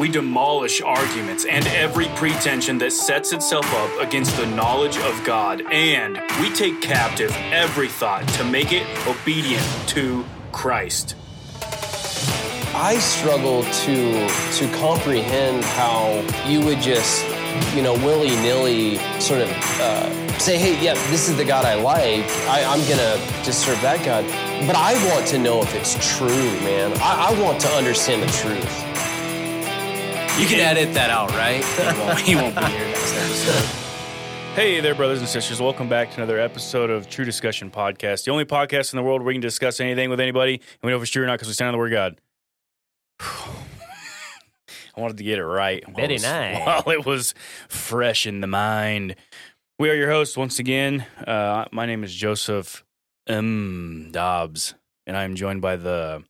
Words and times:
we 0.00 0.08
demolish 0.08 0.80
arguments 0.80 1.44
and 1.44 1.66
every 1.66 2.06
pretension 2.16 2.78
that 2.78 2.90
sets 2.90 3.34
itself 3.34 3.70
up 3.74 4.00
against 4.00 4.34
the 4.38 4.46
knowledge 4.46 4.96
of 4.96 5.22
God, 5.24 5.60
and 5.70 6.18
we 6.40 6.48
take 6.54 6.80
captive 6.80 7.30
every 7.52 7.86
thought 7.86 8.26
to 8.28 8.44
make 8.44 8.72
it 8.72 8.86
obedient 9.06 9.62
to 9.88 10.24
Christ. 10.52 11.16
I 12.72 12.96
struggle 12.98 13.62
to 13.62 14.28
to 14.28 14.76
comprehend 14.78 15.66
how 15.66 16.24
you 16.48 16.64
would 16.64 16.80
just, 16.80 17.22
you 17.74 17.82
know, 17.82 17.92
willy 17.92 18.30
nilly 18.36 18.96
sort 19.20 19.42
of 19.42 19.50
uh, 19.80 20.38
say, 20.38 20.56
"Hey, 20.56 20.82
yeah, 20.82 20.94
this 21.10 21.28
is 21.28 21.36
the 21.36 21.44
God 21.44 21.66
I 21.66 21.74
like. 21.74 22.24
I, 22.48 22.64
I'm 22.64 22.80
gonna 22.88 23.18
just 23.44 23.66
serve 23.66 23.78
that 23.82 24.02
God." 24.02 24.24
But 24.66 24.76
I 24.76 24.94
want 25.12 25.26
to 25.26 25.38
know 25.38 25.60
if 25.60 25.74
it's 25.74 26.16
true, 26.16 26.50
man. 26.60 26.90
I, 27.02 27.28
I 27.28 27.40
want 27.42 27.60
to 27.60 27.68
understand 27.68 28.22
the 28.22 28.32
truth. 28.32 28.89
You 30.40 30.46
can 30.46 30.58
edit 30.60 30.94
that 30.94 31.10
out, 31.10 31.30
right? 31.32 31.62
He 31.62 32.00
won't, 32.00 32.18
he 32.20 32.34
won't 32.34 32.56
be 32.56 32.64
here 32.72 32.86
next 32.88 33.12
episode. 33.14 33.76
Hey 34.54 34.80
there, 34.80 34.94
brothers 34.94 35.18
and 35.18 35.28
sisters. 35.28 35.60
Welcome 35.60 35.90
back 35.90 36.08
to 36.12 36.16
another 36.16 36.38
episode 36.40 36.88
of 36.88 37.10
True 37.10 37.26
Discussion 37.26 37.70
Podcast, 37.70 38.24
the 38.24 38.30
only 38.30 38.46
podcast 38.46 38.94
in 38.94 38.96
the 38.96 39.02
world 39.02 39.20
where 39.20 39.26
we 39.28 39.34
can 39.34 39.42
discuss 39.42 39.80
anything 39.80 40.08
with 40.08 40.18
anybody, 40.18 40.54
and 40.54 40.62
we 40.82 40.90
know 40.90 40.96
if 40.96 41.02
it's 41.02 41.10
true 41.10 41.24
or 41.24 41.26
not 41.26 41.34
because 41.34 41.48
we 41.48 41.52
stand 41.54 41.68
on 41.68 41.72
the 41.72 41.78
Word 41.78 41.92
of 41.92 41.96
God. 41.98 42.20
I 44.96 45.00
wanted 45.00 45.18
to 45.18 45.24
get 45.24 45.38
it 45.38 45.44
right. 45.44 45.86
while 45.86 45.96
Very 45.96 46.08
it 46.08 46.12
was- 46.14 46.22
nice. 46.22 46.66
While 46.66 46.90
it 46.94 47.04
was 47.04 47.34
fresh 47.68 48.26
in 48.26 48.40
the 48.40 48.46
mind. 48.46 49.16
We 49.78 49.90
are 49.90 49.94
your 49.94 50.10
hosts 50.10 50.38
once 50.38 50.58
again. 50.58 51.04
Uh, 51.26 51.66
my 51.70 51.84
name 51.84 52.02
is 52.02 52.14
Joseph 52.14 52.82
M. 53.26 54.08
Dobbs, 54.10 54.74
and 55.06 55.18
I 55.18 55.24
am 55.24 55.34
joined 55.36 55.60
by 55.60 55.76
the 55.76 56.24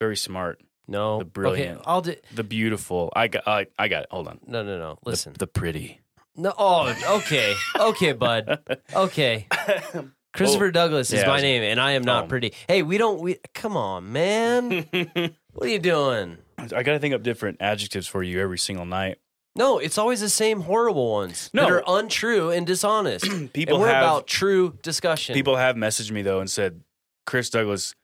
very 0.00 0.16
smart, 0.16 0.60
No, 0.88 1.18
The 1.20 1.24
brilliant. 1.24 1.78
Okay, 1.78 1.84
I'll 1.86 2.02
do. 2.02 2.16
the 2.34 2.44
beautiful. 2.44 3.12
I 3.14 3.28
got. 3.28 3.46
I, 3.46 3.66
I 3.78 3.88
got 3.88 4.02
it. 4.04 4.08
Hold 4.10 4.28
on. 4.28 4.40
No, 4.46 4.62
no, 4.62 4.78
no. 4.78 4.98
Listen. 5.04 5.34
the 5.38 5.46
pretty. 5.46 6.00
no. 6.36 6.52
Oh, 6.58 6.92
okay, 7.18 7.54
okay, 7.78 8.12
bud. 8.12 8.60
Okay. 8.94 9.46
Christopher 10.34 10.70
Douglas 10.70 11.12
is 11.12 11.20
yeah, 11.20 11.26
my 11.26 11.34
was- 11.34 11.42
name, 11.42 11.62
and 11.62 11.78
I 11.80 11.92
am 11.92 12.02
not 12.02 12.24
Oh. 12.24 12.26
pretty. 12.28 12.52
Hey, 12.66 12.82
we 12.82 12.96
don't. 12.98 13.20
We 13.20 13.36
come 13.54 13.76
on, 13.76 14.12
man. 14.12 14.86
what 15.52 15.66
are 15.66 15.70
you 15.70 15.78
doing? 15.78 16.38
I 16.58 16.82
got 16.82 16.92
to 16.92 16.98
think 16.98 17.14
up 17.14 17.22
different 17.22 17.58
adjectives 17.60 18.06
for 18.06 18.22
you 18.22 18.40
every 18.40 18.58
single 18.58 18.86
night. 18.86 19.18
No, 19.54 19.78
it's 19.78 19.98
always 19.98 20.20
the 20.22 20.30
same 20.30 20.62
horrible 20.62 21.10
ones 21.12 21.50
No. 21.52 21.62
that 21.62 21.70
are 21.70 21.82
untrue 21.86 22.50
and 22.50 22.66
dishonest. 22.66 23.26
People 23.52 23.74
and 23.74 23.82
we're 23.82 23.88
have 23.88 24.02
about 24.02 24.26
true 24.26 24.78
discussion. 24.82 25.34
people 25.34 25.56
have 25.56 25.76
messaged 25.76 26.10
me 26.10 26.22
though 26.22 26.40
and 26.40 26.50
said 26.50 26.80
Chris 27.26 27.50
Douglas 27.50 27.94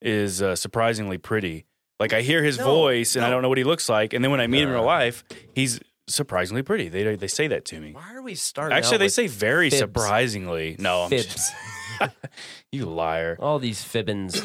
is 0.00 0.40
uh, 0.40 0.56
surprisingly 0.56 1.18
pretty. 1.18 1.66
Like 1.98 2.12
I 2.12 2.20
hear 2.22 2.42
his 2.42 2.58
No, 2.58 2.64
voice 2.64 3.16
and 3.16 3.24
I 3.24 3.30
don't 3.30 3.42
know 3.42 3.48
what 3.48 3.58
he 3.58 3.64
looks 3.64 3.88
like, 3.88 4.12
and 4.12 4.22
then 4.24 4.30
when 4.30 4.40
I 4.40 4.46
meet 4.46 4.62
him 4.62 4.68
in 4.68 4.74
real 4.74 4.84
life, 4.84 5.24
he's 5.54 5.80
surprisingly 6.08 6.62
pretty. 6.62 6.88
They 6.88 7.16
they 7.16 7.26
say 7.28 7.48
that 7.48 7.64
to 7.66 7.80
me. 7.80 7.92
Why 7.92 8.14
are 8.14 8.22
we 8.22 8.34
starting? 8.34 8.76
Actually, 8.76 8.96
out 8.96 8.98
they 8.98 9.04
with 9.06 9.12
say 9.14 9.26
very 9.28 9.70
fibs? 9.70 9.78
surprisingly. 9.80 10.76
No, 10.78 11.04
I'm 11.04 11.10
fibs. 11.10 11.26
just, 11.32 11.54
you 12.72 12.84
liar, 12.86 13.36
All 13.40 13.58
these 13.58 13.82
fibbins. 13.82 14.40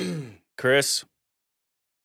Chris. 0.58 1.04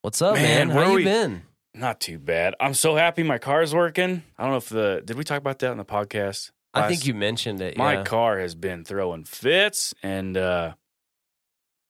What's 0.02 0.20
up, 0.22 0.34
Man, 0.34 0.68
man? 0.68 0.76
where 0.76 0.84
How 0.84 0.90
you 0.90 0.96
we- 0.96 1.04
been? 1.04 1.42
Not 1.74 2.00
too 2.00 2.18
bad. 2.18 2.54
I'm 2.58 2.72
so 2.74 2.96
happy 2.96 3.22
my 3.22 3.36
car's 3.38 3.74
working. 3.74 4.22
I 4.38 4.42
don't 4.44 4.52
know 4.52 4.56
if 4.58 4.68
the 4.70 5.02
did 5.04 5.16
we 5.18 5.24
talk 5.24 5.38
about 5.38 5.58
that 5.58 5.72
in 5.72 5.78
the 5.78 5.84
podcast? 5.84 6.50
I 6.72 6.88
think 6.88 7.06
you 7.06 7.14
mentioned 7.14 7.60
it. 7.60 7.76
my 7.78 7.94
yeah. 7.94 8.02
car 8.02 8.38
has 8.38 8.54
been 8.54 8.84
throwing 8.84 9.24
fits 9.24 9.94
and 10.02 10.36
uh 10.36 10.74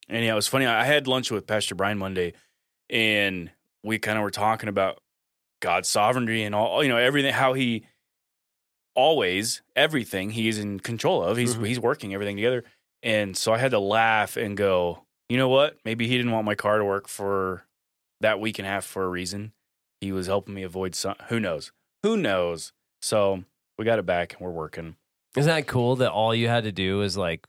and 0.09 0.25
yeah 0.25 0.31
it 0.31 0.34
was 0.37 0.47
funny 0.47 0.65
i 0.67 0.84
had 0.84 1.09
lunch 1.09 1.33
with 1.33 1.45
pastor 1.45 1.75
brian 1.75 1.99
monday 1.99 2.33
and 2.91 3.51
we 3.83 3.98
kind 3.98 4.19
of 4.19 4.23
were 4.23 4.31
talking 4.31 4.69
about 4.69 5.01
god's 5.61 5.89
sovereignty 5.89 6.42
and 6.42 6.55
all 6.55 6.83
you 6.83 6.89
know 6.89 6.97
everything 6.98 7.33
how 7.33 7.53
he 7.55 7.87
always 8.95 9.62
everything 9.75 10.31
he's 10.31 10.59
in 10.59 10.81
control 10.81 11.22
of 11.22 11.37
he's 11.37 11.56
Mhm. 11.56 11.66
he's 11.66 11.81
working 11.81 12.15
everything 12.15 12.37
together. 12.37 12.65
And 13.03 13.37
so 13.37 13.53
i 13.53 13.59
had 13.59 13.71
to 13.72 13.78
laugh 13.78 14.37
and 14.37 14.56
go 14.56 15.03
you 15.28 15.37
know 15.37 15.49
what? 15.49 15.77
Maybe 15.84 16.06
he 16.06 16.16
didn't 16.16 16.31
want 16.31 16.44
my 16.44 16.55
car 16.55 16.78
to 16.78 16.84
work 16.84 17.09
for 17.09 17.65
that 18.21 18.38
week 18.38 18.61
and 18.61 18.66
a 18.66 18.71
half 18.71 18.84
for 18.84 19.03
a 19.03 19.09
reason. 19.09 19.53
He 20.00 20.12
was 20.12 20.28
helping 20.28 20.55
me 20.55 20.62
avoid 20.62 20.94
some 20.94 21.16
who 21.28 21.41
knows? 21.41 21.72
Who 22.05 22.16
knows? 22.16 22.72
So 23.03 23.43
we 23.77 23.84
got 23.84 23.99
it 23.99 24.06
back 24.06 24.34
and 24.34 24.41
we're 24.41 24.53
working. 24.53 24.94
Isn't 25.37 25.53
that 25.53 25.66
cool 25.66 25.97
that 25.97 26.12
all 26.12 26.32
you 26.32 26.47
had 26.47 26.62
to 26.62 26.71
do 26.71 27.03
is 27.03 27.16
like 27.16 27.44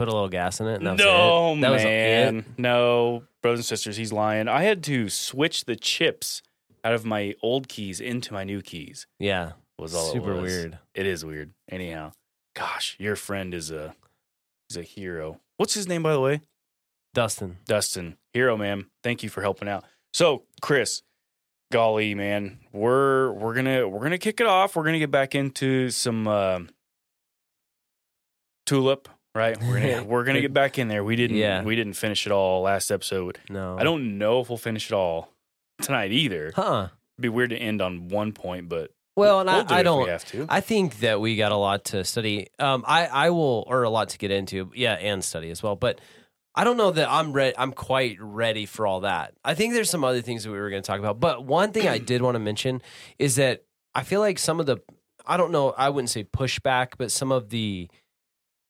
put 0.00 0.08
a 0.08 0.12
little 0.12 0.28
gas 0.30 0.60
in 0.60 0.66
it? 0.66 0.76
And 0.76 0.86
that 0.86 0.92
was 0.92 0.98
no, 1.00 1.52
it? 1.52 1.60
That 1.60 1.70
was 1.70 1.84
man. 1.84 2.38
it? 2.38 2.44
No, 2.58 3.24
brothers 3.42 3.58
and 3.58 3.66
sisters, 3.66 3.98
he's 3.98 4.14
lying. 4.14 4.48
I 4.48 4.62
had 4.62 4.82
to 4.84 5.10
switch 5.10 5.66
the 5.66 5.76
chips 5.76 6.40
out 6.82 6.94
of 6.94 7.04
my 7.04 7.34
old 7.42 7.68
keys 7.68 8.00
into 8.00 8.32
my 8.32 8.42
new 8.42 8.62
keys. 8.62 9.06
Yeah. 9.18 9.52
Was 9.78 9.94
all 9.94 10.10
Super 10.10 10.36
was. 10.36 10.50
weird. 10.50 10.78
It 10.94 11.06
is 11.06 11.22
weird. 11.22 11.52
Anyhow, 11.70 12.12
gosh, 12.56 12.96
your 12.98 13.14
friend 13.14 13.52
is 13.52 13.70
a 13.70 13.94
is 14.70 14.78
a 14.78 14.82
hero. 14.82 15.40
What's 15.58 15.74
his 15.74 15.86
name, 15.86 16.02
by 16.02 16.14
the 16.14 16.20
way? 16.20 16.40
Dustin. 17.12 17.58
Dustin. 17.66 18.16
Hero, 18.32 18.56
man. 18.56 18.86
Thank 19.02 19.22
you 19.22 19.28
for 19.28 19.42
helping 19.42 19.68
out. 19.68 19.84
So, 20.14 20.44
Chris, 20.62 21.02
golly, 21.70 22.14
man, 22.14 22.60
we're 22.72 23.32
we're 23.32 23.54
gonna 23.54 23.86
we're 23.86 24.02
gonna 24.02 24.18
kick 24.18 24.40
it 24.40 24.46
off. 24.46 24.76
We're 24.76 24.84
gonna 24.84 24.98
get 24.98 25.10
back 25.10 25.34
into 25.34 25.90
some 25.90 26.26
uh, 26.26 26.60
tulip, 28.64 29.08
right? 29.34 29.56
We're 29.62 29.80
gonna 29.80 30.04
we're 30.08 30.24
gonna 30.24 30.40
get 30.40 30.52
back 30.52 30.78
in 30.78 30.88
there. 30.88 31.04
We 31.04 31.16
didn't 31.16 31.36
Yeah. 31.36 31.62
we 31.62 31.76
didn't 31.76 31.94
finish 31.94 32.26
it 32.26 32.32
all 32.32 32.62
last 32.62 32.90
episode. 32.90 33.38
No. 33.48 33.76
I 33.78 33.82
don't 33.84 34.18
know 34.18 34.40
if 34.40 34.48
we'll 34.48 34.58
finish 34.58 34.90
it 34.90 34.94
all 34.94 35.32
tonight 35.82 36.12
either. 36.12 36.52
Huh. 36.54 36.88
It'd 37.16 37.22
be 37.22 37.28
weird 37.28 37.50
to 37.50 37.56
end 37.56 37.82
on 37.82 38.08
one 38.08 38.32
point, 38.32 38.68
but 38.68 38.90
Well, 39.16 39.40
and 39.40 39.48
we'll 39.50 39.64
do 39.64 39.74
I, 39.74 39.78
I 39.78 39.82
don't. 39.82 40.08
have 40.08 40.24
to. 40.26 40.46
I 40.48 40.60
think 40.60 41.00
that 41.00 41.20
we 41.20 41.36
got 41.36 41.52
a 41.52 41.56
lot 41.56 41.84
to 41.86 42.04
study. 42.04 42.48
Um, 42.58 42.84
I, 42.86 43.06
I 43.06 43.30
will, 43.30 43.64
or 43.66 43.82
a 43.82 43.90
lot 43.90 44.10
to 44.10 44.18
get 44.18 44.30
into. 44.30 44.70
Yeah, 44.74 44.94
and 44.94 45.22
study 45.22 45.50
as 45.50 45.62
well. 45.62 45.76
But 45.76 46.00
I 46.54 46.64
don't 46.64 46.76
know 46.78 46.90
that 46.90 47.08
I'm 47.10 47.32
ready. 47.32 47.54
I'm 47.58 47.72
quite 47.72 48.16
ready 48.20 48.66
for 48.66 48.86
all 48.86 49.00
that. 49.00 49.34
I 49.44 49.54
think 49.54 49.74
there's 49.74 49.90
some 49.90 50.02
other 50.04 50.20
things 50.22 50.44
that 50.44 50.50
we 50.50 50.58
were 50.58 50.70
going 50.70 50.82
to 50.82 50.86
talk 50.86 50.98
about. 50.98 51.20
But 51.20 51.44
one 51.44 51.72
thing 51.72 51.86
I 51.88 51.98
did 52.12 52.22
want 52.22 52.34
to 52.36 52.38
mention 52.40 52.80
is 53.18 53.36
that 53.36 53.64
I 53.94 54.02
feel 54.02 54.20
like 54.20 54.38
some 54.38 54.58
of 54.60 54.66
the, 54.66 54.78
I 55.26 55.36
don't 55.36 55.52
know, 55.52 55.70
I 55.76 55.90
wouldn't 55.90 56.10
say 56.10 56.24
pushback, 56.24 56.92
but 56.98 57.10
some 57.12 57.30
of 57.30 57.50
the, 57.50 57.88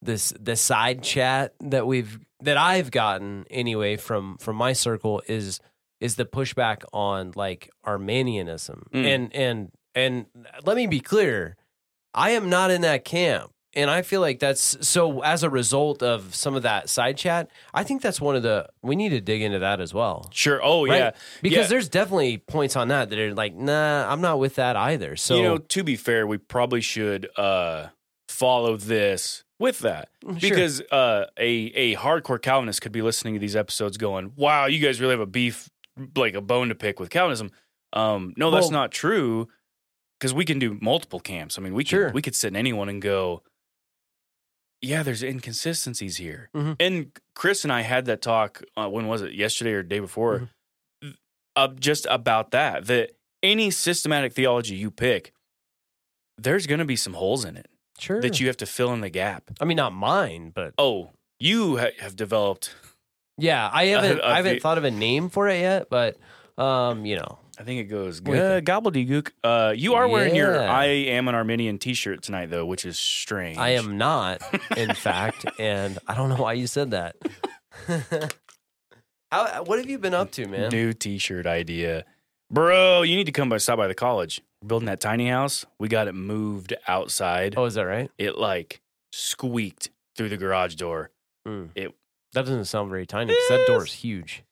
this 0.03 0.33
the 0.41 0.57
side 0.57 1.03
chat 1.03 1.55
that 1.61 1.87
we've 1.87 2.19
that 2.43 2.57
I've 2.57 2.91
gotten 2.91 3.45
anyway 3.51 3.97
from 3.97 4.37
from 4.39 4.57
my 4.57 4.73
circle 4.73 5.23
is 5.29 5.61
is 6.01 6.17
the 6.17 6.25
pushback 6.25 6.83
on 6.93 7.33
like 7.37 7.71
Arminianism 7.85 8.87
Mm. 8.93 9.05
and 9.15 9.35
and 9.35 9.71
and 9.95 10.27
let 10.65 10.77
me 10.77 10.87
be 10.87 11.01
clear, 11.01 11.57
I 12.15 12.31
am 12.31 12.49
not 12.49 12.71
in 12.71 12.81
that 12.83 13.05
camp. 13.05 13.51
And 13.73 13.89
I 13.89 14.03
feel 14.03 14.21
like 14.21 14.41
that's 14.41 14.77
so 14.89 15.21
as 15.23 15.45
a 15.45 15.51
result 15.51 16.03
of 16.03 16.35
some 16.35 16.57
of 16.57 16.63
that 16.65 16.89
side 16.89 17.17
chat, 17.17 17.49
I 17.73 17.85
think 17.85 18.03
that's 18.03 18.21
one 18.21 18.35
of 18.35 18.43
the 18.43 18.69
we 18.83 18.97
need 18.97 19.11
to 19.11 19.21
dig 19.21 19.43
into 19.43 19.61
that 19.61 19.81
as 19.81 19.95
well. 19.95 20.29
sure. 20.33 20.61
Oh 20.63 20.87
Right? 20.87 20.97
yeah, 20.99 21.11
Because 21.41 21.67
Yeah. 21.67 21.67
there's 21.69 21.89
definitely 21.89 22.39
points 22.39 22.75
on 22.75 22.89
that 22.89 23.11
that 23.11 23.19
are 23.21 23.33
like, 23.35 23.55
nah, 23.55 24.11
I'm 24.11 24.21
not 24.21 24.41
with 24.41 24.57
that 24.57 24.75
either. 24.77 25.15
So 25.15 25.37
you 25.37 25.43
know, 25.45 25.59
to 25.59 25.85
be 25.85 25.95
fair, 25.95 26.27
we 26.27 26.39
probably 26.39 26.81
should 26.81 27.29
uh, 27.37 27.89
follow 28.29 28.77
this 28.77 29.45
with 29.61 29.79
that 29.81 30.09
Sure. 30.25 30.35
because 30.35 30.81
uh, 30.91 31.27
a 31.39 31.51
a 31.51 31.95
hardcore 31.97 32.43
Calvinist 32.43 32.83
could 32.83 32.91
be 32.93 33.03
listening 33.03 33.35
to 33.35 33.41
these 33.41 33.55
episodes, 33.55 33.97
going, 33.97 34.33
"Wow, 34.35 34.67
you 34.67 34.81
guys 34.81 35.01
really 35.01 35.13
have 35.13 35.21
a 35.21 35.27
beef, 35.27 35.69
like 36.17 36.35
a 36.35 36.41
bone 36.41 36.69
to 36.71 36.75
pick 36.75 36.99
with 36.99 37.11
Calvinism." 37.11 37.51
Um, 37.93 38.35
no, 38.37 38.51
that's 38.51 38.65
Well- 38.65 38.73
not 38.73 38.91
true. 38.91 39.49
Because 40.19 40.35
we 40.35 40.45
can 40.45 40.59
do 40.59 40.77
multiple 40.83 41.19
camps. 41.19 41.57
I 41.59 41.63
mean, 41.63 41.73
we 41.73 41.83
could 41.85 42.13
we 42.13 42.21
could 42.21 42.35
sit 42.35 42.49
in 42.49 42.57
anyone 42.57 42.89
and 42.91 43.01
go, 43.01 43.43
"Yeah, 44.83 45.03
there's 45.03 45.23
inconsistencies 45.23 46.17
here." 46.19 46.51
Mhm. 46.55 46.77
And 46.79 47.13
Chris 47.35 47.65
and 47.65 47.73
I 47.73 47.83
had 47.83 48.05
that 48.07 48.21
talk. 48.21 48.63
Uh, 48.77 48.89
when 48.89 49.07
was 49.09 49.23
it? 49.23 49.33
Yesterday 49.33 49.73
or 49.73 49.83
day 49.83 49.99
before? 49.99 50.51
Mm-hmm. 51.03 51.11
Uh, 51.57 51.69
just 51.69 52.07
about 52.11 52.51
that. 52.51 52.87
That 52.87 53.13
any 53.43 53.71
systematic 53.71 54.35
theology 54.35 54.75
you 54.77 54.91
pick, 54.91 55.33
there's 56.37 56.67
going 56.67 56.79
to 56.81 56.85
be 56.85 56.97
some 56.97 57.15
holes 57.15 57.45
in 57.47 57.57
it 57.57 57.71
sure. 58.01 58.21
that 58.23 58.41
you 58.41 58.47
have 58.49 58.57
to 58.59 58.67
fill 58.67 58.93
in 58.93 59.01
the 59.01 59.11
gap. 59.11 59.51
I 59.61 59.65
mean, 59.65 59.77
not 59.77 59.93
mine, 59.93 60.53
but 60.55 60.75
Oh, 60.79 61.11
you 61.39 61.77
ha- 61.79 61.91
have 62.01 62.17
developed. 62.17 62.75
yeah, 63.39 63.69
I 63.73 63.87
haven't 63.87 64.21
I 64.25 64.37
haven't 64.37 64.61
thought 64.63 64.79
of 64.79 64.85
a 64.85 64.91
name 64.91 65.29
for 65.29 65.49
it 65.49 65.61
yet. 65.61 65.89
But 65.91 66.17
um, 66.59 67.07
you 67.07 67.17
know, 67.17 67.39
I 67.59 67.63
think 67.63 67.81
it 67.81 67.85
goes 67.85 68.21
What 68.21 68.33
do 68.35 68.39
you 68.39 68.43
uh, 68.45 68.61
gobbledygook. 68.61 69.31
Uh, 69.45 69.73
you 69.77 69.95
are 69.95 70.07
wearing 70.09 70.35
your 70.35 70.55
Yeah. 70.55 70.71
"I 70.73 70.85
am 70.87 71.29
an 71.29 71.35
Arminian" 71.35 71.79
T-shirt 71.79 72.23
tonight, 72.23 72.51
though, 72.51 72.67
which 72.67 72.85
is 72.85 72.99
strange. 72.99 73.57
I 73.59 73.71
am 73.71 73.97
not, 73.99 74.43
in 74.77 74.95
fact, 74.95 75.47
and 75.59 75.99
I 76.07 76.15
don't 76.15 76.29
know 76.29 76.37
why 76.37 76.55
you 76.55 76.67
said 76.67 76.91
that. 76.93 77.17
How, 79.33 79.63
what 79.63 79.79
have 79.79 79.89
you 79.89 79.99
been 79.99 80.15
up 80.15 80.33
to, 80.33 80.47
man? 80.49 80.71
New 80.71 80.93
T-shirt 80.93 81.47
idea, 81.47 82.05
bro. 82.51 83.03
You 83.03 83.15
need 83.17 83.27
to 83.27 83.33
come 83.33 83.49
by 83.49 83.59
stop 83.59 83.77
by 83.79 83.87
the 83.87 83.95
college. 83.95 84.43
Building 84.67 84.87
that 84.87 85.01
tiny 85.01 85.29
house. 85.29 85.65
We 85.79 85.89
got 85.89 86.07
it 86.09 86.15
moved 86.15 86.75
outside. 86.87 87.55
Oh, 87.57 87.65
is 87.65 87.75
that 87.75 87.85
right? 87.87 88.11
It 88.19 88.37
like 88.37 88.81
squeaked 89.13 89.91
through 90.17 90.29
the 90.29 90.37
garage 90.37 90.75
door. 90.75 91.11
Mm. 91.47 91.71
It- 91.75 91.95
that 92.33 92.43
doesn't 92.43 92.67
sound 92.67 92.91
very 92.91 93.07
tiny 93.07 93.33
because 93.33 93.49
that 93.49 93.67
door 93.67 93.83
is 93.85 93.93
huge. 93.93 94.45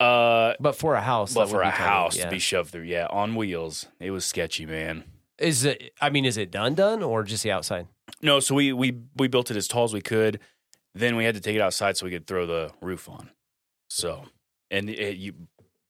Uh, 0.00 0.54
But 0.58 0.74
for 0.74 0.96
a 0.96 1.00
house, 1.00 1.34
but 1.34 1.44
that 1.44 1.50
for 1.50 1.58
would 1.58 1.66
a 1.66 1.70
house 1.70 2.16
yeah. 2.16 2.24
to 2.24 2.30
be 2.30 2.40
shoved 2.40 2.70
through, 2.72 2.82
yeah, 2.82 3.06
on 3.10 3.36
wheels, 3.36 3.86
it 4.00 4.10
was 4.10 4.24
sketchy, 4.24 4.66
man. 4.66 5.04
is 5.38 5.64
it? 5.64 5.92
I 6.00 6.10
mean, 6.10 6.24
is 6.24 6.36
it 6.36 6.50
done 6.50 6.74
done 6.74 7.00
or 7.02 7.22
just 7.22 7.44
the 7.44 7.52
outside? 7.52 7.86
No, 8.20 8.40
so 8.40 8.56
we 8.56 8.72
we 8.72 8.98
we 9.16 9.28
built 9.28 9.50
it 9.52 9.56
as 9.56 9.68
tall 9.68 9.84
as 9.84 9.92
we 9.92 10.00
could. 10.00 10.40
Then 10.94 11.14
we 11.14 11.24
had 11.24 11.36
to 11.36 11.40
take 11.40 11.54
it 11.54 11.60
outside 11.60 11.96
so 11.96 12.06
we 12.06 12.10
could 12.10 12.26
throw 12.26 12.44
the 12.46 12.72
roof 12.80 13.08
on. 13.08 13.30
So, 13.88 14.24
and 14.70 14.90
it, 14.90 15.16
you, 15.16 15.34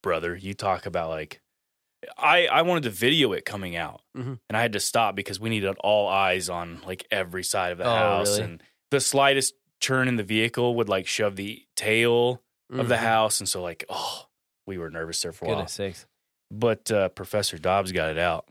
brother, 0.02 0.36
you 0.36 0.52
talk 0.54 0.84
about 0.86 1.08
like, 1.08 1.40
I 2.18 2.46
I 2.46 2.62
wanted 2.62 2.84
to 2.84 2.90
video 2.90 3.32
it 3.32 3.44
coming 3.44 3.76
out, 3.76 4.02
Mhm. 4.16 4.38
and 4.48 4.56
I 4.56 4.62
had 4.62 4.72
to 4.72 4.80
stop 4.80 5.14
because 5.14 5.38
we 5.40 5.48
needed 5.50 5.76
all 5.80 6.08
eyes 6.08 6.48
on 6.48 6.80
like 6.86 7.06
every 7.10 7.44
side 7.44 7.72
of 7.72 7.78
the 7.78 7.84
Oh, 7.86 7.94
house, 7.94 8.30
really? 8.38 8.42
and 8.42 8.62
the 8.90 9.00
slightest 9.00 9.54
turn 9.80 10.08
in 10.08 10.16
the 10.16 10.22
vehicle 10.24 10.74
would 10.76 10.88
like 10.88 11.06
shove 11.06 11.36
the 11.36 11.64
tail 11.76 12.42
of 12.70 12.88
the 12.88 12.96
Mhm. 12.96 12.98
house, 12.98 13.40
and 13.40 13.48
so 13.48 13.62
like, 13.62 13.84
oh, 13.88 14.26
we 14.66 14.78
were 14.78 14.90
nervous 14.90 15.20
there 15.22 15.32
for 15.32 15.46
a 15.46 15.54
while. 15.56 15.66
Sakes, 15.68 16.06
But 16.50 16.90
uh, 16.90 17.08
Professor 17.10 17.58
Dobbs 17.58 17.92
got 17.92 18.10
it 18.10 18.18
out. 18.18 18.46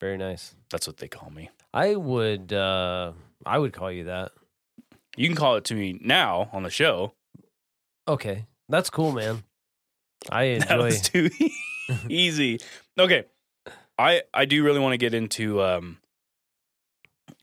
very 0.00 0.16
nice. 0.18 0.54
That's 0.70 0.86
what 0.86 0.98
they 0.98 1.08
call 1.08 1.30
me. 1.30 1.50
I 1.74 1.94
would, 1.96 2.52
uh 2.52 3.12
I 3.46 3.58
would 3.58 3.72
call 3.72 3.90
you 3.90 4.04
that. 4.04 4.32
You 5.16 5.26
can 5.28 5.36
call 5.36 5.56
it 5.56 5.64
to 5.66 5.74
me 5.74 5.98
now 6.00 6.48
on 6.52 6.62
the 6.62 6.70
show. 6.70 7.14
Okay, 8.06 8.46
that's 8.68 8.90
cool, 8.90 9.12
man. 9.12 9.44
I 10.30 10.42
enjoy 10.44 10.66
That 10.68 10.78
was 10.78 11.00
too 11.00 11.30
easy. 12.08 12.58
Okay. 12.98 13.24
I 13.98 14.22
I 14.32 14.44
do 14.44 14.62
really 14.64 14.80
want 14.80 14.92
to 14.92 14.98
get 14.98 15.14
into 15.14 15.62
um 15.62 15.98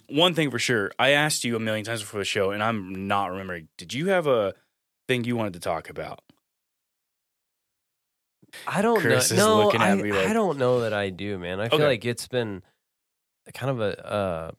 one 0.07 0.33
thing 0.33 0.51
for 0.51 0.59
sure. 0.59 0.91
I 0.99 1.09
asked 1.11 1.43
you 1.43 1.55
a 1.55 1.59
million 1.59 1.83
times 1.85 2.01
before 2.01 2.19
the 2.19 2.25
show 2.25 2.51
and 2.51 2.61
I'm 2.63 3.07
not 3.07 3.31
remembering. 3.31 3.67
Did 3.77 3.93
you 3.93 4.07
have 4.07 4.27
a 4.27 4.53
thing 5.07 5.23
you 5.23 5.35
wanted 5.35 5.53
to 5.53 5.59
talk 5.59 5.89
about? 5.89 6.21
I 8.67 8.81
don't 8.81 8.99
Chris 8.99 9.31
is 9.31 9.37
know. 9.37 9.59
No, 9.59 9.65
looking 9.65 9.81
at 9.81 9.89
I, 9.89 9.95
me 9.95 10.11
like- 10.13 10.27
I 10.27 10.33
don't 10.33 10.57
know 10.57 10.81
that 10.81 10.93
I 10.93 11.09
do, 11.09 11.37
man. 11.37 11.59
I 11.59 11.67
feel 11.69 11.79
Okay. 11.79 11.87
like 11.87 12.05
it's 12.05 12.27
been 12.27 12.63
kind 13.53 13.69
of 13.69 13.81
a, 13.81 14.05
uh, 14.07 14.51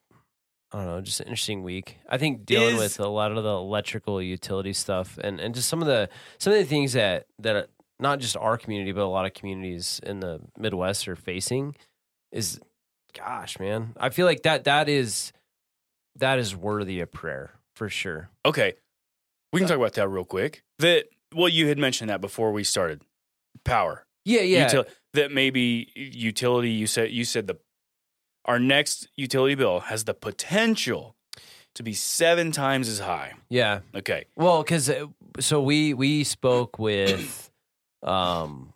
I 0.72 0.76
don't 0.78 0.86
know, 0.86 1.00
just 1.00 1.20
an 1.20 1.26
interesting 1.28 1.62
week. 1.62 1.98
I 2.08 2.18
think 2.18 2.44
dealing 2.44 2.74
Is- 2.76 2.80
with 2.80 3.00
a 3.00 3.08
lot 3.08 3.32
of 3.32 3.42
the 3.42 3.50
electrical 3.50 4.20
utility 4.20 4.72
stuff 4.74 5.18
and, 5.22 5.40
and 5.40 5.54
just 5.54 5.68
some 5.68 5.80
of 5.80 5.86
the 5.88 6.08
some 6.38 6.52
of 6.52 6.58
the 6.58 6.64
things 6.66 6.92
that 6.92 7.26
that 7.38 7.70
not 7.98 8.18
just 8.18 8.36
our 8.36 8.56
community 8.58 8.92
but 8.92 9.02
a 9.02 9.06
lot 9.06 9.26
of 9.26 9.34
communities 9.34 10.00
in 10.02 10.20
the 10.20 10.40
Midwest 10.58 11.08
are 11.08 11.16
facing 11.16 11.74
is, 12.32 12.60
gosh, 13.16 13.58
man. 13.58 13.94
I 13.98 14.10
feel 14.10 14.26
like 14.26 14.42
that 14.42 14.64
that 14.64 14.88
is 14.88 15.32
that 16.16 16.38
is 16.38 16.54
worthy 16.56 17.00
of 17.00 17.12
prayer 17.12 17.52
for 17.74 17.88
sure. 17.88 18.30
Okay. 18.44 18.74
We 19.52 19.60
can 19.60 19.68
talk 19.68 19.76
about 19.78 19.94
that 19.94 20.08
real 20.08 20.24
quick. 20.24 20.62
That 20.78 21.04
well 21.34 21.48
you 21.48 21.68
had 21.68 21.78
mentioned 21.78 22.10
that 22.10 22.20
before 22.20 22.52
we 22.52 22.64
started. 22.64 23.02
Power. 23.64 24.04
Yeah, 24.24 24.42
yeah. 24.42 24.68
Util- 24.68 24.86
that 25.14 25.32
maybe 25.32 25.90
utility 25.94 26.70
you 26.70 26.86
said 26.86 27.10
you 27.10 27.24
said 27.24 27.46
the 27.46 27.56
our 28.44 28.58
next 28.58 29.08
utility 29.16 29.54
bill 29.54 29.80
has 29.80 30.04
the 30.04 30.14
potential 30.14 31.16
to 31.74 31.82
be 31.82 31.92
7 31.92 32.52
times 32.52 32.88
as 32.88 33.00
high. 33.00 33.34
yeah. 33.50 33.80
Okay. 33.94 34.24
Well, 34.36 34.62
because 34.62 34.88
uh, 34.88 35.06
so 35.40 35.60
we 35.60 35.94
we 35.94 36.24
spoke 36.24 36.78
with 36.78 37.50
um 38.02 38.72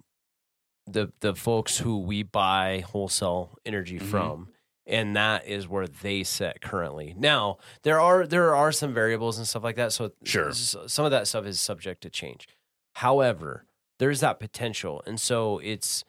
the 0.87 1.13
the 1.21 1.35
folks 1.35 1.79
who 1.79 1.99
we 1.99 2.23
buy 2.23 2.81
wholesale 2.89 3.57
energy 3.65 3.99
Mhm. 3.99 4.03
from, 4.11 4.49
and 4.87 5.15
that 5.15 5.47
is 5.47 5.69
where 5.69 5.87
they 5.87 6.25
sit 6.25 6.61
currently. 6.61 7.15
Now 7.17 7.59
there 7.83 8.01
are 8.01 8.27
there 8.27 8.55
are 8.55 8.73
some 8.73 8.93
variables 8.93 9.39
and 9.39 9.47
stuff 9.47 9.63
like 9.63 9.77
that. 9.77 9.93
So 9.93 10.13
Sure. 10.25 10.53
some 10.53 11.05
of 11.05 11.11
that 11.13 11.29
stuff 11.29 11.45
is 11.47 11.61
subject 11.61 12.03
to 12.03 12.11
change. 12.11 12.49
However, 12.97 13.67
there's 13.99 14.21
that 14.21 14.41
potential, 14.41 15.03
and 15.07 15.21
so 15.21 15.59
it's 15.59 16.05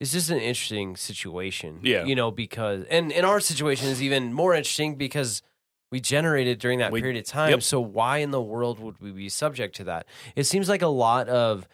it's 0.00 0.12
just 0.12 0.30
an 0.30 0.38
interesting 0.38 0.96
situation. 0.96 1.80
Yeah. 1.82 2.04
you 2.04 2.14
know 2.14 2.30
because 2.30 2.84
and 2.90 3.12
in 3.12 3.24
our 3.24 3.40
situation 3.40 3.88
is 3.88 4.02
even 4.02 4.32
more 4.32 4.54
interesting 4.54 4.96
because. 4.96 5.42
We 5.92 6.00
generated 6.00 6.58
during 6.58 6.80
that 6.80 6.90
We- 6.90 7.00
period 7.00 7.18
of 7.18 7.24
time. 7.24 7.50
yep. 7.50 7.62
So 7.62 7.80
why 7.80 8.18
in 8.18 8.32
the 8.32 8.42
world 8.42 8.80
would 8.80 8.98
we 9.00 9.12
be 9.12 9.28
subject 9.28 9.76
to 9.76 9.84
that? 9.84 10.06
It 10.34 10.42
seems 10.42 10.68
like 10.68 10.82
a 10.82 10.88
lot 10.88 11.28
of 11.28 11.68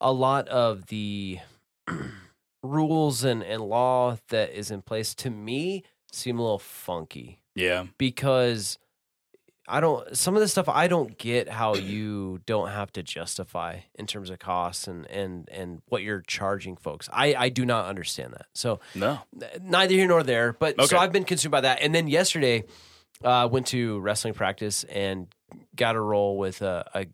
a 0.00 0.12
lot 0.12 0.48
of 0.48 0.86
the 0.86 1.38
rules 2.62 3.24
and, 3.24 3.42
and 3.42 3.62
law 3.62 4.16
that 4.30 4.50
is 4.52 4.70
in 4.70 4.82
place 4.82 5.14
to 5.14 5.30
me 5.30 5.84
seem 6.12 6.38
a 6.38 6.42
little 6.42 6.58
funky 6.58 7.40
Yeah. 7.54 7.86
because 7.98 8.78
I 9.70 9.80
don't 9.80 10.16
some 10.16 10.34
of 10.34 10.40
the 10.40 10.48
stuff 10.48 10.66
I 10.66 10.88
don't 10.88 11.18
get 11.18 11.48
how 11.50 11.74
you 11.74 12.40
don't 12.46 12.70
have 12.70 12.90
to 12.92 13.02
justify 13.02 13.80
in 13.96 14.06
terms 14.06 14.30
of 14.30 14.38
costs 14.38 14.88
and 14.88 15.04
and 15.10 15.46
and 15.52 15.82
what 15.88 16.02
you're 16.02 16.22
charging 16.26 16.74
folks. 16.76 17.06
I 17.12 17.34
I 17.34 17.48
do 17.50 17.66
not 17.66 17.84
understand 17.84 18.32
that. 18.32 18.46
So 18.54 18.80
No. 18.94 19.18
neither 19.60 19.92
here 19.94 20.08
nor 20.08 20.22
there. 20.22 20.54
But 20.54 20.78
Okay. 20.78 20.86
so 20.86 20.96
I've 20.96 21.12
been 21.12 21.24
consumed 21.24 21.52
by 21.52 21.60
that. 21.60 21.82
And 21.82 21.94
then 21.94 22.08
yesterday, 22.08 22.64
I 23.22 23.42
uh, 23.42 23.48
went 23.48 23.66
to 23.68 24.00
wrestling 24.00 24.32
practice 24.32 24.84
and 24.84 25.26
got 25.76 25.96
a 25.96 26.00
roll 26.00 26.38
with 26.38 26.62
a, 26.62 26.88
a 26.94 27.06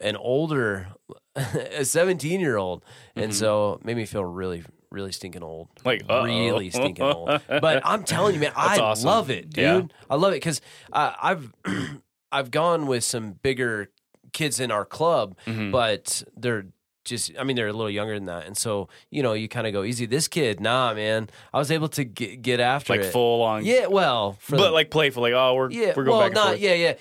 an 0.00 0.16
older, 0.16 0.88
a 1.36 1.84
seventeen 1.84 2.40
year 2.40 2.56
old, 2.56 2.84
and 3.16 3.30
Mhm. 3.32 3.34
so 3.34 3.80
made 3.84 3.96
me 3.96 4.06
feel 4.06 4.24
really, 4.24 4.64
really 4.90 5.12
stinking 5.12 5.42
old. 5.42 5.68
Like 5.84 6.02
uh-oh. 6.08 6.24
really 6.24 6.70
stinking 6.70 7.04
old. 7.04 7.40
But 7.48 7.82
I'm 7.84 8.04
telling 8.04 8.34
you, 8.34 8.40
man, 8.40 8.52
I 8.56 8.78
awesome. 8.78 9.06
love 9.06 9.30
it, 9.30 9.50
dude. 9.50 9.64
Yeah. 9.64 9.82
I 10.08 10.16
love 10.16 10.32
it 10.32 10.36
because 10.36 10.60
uh, 10.92 11.12
I've 11.20 11.52
I've 12.32 12.50
gone 12.50 12.86
with 12.86 13.04
some 13.04 13.32
bigger 13.42 13.90
kids 14.32 14.60
in 14.60 14.70
our 14.70 14.84
club, 14.84 15.36
Mhm. 15.46 15.72
but 15.72 16.22
they're 16.36 16.66
just 17.04 17.32
I 17.38 17.44
mean 17.44 17.56
they're 17.56 17.66
a 17.68 17.72
little 17.72 17.90
younger 17.90 18.14
than 18.14 18.26
that, 18.26 18.46
and 18.46 18.56
so 18.56 18.88
you 19.10 19.22
know 19.22 19.32
you 19.32 19.48
kind 19.48 19.66
of 19.66 19.72
go 19.72 19.82
easy. 19.84 20.06
This 20.06 20.28
kid, 20.28 20.60
nah, 20.60 20.92
man, 20.94 21.28
I 21.52 21.58
was 21.58 21.70
able 21.70 21.88
to 21.88 22.04
get 22.04 22.42
get 22.42 22.60
after 22.60 22.92
like 22.92 23.00
it. 23.06 23.10
full 23.12 23.42
on. 23.42 23.64
yeah, 23.64 23.86
well, 23.86 24.38
but 24.48 24.56
the- 24.58 24.70
like 24.70 24.90
playful. 24.90 25.22
Like 25.22 25.32
oh, 25.32 25.54
we're 25.54 25.70
yeah, 25.70 25.92
we're 25.96 26.04
going 26.04 26.18
well, 26.18 26.28
back 26.28 26.34
not 26.34 26.60
yeah, 26.60 26.74
yeah. 26.74 26.94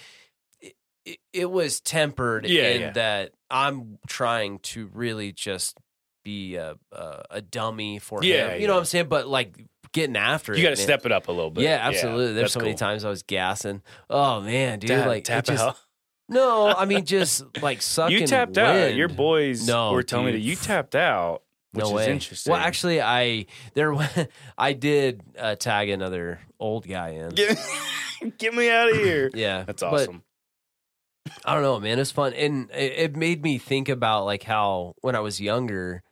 It, 1.34 1.50
was 1.52 1.80
tempered 1.82 2.46
Yeah, 2.48 2.70
in 2.70 2.82
yeah. 2.82 2.92
that 2.92 3.32
I'm 3.50 3.98
trying 4.08 4.60
to 4.60 4.90
really 4.94 5.32
just 5.32 5.78
be 6.24 6.56
a 6.56 6.76
a, 6.92 7.24
a 7.32 7.42
dummy 7.42 8.00
for 8.00 8.24
Yeah, 8.24 8.50
him. 8.52 8.62
You 8.62 8.68
know 8.68 8.74
what 8.74 8.80
I'm 8.80 8.86
saying? 8.86 9.08
But 9.08 9.28
like 9.28 9.66
getting 9.92 10.18
after 10.18 10.54
You 10.54 10.60
it, 10.60 10.64
got 10.64 10.70
to 10.72 10.76
step 10.82 11.06
it 11.06 11.12
up 11.12 11.28
a 11.28 11.32
little 11.32 11.50
bit. 11.50 11.64
Yeah, 11.64 11.80
absolutely. 11.82 12.34
There's 12.34 12.44
that's 12.46 12.54
so 12.54 12.60
many 12.60 12.76
times 12.76 13.04
I 13.06 13.10
was 13.10 13.24
gassing. 13.24 13.82
Oh 14.10 14.42
man, 14.42 14.80
dude, 14.80 14.90
Tap, 14.90 15.08
like 15.08 15.24
tap 15.24 15.46
just, 15.46 15.64
out. 15.64 15.78
no, 16.28 16.68
I 16.68 16.86
mean 16.86 17.06
just 17.06 17.44
like 17.62 17.82
sucking. 17.82 18.18
You 18.20 18.28
tapped 18.28 18.58
out. 18.58 18.94
Your 18.96 19.08
boys 19.08 19.68
No, 19.68 19.92
were 19.94 20.04
telling 20.04 20.28
me 20.28 20.32
that 20.34 20.40
you 20.40 20.56
tapped 20.56 20.96
out, 20.96 21.42
which 21.72 21.84
no 21.86 21.90
is 21.92 21.96
way. 21.96 22.12
interesting. 22.12 22.52
Well, 22.52 22.62
actually, 22.62 23.02
I 23.02 23.46
there 23.74 23.96
I 24.58 24.74
did 24.74 25.22
uh, 25.38 25.56
tag 25.56 25.90
another 25.90 26.40
old 26.60 26.88
guy 26.88 27.10
in. 27.12 27.30
get, 27.30 27.58
get 28.38 28.54
me 28.54 28.70
out 28.70 28.90
of 28.92 28.96
here. 28.98 29.32
Yeah, 29.34 29.64
That's 29.64 29.82
awesome. 29.82 30.22
I 31.46 31.54
don't 31.54 31.64
know, 31.64 31.80
man. 31.80 32.00
It's 32.00 32.12
fun, 32.12 32.34
and 32.34 32.70
it, 32.72 32.94
it 32.98 33.16
made 33.16 33.44
me 33.44 33.58
think 33.58 33.90
about 33.90 34.26
like 34.26 34.44
how 34.44 34.96
when 35.02 35.16
I 35.16 35.20
was 35.20 35.40
younger, 35.42 36.04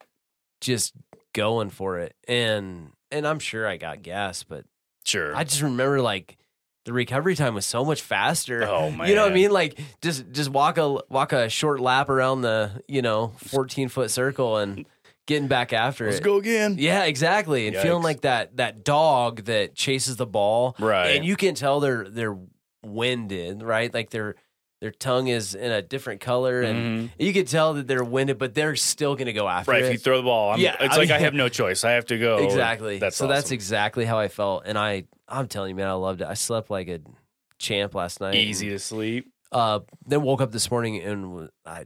just 0.61 0.93
going 1.33 1.69
for 1.69 1.99
it, 1.99 2.15
and 2.27 2.91
and 3.11 3.27
I'm 3.27 3.39
sure 3.39 3.67
I 3.67 3.77
got 3.77 4.01
gas, 4.01 4.43
but 4.43 4.65
sure. 5.05 5.35
I 5.35 5.43
just 5.43 5.61
remember 5.61 6.01
like 6.01 6.37
the 6.85 6.93
recovery 6.93 7.35
time 7.35 7.53
was 7.53 7.65
so 7.65 7.83
much 7.83 8.01
faster. 8.01 8.63
Oh, 8.67 8.89
man, 8.91 9.07
You 9.09 9.15
know 9.15 9.23
what 9.23 9.31
I 9.31 9.35
mean? 9.35 9.51
Like 9.51 9.79
just 10.01 10.31
just 10.31 10.49
walk 10.49 10.77
a 10.77 10.99
walk 11.09 11.33
a 11.33 11.49
short 11.49 11.79
lap 11.79 12.09
around 12.09 12.41
the 12.41 12.81
you 12.87 13.01
know 13.01 13.33
14 13.37 13.89
foot 13.89 14.09
circle 14.11 14.57
and 14.57 14.85
getting 15.25 15.47
back 15.49 15.73
after 15.73 16.05
Let's 16.05 16.19
it. 16.19 16.23
go 16.23 16.37
again. 16.37 16.75
Yeah, 16.79 17.03
exactly. 17.03 17.67
And 17.67 17.75
feeling 17.75 18.03
like 18.03 18.21
that 18.21 18.55
that 18.57 18.83
dog 18.85 19.43
that 19.45 19.75
chases 19.75 20.15
the 20.15 20.25
ball, 20.25 20.75
Right. 20.79 21.15
and 21.17 21.25
you 21.25 21.35
can 21.35 21.55
tell 21.55 21.79
they're 21.81 22.07
they're 22.09 22.37
winded, 22.83 23.61
right? 23.63 23.93
Like 23.93 24.09
their 24.09 24.35
their 24.81 24.91
tongue 24.91 25.27
is 25.27 25.55
in 25.55 25.71
a 25.71 25.81
different 25.81 26.21
color, 26.21 26.61
and 26.61 27.09
Mhm. 27.09 27.11
you 27.17 27.33
can 27.33 27.45
tell 27.45 27.73
that 27.73 27.87
they're 27.87 28.03
winded, 28.03 28.37
but 28.37 28.53
they're 28.53 28.75
still 28.75 29.15
going 29.15 29.25
to 29.25 29.33
go 29.33 29.47
after 29.47 29.71
Right. 29.71 29.81
it. 29.81 29.83
Right, 29.85 29.87
if 29.87 29.93
you 29.93 29.99
throw 29.99 30.17
the 30.17 30.23
ball, 30.23 30.51
I'm, 30.53 30.59
Yeah, 30.59 30.75
it's 30.79 30.95
I 30.95 30.97
like 30.97 31.09
I 31.11 31.19
have 31.19 31.33
no 31.33 31.49
choice. 31.49 31.83
I 31.83 31.91
have 31.91 32.05
to 32.07 32.17
go. 32.19 32.37
exactly. 32.45 32.99
That's 32.99 33.15
so 33.17 33.27
that's 33.27 33.51
exactly 33.51 34.05
how 34.05 34.19
I 34.19 34.27
felt, 34.27 34.63
and 34.65 34.77
I 34.77 35.05
I'm 35.27 35.47
telling 35.47 35.69
you, 35.71 35.75
man, 35.75 35.87
I 35.87 35.93
loved 35.93 36.21
it. 36.21 36.27
I 36.27 36.35
slept 36.35 36.69
like 36.69 36.87
a 36.87 36.99
champ 37.59 37.95
last 37.95 38.21
night. 38.21 38.35
easy 38.35 38.69
to 38.69 38.79
sleep. 38.79 39.29
Uh, 39.51 39.79
then 40.05 40.21
woke 40.21 40.41
up 40.41 40.51
this 40.51 40.69
morning 40.69 41.01
and 41.01 41.49
I 41.65 41.85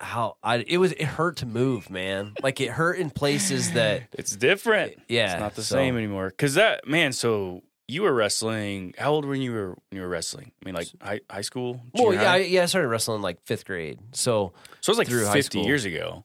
how 0.00 0.36
I 0.44 0.58
it 0.66 0.78
was 0.78 0.92
it 0.92 1.02
hurt 1.02 1.38
to 1.38 1.46
move, 1.46 1.90
man. 1.90 2.34
Like 2.42 2.60
it 2.60 2.70
hurt 2.70 2.98
in 2.98 3.10
places 3.10 3.72
that 3.72 4.02
It's 4.12 4.36
different. 4.36 4.94
yeah, 5.08 5.32
It's 5.32 5.40
not 5.40 5.54
the 5.56 5.62
so- 5.64 5.74
same 5.76 5.96
anymore. 5.96 6.30
Cause 6.30 6.54
that 6.54 6.86
man. 6.86 7.12
So 7.12 7.62
you 7.88 8.02
were 8.02 8.12
wrestling. 8.12 8.94
How 8.98 9.12
old 9.12 9.24
were 9.24 9.34
you 9.34 9.52
when 9.52 9.74
you 9.90 10.00
were 10.02 10.08
wrestling? 10.08 10.52
I 10.62 10.64
mean, 10.66 10.74
like 10.74 10.88
high 11.02 11.20
high 11.30 11.40
school. 11.40 11.80
Well, 11.94 12.12
yeah, 12.14 12.32
I, 12.32 12.36
yeah. 12.38 12.62
I 12.62 12.66
started 12.66 12.88
wrestling 12.88 13.22
like 13.22 13.38
fifth 13.46 13.64
grade. 13.64 13.98
So 14.12 14.52
So 14.80 14.90
it 14.90 14.92
was 14.92 14.98
like 14.98 15.08
through 15.08 15.26
fifty 15.32 15.60
years 15.60 15.84
ago. 15.84 16.24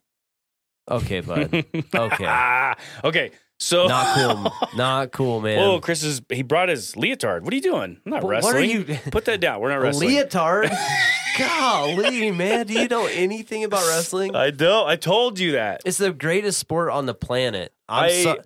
okay, 0.91 1.21
bud, 1.21 1.65
Okay. 1.95 2.73
okay. 3.03 3.31
So 3.59 3.87
not 3.87 4.15
cool, 4.17 4.69
not 4.75 5.11
cool, 5.13 5.39
man. 5.39 5.57
Whoa, 5.57 5.79
Chris 5.79 6.03
is 6.03 6.21
he 6.27 6.43
brought 6.43 6.67
his 6.67 6.97
leotard. 6.97 7.43
What 7.45 7.53
are 7.53 7.55
you 7.55 7.61
doing? 7.61 7.97
I'm 8.05 8.11
not 8.11 8.23
wrestling. 8.25 8.53
What 8.55 8.61
are 8.61 8.65
you? 8.65 8.83
Put 9.09 9.23
that 9.25 9.39
down. 9.39 9.61
We're 9.61 9.69
not 9.69 9.79
wrestling. 9.81 10.09
leotard? 10.09 10.69
Golly, 11.37 12.31
man, 12.31 12.67
do 12.67 12.73
you 12.73 12.87
know 12.87 13.05
anything 13.07 13.63
about 13.63 13.87
wrestling? 13.87 14.35
I 14.35 14.51
don't. 14.51 14.87
I 14.87 14.97
told 14.97 15.39
you 15.39 15.53
that. 15.53 15.81
It's 15.85 15.97
the 15.97 16.11
greatest 16.11 16.59
sport 16.59 16.89
on 16.91 17.05
the 17.05 17.13
planet. 17.13 17.73
I'm, 17.87 18.03
I- 18.05 18.23
so, 18.23 18.41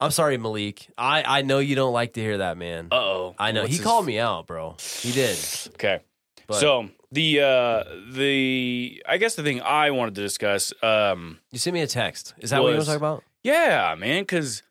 I'm 0.00 0.10
sorry, 0.10 0.36
Malik. 0.36 0.88
I, 0.98 1.22
I 1.38 1.42
know 1.42 1.58
you 1.58 1.74
don't 1.74 1.92
like 1.92 2.12
to 2.14 2.20
hear 2.20 2.38
that, 2.38 2.56
man. 2.58 2.88
Uh 2.92 2.96
oh. 2.96 3.34
I 3.38 3.52
know. 3.52 3.64
he 3.64 3.78
called 3.78 4.04
me 4.06 4.18
out, 4.18 4.46
bro. 4.46 4.76
He 5.00 5.12
did. 5.12 5.38
Okay. 5.74 6.00
But 6.46 6.56
so 6.60 6.90
the 7.10 7.40
uh 7.40 7.84
the 8.12 9.02
I 9.08 9.16
guess 9.16 9.34
the 9.36 9.42
thing 9.42 9.62
I 9.62 9.90
wanted 9.90 10.14
to 10.16 10.20
discuss, 10.20 10.72
um, 10.82 11.38
you 11.50 11.58
sent 11.58 11.74
me 11.74 11.80
a 11.80 11.86
text. 11.86 12.34
Is 12.38 12.50
that 12.50 12.62
what 12.62 12.68
you 12.68 12.74
want 12.74 12.78
was- 12.78 12.86
to 12.88 12.92
talk 12.92 12.98
about? 12.98 13.24
yeah, 13.42 13.94
man, 13.98 14.22
because 14.22 14.62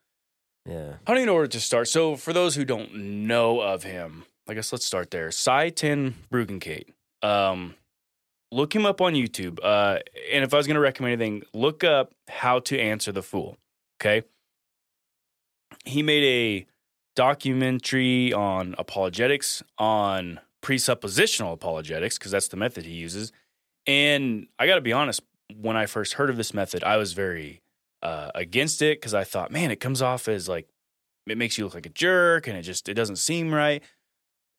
Yeah. 0.67 0.93
I 1.05 1.11
don't 1.11 1.17
even 1.17 1.27
know 1.27 1.33
where 1.35 1.47
to 1.47 1.59
start. 1.59 1.87
So 1.87 2.15
for 2.15 2.31
those 2.31 2.55
who 2.55 2.63
don't 2.63 2.93
know 3.27 3.59
of 3.61 3.83
him, 3.83 4.25
I 4.47 4.53
guess 4.53 4.71
let's 4.71 4.85
start 4.85 5.11
there. 5.11 5.31
Sye 5.31 5.69
Ten 5.69 6.15
Bruggencate. 6.31 6.89
Um, 7.23 7.75
look 8.51 8.75
him 8.75 8.85
up 8.85 9.01
on 9.01 9.13
YouTube. 9.13 9.59
Uh, 9.63 9.99
and 10.31 10.43
if 10.43 10.53
I 10.53 10.57
was 10.57 10.67
going 10.67 10.75
to 10.75 10.81
recommend 10.81 11.19
anything, 11.21 11.43
look 11.53 11.83
up 11.83 12.13
how 12.29 12.59
to 12.59 12.79
answer 12.79 13.11
the 13.11 13.23
fool. 13.23 13.57
Okay. 13.99 14.23
He 15.85 16.03
made 16.03 16.23
a 16.23 16.67
documentary 17.15 18.33
on 18.33 18.75
apologetics, 18.77 19.63
on 19.77 20.39
presuppositional 20.61 21.53
apologetics, 21.53 22.17
because 22.17 22.31
that's 22.31 22.47
the 22.47 22.57
method 22.57 22.85
he 22.85 22.93
uses. 22.93 23.31
And 23.87 24.47
I 24.59 24.67
got 24.67 24.75
to 24.75 24.81
be 24.81 24.93
honest, 24.93 25.21
when 25.55 25.77
I 25.77 25.85
first 25.85 26.13
heard 26.13 26.29
of 26.29 26.37
this 26.37 26.53
method, 26.53 26.83
I 26.83 26.97
was 26.97 27.13
very 27.13 27.61
uh, 28.01 28.31
against 28.35 28.81
it 28.81 28.99
because 28.99 29.13
I 29.13 29.23
thought, 29.23 29.51
man, 29.51 29.71
it 29.71 29.79
comes 29.79 30.01
off 30.01 30.27
as 30.27 30.49
like 30.49 30.67
it 31.27 31.37
makes 31.37 31.57
you 31.57 31.63
look 31.63 31.73
like 31.73 31.85
a 31.85 31.89
jerk, 31.89 32.47
and 32.47 32.57
it 32.57 32.63
just 32.63 32.89
it 32.89 32.93
doesn't 32.93 33.17
seem 33.17 33.53
right. 33.53 33.83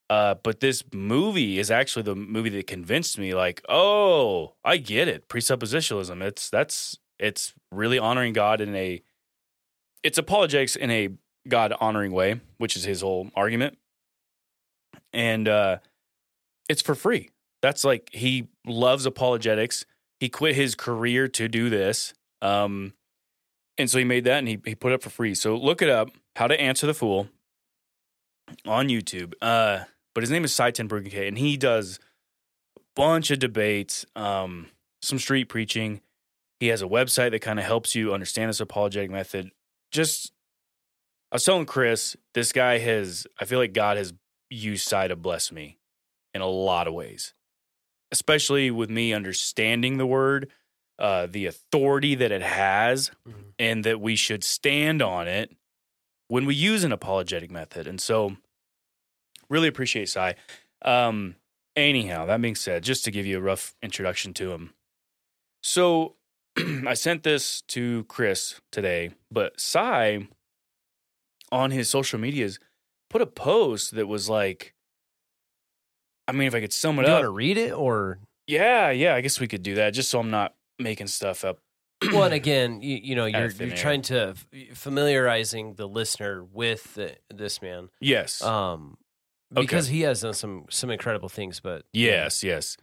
Uh, 0.08 0.34
but 0.42 0.60
this 0.60 0.84
movie 0.92 1.58
is 1.58 1.70
actually 1.70 2.02
the 2.02 2.14
movie 2.14 2.48
that 2.50 2.66
convinced 2.68 3.18
me, 3.18 3.34
like, 3.34 3.60
oh, 3.68 4.54
I 4.64 4.76
get 4.76 5.08
it. 5.08 5.28
Presuppositionalism. 5.28 6.22
It's 6.22 6.48
that's 6.48 6.98
it's 7.18 7.54
really 7.72 7.98
honoring 7.98 8.32
God 8.32 8.60
in 8.60 8.74
a 8.76 9.02
it's 10.02 10.18
apologetics 10.18 10.76
in 10.76 10.90
a 10.90 11.10
God 11.48 11.72
honoring 11.80 12.12
way, 12.12 12.40
which 12.58 12.76
is 12.76 12.84
his 12.84 13.00
whole 13.00 13.30
argument. 13.34 13.78
And 15.12 15.48
uh 15.48 15.78
it's 16.68 16.82
for 16.82 16.94
free. 16.94 17.30
That's 17.62 17.84
like 17.84 18.10
he 18.12 18.48
loves 18.66 19.06
apologetics. 19.06 19.86
He 20.20 20.28
quit 20.28 20.54
his 20.54 20.74
career 20.74 21.28
to 21.28 21.48
do 21.48 21.70
this. 21.70 22.14
Um 22.42 22.92
and 23.78 23.90
so 23.90 23.98
he 23.98 24.04
made 24.04 24.24
that 24.24 24.38
and 24.38 24.48
he, 24.48 24.58
he 24.64 24.74
put 24.74 24.92
it 24.92 24.96
up 24.96 25.02
for 25.02 25.10
free. 25.10 25.34
So 25.34 25.56
look 25.56 25.82
it 25.82 25.88
up, 25.88 26.10
How 26.36 26.46
to 26.46 26.58
Answer 26.60 26.86
the 26.86 26.94
Fool 26.94 27.28
on 28.64 28.88
YouTube. 28.88 29.34
Uh 29.40 29.84
but 30.16 30.22
his 30.22 30.30
name 30.30 30.44
is 30.44 30.54
Sye 30.54 30.70
Ten 30.70 30.88
Bruggencate, 30.88 31.28
and 31.28 31.36
he 31.36 31.58
does 31.58 32.00
a 32.74 32.80
bunch 32.94 33.30
of 33.30 33.38
debates, 33.38 34.06
um, 34.16 34.68
some 35.02 35.18
street 35.18 35.50
preaching. 35.50 36.00
He 36.58 36.68
has 36.68 36.80
a 36.80 36.86
website 36.86 37.32
that 37.32 37.42
kind 37.42 37.58
of 37.58 37.66
helps 37.66 37.94
you 37.94 38.14
understand 38.14 38.48
this 38.48 38.58
apologetic 38.58 39.10
method. 39.10 39.50
Just, 39.96 40.30
I 41.32 41.36
was 41.36 41.44
telling 41.44 41.64
Chris, 41.64 42.16
this 42.34 42.52
guy 42.52 42.76
has, 42.76 43.26
I 43.40 43.46
feel 43.46 43.58
like 43.58 43.72
God 43.72 43.96
has 43.96 44.12
used 44.50 44.86
Sye 44.86 45.08
to 45.08 45.16
bless 45.16 45.50
me 45.50 45.78
in 46.34 46.42
a 46.42 46.46
lot 46.46 46.86
of 46.86 46.92
ways, 46.92 47.32
especially 48.12 48.70
with 48.70 48.90
me 48.90 49.14
understanding 49.14 49.96
the 49.96 50.04
word, 50.04 50.50
uh, 50.98 51.28
the 51.30 51.46
authority 51.46 52.14
that 52.14 52.30
it 52.30 52.42
has, 52.42 53.10
Mhm. 53.26 53.54
and 53.58 53.84
that 53.84 53.98
we 53.98 54.16
should 54.16 54.44
stand 54.44 55.00
on 55.00 55.26
it 55.26 55.56
when 56.28 56.44
we 56.44 56.54
use 56.54 56.84
an 56.84 56.92
apologetic 56.92 57.50
method. 57.50 57.86
And 57.86 57.98
so, 57.98 58.36
really 59.48 59.68
appreciate 59.68 60.10
Sye. 60.10 60.34
Um, 60.82 61.36
anyhow, 61.74 62.26
that 62.26 62.42
being 62.42 62.54
said, 62.54 62.84
just 62.84 63.02
to 63.06 63.10
give 63.10 63.24
you 63.24 63.38
a 63.38 63.40
rough 63.40 63.74
introduction 63.80 64.34
to 64.34 64.52
him. 64.52 64.74
So 65.62 66.16
I 66.86 66.94
sent 66.94 67.22
this 67.22 67.62
to 67.68 68.04
Chris 68.04 68.60
today, 68.72 69.10
but 69.30 69.60
Sye 69.60 70.28
on 71.52 71.70
his 71.70 71.88
social 71.88 72.18
medias 72.18 72.58
put 73.10 73.22
a 73.22 73.26
post 73.26 73.94
that 73.94 74.06
was 74.08 74.28
like, 74.28 74.74
I 76.28 76.32
mean, 76.32 76.48
if 76.48 76.54
I 76.54 76.60
could 76.60 76.72
sum 76.72 76.98
it 76.98 77.06
you 77.06 77.12
up, 77.12 77.22
to 77.22 77.30
read 77.30 77.56
it 77.56 77.72
or? 77.72 78.18
yeah, 78.46 78.90
yeah, 78.90 79.14
I 79.14 79.20
guess 79.20 79.38
we 79.38 79.46
could 79.48 79.62
do 79.62 79.76
that 79.76 79.90
just 79.90 80.10
so 80.10 80.18
I'm 80.20 80.30
not 80.30 80.54
making 80.78 81.06
stuff 81.06 81.44
up. 81.44 81.58
well, 82.12 82.24
and 82.24 82.34
again, 82.34 82.82
you, 82.82 82.96
you 83.02 83.14
know, 83.14 83.26
you're 83.26 83.48
you're 83.50 83.70
air. 83.70 83.76
trying 83.76 84.02
to 84.02 84.34
familiarizing 84.74 85.74
the 85.74 85.86
listener 85.88 86.44
with 86.44 86.94
the, 86.94 87.16
this 87.32 87.62
man, 87.62 87.88
Yes. 88.00 88.42
um, 88.42 88.98
Okay. 89.56 89.62
because 89.62 89.86
he 89.88 90.00
has 90.02 90.22
done 90.22 90.34
some 90.34 90.64
some 90.68 90.90
incredible 90.90 91.28
things. 91.28 91.60
But 91.60 91.84
Yes, 91.92 92.42
yes. 92.42 92.76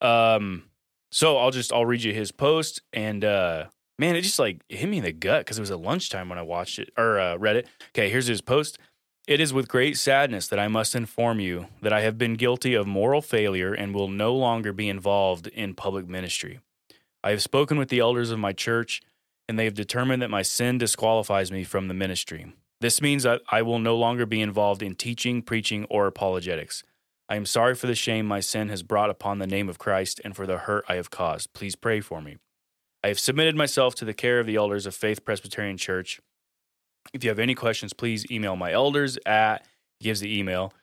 Um, 0.00 0.64
so 1.12 1.36
I'll 1.36 1.50
just 1.50 1.72
I'll 1.72 1.86
read 1.86 2.02
you 2.02 2.12
his 2.12 2.32
post, 2.32 2.80
and 2.92 3.24
uh, 3.24 3.66
man, 3.98 4.16
it 4.16 4.22
just 4.22 4.38
like 4.38 4.62
hit 4.68 4.88
me 4.88 4.98
in 4.98 5.04
the 5.04 5.12
gut 5.12 5.44
because 5.44 5.58
it 5.58 5.62
was 5.62 5.70
at 5.70 5.78
lunchtime 5.78 6.28
when 6.28 6.38
I 6.38 6.42
watched 6.42 6.78
it 6.78 6.90
or 6.96 7.20
uh, 7.20 7.36
read 7.36 7.56
it. 7.56 7.68
Okay, 7.90 8.08
here's 8.08 8.26
his 8.26 8.40
post. 8.40 8.78
It 9.28 9.38
is 9.38 9.52
with 9.52 9.68
great 9.68 9.96
sadness 9.98 10.48
that 10.48 10.58
I 10.58 10.66
must 10.66 10.96
inform 10.96 11.38
you 11.38 11.68
that 11.80 11.92
I 11.92 12.00
have 12.00 12.18
been 12.18 12.34
guilty 12.34 12.74
of 12.74 12.88
moral 12.88 13.22
failure 13.22 13.72
and 13.72 13.94
will 13.94 14.08
no 14.08 14.34
longer 14.34 14.72
be 14.72 14.88
involved 14.88 15.46
in 15.46 15.74
public 15.74 16.08
ministry. 16.08 16.58
I 17.22 17.30
have 17.30 17.42
spoken 17.42 17.78
with 17.78 17.88
the 17.88 18.00
elders 18.00 18.32
of 18.32 18.40
my 18.40 18.52
church, 18.52 19.00
and 19.48 19.56
they 19.56 19.64
have 19.64 19.74
determined 19.74 20.22
that 20.22 20.30
my 20.30 20.42
sin 20.42 20.78
disqualifies 20.78 21.52
me 21.52 21.62
from 21.62 21.86
the 21.86 21.94
ministry. 21.94 22.52
This 22.80 23.00
means 23.00 23.22
that 23.22 23.42
I 23.48 23.62
will 23.62 23.78
no 23.78 23.96
longer 23.96 24.26
be 24.26 24.40
involved 24.40 24.82
in 24.82 24.96
teaching, 24.96 25.40
preaching, 25.42 25.84
or 25.88 26.08
apologetics. 26.08 26.82
I 27.32 27.36
am 27.36 27.46
sorry 27.46 27.74
for 27.74 27.86
the 27.86 27.94
shame 27.94 28.26
my 28.26 28.40
sin 28.40 28.68
has 28.68 28.82
brought 28.82 29.08
upon 29.08 29.38
the 29.38 29.46
name 29.46 29.70
of 29.70 29.78
Christ 29.78 30.20
and 30.22 30.36
for 30.36 30.46
the 30.46 30.58
hurt 30.58 30.84
I 30.86 30.96
have 30.96 31.10
caused. 31.10 31.54
Please 31.54 31.74
pray 31.74 32.02
for 32.02 32.20
me. 32.20 32.36
I 33.02 33.08
have 33.08 33.18
submitted 33.18 33.56
myself 33.56 33.94
to 33.94 34.04
the 34.04 34.12
care 34.12 34.38
of 34.38 34.44
the 34.44 34.56
elders 34.56 34.84
of 34.84 34.94
Faith 34.94 35.24
Presbyterian 35.24 35.78
Church. 35.78 36.20
If 37.14 37.24
you 37.24 37.30
have 37.30 37.38
any 37.38 37.54
questions, 37.54 37.94
please 37.94 38.30
email 38.30 38.54
my 38.54 38.70
elders 38.72 39.16
at, 39.24 39.66
gives 39.98 40.20
the 40.20 40.38
email. 40.38 40.74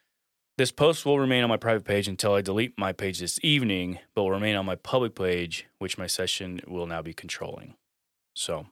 This 0.57 0.71
post 0.71 1.05
will 1.05 1.19
remain 1.19 1.43
on 1.43 1.49
my 1.49 1.57
private 1.57 1.85
page 1.85 2.07
until 2.07 2.33
I 2.33 2.41
delete 2.41 2.73
my 2.79 2.93
page 2.93 3.19
this 3.19 3.39
evening, 3.43 3.99
but 4.15 4.23
will 4.23 4.31
remain 4.31 4.55
on 4.55 4.65
my 4.65 4.73
public 4.75 5.13
page, 5.13 5.67
which 5.77 5.99
my 5.99 6.07
session 6.07 6.61
will 6.67 6.87
now 6.87 7.03
be 7.03 7.13
controlling. 7.13 7.75
So, 8.33 8.65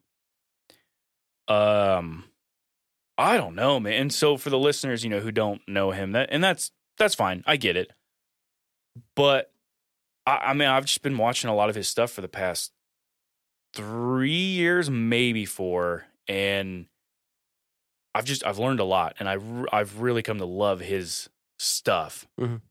um, 1.47 2.23
I 3.19 3.37
don't 3.37 3.53
know, 3.53 3.79
man. 3.79 3.93
And 3.93 4.11
so 4.11 4.35
for 4.35 4.49
the 4.49 4.57
listeners, 4.57 5.03
you 5.03 5.11
know, 5.11 5.19
who 5.19 5.31
don't 5.31 5.61
know 5.67 5.91
him, 5.91 6.13
that 6.13 6.29
and 6.31 6.43
that's 6.43 6.71
that's 6.97 7.15
fine. 7.15 7.43
I 7.47 7.57
get 7.57 7.75
it. 7.77 7.91
But 9.15 9.51
I, 10.25 10.37
I 10.37 10.53
mean, 10.53 10.67
I've 10.67 10.85
just 10.85 11.01
been 11.01 11.17
watching 11.17 11.49
a 11.49 11.55
lot 11.55 11.69
of 11.69 11.75
his 11.75 11.87
stuff 11.87 12.11
for 12.11 12.21
the 12.21 12.27
past 12.27 12.71
three 13.73 14.31
years, 14.31 14.89
maybe 14.89 15.45
four, 15.45 16.05
and 16.27 16.87
I've 18.15 18.25
just 18.25 18.45
I've 18.45 18.57
learned 18.59 18.79
a 18.79 18.83
lot, 18.85 19.15
and 19.19 19.29
I 19.29 19.37
I've 19.71 19.99
really 20.01 20.23
come 20.23 20.39
to 20.39 20.45
love 20.45 20.79
his 20.79 21.29
stuff. 21.59 22.27
Mhm. 22.39 22.61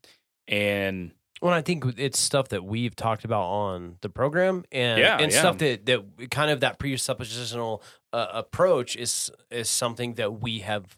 And 0.49 1.13
Well, 1.43 1.53
I 1.53 1.61
think 1.61 1.85
it's 1.99 2.19
stuff 2.19 2.49
that 2.49 2.65
we've 2.65 2.97
talked 2.97 3.25
about 3.25 3.45
on 3.45 3.99
the 4.01 4.09
program, 4.09 4.65
and 4.73 4.99
Yeah, 5.01 5.19
and 5.19 5.31
yeah. 5.33 5.39
stuff 5.39 5.59
that 5.59 5.87
that 5.87 6.31
kind 6.31 6.51
of 6.51 6.61
that 6.61 6.79
presuppositional 6.79 7.83
uh, 8.13 8.29
approach 8.33 8.97
is 8.97 9.31
is 9.51 9.69
something 9.69 10.15
that 10.15 10.41
we 10.41 10.61
have 10.61 10.97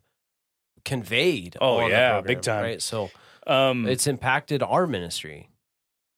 conveyed. 0.88 1.56
Oh, 1.60 1.86
yeah, 1.86 2.12
program, 2.14 2.24
big 2.24 2.42
time. 2.42 2.62
Right, 2.64 2.82
so 2.82 3.10
um, 3.46 3.86
it's 3.86 4.06
impacted 4.06 4.62
our 4.62 4.86
ministry. 4.86 5.48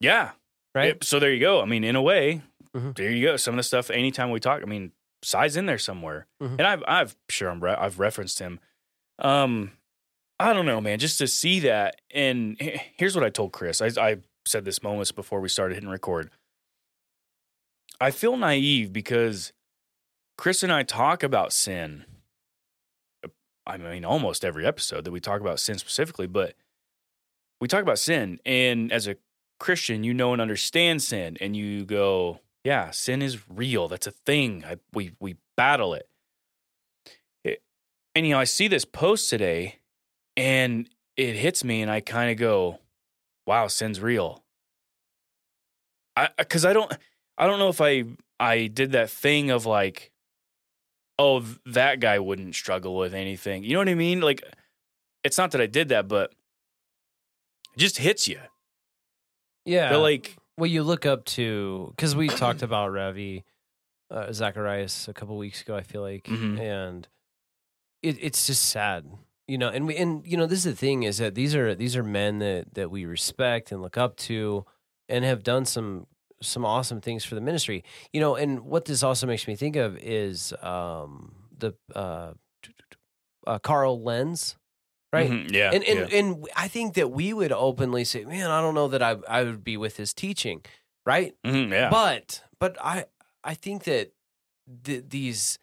yeah, 0.01 0.31
Right, 0.75 0.87
Yep, 0.87 1.05
so 1.05 1.19
there 1.19 1.33
you 1.33 1.41
go. 1.41 1.61
I 1.61 1.65
mean, 1.65 1.83
in 1.85 1.97
a 1.97 2.03
way, 2.03 2.43
Mhm. 2.77 2.95
there 2.97 3.11
you 3.11 3.27
go. 3.27 3.37
Some 3.37 3.55
of 3.55 3.57
the 3.57 3.63
stuff. 3.65 3.91
Anytime 3.91 4.31
we 4.31 4.39
talk, 4.41 4.63
I 4.63 4.67
mean, 4.67 4.93
Sye's 5.23 5.57
in 5.57 5.67
there 5.67 5.79
somewhere, 5.79 6.27
Mhm. 6.41 6.53
and 6.59 6.63
I've 6.63 6.83
I've 6.87 7.17
sure 7.29 7.51
I'm 7.51 7.63
re- 7.63 7.75
I've 7.75 7.99
referenced 7.99 8.39
him. 8.39 8.61
Um, 9.19 9.73
I 10.39 10.53
don't 10.55 10.65
know, 10.67 10.81
man. 10.81 10.99
Just 11.01 11.19
to 11.19 11.27
see 11.27 11.59
that, 11.61 12.01
and 12.15 12.57
here's 12.61 13.15
what 13.17 13.25
I 13.25 13.31
told 13.31 13.53
Chris. 13.53 13.83
I 13.83 13.89
I 14.01 14.17
said 14.47 14.65
this 14.65 14.83
moments 14.83 15.11
before 15.13 15.41
we 15.41 15.49
started 15.49 15.75
hitting 15.75 15.91
record. 15.91 16.31
I 18.01 18.11
feel 18.13 18.37
naive 18.37 18.93
because 18.93 19.53
Chris 20.39 20.63
and 20.63 20.73
I 20.73 20.83
talk 20.85 21.23
about 21.23 21.53
sin. 21.53 22.05
I 23.71 23.77
mean, 23.77 24.05
almost 24.05 24.45
every 24.45 24.67
episode 24.67 25.05
that 25.05 25.11
we 25.11 25.21
talk 25.21 25.41
about 25.41 25.61
sin 25.61 25.79
specifically, 25.79 26.27
but 26.27 26.55
we 27.61 27.69
talk 27.69 27.83
about 27.83 27.99
sin, 27.99 28.41
and 28.45 28.93
as 28.93 29.07
a 29.07 29.17
Christian, 29.59 30.03
you 30.05 30.15
know 30.15 30.33
and 30.33 30.41
understand 30.41 31.03
sin, 31.03 31.37
and 31.41 31.57
you 31.57 31.85
go, 31.85 32.41
"Yeah, 32.65 32.91
sin 32.91 33.23
is 33.23 33.49
real. 33.49 33.89
That's 33.89 34.07
a 34.07 34.13
thing. 34.13 34.65
I, 34.67 34.77
we 34.93 35.13
we 35.21 35.37
battle 35.57 35.95
it." 35.95 36.09
it. 37.45 37.63
And 38.15 38.27
you 38.27 38.33
know, 38.33 38.41
I 38.41 38.45
see 38.45 38.69
this 38.69 38.85
post 38.85 39.29
today, 39.31 39.77
and 40.37 40.89
it 41.17 41.37
hits 41.37 41.63
me, 41.63 41.83
and 41.83 41.91
I 41.91 42.01
kind 42.01 42.31
of 42.31 42.39
go, 42.39 42.79
"Wow, 43.47 43.69
sin's 43.69 44.01
real." 44.01 44.43
I 46.17 46.29
because 46.39 46.65
I 46.65 46.73
don't 46.73 46.93
I 47.39 47.47
don't 47.47 47.59
know 47.59 47.69
if 47.69 47.81
I 47.81 48.05
I 48.39 48.67
did 48.67 48.93
that 48.93 49.11
thing 49.11 49.51
of 49.51 49.67
like, 49.67 50.10
oh, 51.21 51.45
that 51.67 52.01
guy 52.01 52.19
wouldn't 52.19 52.55
struggle 52.55 52.97
with 52.97 53.13
anything. 53.15 53.63
You 53.63 53.75
know 53.75 53.79
what 53.81 53.89
I 53.89 53.95
mean? 53.95 54.21
Like, 54.21 54.43
it's 55.23 55.37
not 55.37 55.51
that 55.51 55.61
I 55.61 55.67
did 55.67 55.91
that, 55.91 56.09
but 56.09 56.33
it 57.75 57.79
just 57.79 57.99
hits 57.99 58.27
you. 58.27 58.41
Yeah. 59.65 59.97
Like, 59.97 60.37
well, 60.57 60.67
you 60.71 60.83
look 60.83 61.05
up 61.07 61.25
to 61.37 61.93
because 61.95 62.17
we 62.17 62.29
talked 62.29 62.63
about 62.63 62.89
Ravi 62.93 63.45
uh, 64.11 64.33
Zacharias 64.33 65.09
a 65.09 65.13
couple 65.13 65.37
weeks 65.37 65.61
ago. 65.63 65.77
I 65.77 65.83
feel 65.83 66.03
like, 66.03 66.25
Mhm. 66.25 66.59
and 66.59 67.09
it, 68.03 68.17
it's 68.21 68.47
just 68.47 68.63
sad, 68.69 69.07
you 69.47 69.59
know. 69.59 69.69
And 69.69 69.87
we 69.87 69.97
and 69.97 70.27
you 70.27 70.37
know 70.37 70.47
this 70.47 70.59
is 70.61 70.65
the 70.65 70.75
thing 70.75 71.03
is 71.03 71.19
that 71.19 71.35
these 71.35 71.55
are 71.55 71.75
these 71.75 71.97
are 71.97 72.03
men 72.03 72.39
that 72.41 72.75
that 72.75 72.91
we 72.91 73.05
respect 73.05 73.71
and 73.73 73.83
look 73.83 73.97
up 73.99 74.17
to, 74.29 74.65
and 75.09 75.25
have 75.25 75.43
done 75.43 75.65
some 75.65 76.07
some 76.43 76.65
awesome 76.65 77.01
things 77.01 77.25
for 77.25 77.35
the 77.35 77.41
ministry, 77.41 77.85
you 78.13 78.21
know. 78.21 78.37
And 78.37 78.61
what 78.61 78.85
this 78.87 79.03
also 79.03 79.27
makes 79.27 79.47
me 79.47 79.57
think 79.57 79.77
of 79.77 79.97
is 79.99 80.53
um, 80.63 81.35
the 81.57 81.75
uh, 81.95 82.33
uh, 83.47 83.59
Carl 83.59 84.03
Lentz, 84.03 84.57
right? 85.13 85.31
mhm, 85.31 85.53
yeah, 85.55 85.71
and 85.73 85.85
and, 85.85 86.11
yeah. 86.11 86.19
and 86.19 86.49
I 86.57 86.69
think 86.69 86.95
that 86.95 87.11
we 87.11 87.33
would 87.33 87.53
openly 87.53 88.05
say, 88.05 88.25
"Man, 88.25 88.51
I 88.51 88.61
don't 88.61 88.75
know 88.75 88.89
that 88.89 89.03
I 89.03 89.17
I 89.29 89.45
would 89.45 89.65
be 89.65 89.77
with 89.77 89.97
his 89.97 90.13
teaching," 90.15 90.63
right? 91.07 91.35
Mhm, 91.47 91.73
yeah. 91.73 91.91
But 91.91 92.43
but 92.59 92.77
I 92.81 93.07
I 93.45 93.55
think 93.55 93.85
that 93.85 94.13
th- 94.85 95.05
these 95.09 95.59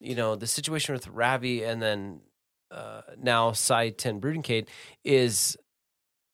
you 0.00 0.14
know 0.14 0.36
the 0.36 0.46
situation 0.46 0.94
with 0.94 1.08
Ravi 1.08 1.64
and 1.64 1.82
then 1.82 2.20
uh, 2.70 3.02
now 3.18 3.52
Sye 3.52 3.90
Ten 3.90 4.20
Bruggencate 4.20 4.68
is. 5.04 5.56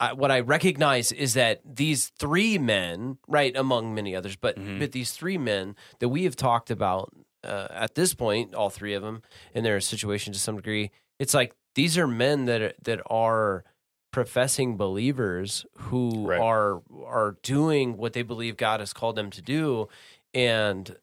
I, 0.03 0.13
what 0.15 0.31
I 0.31 0.41
recognize 0.41 1.13
is 1.13 1.35
that 1.35 1.61
these 1.65 2.09
three 2.19 2.59
men, 2.59 3.19
right, 3.29 3.55
among 3.57 3.95
many 3.95 4.15
others, 4.17 4.37
but 4.37 4.59
Mhm. 4.59 4.79
but 4.81 4.93
these 4.93 5.13
three 5.13 5.39
men 5.39 5.77
that 6.01 6.09
we 6.09 6.25
have 6.25 6.37
talked 6.37 6.71
about 6.71 7.13
uh, 7.45 7.67
at 7.71 7.95
this 7.97 8.15
point, 8.15 8.55
all 8.55 8.71
three 8.71 8.95
of 8.95 9.03
them, 9.03 9.21
in 9.55 9.65
their 9.65 9.81
situation 9.81 10.33
to 10.33 10.39
some 10.39 10.57
degree, 10.57 10.91
it's 11.19 11.35
like 11.35 11.55
these 11.75 11.99
are 11.99 12.07
men 12.07 12.45
that 12.47 12.63
are, 12.63 12.73
that 12.83 13.01
are 13.07 13.65
professing 14.13 14.77
believers 14.77 15.67
who 15.89 16.27
Right. 16.27 16.41
are 16.41 16.83
are 17.05 17.37
doing 17.43 17.97
what 17.97 18.13
they 18.13 18.23
believe 18.23 18.57
God 18.57 18.79
has 18.81 18.93
called 18.93 19.17
them 19.17 19.31
to 19.31 19.43
do, 19.43 19.89
and 20.35 20.97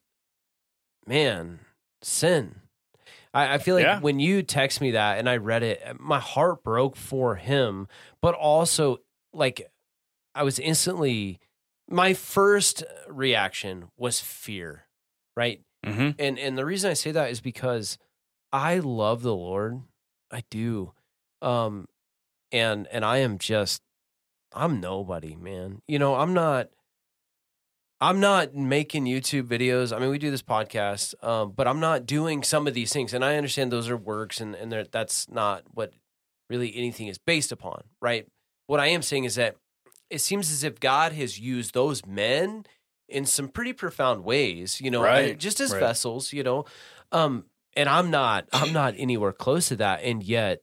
man, 1.06 1.60
sin. 2.02 2.62
I, 3.34 3.56
I 3.56 3.58
feel 3.60 3.76
like 3.76 3.84
Yeah. 3.84 4.00
when 4.00 4.20
you 4.20 4.42
text 4.44 4.82
me 4.82 4.92
that 4.92 5.18
and 5.20 5.30
I 5.30 5.38
read 5.38 5.64
it, 5.64 5.82
my 6.00 6.20
heart 6.20 6.64
broke 6.64 6.96
for 6.96 7.36
him, 7.36 7.88
but 8.22 8.34
also 8.36 8.98
like 9.34 9.70
I 10.36 10.44
was 10.44 10.60
instantly 10.60 11.40
my 11.90 12.14
first 12.14 12.84
reaction 13.08 13.90
was 13.98 14.20
fear, 14.20 14.86
right? 15.36 15.62
Mhm. 15.86 16.16
And 16.20 16.38
and 16.40 16.58
the 16.58 16.66
reason 16.66 16.90
I 16.92 16.94
say 16.94 17.12
that 17.12 17.30
is 17.32 17.42
because 17.42 17.98
I 18.52 18.80
love 18.80 19.22
the 19.22 19.36
Lord. 19.36 19.82
I 20.32 20.44
do. 20.50 20.94
Um 21.42 21.88
and 22.52 22.88
and 22.88 23.06
I 23.06 23.18
am 23.18 23.38
just 23.38 23.82
I'm 24.54 24.80
nobody, 24.82 25.36
man. 25.36 25.82
You 25.88 26.00
know, 26.00 26.16
I'm 26.16 26.34
not 26.34 26.70
I'm 28.02 28.20
not 28.20 28.56
making 28.56 29.06
YouTube 29.06 29.44
videos. 29.44 29.96
I 29.96 30.00
mean, 30.00 30.10
we 30.10 30.18
do 30.18 30.32
this 30.32 30.42
podcast, 30.42 31.22
um, 31.24 31.52
but 31.56 31.68
I'm 31.68 31.80
not 31.82 32.06
doing 32.06 32.44
some 32.44 32.66
of 32.66 32.74
these 32.74 32.94
things. 32.94 33.14
And 33.14 33.26
I 33.26 33.36
understand 33.36 33.72
those 33.72 33.90
are 33.90 33.98
works 33.98 34.40
and, 34.40 34.56
and 34.56 34.72
that's 34.92 35.30
not 35.30 35.64
what 35.74 35.92
really 36.50 36.76
anything 36.76 37.08
is 37.08 37.18
based 37.18 37.52
upon, 37.52 37.84
right? 38.02 38.26
What 38.68 38.80
I 38.80 38.88
am 38.88 39.02
saying 39.02 39.26
is 39.26 39.36
that 39.36 39.56
it 40.10 40.20
seems 40.22 40.52
as 40.52 40.64
if 40.64 40.80
God 40.80 41.12
has 41.14 41.40
used 41.40 41.74
those 41.74 42.06
men 42.06 42.66
in 43.08 43.26
some 43.26 43.50
pretty 43.50 43.74
profound 43.74 44.24
ways, 44.24 44.80
you 44.80 44.90
know, 44.92 45.02
Right, 45.04 45.38
just 45.38 45.60
as 45.60 45.72
right. 45.72 45.80
vessels, 45.80 46.32
you 46.32 46.44
know. 46.44 46.66
Um, 47.12 47.46
and 47.76 47.90
I'm 47.90 48.10
not 48.12 48.48
I'm 48.54 48.74
not 48.74 48.94
anywhere 48.98 49.34
close 49.34 49.68
to 49.70 49.76
that. 49.78 50.04
And 50.04 50.24
yet 50.24 50.62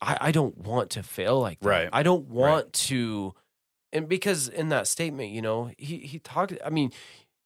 I, 0.00 0.16
I 0.20 0.32
don't 0.32 0.56
want 0.56 0.90
to 0.90 1.02
fail 1.02 1.40
like 1.40 1.60
that. 1.60 1.68
Right, 1.68 1.88
I 1.92 2.02
don't 2.02 2.28
want 2.28 2.72
to 2.74 3.34
and 3.92 4.08
because 4.08 4.48
in 4.48 4.68
that 4.70 4.86
statement, 4.86 5.30
you 5.30 5.42
know, 5.42 5.70
he 5.78 5.98
he 5.98 6.18
talked 6.18 6.52
I 6.64 6.70
mean, 6.70 6.92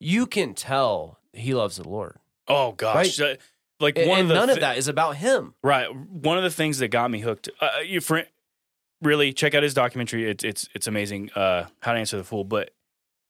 you 0.00 0.26
can 0.26 0.54
tell 0.54 1.18
he 1.32 1.54
loves 1.54 1.76
the 1.76 1.88
Lord. 1.88 2.18
Oh 2.48 2.72
gosh, 2.72 3.18
uh, 3.20 3.36
like 3.80 3.96
one 3.96 4.20
and 4.20 4.30
of 4.30 4.34
none 4.36 4.50
of 4.50 4.60
that 4.60 4.76
is 4.78 4.88
about 4.88 5.16
him. 5.16 5.54
Right. 5.62 5.86
One 5.94 6.36
of 6.36 6.44
the 6.44 6.50
things 6.50 6.78
that 6.78 6.88
got 6.88 7.10
me 7.10 7.20
hooked. 7.20 7.48
Uh, 7.60 7.70
you 7.84 8.00
friend, 8.00 8.26
really 9.02 9.32
check 9.32 9.54
out 9.54 9.62
his 9.62 9.74
documentary. 9.74 10.28
It's 10.30 10.44
it's 10.44 10.68
it's 10.74 10.86
amazing. 10.86 11.30
Uh, 11.34 11.66
How 11.82 11.92
to 11.92 11.98
Answer 11.98 12.16
the 12.16 12.24
Fool. 12.24 12.44
But 12.44 12.70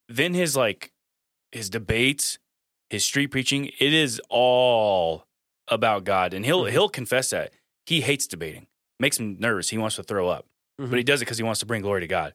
then 0.09 0.35
his 0.35 0.57
like 0.57 0.93
his 1.53 1.71
debates, 1.71 2.39
his 2.91 3.05
street 3.05 3.29
preaching. 3.29 3.67
It 3.79 3.93
is 3.95 4.21
all 4.29 5.27
about 5.69 6.05
God, 6.05 6.35
and 6.35 6.45
he'll 6.45 6.65
Mhm. 6.65 6.71
he'll 6.73 6.89
confess 6.89 7.31
that 7.31 7.53
he 7.87 8.01
hates 8.01 8.27
debating. 8.27 8.67
Makes 9.01 9.19
him 9.19 9.37
nervous. 9.39 9.71
He 9.71 9.79
wants 9.79 9.97
to 9.97 10.03
throw 10.03 10.29
up, 10.29 10.47
Mhm. 10.81 10.91
but 10.91 10.97
he 10.99 11.05
does 11.05 11.21
it 11.23 11.25
because 11.27 11.39
he 11.39 11.45
wants 11.45 11.61
to 11.61 11.67
bring 11.67 11.83
glory 11.83 12.01
to 12.03 12.07
God, 12.07 12.35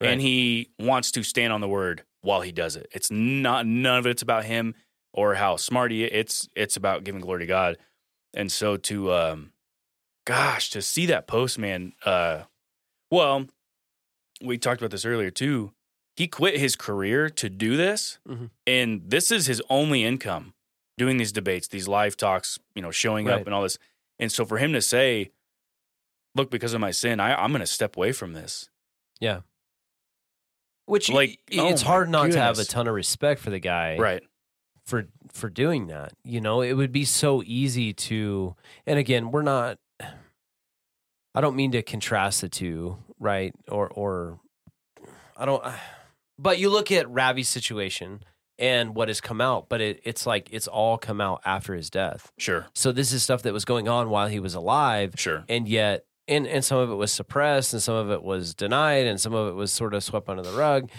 Right. 0.00 0.10
and 0.10 0.20
he 0.20 0.70
wants 0.78 1.10
to 1.12 1.22
stand 1.24 1.52
on 1.52 1.60
the 1.60 1.68
word 1.68 2.04
while 2.20 2.40
he 2.42 2.52
does 2.52 2.76
it. 2.76 2.88
It's 2.92 3.10
not 3.10 3.66
none 3.66 3.98
of 3.98 4.06
it's 4.06 4.22
about 4.22 4.44
him 4.44 4.74
or 5.12 5.34
how 5.34 5.56
smart 5.56 5.90
he. 5.90 6.04
It's 6.04 6.48
it's 6.54 6.76
about 6.76 7.02
giving 7.04 7.20
glory 7.20 7.40
to 7.40 7.46
God, 7.46 7.78
and 8.34 8.50
so 8.52 8.76
to 8.76 9.12
um, 9.12 9.52
gosh, 10.26 10.70
to 10.70 10.82
see 10.82 11.06
that 11.06 11.26
post, 11.26 11.58
man. 11.58 11.92
Uh, 12.04 12.44
well, 13.10 13.46
we 14.42 14.56
talked 14.58 14.80
about 14.80 14.90
this 14.92 15.04
earlier 15.04 15.30
too. 15.30 15.72
He 16.16 16.28
quit 16.28 16.58
his 16.58 16.76
career 16.76 17.28
to 17.30 17.48
do 17.48 17.76
this, 17.76 18.18
Mhm. 18.28 18.50
and 18.66 19.02
this 19.10 19.30
is 19.30 19.46
his 19.46 19.62
only 19.70 20.04
income 20.04 20.54
doing 20.96 21.16
these 21.16 21.32
debates, 21.32 21.68
these 21.68 21.86
live 21.88 22.16
talks, 22.16 22.58
you 22.74 22.82
know, 22.82 22.90
showing 22.90 23.26
up 23.28 23.46
and 23.46 23.54
all 23.54 23.62
this. 23.62 23.78
And 24.18 24.30
so 24.32 24.44
for 24.44 24.58
him 24.58 24.72
to 24.72 24.82
say, 24.82 25.30
"Look, 26.34 26.50
because 26.50 26.74
of 26.74 26.80
my 26.80 26.90
sin, 26.90 27.20
I, 27.20 27.34
I'm 27.40 27.50
going 27.50 27.60
to 27.60 27.66
step 27.66 27.96
away 27.96 28.12
from 28.12 28.32
this." 28.32 28.68
Which 30.88 31.10
Like, 31.10 31.38
oh 31.56 31.68
it's 31.68 31.82
hard 31.82 32.08
not 32.08 32.30
to 32.32 32.40
have 32.40 32.58
a 32.58 32.64
ton 32.64 32.88
of 32.88 32.94
respect 32.94 33.40
for 33.40 33.50
the 33.50 33.58
guy. 33.60 33.96
Right. 33.98 34.22
for 34.86 35.06
for 35.32 35.48
doing 35.50 35.88
that. 35.88 36.12
You 36.24 36.40
know, 36.40 36.62
it 36.62 36.72
would 36.72 36.92
be 36.92 37.04
so 37.04 37.42
easy 37.44 37.92
to 37.92 38.54
and 38.86 38.98
again, 38.98 39.30
we're 39.30 39.42
not 39.42 39.78
I 41.34 41.40
don't 41.40 41.56
mean 41.56 41.72
to 41.72 41.82
contrast 41.82 42.40
the 42.40 42.48
two, 42.48 42.96
right? 43.20 43.54
Or 43.68 43.88
or 43.88 44.40
I 45.36 45.44
don't 45.44 45.62
but 46.38 46.58
you 46.58 46.70
look 46.70 46.90
at 46.90 47.08
Ravi's 47.10 47.48
situation 47.48 48.22
and 48.58 48.94
what 48.94 49.06
has 49.08 49.20
come 49.20 49.40
out, 49.40 49.68
but 49.68 49.80
it, 49.80 50.00
it's 50.04 50.26
like 50.26 50.48
it's 50.52 50.66
all 50.66 50.98
come 50.98 51.20
out 51.20 51.40
after 51.44 51.74
his 51.74 51.90
death. 51.90 52.32
Sure. 52.38 52.66
So 52.74 52.90
this 52.92 53.12
is 53.12 53.22
stuff 53.22 53.42
that 53.42 53.52
was 53.52 53.64
going 53.64 53.88
on 53.88 54.08
while 54.10 54.26
he 54.28 54.40
was 54.40 54.54
alive 54.54 55.14
Sure. 55.16 55.44
and 55.48 55.68
yet 55.68 56.06
and 56.28 56.46
and 56.46 56.64
some 56.64 56.78
of 56.78 56.90
it 56.90 56.94
was 56.94 57.10
suppressed 57.12 57.72
and 57.72 57.82
some 57.82 57.94
of 57.96 58.10
it 58.10 58.22
was 58.22 58.54
denied 58.54 59.06
and 59.06 59.20
some 59.20 59.34
of 59.34 59.48
it 59.48 59.54
was 59.54 59.72
sort 59.72 59.94
of 59.94 60.04
swept 60.04 60.28
under 60.28 60.42
the 60.42 60.52
rug. 60.52 60.90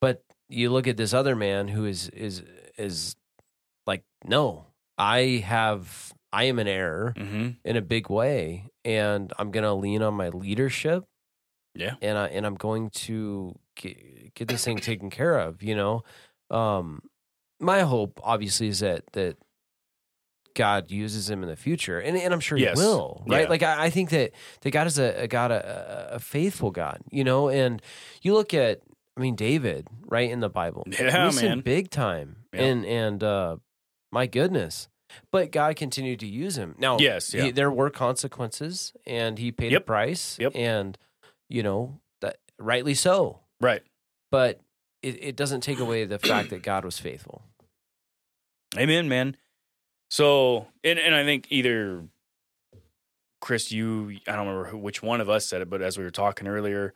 But 0.00 0.22
you 0.48 0.70
look 0.70 0.86
at 0.88 0.96
this 0.96 1.14
other 1.14 1.36
man 1.36 1.68
who 1.68 1.84
is 1.84 2.08
is 2.10 2.42
is 2.78 3.14
like 3.86 4.02
no 4.24 4.66
i 4.98 5.42
have 5.44 6.12
i 6.32 6.44
am 6.44 6.58
an 6.58 6.68
error 6.68 7.14
hmm 7.16 7.50
in 7.64 7.76
a 7.76 7.80
big 7.82 8.08
way 8.10 8.66
and 8.84 9.32
i'm 9.38 9.50
going 9.50 9.64
to 9.64 9.72
lean 9.72 10.02
on 10.02 10.14
my 10.14 10.28
leadership 10.28 11.04
Yeah. 11.74 11.94
and 12.02 12.18
i 12.18 12.26
and 12.28 12.44
i'm 12.46 12.54
going 12.56 12.90
to 13.06 13.54
get, 13.76 14.34
get 14.34 14.48
this 14.48 14.64
thing 14.64 14.78
taken 14.78 15.08
care 15.10 15.38
of 15.38 15.62
you 15.62 15.74
know? 15.74 16.02
Um 16.50 17.00
my 17.60 17.80
hope 17.82 18.20
obviously 18.22 18.68
is 18.68 18.80
that 18.80 19.04
that 19.12 19.36
God 20.54 20.90
uses 20.90 21.28
him 21.30 21.42
in 21.42 21.48
the 21.48 21.56
future, 21.56 21.98
and, 22.00 22.16
and 22.16 22.32
I'm 22.34 22.40
sure 22.40 22.58
Yes. 22.58 22.78
he 22.78 22.84
will, 22.84 23.22
right? 23.26 23.42
Yeah. 23.42 23.48
Like 23.48 23.62
I, 23.62 23.84
I 23.84 23.90
think 23.90 24.10
that 24.10 24.32
that 24.62 24.70
God 24.70 24.86
is 24.86 24.98
a, 24.98 25.22
a 25.24 25.28
God, 25.28 25.50
a, 25.50 26.10
a 26.12 26.18
faithful 26.18 26.70
God, 26.70 27.00
you 27.10 27.24
know. 27.24 27.48
And 27.48 27.80
you 28.22 28.34
look 28.34 28.52
at, 28.54 28.80
I 29.16 29.20
mean, 29.20 29.34
David, 29.36 29.88
right 30.06 30.30
in 30.30 30.40
the 30.40 30.48
Bible, 30.48 30.84
Yeah, 30.98 31.30
man. 31.34 31.60
big 31.60 31.90
time, 31.90 32.36
Yeah. 32.52 32.62
and 32.62 32.84
and 32.86 33.24
uh, 33.24 33.56
my 34.10 34.26
goodness, 34.26 34.88
but 35.30 35.50
God 35.52 35.76
continued 35.76 36.20
to 36.20 36.26
use 36.26 36.56
him. 36.56 36.74
Now, 36.78 36.98
Yes, 36.98 37.32
he- 37.32 37.50
there 37.50 37.70
were 37.70 37.90
consequences, 37.90 38.92
and 39.06 39.38
he 39.38 39.52
paid 39.52 39.72
Yep. 39.72 39.82
a 39.82 39.84
price, 39.84 40.38
Yep. 40.38 40.52
and 40.54 40.98
you 41.48 41.62
know 41.62 42.00
that 42.20 42.36
rightly 42.58 42.94
so, 42.94 43.40
Right. 43.60 43.82
but 44.30 44.60
it, 45.02 45.22
it 45.22 45.36
doesn't 45.36 45.62
take 45.62 45.80
away 45.80 46.04
the 46.04 46.18
fact 46.18 46.50
that 46.50 46.62
God 46.62 46.84
was 46.84 46.98
faithful. 46.98 47.42
Amen, 48.78 49.08
man. 49.08 49.36
So, 50.12 50.66
and 50.84 50.98
and 50.98 51.14
I 51.14 51.24
think 51.24 51.46
either 51.48 52.04
Chris, 53.40 53.72
you, 53.72 54.18
I 54.28 54.36
don't 54.36 54.46
remember 54.46 54.76
which 54.76 55.02
one 55.02 55.22
of 55.22 55.30
us 55.30 55.46
said 55.46 55.62
it, 55.62 55.70
but 55.70 55.80
as 55.80 55.96
we 55.96 56.04
were 56.04 56.10
talking 56.10 56.46
earlier, 56.46 56.92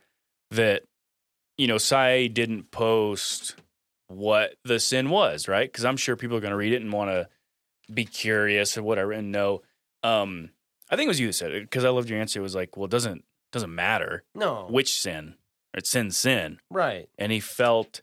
that 0.51 0.83
you 1.57 1.67
know, 1.67 1.79
Sye 1.79 2.27
didn't 2.27 2.71
post 2.71 3.57
what 4.09 4.57
the 4.65 4.79
sin 4.79 5.09
was, 5.09 5.49
right? 5.49 5.67
Because 5.67 5.87
I'm 5.87 5.97
sure 5.97 6.15
people 6.15 6.37
are 6.37 6.43
going 6.43 6.51
to 6.51 6.59
read 6.59 6.75
it 6.75 6.83
and 6.83 6.93
want 6.93 7.11
to 7.11 7.27
be 7.91 8.05
curious 8.05 8.77
or 8.77 8.83
whatever 8.83 9.13
and 9.13 9.33
know. 9.33 9.63
Um, 10.03 10.51
I 10.91 10.97
think 10.97 11.07
it 11.07 11.09
was 11.09 11.21
you 11.21 11.29
that 11.29 11.33
said 11.33 11.53
it 11.53 11.63
because 11.63 11.87
I 11.87 11.89
loved 11.89 12.11
your 12.11 12.21
answer. 12.21 12.41
It 12.41 12.43
was 12.43 12.55
like, 12.55 12.77
well, 12.77 12.85
it 12.85 12.91
doesn't 12.91 13.25
doesn't 13.51 13.75
matter 13.75 14.25
No, 14.35 14.67
which 14.69 14.93
sin. 14.93 15.37
It's 15.73 15.89
sin, 15.89 16.11
sin 16.11 16.59
right, 16.71 17.09
and 17.17 17.33
he 17.33 17.41
felt 17.41 18.03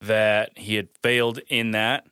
that 0.00 0.56
he 0.56 0.76
had 0.76 0.90
failed 1.02 1.40
in 1.48 1.72
that. 1.72 2.06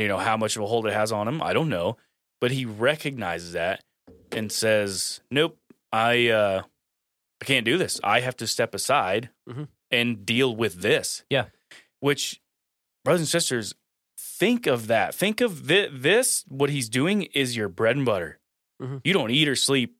You 0.00 0.08
know 0.08 0.18
how 0.18 0.36
much 0.36 0.56
of 0.56 0.62
a 0.62 0.66
hold 0.66 0.86
it 0.86 0.92
has 0.92 1.12
on 1.12 1.28
him, 1.28 1.42
I 1.42 1.52
don't 1.52 1.68
know, 1.68 1.96
but 2.40 2.50
he 2.50 2.64
recognizes 2.64 3.52
that 3.52 3.82
and 4.30 4.50
says, 4.50 5.20
"Nope, 5.30 5.58
I 5.92 6.28
uh, 6.28 6.62
I 7.40 7.44
can't 7.44 7.64
do 7.64 7.76
this. 7.78 8.00
I 8.04 8.20
have 8.20 8.36
to 8.38 8.46
step 8.46 8.74
aside 8.74 9.30
Mhm. 9.48 9.68
and 9.90 10.24
deal 10.26 10.54
with 10.54 10.80
this. 10.82 11.24
Yeah. 11.28 11.46
Which, 12.00 12.40
brothers 13.04 13.20
and 13.22 13.28
sisters, 13.28 13.74
think 14.16 14.66
of 14.66 14.86
that. 14.86 15.14
Think 15.14 15.40
of 15.40 15.66
thi- 15.66 15.88
this. 15.92 16.44
What 16.48 16.70
he's 16.70 16.88
doing 16.88 17.22
is 17.34 17.56
your 17.56 17.68
bread 17.68 17.96
and 17.96 18.06
butter. 18.06 18.38
Mhm. 18.80 19.00
You 19.04 19.12
don't 19.12 19.30
eat 19.30 19.48
or 19.48 19.56
sleep 19.56 19.96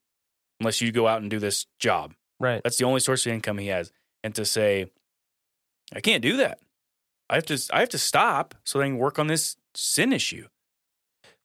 unless 0.60 0.80
you 0.80 0.92
go 0.92 1.06
out 1.08 1.20
and 1.20 1.30
do 1.30 1.38
this 1.38 1.66
job. 1.78 2.14
Right. 2.40 2.60
That's 2.62 2.76
the 2.78 2.84
only 2.84 3.00
source 3.00 3.26
of 3.26 3.32
income 3.32 3.58
he 3.58 3.68
has. 3.68 3.92
And 4.24 4.34
to 4.36 4.44
say, 4.44 4.86
I 5.92 6.00
can't 6.00 6.22
do 6.22 6.36
that. 6.38 6.60
I 7.28 7.34
have 7.36 7.46
to. 7.46 7.58
I 7.72 7.80
have 7.80 7.88
to 7.90 7.98
stop 7.98 8.54
so 8.64 8.80
I 8.80 8.84
can 8.84 8.98
work 8.98 9.18
on 9.18 9.26
this 9.26 9.56
sin 9.74 10.12
issue. 10.12 10.46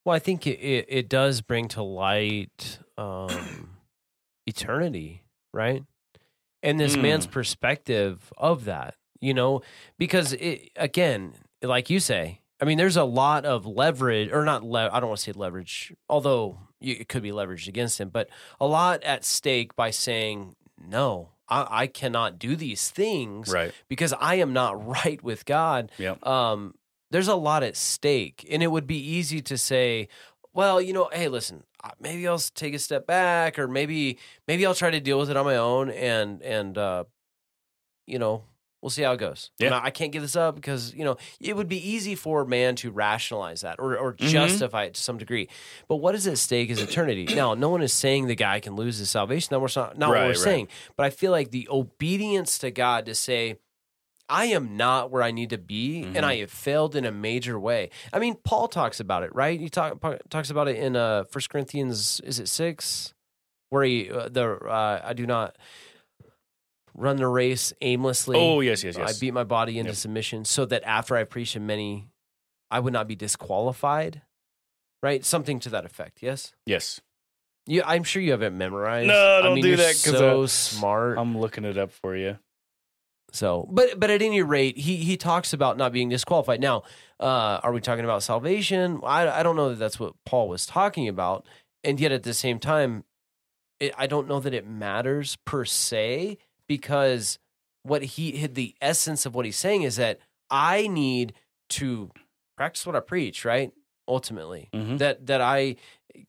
Well, 0.06 0.16
I 0.16 0.20
think 0.20 0.48
it, 0.48 0.60
it, 0.60 0.86
it 0.88 1.10
does 1.10 1.42
bring 1.42 1.68
to 1.70 1.84
light 1.84 2.80
um, 2.98 3.72
eternity, 4.46 5.24
right? 5.54 5.84
And 6.63 6.80
this 6.80 6.96
man's 6.98 7.28
Mm. 7.28 7.32
perspective 7.32 8.34
of 8.38 8.66
that, 8.66 8.96
you 9.20 9.34
know, 9.34 9.62
because 9.98 10.34
it, 10.34 10.72
again, 10.76 11.34
like 11.62 11.90
you 11.90 12.00
say, 12.00 12.42
I 12.60 12.66
mean, 12.66 12.78
there's 12.78 12.98
a 12.98 13.04
lot 13.04 13.46
of 13.46 13.66
leverage, 13.68 14.32
or 14.32 14.44
not, 14.44 14.63
le- 14.63 14.90
I 14.92 15.00
don't 15.00 15.10
want 15.10 15.20
to 15.20 15.24
say 15.24 15.32
leverage, 15.34 15.94
although 16.10 16.58
you, 16.80 16.96
it 17.00 17.08
could 17.10 17.22
be 17.22 17.30
leveraged 17.32 17.68
against 17.68 18.00
him, 18.00 18.10
but 18.10 18.30
a 18.60 18.66
lot 18.66 19.04
at 19.04 19.24
stake 19.24 19.76
by 19.76 19.92
saying, 19.92 20.56
no, 20.84 21.30
I, 21.48 21.68
I 21.84 21.88
cannot 21.88 22.40
do 22.40 22.56
these 22.56 22.90
things 22.90 23.52
Right. 23.52 23.72
because 23.88 24.13
I 24.20 24.36
am 24.36 24.54
not 24.54 24.84
right 25.06 25.22
with 25.22 25.46
God 25.46 25.92
Yep. 26.00 26.26
um, 26.26 26.74
there's 27.12 27.28
a 27.28 27.36
lot 27.36 27.63
at 27.63 27.76
stake, 27.76 28.46
and 28.50 28.62
it 28.62 28.67
would 28.67 28.88
be 28.88 28.98
easy 28.98 29.41
to 29.41 29.58
say, 29.58 30.08
well, 30.54 30.82
you 30.82 30.93
know, 30.93 31.10
hey, 31.13 31.28
listen, 31.30 31.63
maybe 32.00 32.28
I'll 32.28 32.38
take 32.39 32.74
a 32.74 32.80
step 32.80 33.06
back, 33.08 33.58
or 33.60 33.67
maybe 33.67 34.17
maybe 34.48 34.65
I'll 34.65 34.76
try 34.76 34.89
to 34.91 35.00
deal 35.00 35.20
with 35.20 35.30
it 35.30 35.38
on 35.38 35.46
my 35.46 35.56
own, 35.58 35.89
and 35.91 36.41
and 36.41 36.78
uh, 36.78 37.04
you 38.06 38.20
know, 38.20 38.43
we'll 38.82 38.89
see 38.89 39.04
how 39.04 39.12
it 39.13 39.17
goes. 39.17 39.52
Yeah. 39.60 39.70
not- 39.70 39.86
I 39.86 39.89
can't 39.89 40.12
give 40.12 40.22
this 40.22 40.36
up 40.36 40.56
because 40.56 40.93
you 40.96 41.04
know 41.06 41.17
it 41.39 41.56
would 41.56 41.67
be 41.70 41.78
easy 41.89 42.15
for 42.15 42.43
man 42.46 42.76
to 42.78 42.91
rationalize 42.91 43.62
that 43.62 43.80
or 43.80 43.98
or 43.98 44.13
Mhm. 44.13 44.30
justify 44.30 44.86
it 44.86 44.96
to 44.96 45.02
some 45.02 45.17
degree. 45.17 45.48
But 45.88 45.98
what 45.98 46.15
is 46.15 46.26
at 46.28 46.38
stake 46.38 46.70
is 46.70 46.82
eternity. 46.82 47.26
now, 47.36 47.54
no 47.54 47.70
one 47.70 47.82
is 47.82 47.93
saying 47.93 48.28
the 48.28 48.36
guy 48.36 48.60
can 48.60 48.76
lose 48.76 48.98
his 48.98 49.10
salvation. 49.10 49.50
That 49.52 49.60
was 49.60 49.76
not 49.76 49.98
not 49.98 50.10
what 50.10 50.20
we're 50.20 50.28
right. 50.30 50.38
saying. 50.38 50.67
But 50.96 51.06
I 51.06 51.10
feel 51.12 51.32
like 51.32 51.52
the 51.52 51.67
obedience 51.70 52.58
to 52.60 52.72
God 52.72 53.06
to 53.06 53.15
say. 53.15 53.58
I 54.30 54.46
am 54.48 54.76
not 54.76 55.10
where 55.10 55.24
I 55.24 55.32
need 55.32 55.52
to 55.52 55.58
be, 55.58 56.04
Mhm. 56.04 56.16
and 56.18 56.26
I 56.26 56.38
have 56.38 56.52
failed 56.52 56.96
in 56.96 57.06
a 57.06 57.12
major 57.12 57.58
way. 57.60 57.90
I 58.12 58.20
mean, 58.20 58.36
Paul 58.36 58.68
talks 58.68 59.00
about 59.00 59.24
it, 59.24 59.34
right? 59.34 59.60
He 59.60 59.70
talk, 59.70 60.00
talks 60.30 60.50
about 60.50 60.68
it 60.68 60.76
in 60.76 60.96
uh, 60.96 61.24
First 61.26 61.50
Corinthians, 61.50 62.20
is 62.22 62.38
it 62.40 62.48
six, 62.50 63.13
where 63.70 63.84
he 63.84 64.10
uh, 64.12 64.28
the 64.30 64.56
uh, 64.58 65.02
I 65.04 65.13
do 65.13 65.26
not 65.26 65.56
run 66.94 67.18
the 67.18 67.28
race 67.28 67.74
aimlessly. 67.82 68.36
Oh 68.38 68.60
yes, 68.60 68.84
yes, 68.84 68.98
yes. 68.98 69.16
I 69.16 69.20
beat 69.20 69.32
my 69.32 69.44
body 69.44 69.80
into 69.80 69.92
Yep. 69.92 69.98
submission, 69.98 70.46
so 70.46 70.66
that 70.66 70.84
after 70.84 71.16
I 71.16 71.24
preach 71.24 71.54
to 71.54 71.60
many, 71.60 72.10
I 72.72 72.80
would 72.80 72.94
not 72.94 73.08
be 73.08 73.16
disqualified. 73.16 74.24
Right, 75.04 75.24
something 75.24 75.60
to 75.60 75.70
that 75.70 75.86
effect. 75.86 76.24
Yes. 76.24 76.54
yes. 76.66 77.00
You, 77.68 77.84
I'm 77.86 78.04
sure 78.04 78.20
you 78.22 78.32
have 78.32 78.42
it 78.42 78.50
memorized. 78.52 79.08
No, 79.10 79.42
don't 79.44 79.54
mean, 79.56 79.63
do 79.63 79.76
that 79.76 79.96
So 79.96 80.44
uh, 80.44 80.48
smart. 80.48 81.20
I'm 81.20 81.38
looking 81.38 81.66
it 81.66 81.78
up 81.78 81.92
for 81.92 82.16
you. 82.16 82.40
So, 83.32 83.68
but 83.72 84.00
but 84.00 84.10
at 84.10 84.22
any 84.22 84.42
rate, 84.42 84.78
he 84.78 84.98
he 84.98 85.18
talks 85.18 85.52
about 85.54 85.78
not 85.78 85.92
being 85.92 86.10
disqualified. 86.10 86.62
Now, 86.62 86.84
uh, 87.20 87.60
are 87.62 87.74
we 87.74 87.82
talking 87.82 88.06
about 88.06 88.24
salvation? 88.24 89.02
I 89.04 89.28
I 89.40 89.44
don't 89.44 89.56
know 89.56 89.70
that 89.70 89.80
that's 89.80 90.00
what 90.00 90.13
Paul 90.26 90.48
was 90.48 90.66
talking 90.66 91.08
about, 91.08 91.46
and 91.84 92.00
yet 92.00 92.12
at 92.12 92.24
the 92.24 92.34
same 92.34 92.58
time, 92.58 93.04
it, 93.80 93.94
I 93.98 94.08
don't 94.08 94.28
know 94.28 94.40
that 94.40 94.54
it 94.54 94.66
matters 94.66 95.36
per 95.46 95.66
se 95.66 96.38
because 96.68 97.38
what 97.84 98.02
he 98.04 98.48
the 98.48 98.76
essence 98.82 99.26
of 99.26 99.36
what 99.36 99.46
he's 99.46 99.58
saying 99.58 99.84
is 99.84 99.98
that 99.98 100.20
I 100.50 100.88
need 100.88 101.34
to 101.70 102.12
practice 102.56 102.86
what 102.86 102.96
I 102.96 103.02
preach, 103.02 103.44
right? 103.44 103.72
Ultimately, 104.08 104.70
Mhm. 104.74 105.00
that 105.00 105.26
that 105.28 105.42
I 105.42 105.76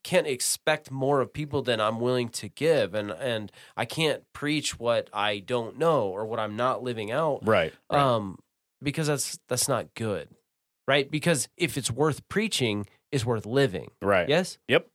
can't 0.03 0.27
expect 0.27 0.90
more 0.90 1.20
of 1.20 1.33
people 1.33 1.62
than 1.62 1.81
I'm 1.81 2.01
willing 2.01 2.29
to 2.31 2.48
give, 2.48 2.94
and 2.94 3.11
and 3.11 3.51
I 3.77 3.85
can't 3.85 4.22
preach 4.33 4.79
what 4.79 5.09
I 5.12 5.38
don't 5.38 5.79
know 5.79 6.09
or 6.09 6.27
what 6.27 6.38
I'm 6.38 6.57
not 6.57 6.83
living 6.83 7.11
out, 7.11 7.40
Right. 7.46 7.72
right. 7.90 8.01
um, 8.01 8.38
because 8.83 9.07
that's 9.07 9.38
that's 9.48 9.68
not 9.68 9.94
good, 9.94 10.29
right? 10.87 11.11
Because 11.11 11.48
if 11.57 11.77
it's 11.77 11.90
worth 11.90 12.27
preaching, 12.29 12.87
it's 13.12 13.24
worth 13.24 13.46
living. 13.46 13.90
right. 14.03 14.29
Yes, 14.29 14.59
Yep. 14.68 14.87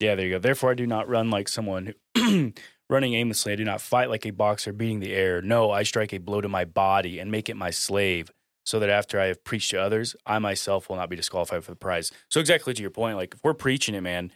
Yeah, 0.00 0.14
there 0.16 0.26
you 0.26 0.32
go. 0.32 0.38
Therefore, 0.40 0.72
I 0.72 0.74
do 0.74 0.86
not 0.86 1.08
run 1.08 1.30
like 1.30 1.48
someone 1.48 1.94
who, 2.16 2.52
running 2.90 3.14
aimlessly. 3.14 3.52
I 3.52 3.56
do 3.56 3.64
not 3.64 3.80
fight 3.80 4.10
like 4.10 4.26
a 4.26 4.30
boxer 4.30 4.72
beating 4.72 4.98
the 5.00 5.12
air. 5.12 5.40
No, 5.40 5.70
I 5.70 5.84
strike 5.84 6.12
a 6.12 6.18
blow 6.18 6.40
to 6.40 6.48
my 6.48 6.64
body 6.64 7.20
and 7.20 7.30
make 7.30 7.48
it 7.48 7.56
my 7.56 7.70
slave, 7.70 8.30
so 8.64 8.78
that 8.78 8.90
after 8.90 9.20
I 9.20 9.26
have 9.26 9.42
preached 9.44 9.70
to 9.70 9.80
others, 9.80 10.14
I 10.26 10.38
myself 10.38 10.88
will 10.88 10.96
not 10.96 11.10
be 11.10 11.16
disqualified 11.16 11.64
for 11.64 11.70
the 11.70 11.76
prize. 11.76 12.12
So, 12.28 12.40
exactly 12.40 12.74
to 12.74 12.82
your 12.82 12.90
point, 12.90 13.16
like 13.16 13.34
if 13.34 13.40
we're 13.42 13.54
preaching 13.54 13.94
it, 13.94 14.02
man, 14.02 14.32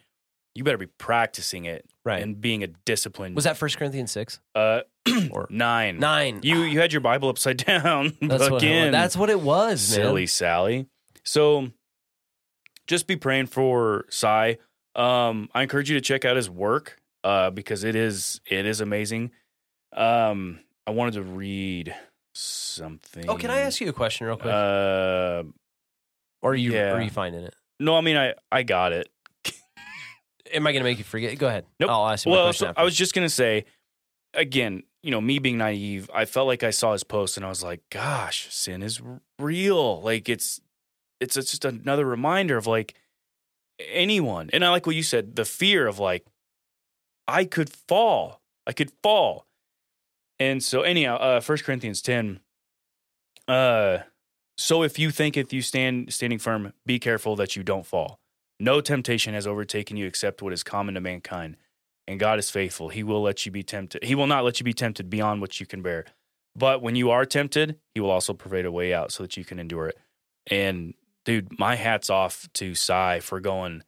you 0.56 0.64
better 0.64 0.78
be 0.78 0.86
practicing 0.86 1.66
it 1.66 1.84
right. 2.04 2.22
and 2.22 2.40
being 2.40 2.62
a 2.62 2.68
disciplined. 2.68 3.34
was 3.34 3.44
that 3.44 3.56
First 3.56 3.76
Corinthians 3.76 4.10
six 4.10 4.40
uh, 4.54 4.80
or 5.30 5.46
nine? 5.50 5.98
nine? 5.98 6.40
You 6.42 6.62
you 6.62 6.80
had 6.80 6.92
your 6.92 7.00
Bible 7.02 7.28
upside 7.28 7.56
down 7.64 8.16
that's 8.20 8.50
what 8.50 8.62
it, 8.62 8.66
again. 8.66 8.92
that's 8.92 9.16
what 9.16 9.30
it 9.30 9.40
was, 9.40 9.90
man. 9.90 10.06
silly 10.06 10.26
Sally. 10.26 10.86
So 11.24 11.70
just 12.86 13.06
be 13.06 13.16
praying 13.16 13.46
for 13.46 14.06
Sye. 14.08 14.58
Um, 14.94 15.50
I 15.54 15.62
encourage 15.62 15.90
you 15.90 15.96
to 15.96 16.00
check 16.00 16.24
out 16.24 16.36
his 16.36 16.48
work 16.48 16.98
uh, 17.22 17.50
because 17.50 17.84
it 17.84 17.94
is 17.94 18.40
it 18.46 18.64
is 18.64 18.80
amazing. 18.80 19.32
Um, 19.92 20.60
I 20.86 20.92
wanted 20.92 21.14
to 21.14 21.22
read 21.22 21.94
something. 22.36 23.28
Oh, 23.28 23.36
can 23.36 23.50
I 23.50 23.60
ask 23.60 23.80
you 23.80 23.88
a 23.88 23.92
question 23.92 24.26
real 24.26 24.36
quick? 24.36 24.52
Uh, 24.52 25.44
or 26.42 26.52
are 26.52 26.54
you 26.54 26.72
yeah. 26.72 26.92
are 26.92 27.00
you 27.00 27.10
finding 27.10 27.42
it? 27.42 27.54
no, 27.80 27.96
I 27.96 28.00
mean 28.00 28.16
I 28.16 28.34
I 28.50 28.62
got 28.62 28.92
it. 28.92 29.08
Am 30.52 30.66
I 30.66 30.72
going 30.72 30.80
to 30.80 30.84
make 30.84 30.98
you 30.98 31.04
forget? 31.04 31.36
Go 31.38 31.48
ahead. 31.48 31.64
Nope. 31.80 31.90
I'll 31.90 32.08
ask 32.08 32.24
you 32.24 32.30
Well, 32.32 32.46
question 32.46 32.68
so. 32.68 32.74
I 32.76 32.84
was 32.84 32.96
just 32.96 33.14
gonna 33.14 33.28
say 33.28 33.64
again. 34.34 34.82
You 35.02 35.12
know, 35.12 35.20
me 35.20 35.38
being 35.38 35.58
naive, 35.58 36.10
I 36.12 36.24
felt 36.24 36.48
like 36.48 36.64
I 36.64 36.70
saw 36.70 36.90
his 36.92 37.04
post 37.04 37.36
and 37.36 37.46
I 37.46 37.48
was 37.48 37.62
like, 37.62 37.80
"Gosh, 37.90 38.52
sin 38.52 38.82
is 38.82 39.00
real." 39.38 40.02
Like 40.02 40.28
it's 40.28 40.60
it's 41.20 41.36
it's 41.36 41.52
just 41.52 41.64
another 41.64 42.04
reminder 42.04 42.56
of 42.56 42.66
like 42.66 42.94
anyone. 43.78 44.50
And 44.52 44.64
I 44.64 44.70
like 44.70 44.84
what 44.84 44.96
you 44.96 45.04
said, 45.04 45.36
the 45.36 45.44
fear 45.44 45.86
of 45.86 46.00
like 46.00 46.26
I 47.28 47.44
could 47.44 47.70
fall. 47.70 48.40
I 48.66 48.72
could 48.72 48.90
fall. 49.02 49.46
And 50.38 50.62
so 50.62 50.82
anyhow, 50.82 51.16
uh 51.16 51.40
1 51.40 51.58
Corinthians 51.58 52.02
10 52.02 52.40
uh 53.48 53.98
so 54.58 54.82
if 54.82 54.98
you 54.98 55.10
think 55.10 55.36
if 55.36 55.52
you 55.52 55.60
stand 55.60 56.12
standing 56.12 56.38
firm, 56.38 56.72
be 56.86 56.98
careful 56.98 57.36
that 57.36 57.56
you 57.56 57.62
don't 57.62 57.86
fall. 57.86 58.18
No 58.58 58.80
temptation 58.80 59.34
has 59.34 59.46
overtaken 59.46 59.96
you 59.96 60.06
except 60.06 60.40
what 60.40 60.52
is 60.52 60.62
common 60.62 60.94
to 60.94 61.00
mankind. 61.00 61.56
And 62.08 62.18
God 62.18 62.38
is 62.38 62.50
faithful. 62.50 62.88
He 62.88 63.02
will 63.02 63.20
let 63.20 63.44
you 63.44 63.52
be 63.52 63.62
tempted. 63.62 64.04
He 64.04 64.14
will 64.14 64.26
not 64.26 64.44
let 64.44 64.60
you 64.60 64.64
be 64.64 64.72
tempted 64.72 65.10
beyond 65.10 65.40
what 65.40 65.60
you 65.60 65.66
can 65.66 65.82
bear. 65.82 66.06
But 66.54 66.80
when 66.80 66.96
you 66.96 67.10
are 67.10 67.26
tempted, 67.26 67.78
he 67.94 68.00
will 68.00 68.10
also 68.10 68.32
provide 68.32 68.64
a 68.64 68.72
way 68.72 68.94
out 68.94 69.12
so 69.12 69.24
that 69.24 69.36
you 69.36 69.44
can 69.44 69.58
endure 69.58 69.88
it. 69.88 69.98
And 70.46 70.94
dude, 71.24 71.58
my 71.58 71.74
hat's 71.74 72.08
off 72.08 72.48
to 72.54 72.74
Sye 72.74 73.20
for 73.20 73.40
going, 73.40 73.82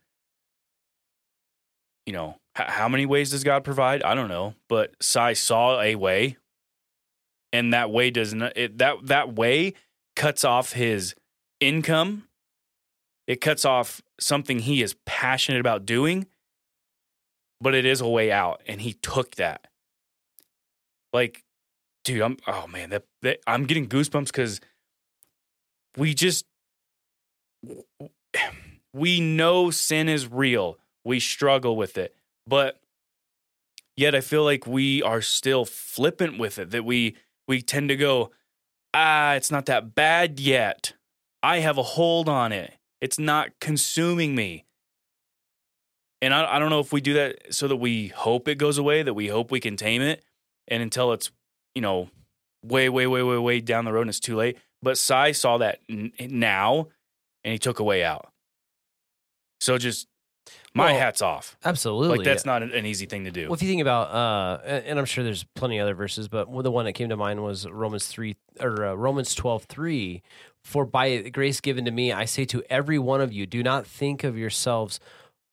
you 2.05 2.13
know, 2.13 2.37
how 2.67 2.89
many 2.89 3.07
ways 3.07 3.31
does 3.31 3.45
God 3.45 3.65
provide? 3.65 4.03
I 4.03 4.15
don't 4.15 4.29
know. 4.29 4.55
But 4.69 4.95
Sye 5.01 5.33
saw 5.33 5.81
a 5.81 5.95
way. 5.95 6.37
And 7.53 7.73
that 7.73 7.91
way 7.91 8.11
does 8.11 8.35
not 8.35 8.57
it, 8.57 8.77
that 8.79 8.97
that 9.05 9.35
way 9.35 9.73
cuts 10.17 10.45
off 10.45 10.73
his 10.73 11.15
income. 11.61 12.25
It 13.27 13.41
cuts 13.41 13.65
off 13.65 14.03
something 14.21 14.59
he 14.59 14.83
is 14.83 14.97
passionate 15.07 15.61
about 15.61 15.87
doing, 15.87 16.27
but 17.61 17.75
it 17.75 17.87
is 17.87 18.01
a 18.03 18.09
way 18.09 18.31
out. 18.31 18.63
And 18.67 18.83
he 18.83 18.95
took 18.95 19.37
that. 19.37 19.67
Like, 21.13 21.43
dude, 22.05 22.21
I'm 22.21 22.37
oh 22.47 22.67
man, 22.67 22.91
that, 22.91 23.05
that 23.23 23.39
I'm 23.47 23.65
getting 23.65 23.89
goosebumps 23.89 24.27
because 24.27 24.61
we 25.97 26.13
just 26.13 26.45
we 28.93 29.21
know 29.21 29.71
sin 29.71 30.11
is 30.11 30.27
real. 30.27 30.77
We 31.03 31.19
struggle 31.19 31.77
with 31.77 31.97
it. 31.97 32.15
But 32.49 32.81
yet 33.97 34.15
I 34.15 34.21
feel 34.21 34.45
like 34.45 34.67
we 34.67 35.03
are 35.03 35.21
still 35.21 35.65
flippant 35.65 36.39
with 36.39 36.59
it, 36.59 36.71
that 36.71 36.85
we 36.85 37.17
we 37.47 37.61
tend 37.63 37.89
to 37.91 37.97
go, 37.97 38.31
ah, 38.95 39.35
it's 39.35 39.51
not 39.51 39.67
that 39.67 39.95
bad 39.95 40.41
yet. 40.41 40.95
I 41.43 41.59
have 41.59 41.79
a 41.79 41.83
hold 41.83 42.29
on 42.29 42.53
it. 42.53 42.75
It's 43.01 43.19
not 43.19 43.51
consuming 43.61 44.35
me. 44.35 44.65
And 46.21 46.35
I, 46.35 46.57
I 46.57 46.59
don't 46.59 46.71
know 46.71 46.81
if 46.81 46.93
we 46.93 47.01
do 47.01 47.15
that 47.15 47.55
so 47.55 47.69
that 47.69 47.77
we 47.77 48.09
hope 48.09 48.49
it 48.49 48.57
goes 48.57 48.77
away, 48.77 49.03
that 49.03 49.15
we 49.15 49.29
hope 49.29 49.51
we 49.51 49.61
can 49.61 49.77
tame 49.77 50.03
it. 50.03 50.25
And 50.67 50.83
until 50.83 51.13
it's, 51.13 51.31
you 51.75 51.83
know, 51.83 52.11
way, 52.65 52.89
way, 52.89 53.07
way, 53.07 53.23
way, 53.23 53.39
way 53.39 53.61
down 53.61 53.85
the 53.85 53.93
road 53.93 54.03
and 54.03 54.11
it's 54.11 54.21
too 54.21 54.37
late. 54.37 54.59
But 54.83 54.99
Sye 54.99 55.33
saw 55.33 55.59
that 55.59 55.81
n- 55.89 56.13
now 56.19 56.89
and 57.45 57.53
he 57.53 57.59
took 57.59 57.79
a 57.79 57.85
way 57.85 58.05
out. 58.05 58.33
So 59.61 59.79
just 59.79 60.09
My 60.79 60.93
Well, 60.93 61.01
hat's 61.01 61.21
off. 61.23 61.57
Absolutely. 61.65 62.19
Like 62.19 62.25
that's 62.25 62.45
not 62.47 62.63
an, 62.63 62.73
an 62.73 62.87
easy 62.87 63.07
thing 63.07 63.25
to 63.25 63.31
do. 63.31 63.45
Well, 63.47 63.55
if 63.55 63.63
you 63.63 63.69
think 63.69 63.83
about, 63.83 64.09
uh, 64.11 64.61
and 64.65 64.99
I'm 64.99 65.05
sure 65.05 65.23
there's 65.25 65.45
plenty 65.55 65.79
of 65.79 65.83
other 65.83 65.95
verses, 65.95 66.29
but 66.29 66.47
the 66.63 66.71
one 66.71 66.85
that 66.87 66.93
came 66.93 67.09
to 67.11 67.17
mind 67.17 67.43
was 67.43 67.67
Romans 67.69 68.07
three 68.07 68.37
or 68.61 68.85
uh, 68.87 68.95
Romans 68.95 69.35
twelve 69.35 69.65
three. 69.65 70.23
For 70.65 70.85
by 70.85 71.29
grace 71.31 71.61
given 71.61 71.85
to 71.87 71.91
me, 71.91 72.13
I 72.13 72.25
say 72.25 72.45
to 72.47 72.63
every 72.69 72.99
one 72.99 73.21
of 73.21 73.33
you, 73.33 73.47
do 73.47 73.63
not 73.63 73.87
think 73.87 74.25
of 74.25 74.37
yourselves 74.37 75.01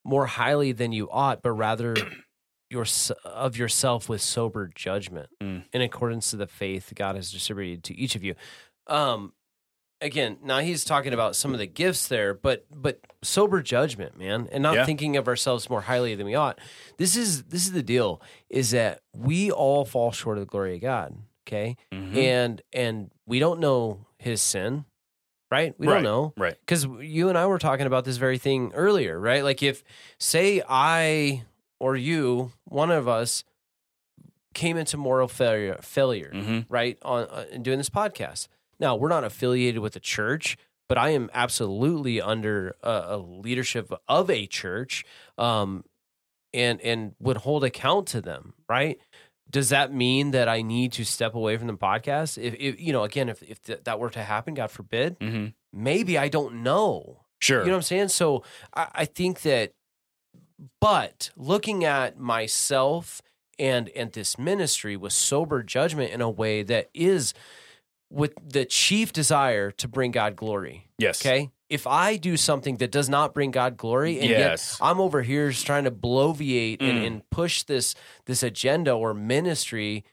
more 0.04 0.26
highly 0.26 0.72
than 0.72 0.92
you 0.92 1.10
ought, 1.12 1.42
but 1.42 1.52
rather 1.52 1.96
your 2.70 2.86
of 3.24 3.58
yourself 3.58 4.10
with 4.10 4.22
sober 4.22 4.70
judgment, 4.76 5.30
Mm. 5.42 5.64
in 5.74 5.82
accordance 5.82 6.30
to 6.32 6.38
the 6.38 6.48
faith 6.48 6.92
God 6.96 7.16
has 7.16 7.32
distributed 7.32 7.84
to 7.86 7.96
each 7.96 8.16
of 8.16 8.24
you. 8.24 8.36
Um, 8.88 9.34
again, 10.06 10.38
now 10.44 10.60
he's 10.60 10.86
talking 10.86 11.14
about 11.14 11.36
some 11.36 11.52
of 11.54 11.60
the 11.60 11.66
gifts 11.68 12.08
there, 12.08 12.34
but 12.34 12.66
but 12.74 13.00
sober 13.22 13.62
judgment, 13.62 14.18
man, 14.18 14.48
and 14.52 14.62
not 14.64 14.76
Yeah. 14.76 14.86
thinking 14.86 15.18
of 15.18 15.28
ourselves 15.28 15.70
more 15.70 15.82
highly 15.82 16.16
than 16.16 16.26
we 16.26 16.36
ought. 16.36 16.60
This 16.98 17.16
is 17.16 17.44
this 17.44 17.66
is 17.66 17.72
the 17.74 17.84
deal: 17.84 18.22
is 18.50 18.72
that 18.72 19.02
we 19.14 19.52
all 19.52 19.84
fall 19.86 20.12
short 20.12 20.38
of 20.38 20.42
the 20.44 20.50
glory 20.50 20.76
of 20.76 20.82
God. 20.82 21.18
Okay, 21.48 21.76
Mhm. 21.92 22.16
and 22.16 22.62
and 22.74 23.12
we 23.26 23.40
don't 23.40 23.60
know 23.60 24.06
His 24.18 24.42
sin, 24.42 24.86
right? 25.52 25.74
We 25.78 25.88
Right. 25.88 25.96
don't 25.96 26.04
know 26.04 26.34
right. 26.38 26.56
because 26.62 26.86
you 27.02 27.30
and 27.30 27.38
I 27.38 27.46
were 27.48 27.60
talking 27.60 27.86
about 27.86 28.06
this 28.06 28.18
very 28.18 28.38
thing 28.38 28.72
earlier, 28.74 29.20
right? 29.20 29.44
Like 29.44 29.62
if 29.62 29.84
say 30.20 30.62
I 30.68 31.44
or 31.80 31.96
you, 31.96 32.52
one 32.64 32.90
of 32.92 33.08
us, 33.08 33.44
came 34.54 34.78
into 34.78 34.96
moral 34.98 35.28
failure, 35.28 35.78
failure, 35.82 36.32
hmm 36.32 36.60
right, 36.70 36.98
on 37.02 37.24
uh, 37.24 37.46
in 37.52 37.62
doing 37.62 37.78
this 37.78 37.90
podcast. 37.90 38.48
Now 38.80 38.96
we're 38.96 39.10
not 39.10 39.24
affiliated 39.24 39.82
with 39.82 39.96
a 39.96 40.00
church, 40.00 40.58
but 40.88 40.98
I 40.98 41.10
am 41.10 41.30
absolutely 41.34 42.22
under 42.22 42.76
a, 42.84 43.04
a 43.10 43.18
leadership 43.18 43.92
of 44.08 44.30
a 44.30 44.46
church, 44.48 45.04
um, 45.38 45.84
and 46.54 46.80
and 46.82 47.16
would 47.20 47.38
hold 47.38 47.64
account 47.64 48.08
to 48.10 48.22
them, 48.22 48.54
right? 48.70 49.00
Does 49.50 49.70
that 49.70 49.94
mean 49.94 50.32
that 50.32 50.50
I 50.50 50.62
need 50.62 50.92
to 50.94 51.06
step 51.06 51.36
away 51.36 51.56
from 51.58 51.68
the 51.68 51.74
podcast? 51.74 52.42
If, 52.42 52.56
if 52.60 52.80
you 52.82 52.92
know, 52.94 53.04
again, 53.04 53.30
if 53.30 53.44
if 53.44 53.62
th- 53.64 53.84
that 53.84 54.00
were 54.00 54.10
to 54.10 54.24
happen, 54.24 54.54
God 54.54 54.72
forbid, 54.72 55.18
hmm 55.20 55.48
maybe 55.72 56.18
I 56.18 56.30
don't 56.30 56.64
know. 56.64 57.22
Sure. 57.40 57.60
You 57.60 57.66
know 57.66 57.74
what 57.74 57.78
I'm 57.78 57.84
saying? 57.84 58.08
So 58.08 58.44
I, 58.74 58.88
I 58.96 59.06
think 59.06 59.42
that, 59.42 59.74
but 60.80 61.32
looking 61.36 61.84
at 61.84 62.18
myself 62.18 63.22
and 63.60 63.90
and 63.90 64.12
this 64.14 64.38
ministry 64.38 64.96
with 64.98 65.14
sober 65.14 65.64
judgment 65.64 66.12
in 66.12 66.22
a 66.22 66.30
way 66.30 66.64
that 66.64 66.90
is 66.94 67.34
with 68.16 68.34
the 68.42 68.66
chief 68.66 69.12
desire 69.14 69.70
to 69.72 69.88
bring 69.88 70.12
God 70.12 70.36
glory. 70.36 70.88
yes. 70.98 71.22
Okay. 71.22 71.52
If 71.68 71.88
I 71.88 72.16
do 72.18 72.38
something 72.38 72.78
that 72.78 72.92
does 72.92 73.10
not 73.10 73.34
bring 73.34 73.50
God 73.52 73.76
glory, 73.76 74.20
and 74.20 74.30
Yes. 74.30 74.78
yet 74.80 74.88
I'm 74.88 75.02
over 75.02 75.24
here 75.24 75.50
just 75.50 75.66
trying 75.66 75.84
to 75.86 75.92
bloviate 75.92 76.78
and, 76.80 77.00
Mm. 77.00 77.06
and 77.08 77.30
push 77.32 77.64
this 77.64 77.96
this 78.26 78.44
agenda 78.44 78.92
or 78.94 79.14
ministry 79.16 80.06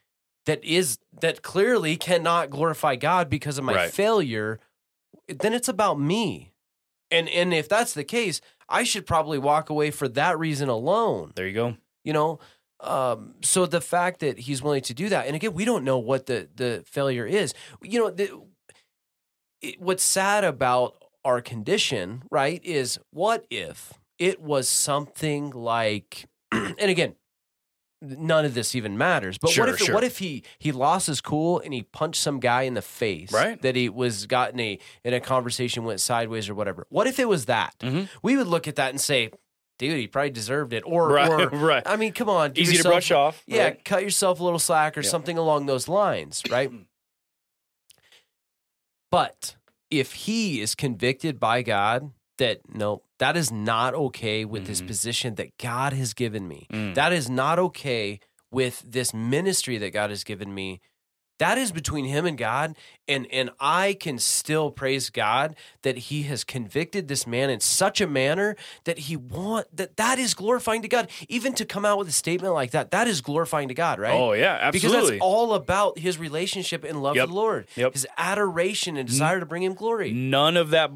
that 0.47 0.65
is 0.65 0.99
that 1.21 1.43
clearly 1.43 1.97
cannot 1.97 2.49
glorify 2.51 2.97
God 2.97 3.29
because 3.29 3.59
of 3.59 3.65
my 3.65 3.75
Right. 3.75 3.93
failure, 3.93 4.59
then 5.29 5.53
it's 5.53 5.69
about 5.69 6.01
me. 6.01 6.53
And 7.11 7.29
and 7.29 7.53
if 7.55 7.69
that's 7.69 7.93
the 7.93 8.03
case, 8.05 8.41
I 8.69 8.83
should 8.83 9.07
probably 9.07 9.39
walk 9.39 9.69
away 9.71 9.91
for 9.91 10.09
that 10.09 10.39
reason 10.39 10.69
alone. 10.71 11.33
There 11.37 11.47
you 11.47 11.53
go. 11.55 11.77
You 12.03 12.15
know, 12.15 12.39
um, 12.83 13.35
so 13.43 13.65
the 13.67 13.81
fact 13.81 14.21
that 14.21 14.39
he's 14.41 14.63
willing 14.63 14.83
to 14.83 14.95
do 14.95 15.09
that, 15.09 15.27
and 15.27 15.35
again, 15.37 15.55
we 15.55 15.65
don't 15.65 15.85
know 15.85 15.99
what 15.99 16.27
the 16.27 16.49
the 16.55 16.83
failure 16.87 17.27
is. 17.27 17.55
You 17.83 18.01
know, 18.01 18.11
the, 18.11 18.31
it, 19.61 19.81
what's 19.81 20.05
sad 20.05 20.45
about 20.45 20.97
our 21.25 21.41
condition, 21.41 22.25
right, 22.31 22.61
is 22.65 22.99
what 23.11 23.47
if 23.51 23.93
it 24.19 24.41
was 24.41 24.69
something 24.69 25.51
like, 25.51 26.27
and 26.53 26.79
again, 26.81 27.15
none 28.01 28.45
of 28.45 28.55
this 28.55 28.75
even 28.75 28.99
matters. 28.99 29.39
But 29.39 29.51
Sure, 29.53 29.65
what 29.67 29.75
if 29.75 29.79
sure. 29.81 29.95
what 29.95 30.05
if 30.05 30.19
he 30.19 30.43
he 30.59 30.73
lost 30.73 31.07
his 31.07 31.21
cool 31.21 31.61
and 31.61 31.73
he 31.73 31.83
punched 31.83 32.21
some 32.21 32.41
guy 32.41 32.63
in 32.63 32.75
the 32.75 32.83
face, 32.83 33.33
Right. 33.33 33.61
That 33.63 33.77
he 33.77 33.89
was 33.89 34.27
got 34.27 34.53
in 34.53 34.59
a 34.61 34.79
in 35.05 35.15
a 35.15 35.21
conversation 35.21 35.85
went 35.85 36.01
sideways 36.01 36.49
or 36.49 36.55
whatever. 36.57 36.87
What 36.91 37.07
if 37.07 37.21
it 37.21 37.29
was 37.29 37.47
that? 37.47 37.75
Mhm. 37.81 38.09
We 38.23 38.37
would 38.37 38.49
look 38.49 38.67
at 38.67 38.75
that 38.77 38.91
and 38.91 39.01
say, 39.01 39.31
dude, 39.83 39.99
he 39.99 40.07
probably 40.07 40.31
deserved 40.31 40.73
it, 40.73 40.83
or 40.87 41.09
Right. 41.09 41.29
or 41.29 41.49
right. 41.53 41.83
I 41.85 41.97
mean, 41.97 42.13
come 42.13 42.29
on, 42.29 42.53
Easy 42.57 42.77
to 42.79 42.83
brush 42.85 43.11
off. 43.11 43.43
yeah, 43.47 43.65
right? 43.65 43.85
cut 43.85 44.03
yourself 44.03 44.41
a 44.41 44.45
little 44.45 44.59
slack 44.59 44.97
or 44.97 45.03
Yeah. 45.03 45.09
something 45.11 45.37
along 45.37 45.67
those 45.67 45.89
lines, 45.89 46.43
right? 46.51 46.71
but 49.11 49.57
if 49.91 50.13
he 50.13 50.61
is 50.61 50.75
convicted 50.75 51.39
by 51.39 51.63
God 51.63 52.13
that 52.39 52.61
no, 52.75 53.03
that 53.19 53.37
is 53.37 53.53
not 53.53 53.95
okay 53.95 54.45
with 54.45 54.67
this 54.67 54.81
Mhm. 54.81 54.87
position 54.87 55.35
that 55.35 55.59
God 55.59 55.93
has 55.93 56.15
given 56.15 56.49
me. 56.49 56.67
Mm. 56.73 56.95
That 56.95 57.13
is 57.13 57.29
not 57.29 57.59
okay 57.59 58.21
with 58.51 58.83
this 58.87 59.13
ministry 59.13 59.77
that 59.79 59.91
God 59.91 60.11
has 60.11 60.25
given 60.25 60.55
me. 60.55 60.81
That 61.43 61.59
is 61.59 61.73
between 61.73 62.05
him 62.05 62.25
and 62.25 62.39
God 62.39 62.77
and 63.09 63.27
and 63.33 63.51
I 63.59 63.95
can 63.99 64.19
still 64.19 64.71
praise 64.71 65.11
God 65.11 65.57
that 65.83 65.97
he 65.99 66.23
has 66.25 66.45
convicted 66.45 67.09
this 67.09 67.27
man 67.27 67.51
in 67.51 67.59
such 67.61 68.01
a 68.01 68.07
manner 68.07 68.55
that 68.85 68.99
he 69.01 69.17
want 69.17 69.67
that 69.77 69.97
that 69.97 70.19
is 70.21 70.35
glorifying 70.35 70.83
to 70.83 70.89
God 70.89 71.09
even 71.29 71.53
to 71.55 71.65
come 71.65 71.85
out 71.85 71.99
with 71.99 72.07
a 72.09 72.13
statement 72.13 72.55
like 72.55 72.71
that 72.71 72.93
that 72.93 73.09
is 73.09 73.21
glorifying 73.21 73.67
to 73.69 73.75
God 73.75 73.99
right 73.99 74.15
Oh 74.15 74.35
yeah, 74.35 74.57
absolutely. 74.61 74.91
because 75.01 75.11
that's 75.11 75.21
all 75.23 75.55
about 75.55 75.99
his 75.99 76.17
relationship 76.19 76.85
and 76.85 77.03
love 77.03 77.17
Yep. 77.17 77.25
for 77.25 77.29
the 77.29 77.35
Lord 77.35 77.67
Yep. 77.77 77.93
his 77.95 78.07
adoration 78.17 78.97
and 78.97 79.09
desire 79.09 79.41
to 79.41 79.47
bring 79.47 79.63
him 79.65 79.75
glory 79.75 80.13
None 80.13 80.57
of 80.57 80.71
that, 80.71 80.91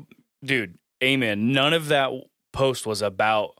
dude. 0.44 0.78
Amen. 1.02 1.52
None 1.52 1.72
of 1.74 1.88
that 1.88 2.10
post 2.52 2.86
was 2.86 3.02
about 3.02 3.54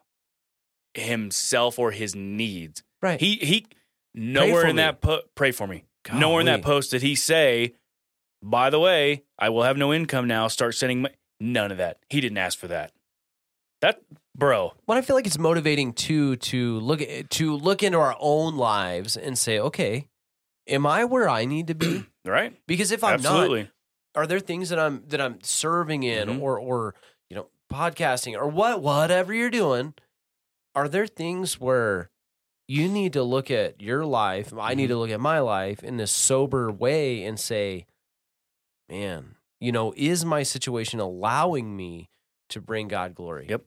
himself 0.95 1.79
or 1.79 1.91
his 1.91 2.15
needs. 2.15 2.83
right 3.03 3.21
He 3.21 3.37
he. 3.37 3.67
Nowhere 4.15 4.67
in 4.67 4.77
me. 4.77 4.83
that 4.83 5.01
po- 5.03 5.23
pray 5.35 5.51
for 5.53 5.67
me. 5.67 5.85
Nowhere 6.13 6.41
in 6.41 6.47
that 6.47 6.63
post 6.63 6.91
did 6.91 7.03
he 7.03 7.15
say, 7.15 7.75
"By 8.43 8.71
the 8.71 8.79
way, 8.81 9.25
I 9.39 9.49
will 9.49 9.63
have 9.65 9.77
no 9.77 9.93
income 9.93 10.27
now. 10.27 10.49
Start 10.49 10.75
sending." 10.75 11.03
My-. 11.03 11.15
None 11.41 11.71
of 11.71 11.79
that. 11.79 11.99
He 12.09 12.21
didn't 12.21 12.39
ask 12.39 12.59
for 12.59 12.69
that. 12.69 12.93
That 13.83 14.01
bro. 14.35 14.73
But 14.87 14.97
I 14.97 15.03
feel 15.03 15.17
like 15.17 15.27
it's 15.27 15.39
motivating 15.39 15.93
too 15.93 16.37
to 16.37 16.81
look 16.81 17.03
to 17.31 17.57
look 17.57 17.83
into 17.83 17.99
our 17.99 18.17
own 18.19 18.57
lives 18.57 19.17
and 19.19 19.37
say, 19.39 19.59
okay, 19.59 20.09
am 20.67 20.87
I 20.87 21.05
where 21.05 21.29
I 21.29 21.45
need 21.45 21.67
to 21.69 21.75
be? 21.75 22.05
Right. 22.27 22.57
Because 22.67 22.91
if 22.91 23.05
I'm 23.05 23.23
not, 23.23 23.67
are 24.17 24.27
there 24.27 24.41
things 24.41 24.71
that 24.71 24.81
I'm 24.81 25.05
that 25.09 25.21
I'm 25.21 25.39
serving 25.43 26.03
in 26.03 26.29
Mhm. 26.29 26.41
or 26.43 26.59
or 26.59 26.95
you 27.31 27.37
know 27.37 27.47
podcasting 27.73 28.35
or 28.37 28.49
what 28.49 28.83
whatever 28.83 29.33
you're 29.33 29.49
doing? 29.51 29.95
Are 30.75 30.89
there 30.89 31.07
things 31.07 31.61
where 31.61 32.11
you 32.69 32.89
need 32.89 33.13
to 33.15 33.23
look 33.23 33.51
at 33.51 33.81
your 33.81 34.05
life? 34.05 34.53
I 34.59 34.75
need 34.75 34.87
Mhm. 34.87 34.89
to 34.95 34.97
look 34.99 35.11
at 35.11 35.21
my 35.21 35.39
life 35.41 35.83
in 35.85 35.97
this 35.97 36.11
sober 36.13 36.71
way 36.71 37.25
and 37.25 37.39
say, 37.39 37.87
man, 38.89 39.37
you 39.61 39.73
know, 39.73 39.93
is 39.97 40.25
my 40.25 40.43
situation 40.43 41.01
allowing 41.01 41.77
me 41.77 42.11
to 42.51 42.61
bring 42.61 42.89
God 42.89 43.15
glory? 43.15 43.47
Yep. 43.49 43.65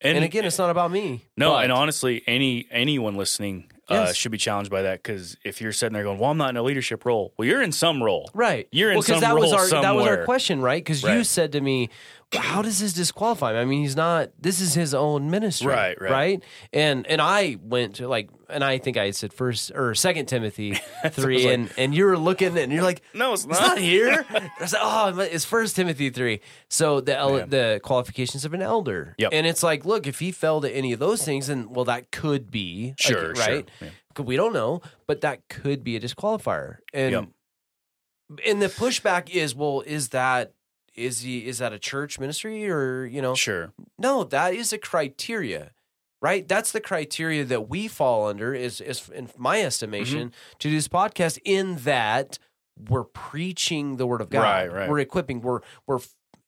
And, 0.00 0.22
again, 0.22 0.44
it's 0.44 0.58
not 0.58 0.70
about 0.70 0.90
me. 0.92 1.24
No, 1.36 1.52
but- 1.54 1.64
and 1.64 1.72
honestly, 1.72 2.22
any 2.26 2.66
anyone 2.70 3.16
listening 3.16 3.70
uh, 3.88 4.12
should 4.12 4.32
be 4.32 4.38
challenged 4.38 4.70
by 4.70 4.82
that 4.82 5.02
because 5.02 5.36
if 5.44 5.60
you're 5.60 5.72
sitting 5.72 5.94
there 5.94 6.02
going, 6.02 6.18
"Well, 6.18 6.30
I'm 6.30 6.38
not 6.38 6.50
in 6.50 6.56
a 6.56 6.62
leadership 6.62 7.04
role," 7.04 7.32
well, 7.36 7.46
you're 7.48 7.62
in 7.62 7.72
some 7.72 8.02
role. 8.02 8.30
Right. 8.34 8.68
You're 8.70 8.90
in 8.90 8.96
well, 8.96 9.02
some 9.02 9.20
that 9.20 9.34
was 9.36 9.52
role 9.52 9.60
our 9.60 9.82
that 9.82 9.94
was 9.94 10.06
our 10.06 10.24
question, 10.24 10.60
right? 10.60 10.82
Because 10.84 11.02
you 11.02 11.24
said 11.24 11.52
to 11.52 11.60
me, 11.60 11.88
"How 12.34 12.62
does 12.62 12.80
this 12.80 12.92
disqualify 12.92 13.52
him? 13.52 13.56
I 13.58 13.64
mean, 13.64 13.80
he's 13.82 13.96
not. 13.96 14.30
This 14.40 14.60
is 14.60 14.74
his 14.74 14.94
own 14.94 15.30
ministry, 15.30 15.68
Right, 15.68 16.00
right. 16.00 16.42
And 16.72 17.06
and 17.06 17.20
I 17.20 17.56
went 17.62 17.96
to 17.96 18.08
like, 18.08 18.28
and 18.50 18.62
I 18.62 18.78
think 18.78 18.96
I 18.96 19.10
said 19.12 19.32
first 19.32 19.72
or 19.74 19.94
Second 19.94 20.26
Timothy 20.26 20.74
three, 21.10 21.36
was 21.36 21.44
like, 21.46 21.54
and 21.54 21.72
and 21.78 21.94
you 21.94 22.04
were 22.04 22.18
looking 22.18 22.56
and 22.58 22.72
you're 22.72 22.82
like, 22.82 23.02
No, 23.14 23.32
it's 23.32 23.46
not. 23.46 23.58
it's 23.58 23.68
not 23.68 23.78
here. 23.78 24.24
I 24.60 24.66
said, 24.66 24.80
oh, 24.82 25.18
it's 25.20 25.44
First 25.44 25.76
Timothy 25.76 26.10
three. 26.10 26.40
So 26.68 27.00
the 27.00 27.16
el- 27.16 27.46
the 27.46 27.80
qualifications 27.82 28.44
of 28.44 28.52
an 28.54 28.62
elder, 28.62 29.14
Yep. 29.18 29.30
and 29.32 29.46
it's 29.46 29.62
like, 29.62 29.84
look, 29.84 30.06
if 30.06 30.18
he 30.18 30.30
fell 30.32 30.60
to 30.60 30.70
any 30.70 30.92
of 30.92 30.98
those 30.98 31.24
things, 31.24 31.46
then 31.46 31.70
well, 31.70 31.84
that 31.86 32.10
could 32.10 32.50
be 32.50 32.88
like, 32.88 33.00
Sure, 33.00 33.34
sure. 33.34 33.62
Yeah. 33.80 33.90
We 34.22 34.36
don't 34.36 34.52
know, 34.52 34.82
but 35.06 35.20
that 35.20 35.48
could 35.48 35.84
be 35.84 35.94
a 35.96 36.00
disqualifier. 36.00 36.78
And 36.92 37.12
Yep. 37.12 37.24
and 38.46 38.60
the 38.62 38.66
pushback 38.66 39.30
is, 39.30 39.54
well, 39.54 39.82
is 39.86 40.08
that 40.10 40.54
is 40.94 41.20
he 41.20 41.46
is 41.46 41.58
that 41.58 41.72
a 41.72 41.78
church 41.78 42.18
ministry 42.18 42.68
or 42.68 43.04
you 43.06 43.22
know? 43.22 43.34
Sure. 43.34 43.72
No, 43.98 44.24
that 44.24 44.54
is 44.54 44.72
a 44.72 44.78
criteria, 44.78 45.70
right? 46.20 46.46
That's 46.48 46.72
the 46.72 46.80
criteria 46.80 47.44
that 47.44 47.68
we 47.68 47.86
fall 47.86 48.26
under. 48.26 48.52
Is 48.54 48.80
is 48.80 49.08
in 49.10 49.30
my 49.36 49.62
estimation 49.62 50.18
Mm-hmm. 50.30 50.58
to 50.58 50.68
do 50.68 50.74
this 50.74 50.88
podcast. 50.88 51.38
In 51.44 51.76
that 51.84 52.38
we're 52.88 53.04
preaching 53.04 53.96
the 53.96 54.06
word 54.06 54.20
of 54.20 54.30
God, 54.30 54.42
Right, 54.42 54.72
right. 54.72 54.88
We're 54.90 54.98
equipping. 55.00 55.40
We're 55.40 55.60
we're 55.86 56.00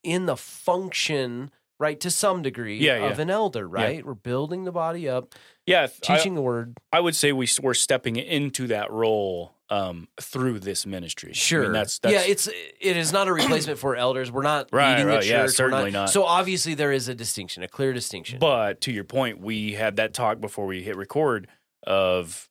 in 0.02 0.26
the 0.26 0.36
function 0.36 1.50
right? 1.80 1.98
To 2.00 2.10
some 2.10 2.42
degree 2.42 2.78
Yeah, 2.78 2.96
of 3.10 3.16
yeah. 3.16 3.22
an 3.22 3.30
elder, 3.30 3.66
right? 3.66 4.04
We're 4.06 4.14
building 4.14 4.62
the 4.64 4.70
body 4.70 5.08
up, 5.08 5.34
Yeah, 5.66 5.84
I- 5.84 5.88
teaching 6.16 6.34
the 6.36 6.42
word. 6.42 6.76
I, 6.92 7.00
would 7.00 7.16
say 7.16 7.32
we, 7.32 7.48
we're 7.60 7.74
stepping 7.74 8.14
into 8.16 8.68
that 8.68 8.92
role 8.92 9.54
um, 9.70 10.08
through 10.20 10.58
this 10.60 10.84
ministry. 10.84 11.30
I 11.30 11.34
Sure. 11.34 11.62
mean, 11.62 11.72
that's, 11.72 11.98
that's 12.00 12.12
yeah, 12.12 12.22
it's 12.30 12.48
it 12.48 12.96
is 12.96 13.12
not 13.12 13.28
a 13.28 13.32
replacement 13.32 13.78
for 13.78 13.96
elders. 13.96 14.30
We're 14.30 14.42
not 14.42 14.68
Right, 14.72 14.90
leading 14.92 15.06
right, 15.06 15.20
the 15.22 15.26
yeah, 15.26 15.32
church. 15.38 15.42
We're 15.46 15.52
certainly 15.52 15.90
not. 15.92 16.10
So 16.10 16.24
obviously 16.24 16.74
there 16.74 16.92
is 16.92 17.08
a 17.08 17.14
distinction, 17.14 17.62
a 17.62 17.68
clear 17.68 17.92
distinction. 17.92 18.38
But 18.40 18.80
to 18.82 18.92
your 18.92 19.04
point, 19.04 19.40
we 19.40 19.72
had 19.74 19.96
that 19.96 20.12
talk 20.12 20.40
before 20.40 20.66
we 20.66 20.82
hit 20.82 20.96
record 20.96 21.46
of 21.86 22.48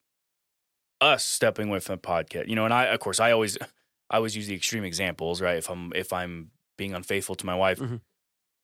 us 1.01 1.23
stepping 1.23 1.69
with 1.69 1.89
a 1.89 1.97
podcast. 1.97 2.47
You 2.47 2.55
know, 2.55 2.65
and 2.65 2.73
I 2.73 2.85
of 2.85 2.99
course 2.99 3.19
I 3.19 3.31
always 3.31 3.57
I 4.09 4.15
always 4.17 4.35
use 4.35 4.47
the 4.47 4.55
extreme 4.55 4.83
examples, 4.83 5.41
right? 5.41 5.57
If 5.57 5.69
I'm 5.69 5.91
if 5.95 6.11
I'm 6.13 6.51
being 6.77 6.93
unfaithful 6.93 7.35
to 7.35 7.45
my 7.45 7.55
wife, 7.55 7.79
Mhm. 7.79 7.99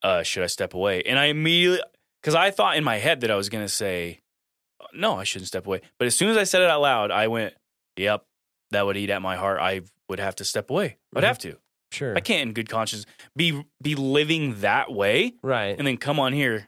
Uh, 0.06 0.24
should 0.24 0.44
I 0.44 0.48
step 0.48 0.74
away? 0.74 1.02
And 1.04 1.18
I 1.20 1.26
immediately 1.26 1.82
because 2.22 2.36
I 2.36 2.52
thought 2.52 2.78
in 2.78 2.84
my 2.84 2.98
head 2.98 3.22
that 3.22 3.32
I 3.32 3.36
was 3.36 3.50
gonna 3.50 3.70
say 3.70 4.22
no, 4.94 5.16
I 5.18 5.24
shouldn't 5.26 5.48
step 5.48 5.66
away. 5.68 5.82
But 6.00 6.06
as 6.08 6.16
soon 6.16 6.30
as 6.30 6.38
I 6.38 6.44
said 6.44 6.62
it 6.62 6.70
out 6.70 6.82
loud, 6.82 7.12
I 7.12 7.28
went, 7.28 7.54
"Yep, 7.98 8.24
that 8.72 8.86
would 8.86 8.98
eat 8.98 9.10
at 9.10 9.22
my 9.22 9.36
heart. 9.36 9.60
I 9.60 9.82
would 10.10 10.20
have 10.20 10.36
to 10.36 10.46
step 10.46 10.70
away. 10.70 10.98
I'd 11.16 11.24
Mhm. 11.24 11.28
have 11.28 11.40
to. 11.40 11.58
sure, 11.92 12.16
I 12.16 12.20
can't, 12.20 12.42
in 12.50 12.54
good 12.54 12.68
conscience, 12.70 13.06
be 13.36 13.64
be 13.82 13.96
living 13.96 14.60
that 14.62 14.92
way, 14.92 15.34
right, 15.42 15.76
and 15.78 15.88
then 15.88 15.98
come 15.98 16.20
on 16.20 16.34
here 16.34 16.68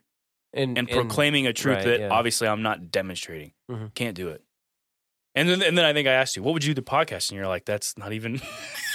and 0.53 0.77
and 0.77 0.87
proclaiming 0.89 1.45
a 1.47 1.53
truth 1.53 1.77
right, 1.77 1.85
that 1.85 1.99
yeah. 1.99 2.09
obviously 2.09 2.47
I'm 2.47 2.61
not 2.61 2.91
demonstrating. 2.91 3.51
Mhm. 3.69 3.93
Can't 3.93 4.15
do 4.15 4.29
it. 4.29 4.41
And 5.35 5.47
then, 5.49 5.61
and 5.61 5.77
then 5.77 5.85
I 5.85 5.93
think 5.93 6.07
I 6.07 6.13
asked 6.13 6.35
you, 6.35 6.41
what 6.43 6.53
would 6.53 6.63
you 6.63 6.73
do 6.73 6.81
the 6.81 6.89
podcast? 6.89 7.29
And 7.29 7.37
you're 7.37 7.47
like, 7.47 7.63
that's 7.65 7.95
not 7.97 8.11
even, 8.13 8.41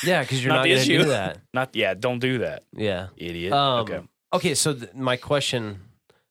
yeah, 0.02 0.22
because 0.22 0.42
you're 0.42 0.48
not 0.52 0.58
not, 0.60 0.62
the 0.64 0.70
going 0.70 0.84
to 0.86 0.92
issue. 0.94 0.98
do 1.04 1.08
that. 1.10 1.38
not, 1.54 1.76
yeah, 1.76 1.94
don't 1.94 2.18
do 2.18 2.38
that, 2.38 2.64
Yeah. 2.76 3.08
idiot. 3.16 3.52
Um, 3.52 3.80
okay. 3.82 4.00
Okay. 4.32 4.54
So 4.54 4.74
th- 4.74 4.94
my 4.94 5.16
question 5.16 5.80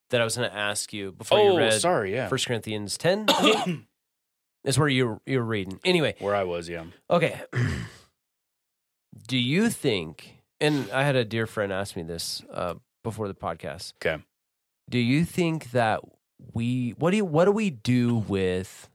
that 0.09 0.19
I 0.21 0.23
was 0.23 0.35
going 0.37 0.49
to 0.49 0.55
ask 0.57 0.91
you 0.93 1.11
before 1.13 1.39
Oh, 1.39 1.51
you 1.53 1.57
read 1.57 1.73
sorry, 1.81 2.13
yeah. 2.13 2.27
First 2.27 2.47
Corinthians 2.47 2.97
ten 2.97 3.27
is 4.65 4.77
where 4.77 4.87
you 4.89 5.21
you 5.25 5.39
were 5.39 5.45
reading. 5.45 5.79
Anyway, 5.85 6.15
Where 6.19 6.35
I 6.35 6.43
was, 6.43 6.67
yeah. 6.69 6.83
Okay. 7.09 7.39
Do 9.27 9.37
you 9.37 9.69
think, 9.69 10.37
and 10.59 10.89
I 10.91 11.03
had 11.03 11.15
a 11.15 11.25
dear 11.25 11.45
friend 11.47 11.71
ask 11.71 11.95
me 11.95 12.03
this 12.03 12.41
uh, 12.53 12.75
before 13.03 13.27
the 13.27 13.33
podcast. 13.33 13.93
Okay. 14.03 14.21
Do 14.89 14.97
you 14.99 15.25
think 15.25 15.71
that 15.71 16.01
we 16.53 16.95
what 16.97 17.11
do 17.11 17.17
you, 17.17 17.25
what 17.25 17.45
do 17.45 17.51
we 17.51 17.69
do 17.69 18.15
with 18.15 18.89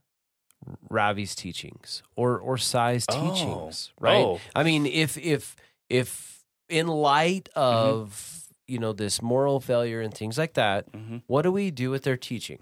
Ravi's 0.89 1.33
teachings 1.33 2.03
or 2.15 2.37
or 2.39 2.57
Sye's 2.57 3.05
Oh. 3.09 3.31
teachings? 3.33 3.91
Right. 3.99 4.23
Oh. 4.25 4.39
I 4.55 4.63
mean, 4.63 4.85
if 4.85 5.17
if 5.17 5.55
if 5.89 6.43
in 6.69 6.87
light 6.87 7.49
Mm-hmm. 7.55 7.59
of 7.99 8.46
you 8.67 8.79
know 8.79 8.93
this 8.93 9.21
moral 9.21 9.59
failure 9.59 10.01
and 10.01 10.13
things 10.13 10.37
like 10.37 10.53
that, 10.53 10.91
Mhm. 10.91 11.21
what 11.27 11.43
do 11.43 11.51
we 11.51 11.71
do 11.71 11.89
with 11.89 12.03
their 12.03 12.17
teaching? 12.17 12.59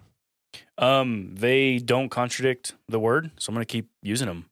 Um, 0.78 1.36
they 1.36 1.78
don't 1.80 2.10
contradict 2.10 2.76
the 2.88 3.00
word, 3.00 3.32
so 3.38 3.50
I'm 3.50 3.56
going 3.56 3.66
to 3.66 3.72
keep 3.72 3.90
using 4.02 4.28
them 4.28 4.46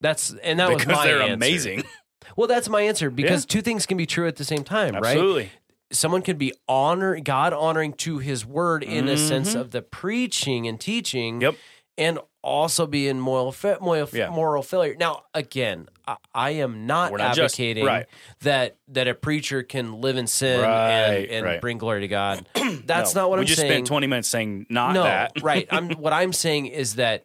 That's 0.00 0.32
and 0.42 0.58
that 0.60 0.68
was 0.70 0.78
because 0.82 0.96
my 0.96 1.06
they're 1.06 1.22
answer. 1.22 1.34
amazing. 1.34 1.82
Well, 2.36 2.46
that's 2.46 2.68
my 2.68 2.82
answer 2.82 3.08
because 3.10 3.46
two 3.46 3.62
things 3.62 3.86
can 3.86 3.96
be 3.96 4.04
true 4.06 4.28
at 4.28 4.36
the 4.36 4.44
same 4.44 4.62
time, 4.62 4.92
right? 4.94 5.16
Absolutely. 5.16 5.50
someone 5.92 6.22
can 6.22 6.36
be 6.36 6.52
honor 6.68 7.18
God 7.18 7.52
honoring 7.52 7.94
to 7.94 8.18
his 8.18 8.46
word 8.46 8.84
in 8.84 9.08
a 9.08 9.16
sense 9.16 9.54
Mhm. 9.54 9.60
of 9.60 9.70
the 9.72 9.82
preaching 9.82 10.68
and 10.68 10.78
teaching 10.80 11.40
Yep. 11.40 11.56
and 11.98 12.18
also 12.42 12.86
be 12.86 13.06
in 13.08 13.20
moral 13.20 13.52
fa- 13.52 13.78
moral, 13.80 14.08
Yeah. 14.12 14.30
moral 14.30 14.62
failure. 14.62 14.96
Now, 14.98 15.24
again, 15.34 15.88
I, 16.08 16.16
I 16.34 16.50
am 16.52 16.86
not, 16.86 17.12
not 17.12 17.34
just- 17.36 17.54
advocating 17.54 17.84
right. 17.84 18.06
that 18.40 18.76
that 18.88 19.08
a 19.08 19.14
preacher 19.14 19.62
can 19.62 20.00
live 20.00 20.16
in 20.16 20.26
sin 20.26 20.60
Right, 20.60 20.70
and, 20.70 21.26
and 21.30 21.46
right. 21.46 21.60
bring 21.60 21.78
glory 21.78 22.00
to 22.00 22.08
God. 22.08 22.46
That's 22.84 23.14
No, 23.14 23.22
not 23.22 23.30
what 23.30 23.38
we 23.38 23.42
I'm 23.42 23.46
saying. 23.46 23.46
You 23.46 23.46
just 23.46 23.60
saying. 23.60 23.72
spent 23.72 23.86
20 23.88 24.06
minutes 24.06 24.28
saying 24.28 24.66
not 24.70 24.94
no, 24.94 25.02
that. 25.02 25.32
right. 25.42 25.66
I'm 25.70 25.90
what 25.92 26.12
I'm 26.12 26.32
saying 26.32 26.66
is 26.66 26.94
that 26.96 27.24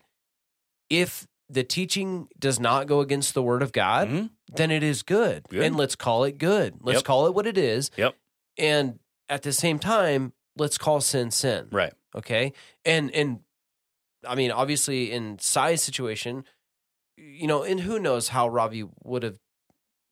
if 0.90 1.28
the 1.50 1.64
teaching 1.64 2.28
does 2.40 2.60
not 2.60 2.88
go 2.88 3.00
against 3.02 3.34
the 3.34 3.42
word 3.44 3.62
of 3.62 3.72
God, 3.72 4.08
Mhm. 4.10 4.30
then 4.54 4.72
it 4.72 4.84
is 4.84 5.04
good. 5.04 5.44
Good. 5.50 5.62
And 5.64 5.76
let's 5.76 5.96
call 5.96 6.24
it 6.24 6.38
good. 6.38 6.76
Let's 6.82 6.98
Yep. 6.98 7.04
call 7.06 7.28
it 7.28 7.34
what 7.36 7.46
it 7.48 7.58
is. 7.58 7.92
Yep. 7.98 8.16
And 8.58 9.00
at 9.30 9.44
the 9.44 9.54
same 9.54 9.80
time, 9.80 10.34
let's 10.58 10.78
call 10.78 11.02
sin 11.02 11.32
sin. 11.32 11.68
Right. 11.72 11.94
Okay. 12.16 12.54
And 12.84 13.12
and 13.12 13.40
I 14.28 14.36
mean, 14.36 14.52
obviously 14.52 15.12
in 15.12 15.38
Sye's 15.40 15.82
situation, 15.82 16.44
you 17.18 17.48
know, 17.48 17.64
and 17.64 17.80
who 17.80 18.00
knows 18.00 18.30
how 18.30 18.48
Ravi 18.48 18.84
would 19.04 19.24
have 19.24 19.40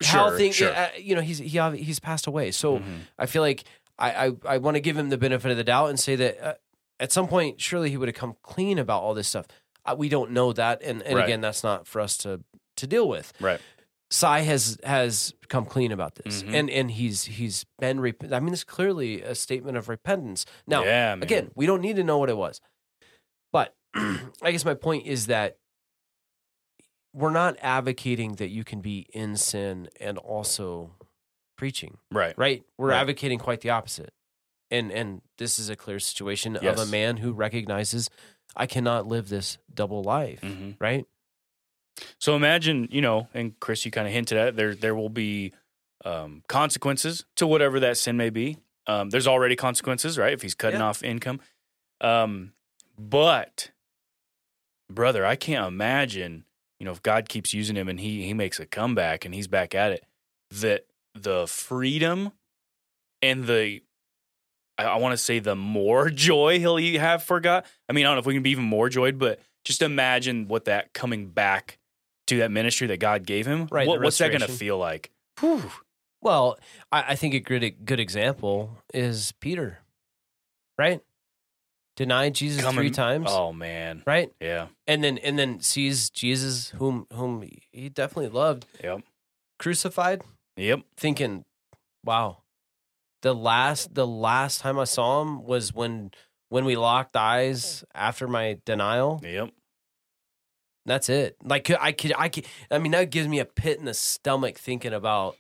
how 0.04 0.30
Sure, 0.30 0.38
things 0.38 0.56
sure. 0.56 0.74
uh, 0.76 0.90
you 0.98 1.16
know, 1.16 1.22
he's 1.22 1.38
he 1.40 1.60
he's 1.84 2.00
passed 2.00 2.28
away. 2.28 2.52
So 2.52 2.80
Mhm. 2.80 3.00
I 3.18 3.26
feel 3.26 3.42
like 3.42 3.64
I 3.98 4.28
I, 4.28 4.32
I 4.46 4.58
want 4.58 4.76
to 4.76 4.82
give 4.82 4.98
him 4.98 5.10
the 5.10 5.18
benefit 5.18 5.52
of 5.52 5.58
the 5.58 5.64
doubt 5.64 5.90
and 5.90 6.00
say 6.00 6.16
that 6.18 6.42
uh, 6.42 6.54
at 7.00 7.12
some 7.12 7.28
point 7.28 7.62
surely 7.62 7.90
he 7.90 7.98
would 7.98 8.08
have 8.10 8.16
come 8.16 8.36
clean 8.42 8.80
about 8.80 9.02
all 9.02 9.14
this 9.14 9.28
stuff. 9.28 9.46
Uh, 9.86 9.96
we 9.98 10.10
don't 10.10 10.32
know 10.32 10.54
that, 10.54 10.82
and 10.82 11.02
and 11.04 11.16
Right. 11.18 11.26
again, 11.26 11.42
that's 11.42 11.64
not 11.64 11.88
for 11.88 12.02
us 12.02 12.18
to 12.20 12.42
to 12.78 12.88
deal 12.88 13.08
with. 13.08 13.32
Right. 13.40 13.62
Sye 14.12 14.42
has 14.42 14.78
has 14.84 15.34
come 15.50 15.66
clean 15.66 15.92
about 15.92 16.16
this, 16.16 16.44
Mhm. 16.44 16.54
and 16.54 16.70
and 16.70 16.92
he's 16.92 17.24
he's 17.26 17.66
been. 17.80 18.00
Rep- 18.00 18.32
I 18.32 18.40
mean, 18.40 18.54
it's 18.54 18.64
clearly 18.64 19.22
a 19.22 19.36
statement 19.36 19.78
of 19.78 19.90
repentance. 19.90 20.46
Now, 20.68 20.84
yeah, 20.84 21.14
again, 21.14 21.52
we 21.56 21.66
don't 21.66 21.82
need 21.82 21.96
to 21.96 22.04
know 22.04 22.18
what 22.18 22.30
it 22.30 22.38
was, 22.38 22.62
I 23.96 24.52
guess 24.52 24.66
my 24.66 24.74
point 24.74 25.06
is 25.06 25.28
that 25.28 25.58
we're 27.14 27.32
not 27.32 27.58
advocating 27.62 28.36
that 28.36 28.50
you 28.50 28.64
can 28.64 28.82
be 28.82 29.08
in 29.14 29.38
sin 29.38 29.88
and 30.00 30.18
also 30.18 30.96
preaching 31.58 31.98
right. 32.12 32.36
right? 32.38 32.64
We're 32.78 32.90
Right. 32.90 33.00
advocating 33.02 33.40
quite 33.40 33.62
the 33.62 33.70
opposite. 33.70 34.12
And 34.72 34.92
and 34.92 35.22
this 35.38 35.60
is 35.60 35.70
a 35.70 35.76
clear 35.76 36.00
situation 36.00 36.56
of 36.58 36.64
a 36.80 36.86
man 36.88 37.18
who 37.18 37.32
recognizes 37.34 38.10
I 38.56 38.66
cannot 38.66 39.08
live 39.08 39.30
this 39.30 39.58
double 39.74 40.02
life, 40.04 40.40
hmm 40.42 40.72
right? 40.80 41.06
So 42.18 42.36
imagine, 42.36 42.88
you 42.92 43.02
know, 43.02 43.28
and 43.36 43.60
Chris, 43.60 43.86
you 43.86 43.92
kind 43.92 44.08
of 44.08 44.14
hinted 44.14 44.38
at 44.38 44.48
it, 44.50 44.56
there. 44.56 44.74
There 44.74 44.96
will 44.96 45.10
be 45.10 45.54
um, 46.04 46.42
consequences 46.48 47.24
to 47.36 47.46
whatever 47.46 47.80
that 47.82 47.98
sin 47.98 48.18
may 48.18 48.32
be. 48.32 48.58
Um, 48.88 49.12
there's 49.12 49.28
already 49.28 49.56
consequences, 49.56 50.18
right? 50.18 50.34
If 50.34 50.42
he's 50.42 50.56
cutting 50.56 50.80
Yeah. 50.80 50.88
off 50.88 51.04
income, 51.04 51.40
um, 52.02 52.54
but 52.98 53.70
brother, 54.94 55.26
I 55.26 55.36
can't 55.36 55.68
imagine. 55.68 56.46
You 56.80 56.86
know, 56.86 56.92
if 56.92 57.02
God 57.02 57.30
keeps 57.30 57.54
using 57.54 57.76
him 57.76 57.88
and 57.88 58.00
he 58.00 58.24
he 58.24 58.34
makes 58.34 58.60
a 58.60 58.66
comeback 58.66 59.26
and 59.26 59.34
he's 59.34 59.48
back 59.48 59.74
at 59.74 59.92
it, 59.92 60.06
that 60.52 60.86
the 61.16 61.48
freedom 61.48 62.32
and 63.22 63.46
the 63.46 63.82
I, 64.78 64.86
I 64.86 64.96
want 64.98 65.14
to 65.14 65.18
say 65.18 65.40
the 65.40 65.56
more 65.56 66.10
joy 66.10 66.60
he'll 66.60 66.78
have 67.00 67.24
for 67.24 67.40
God. 67.40 67.66
I 67.90 67.94
mean, 67.94 68.06
I 68.06 68.10
don't 68.10 68.16
know 68.16 68.22
if 68.22 68.26
we 68.26 68.34
can 68.34 68.44
be 68.44 68.52
even 68.52 68.66
more 68.66 68.90
joyed, 68.90 69.18
but 69.18 69.40
just 69.66 69.82
imagine 69.82 70.48
what 70.48 70.66
that 70.66 70.94
coming 70.94 71.28
back 71.28 71.80
to 72.28 72.38
that 72.38 72.52
ministry 72.52 72.88
that 72.88 73.00
God 73.00 73.26
gave 73.26 73.46
him. 73.46 73.68
Right, 73.72 73.88
What, 73.88 74.02
what's 74.02 74.18
that 74.18 74.30
going 74.30 74.42
to 74.42 74.48
feel 74.48 74.78
like? 74.78 75.12
Whew. 75.40 75.72
Well, 76.22 76.58
I, 76.92 77.04
I 77.10 77.16
think 77.16 77.34
a 77.34 77.40
good 77.40 77.86
good 77.86 78.00
example 78.00 78.78
is 78.94 79.34
Peter, 79.40 79.80
right? 80.78 81.02
Denied 81.96 82.34
Jesus 82.34 82.66
three 82.74 82.90
times, 82.90 83.28
Oh 83.30 83.54
man. 83.54 84.02
right? 84.08 84.32
Yeah. 84.40 84.68
And 84.88 85.04
then 85.04 85.18
and 85.20 85.38
then 85.38 85.60
sees 85.60 86.10
Jesus, 86.10 86.70
whom 86.72 87.06
whom 87.14 87.48
he 87.72 87.90
definitely 87.90 88.30
loved, 88.30 88.66
Yep. 88.84 89.02
crucified, 89.60 90.24
Yep. 90.58 90.82
thinking, 90.98 91.46
"Wow, 92.04 92.44
the 93.22 93.36
last 93.36 93.94
the 93.94 94.08
last 94.08 94.62
time 94.62 94.80
I 94.80 94.86
saw 94.86 95.22
him 95.22 95.44
was 95.44 95.72
when 95.74 96.12
when 96.50 96.66
we 96.66 96.76
locked 96.76 97.16
eyes 97.16 97.84
after 97.94 98.28
my 98.28 98.58
denial." 98.66 99.22
Yep. 99.24 99.52
That's 100.86 101.10
it. 101.10 101.38
Like 101.44 101.70
I 101.70 101.92
could, 101.92 102.14
I 102.18 102.28
could. 102.28 102.46
I 102.72 102.80
mean, 102.80 102.92
that 102.94 103.10
gives 103.12 103.28
me 103.28 103.40
a 103.40 103.46
pit 103.46 103.78
in 103.80 103.86
the 103.86 103.94
stomach 103.94 104.58
thinking 104.58 104.94
about, 104.94 105.38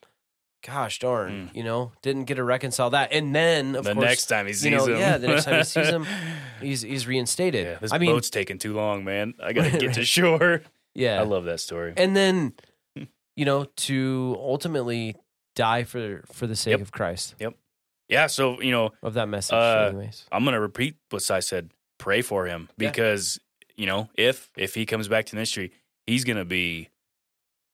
gosh 0.65 0.99
darn, 0.99 1.51
you 1.53 1.63
know, 1.63 1.91
didn't 2.01 2.23
get 2.25 2.35
to 2.35 2.43
reconcile 2.43 2.89
that. 2.91 3.11
And 3.11 3.35
then 3.35 3.75
of 3.75 3.83
the 3.83 3.93
course, 3.93 4.05
next 4.05 4.25
time 4.27 4.47
he 4.47 4.53
sees 4.53 4.65
you 4.65 4.71
know, 4.71 4.85
him. 4.85 4.97
yeah, 4.97 5.17
the 5.17 5.27
next 5.27 5.45
time 5.45 5.57
he 5.57 5.63
sees 5.63 5.87
him, 5.87 6.05
he's 6.61 6.81
he's 6.81 7.05
reinstated. 7.05 7.65
yeah, 7.65 7.77
this 7.79 7.91
I 7.93 7.97
mean, 7.97 8.11
boat's 8.11 8.29
taking 8.29 8.57
too 8.57 8.73
long, 8.73 9.03
man. 9.03 9.33
I 9.43 9.53
got 9.53 9.71
to 9.71 9.77
get 9.77 9.93
to 9.95 10.05
shore. 10.17 10.61
yeah, 10.95 11.19
I 11.19 11.23
love 11.23 11.45
that 11.45 11.59
story. 11.59 11.93
and 11.97 12.15
then, 12.15 12.53
you 13.35 13.45
know, 13.45 13.65
to 13.87 14.35
ultimately 14.39 15.15
die 15.55 15.83
for 15.83 16.23
for 16.31 16.47
the 16.47 16.55
sake 16.55 16.71
Yep. 16.71 16.81
of 16.81 16.91
Christ 16.91 17.35
Yep. 17.39 17.55
Yeah. 18.09 18.27
So 18.27 18.61
you 18.61 18.71
know, 18.71 18.91
of 19.03 19.13
that 19.15 19.27
message. 19.27 19.53
Uh, 19.53 19.89
anyways, 19.89 20.25
I'm 20.31 20.43
gonna 20.45 20.59
repeat 20.61 20.95
what 21.09 21.29
I 21.29 21.39
said. 21.41 21.71
Pray 21.99 22.21
for 22.21 22.45
him 22.47 22.69
Yeah. 22.77 22.89
because 22.89 23.39
you 23.75 23.85
know 23.85 24.09
if 24.15 24.49
if 24.57 24.75
he 24.75 24.85
comes 24.85 25.07
back 25.07 25.25
to 25.27 25.35
ministry, 25.35 25.71
he's 26.07 26.23
gonna 26.23 26.45
be 26.45 26.89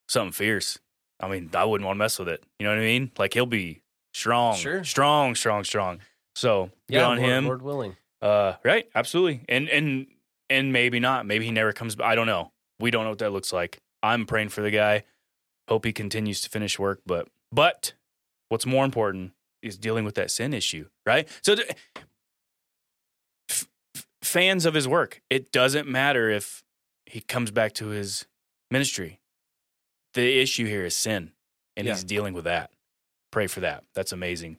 something 0.08 0.32
fierce. 0.34 0.78
I 1.20 1.28
mean, 1.28 1.50
I 1.54 1.66
wouldn't 1.66 1.86
want 1.86 1.98
to 1.98 2.00
mess 2.00 2.18
with 2.20 2.30
it. 2.30 2.44
You 2.60 2.66
know 2.66 2.72
what 2.74 2.80
I 2.80 2.84
mean? 2.86 3.12
Like 3.18 3.34
he'll 3.34 3.46
be 3.46 3.82
strong, 4.14 4.56
Sure. 4.56 4.84
strong, 4.84 5.36
strong, 5.36 5.64
strong. 5.64 6.00
So 6.36 6.72
good 6.88 6.96
yeah, 6.96 7.08
on 7.08 7.18
Lord, 7.18 7.30
him. 7.30 7.46
Lord 7.46 7.62
willing. 7.62 7.98
Uh, 8.22 8.54
right? 8.64 8.88
Absolutely. 8.96 9.42
And 9.50 9.68
and 9.70 10.08
and 10.50 10.72
maybe 10.74 11.00
not. 11.00 11.26
Maybe 11.26 11.46
he 11.46 11.52
never 11.52 11.74
comes. 11.74 11.96
I 12.02 12.16
don't 12.16 12.28
know. 12.28 12.52
We 12.80 12.92
don't 12.92 13.04
know 13.04 13.10
what 13.10 13.20
that 13.20 13.32
looks 13.32 13.52
like. 13.52 13.80
I'm 14.02 14.26
praying 14.26 14.50
for 14.50 14.62
the 14.62 14.72
guy. 14.72 15.04
Hope 15.68 15.86
he 15.86 15.92
continues 15.94 16.42
to 16.42 16.50
finish 16.50 16.80
work. 16.80 17.02
But 17.06 17.28
but 17.52 17.94
what's 18.48 18.66
more 18.66 18.86
important 18.86 19.34
is 19.62 19.78
dealing 19.78 20.06
with 20.06 20.16
that 20.16 20.32
sin 20.32 20.54
issue, 20.54 20.88
right? 21.06 21.28
So, 21.44 21.56
f- 23.50 23.68
fans 24.24 24.66
of 24.66 24.74
his 24.74 24.88
work, 24.88 25.22
it 25.30 25.52
doesn't 25.52 25.88
matter 25.88 26.30
if 26.30 26.64
he 27.06 27.22
comes 27.22 27.52
back 27.52 27.74
to 27.74 27.88
his 27.88 28.26
ministry. 28.72 29.19
The 30.14 30.40
issue 30.42 30.66
here 30.66 30.86
is 30.86 30.96
sin, 30.96 31.32
and 31.78 31.86
Yeah. 31.88 31.94
he's 31.94 32.04
dealing 32.04 32.34
with 32.34 32.46
that. 32.46 32.72
Pray 33.32 33.48
for 33.48 33.60
that. 33.60 33.84
That's 33.94 34.12
amazing. 34.12 34.58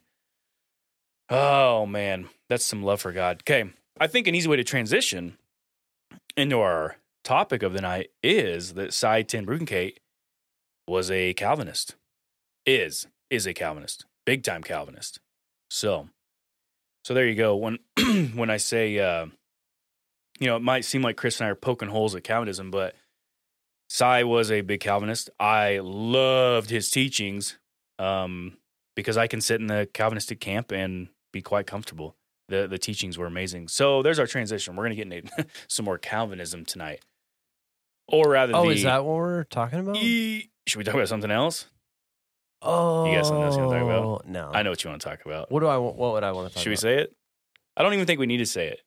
Oh 1.29 1.85
man, 1.85 2.29
that's 2.49 2.65
some 2.65 2.83
love 2.83 3.01
for 3.01 3.11
God. 3.11 3.41
Okay, 3.43 3.71
I 3.99 4.07
think 4.07 4.27
an 4.27 4.35
easy 4.35 4.47
way 4.49 4.57
to 4.57 4.63
transition 4.63 5.37
into 6.35 6.59
our 6.59 6.97
topic 7.23 7.63
of 7.63 7.73
the 7.73 7.81
night 7.81 8.09
is 8.23 8.73
that 8.73 8.93
Sye 8.93 9.21
Ten 9.21 9.45
Bruggencate 9.45 9.97
was 10.87 11.09
a 11.11 11.33
Calvinist. 11.33 11.95
Is 12.65 13.07
is 13.29 13.47
a 13.47 13.53
Calvinist, 13.53 14.05
big 14.25 14.43
time 14.43 14.61
Calvinist. 14.61 15.19
So, 15.69 16.09
so 17.05 17.13
there 17.13 17.25
you 17.27 17.35
go. 17.35 17.55
When 17.55 17.79
when 18.35 18.49
I 18.49 18.57
say, 18.57 18.99
uh, 18.99 19.27
you 20.39 20.47
know, 20.47 20.57
it 20.57 20.61
might 20.61 20.85
seem 20.85 21.01
like 21.01 21.15
Chris 21.17 21.39
and 21.39 21.47
I 21.47 21.51
are 21.51 21.55
poking 21.55 21.89
holes 21.89 22.13
at 22.13 22.23
Calvinism, 22.23 22.71
but 22.71 22.95
Sye 23.91 24.23
was 24.23 24.49
a 24.51 24.61
big 24.61 24.79
Calvinist. 24.79 25.29
I 25.37 25.79
loved 25.83 26.69
his 26.69 26.89
teachings 26.89 27.59
um, 27.99 28.55
because 28.95 29.17
I 29.17 29.27
can 29.27 29.41
sit 29.41 29.59
in 29.59 29.67
the 29.67 29.85
Calvinistic 29.93 30.39
camp 30.39 30.71
and 30.71 31.09
be 31.33 31.41
quite 31.41 31.67
comfortable. 31.67 32.15
The 32.47 32.67
the 32.69 32.77
teachings 32.77 33.17
were 33.17 33.25
amazing. 33.25 33.67
So 33.67 34.01
there's 34.01 34.17
our 34.17 34.27
transition. 34.27 34.77
We're 34.77 34.85
gonna 34.85 34.95
get 34.95 35.11
into 35.11 35.45
some 35.67 35.83
more 35.83 35.97
Calvinism 35.97 36.63
tonight, 36.63 37.01
or 38.07 38.29
rather, 38.29 38.55
Oh, 38.55 38.69
the, 38.69 38.75
is 38.75 38.83
that 38.83 39.03
what 39.03 39.15
we're 39.15 39.43
talking 39.43 39.79
about? 39.79 39.97
E- 39.97 40.49
should 40.67 40.77
we 40.77 40.85
talk 40.85 40.93
about 40.95 41.09
something 41.09 41.29
else? 41.31 41.67
oh, 42.61 43.05
You 43.05 43.17
got 43.17 43.25
something 43.25 43.43
else 43.43 43.57
you 43.57 43.63
wanna 43.63 43.77
talk 43.77 43.83
about? 43.83 44.25
No, 44.25 44.51
I 44.53 44.63
know 44.63 44.69
what 44.69 44.81
you 44.85 44.89
want 44.89 45.01
to 45.01 45.07
talk 45.09 45.25
about. 45.25 45.51
What 45.51 45.59
do 45.59 45.67
I? 45.67 45.75
What 45.77 46.13
would 46.13 46.23
I 46.23 46.31
want 46.31 46.47
to 46.47 46.53
talk 46.53 46.55
about? 46.55 46.63
Should 46.63 46.69
we 46.69 46.75
say 46.77 46.99
it? 46.99 47.13
I 47.75 47.83
don't 47.83 47.93
even 47.93 48.05
think 48.05 48.21
we 48.21 48.25
need 48.25 48.37
to 48.37 48.45
say 48.45 48.67
it 48.69 48.79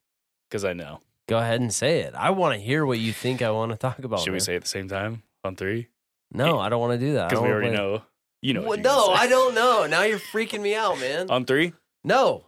because 0.49 0.65
I 0.65 0.73
know. 0.73 1.01
Go 1.29 1.39
ahead 1.39 1.61
and 1.61 1.73
say 1.73 2.01
it. 2.01 2.15
I 2.15 2.31
want 2.31 2.55
to 2.55 2.61
hear 2.61 2.85
what 2.85 2.99
you 2.99 3.13
think 3.13 3.41
I 3.41 3.51
want 3.51 3.73
to 3.73 3.79
talk 3.79 3.99
about. 4.01 4.21
Should 4.21 4.31
we 4.31 4.35
man. 4.35 4.41
say 4.41 4.53
it 4.55 4.57
at 4.57 4.63
the 4.63 4.69
same 4.69 4.89
time 4.89 5.23
on 5.43 5.57
three? 5.57 5.89
No, 6.33 6.59
I 6.59 6.69
don't 6.69 6.81
want 6.81 6.99
to 7.01 7.07
do 7.07 7.15
that. 7.15 7.31
Because 7.31 7.43
we 7.43 7.49
already 7.49 7.71
know. 7.71 8.03
You 8.43 8.53
know. 8.55 8.61
Well, 8.61 8.71
What 8.71 8.81
no, 8.81 9.07
I 9.09 9.27
don't 9.27 9.55
know. 9.55 9.87
Now 9.87 10.03
you're 10.03 10.19
freaking 10.19 10.61
me 10.61 10.75
out, 10.75 10.99
man. 11.01 11.31
On 11.31 11.47
three, 11.47 11.73
no. 12.03 12.45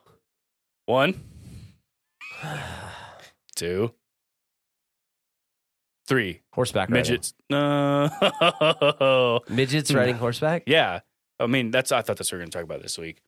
one, 0.85 1.19
two, 3.57 3.93
three. 6.07 6.43
Horseback 6.53 6.91
riding. 6.91 7.13
Midgets. 7.13 7.35
No. 7.49 8.11
Midgets 9.49 9.93
riding 9.93 10.17
horseback. 10.17 10.65
yeah. 10.67 11.01
I 11.39 11.47
mean, 11.47 11.71
that's. 11.71 11.93
I 11.93 12.03
thought 12.03 12.17
that's 12.17 12.31
what 12.33 12.37
we 12.37 12.41
are 12.41 12.45
going 12.45 12.51
to 12.51 12.59
talk 12.59 12.65
about 12.65 12.83
this 12.83 12.99
week. 12.99 13.23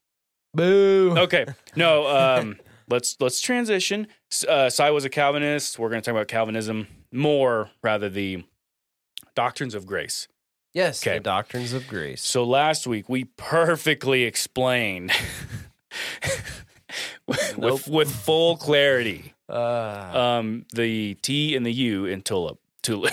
Boo. 0.55 1.15
Okay. 1.17 1.47
No. 1.77 2.07
Um. 2.07 2.57
let's 2.89 3.17
let's 3.21 3.41
transition. 3.41 4.07
Uh, 4.49 4.71
Sye 4.71 4.91
was 4.91 5.05
a 5.05 5.11
Calvinist. 5.11 5.79
We're 5.79 5.89
going 5.91 6.03
to 6.03 6.05
talk 6.05 6.13
about 6.15 6.29
Calvinism 6.29 6.87
more, 7.13 7.71
rather 7.83 8.09
the 8.09 8.45
doctrines 9.35 9.75
of 9.75 9.87
grace. 9.87 10.29
Yes. 10.75 11.03
Okay. 11.05 11.19
The 11.19 11.25
doctrines 11.25 11.73
of 11.73 11.87
grace. 11.89 12.23
So 12.23 12.45
last 12.45 12.87
week 12.87 13.09
we 13.09 13.25
perfectly 13.25 14.25
explained 14.25 15.13
with, 17.27 17.59
Nope. 17.59 17.89
with 17.89 18.11
full 18.11 18.57
clarity 18.57 19.35
Uh, 19.49 19.53
um, 20.39 20.67
the 20.75 21.15
T 21.23 21.57
and 21.57 21.65
the 21.65 21.73
U 21.73 22.05
in 22.07 22.23
tulip. 22.23 22.59
Tulip. 22.83 23.13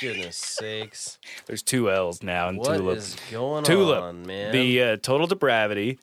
goodness 0.00 0.36
sakes. 0.36 1.18
There's 1.46 1.62
two 1.62 1.90
L's 1.90 2.22
now 2.22 2.48
in 2.48 2.56
What 2.56 2.76
tulip. 2.76 2.98
is 2.98 3.16
going 3.30 3.64
Tulip. 3.64 4.02
on, 4.02 4.26
man? 4.26 4.52
the 4.52 4.82
uh, 4.82 4.96
total 4.96 5.26
depravity 5.26 5.98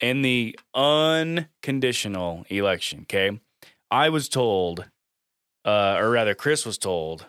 and 0.00 0.24
the 0.24 0.58
unconditional 0.74 2.44
election. 2.48 3.00
Okay, 3.02 3.38
I 3.90 4.08
was 4.08 4.28
told, 4.28 4.86
uh, 5.64 5.96
or 5.98 6.10
rather, 6.10 6.34
Chris 6.34 6.64
was 6.66 6.78
told 6.78 7.26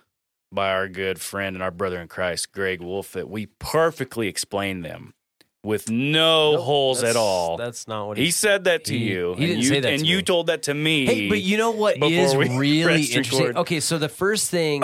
by 0.51 0.69
our 0.71 0.87
good 0.87 1.21
friend 1.21 1.55
and 1.55 1.63
our 1.63 1.71
brother 1.71 1.99
in 2.01 2.07
Christ, 2.07 2.51
Greg 2.51 2.81
Wolf, 2.81 3.11
that 3.13 3.29
we 3.29 3.47
perfectly 3.59 4.27
explained 4.27 4.83
them 4.83 5.13
with 5.63 5.89
no 5.89 6.53
Nope, 6.53 6.61
holes 6.63 7.03
at 7.03 7.15
all. 7.15 7.57
That's 7.57 7.87
not 7.87 8.07
what 8.07 8.17
He 8.17 8.31
said 8.31 8.63
that 8.63 8.85
to 8.85 8.97
He- 8.97 9.09
you. 9.11 9.35
he 9.37 9.43
and 9.43 9.47
didn't 9.51 9.57
you, 9.63 9.69
say 9.69 9.79
that 9.81 9.93
and 9.93 10.05
you 10.07 10.17
me. 10.17 10.23
told 10.23 10.47
that 10.47 10.63
to 10.63 10.73
me. 10.73 11.05
Hey, 11.05 11.29
but 11.29 11.41
you 11.41 11.57
know 11.57 11.71
what 11.71 11.97
is 12.01 12.35
really 12.57 13.03
interesting? 13.03 13.39
record. 13.39 13.57
Okay, 13.57 13.79
so 13.79 13.97
the 13.97 14.09
first 14.09 14.49
thing, 14.49 14.83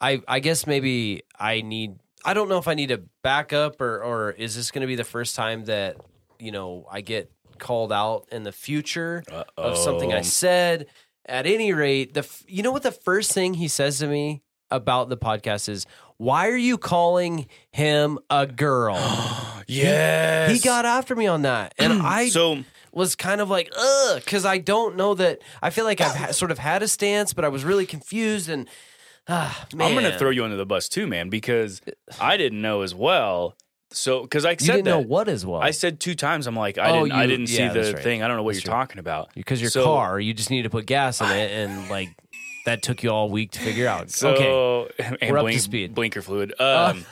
I 0.00 0.22
I 0.26 0.40
guess 0.40 0.66
maybe 0.66 1.22
I 1.38 1.60
need. 1.62 1.96
I 2.24 2.34
don't 2.34 2.48
know 2.48 2.58
if 2.58 2.68
I 2.68 2.74
need 2.74 2.88
to 2.88 3.02
back 3.22 3.52
up 3.52 3.80
or 3.80 4.02
or 4.02 4.30
is 4.32 4.54
this 4.56 4.70
going 4.70 4.80
to 4.82 4.86
be 4.86 4.96
the 4.96 5.04
first 5.04 5.34
time 5.36 5.64
that 5.66 5.96
you 6.38 6.52
know 6.52 6.86
I 6.90 7.00
get 7.00 7.30
called 7.58 7.92
out 7.92 8.28
in 8.30 8.44
the 8.44 8.52
future 8.52 9.22
of 9.56 9.76
something 9.76 10.12
I 10.12 10.22
said. 10.22 10.86
At 11.26 11.46
any 11.46 11.72
rate, 11.74 12.14
the 12.14 12.20
f- 12.20 12.42
you 12.48 12.62
know 12.62 12.72
what 12.72 12.82
the 12.82 12.92
first 12.92 13.32
thing 13.32 13.54
he 13.54 13.68
says 13.68 13.98
to 13.98 14.06
me 14.06 14.42
about 14.70 15.08
the 15.10 15.16
podcast 15.16 15.68
is, 15.68 15.84
"Why 16.16 16.48
are 16.48 16.56
you 16.56 16.78
calling 16.78 17.48
him 17.70 18.18
a 18.30 18.46
girl?" 18.46 18.96
yes, 19.66 20.50
He 20.50 20.58
got 20.58 20.86
after 20.86 21.14
me 21.14 21.26
on 21.26 21.42
that, 21.42 21.74
and 21.78 21.92
I 22.02 22.30
so 22.30 22.64
was 22.92 23.14
kind 23.14 23.40
of 23.40 23.50
like, 23.50 23.70
ugh, 23.76 24.22
because 24.24 24.46
I 24.46 24.58
don't 24.58 24.96
know 24.96 25.14
that. 25.14 25.40
I 25.62 25.70
feel 25.70 25.84
like 25.84 26.00
I've 26.00 26.14
ha- 26.16 26.32
sort 26.32 26.50
of 26.50 26.58
had 26.58 26.82
a 26.82 26.88
stance, 26.88 27.34
but 27.34 27.44
I 27.44 27.48
was 27.48 27.64
really 27.64 27.84
confused. 27.86 28.48
And 28.48 28.68
ah, 29.28 29.66
man, 29.74 29.88
I'm 29.88 29.94
going 29.94 30.10
to 30.10 30.18
throw 30.18 30.30
you 30.30 30.44
under 30.44 30.56
the 30.56 30.66
bus 30.66 30.88
too, 30.88 31.06
man, 31.06 31.28
because 31.28 31.82
I 32.18 32.36
didn't 32.36 32.62
know 32.62 32.82
as 32.82 32.94
well. 32.94 33.54
So, 33.90 34.22
because 34.22 34.44
I 34.44 34.50
said 34.56 34.60
You 34.66 34.72
didn't 34.74 34.84
that, 34.84 34.90
know 34.90 34.98
what 35.00 35.28
as 35.28 35.46
well. 35.46 35.60
I 35.60 35.70
said 35.70 35.98
two 35.98 36.14
times. 36.14 36.46
I'm 36.46 36.54
like, 36.56 36.76
I 36.78 36.90
Oh, 36.90 37.04
didn't, 37.04 37.12
I 37.12 37.22
you- 37.22 37.28
didn't 37.30 37.46
see 37.46 37.58
yeah, 37.58 37.72
that's 37.72 37.88
the 37.88 37.94
right. 37.94 38.02
thing. 38.02 38.22
I 38.22 38.28
don't 38.28 38.36
know 38.36 38.42
what 38.42 38.54
That's 38.54 38.64
you're 38.66 38.72
true. 38.74 38.80
talking 38.80 38.98
about. 38.98 39.30
because 39.34 39.60
your 39.62 39.70
So- 39.70 39.84
car, 39.84 40.20
you 40.20 40.34
just 40.34 40.50
need 40.50 40.62
to 40.62 40.70
put 40.70 40.84
gas 40.86 41.20
in 41.22 41.28
it, 41.30 41.50
and 41.52 41.88
like 41.88 42.10
that 42.66 42.82
took 42.82 43.02
you 43.02 43.08
all 43.10 43.30
week 43.30 43.52
to 43.52 43.60
figure 43.60 43.88
out. 43.88 44.10
So, 44.10 44.30
okay, 44.34 44.92
and 45.22 45.30
We're 45.32 45.38
up 45.38 45.42
to 45.44 45.48
blink- 45.48 45.60
speed. 45.60 45.94
Blinker 45.94 46.20
fluid. 46.20 46.52
Um, 46.60 47.06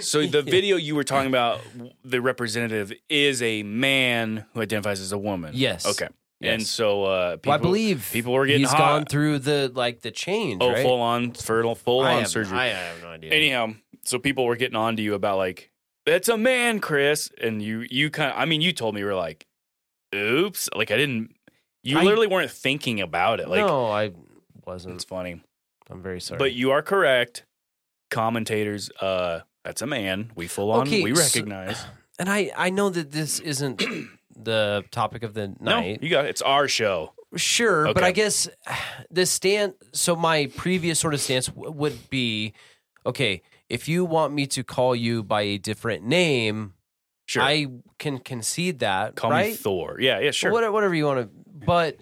so 0.00 0.26
the 0.26 0.40
video 0.42 0.76
you 0.76 0.94
were 0.94 1.04
talking 1.04 1.28
about, 1.28 1.60
the 2.04 2.20
representative 2.22 2.92
is 3.10 3.42
a 3.42 3.62
man 3.62 4.46
who 4.54 4.62
identifies 4.62 5.00
as 5.00 5.12
a 5.12 5.18
woman. 5.18 5.52
Yes. 5.54 5.84
Okay. 5.86 6.08
And 6.42 6.62
Yes. 6.62 6.70
so, 6.70 7.04
uh, 7.04 7.36
people, 7.36 7.50
well, 7.50 7.58
I 7.58 7.62
believe 7.62 8.08
people 8.10 8.32
were 8.32 8.46
getting 8.46 8.62
he's 8.62 8.70
hot. 8.70 8.78
gone 8.78 9.04
through 9.04 9.40
the 9.40 9.70
like 9.74 10.00
the 10.00 10.10
change. 10.10 10.62
oh, 10.62 10.70
right? 10.72 10.82
full 10.82 11.00
on, 11.02 11.32
full, 11.32 11.74
full 11.74 12.00
I 12.00 12.14
on 12.14 12.18
have, 12.20 12.28
surgery. 12.28 12.56
I 12.56 12.66
have 12.68 13.02
no 13.02 13.08
idea. 13.08 13.30
Anyhow, 13.32 13.74
so 14.04 14.18
people 14.18 14.46
were 14.46 14.56
getting 14.56 14.76
on 14.76 14.96
to 14.96 15.02
you 15.02 15.12
about 15.12 15.36
like, 15.36 15.69
that's 16.06 16.28
a 16.28 16.36
man, 16.36 16.80
Chris. 16.80 17.30
And 17.40 17.60
you, 17.62 17.86
you 17.90 18.10
kind 18.10 18.32
of, 18.32 18.38
I 18.38 18.44
mean, 18.44 18.60
you 18.60 18.72
told 18.72 18.94
me 18.94 19.00
you 19.00 19.06
were 19.06 19.14
like, 19.14 19.46
oops. 20.14 20.68
Like, 20.74 20.90
I 20.90 20.96
didn't, 20.96 21.34
you 21.82 21.98
I- 21.98 22.02
literally 22.02 22.26
weren't 22.26 22.50
thinking 22.50 23.00
about 23.00 23.40
it. 23.40 23.48
Like, 23.48 23.64
no, 23.66 23.86
I 23.90 24.12
wasn't. 24.66 24.94
It's 24.96 25.04
funny. 25.04 25.40
I'm 25.90 26.02
very 26.02 26.20
sorry. 26.20 26.38
But 26.38 26.52
you 26.52 26.70
are 26.70 26.82
correct. 26.82 27.44
Commentators, 28.10 28.90
uh, 29.00 29.40
that's 29.64 29.82
a 29.82 29.86
man. 29.86 30.32
We 30.34 30.46
full 30.48 30.70
on, 30.72 30.82
Okay, 30.88 31.02
we 31.02 31.14
so- 31.14 31.22
recognize. 31.22 31.84
and 32.18 32.28
I 32.28 32.50
I 32.56 32.70
know 32.70 32.90
that 32.90 33.12
this 33.12 33.38
isn't 33.40 33.78
the 34.36 34.84
topic 34.90 35.22
of 35.22 35.34
the 35.34 35.48
night. 35.60 36.00
No, 36.00 36.06
you 36.06 36.08
got 36.10 36.24
it. 36.24 36.30
It's 36.30 36.42
our 36.42 36.66
show. 36.66 37.12
Sure, 37.36 37.92
but 37.94 38.02
I 38.02 38.10
guess 38.10 38.48
the 39.10 39.26
stand. 39.26 39.74
So 39.92 40.16
my 40.16 40.46
previous 40.56 40.98
sort 40.98 41.14
of 41.14 41.20
stance 41.20 41.46
w- 41.46 41.70
would 41.70 42.10
be, 42.10 42.52
okay, 43.06 43.42
if 43.70 43.88
you 43.88 44.04
want 44.04 44.34
me 44.34 44.46
to 44.48 44.62
call 44.62 44.94
you 44.94 45.22
by 45.22 45.42
a 45.42 45.56
different 45.58 46.04
name, 46.04 46.74
Sure. 47.26 47.42
I 47.42 47.66
can 48.00 48.18
concede 48.18 48.80
that, 48.80 49.14
Call 49.14 49.30
me? 49.30 49.52
Thor. 49.54 49.98
Yeah, 50.00 50.18
yeah, 50.18 50.32
sure. 50.32 50.50
Whatever, 50.52 50.72
whatever 50.72 50.94
you 50.96 51.04
want 51.06 51.20
to. 51.20 51.30
But 51.64 51.98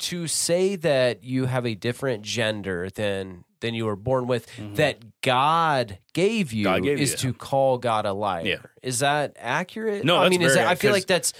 to 0.00 0.26
say 0.26 0.76
that 0.76 1.22
you 1.22 1.44
have 1.44 1.66
a 1.66 1.74
different 1.74 2.22
gender 2.22 2.88
than 2.90 3.44
than 3.60 3.74
you 3.74 3.84
were 3.84 3.96
born 3.96 4.26
with, 4.26 4.46
Mhm. 4.56 4.76
that 4.76 5.20
God 5.20 5.98
gave 6.14 6.50
you, 6.54 6.64
God 6.64 6.82
gave 6.82 6.98
is 6.98 7.10
that. 7.10 7.18
to 7.18 7.34
call 7.34 7.76
God 7.76 8.06
a 8.06 8.14
liar. 8.14 8.42
Yeah. 8.46 8.56
Is 8.82 9.00
that 9.00 9.36
accurate? 9.38 10.02
No, 10.02 10.16
I 10.16 10.30
mean, 10.30 10.40
is 10.40 10.54
that, 10.54 10.66
I 10.66 10.76
feel 10.76 10.92
like 10.92 11.06
that's 11.06 11.34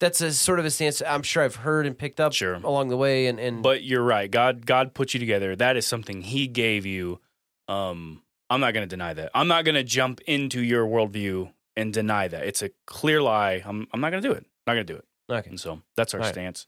that's 0.00 0.22
a 0.22 0.32
sort 0.32 0.58
of 0.58 0.64
a 0.64 0.70
stance 0.70 1.02
I'm 1.06 1.22
sure 1.22 1.42
I've 1.42 1.56
heard 1.56 1.84
and 1.84 1.98
picked 1.98 2.20
up 2.20 2.32
Sure. 2.32 2.54
along 2.54 2.88
the 2.88 2.96
way, 2.96 3.26
and 3.26 3.38
and 3.38 3.62
But 3.62 3.82
you're 3.82 4.02
right. 4.02 4.30
God 4.30 4.64
God 4.64 4.94
put 4.94 5.12
you 5.12 5.20
together. 5.20 5.54
That 5.56 5.76
is 5.76 5.86
something 5.86 6.22
he 6.22 6.46
gave 6.46 6.86
you. 6.86 7.20
Um, 7.68 8.22
I'm 8.50 8.60
not 8.60 8.72
going 8.74 8.82
to 8.88 8.88
deny 8.88 9.12
that. 9.14 9.30
I'm 9.34 9.48
not 9.48 9.64
going 9.64 9.74
to 9.74 9.84
jump 9.84 10.20
into 10.26 10.62
your 10.62 10.86
worldview 10.86 11.52
and 11.76 11.92
deny 11.92 12.28
that. 12.28 12.44
It's 12.46 12.62
a 12.62 12.70
clear 12.86 13.20
lie. 13.22 13.62
I'm 13.64 13.86
I'm 13.92 14.00
not 14.00 14.10
going 14.10 14.22
to 14.22 14.28
do 14.28 14.34
it. 14.34 14.44
Not 14.66 14.74
going 14.74 14.86
to 14.86 14.92
do 14.92 14.98
it. 14.98 15.04
okay. 15.30 15.50
And 15.50 15.60
so 15.60 15.82
that's 15.96 16.14
our 16.14 16.20
All 16.20 16.26
right. 16.26 16.34
stance. 16.34 16.66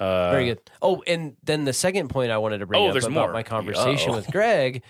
Uh, 0.00 0.30
Very 0.32 0.46
good. 0.46 0.60
Oh, 0.82 1.02
and 1.06 1.36
then 1.44 1.64
the 1.64 1.72
second 1.72 2.08
point 2.08 2.32
I 2.32 2.38
wanted 2.38 2.58
to 2.58 2.66
bring 2.66 2.82
Oh, 2.82 2.88
up 2.88 2.96
about 2.96 3.10
more. 3.10 3.32
my 3.32 3.42
conversation 3.44 4.12
with 4.12 4.26
Greg 4.30 4.82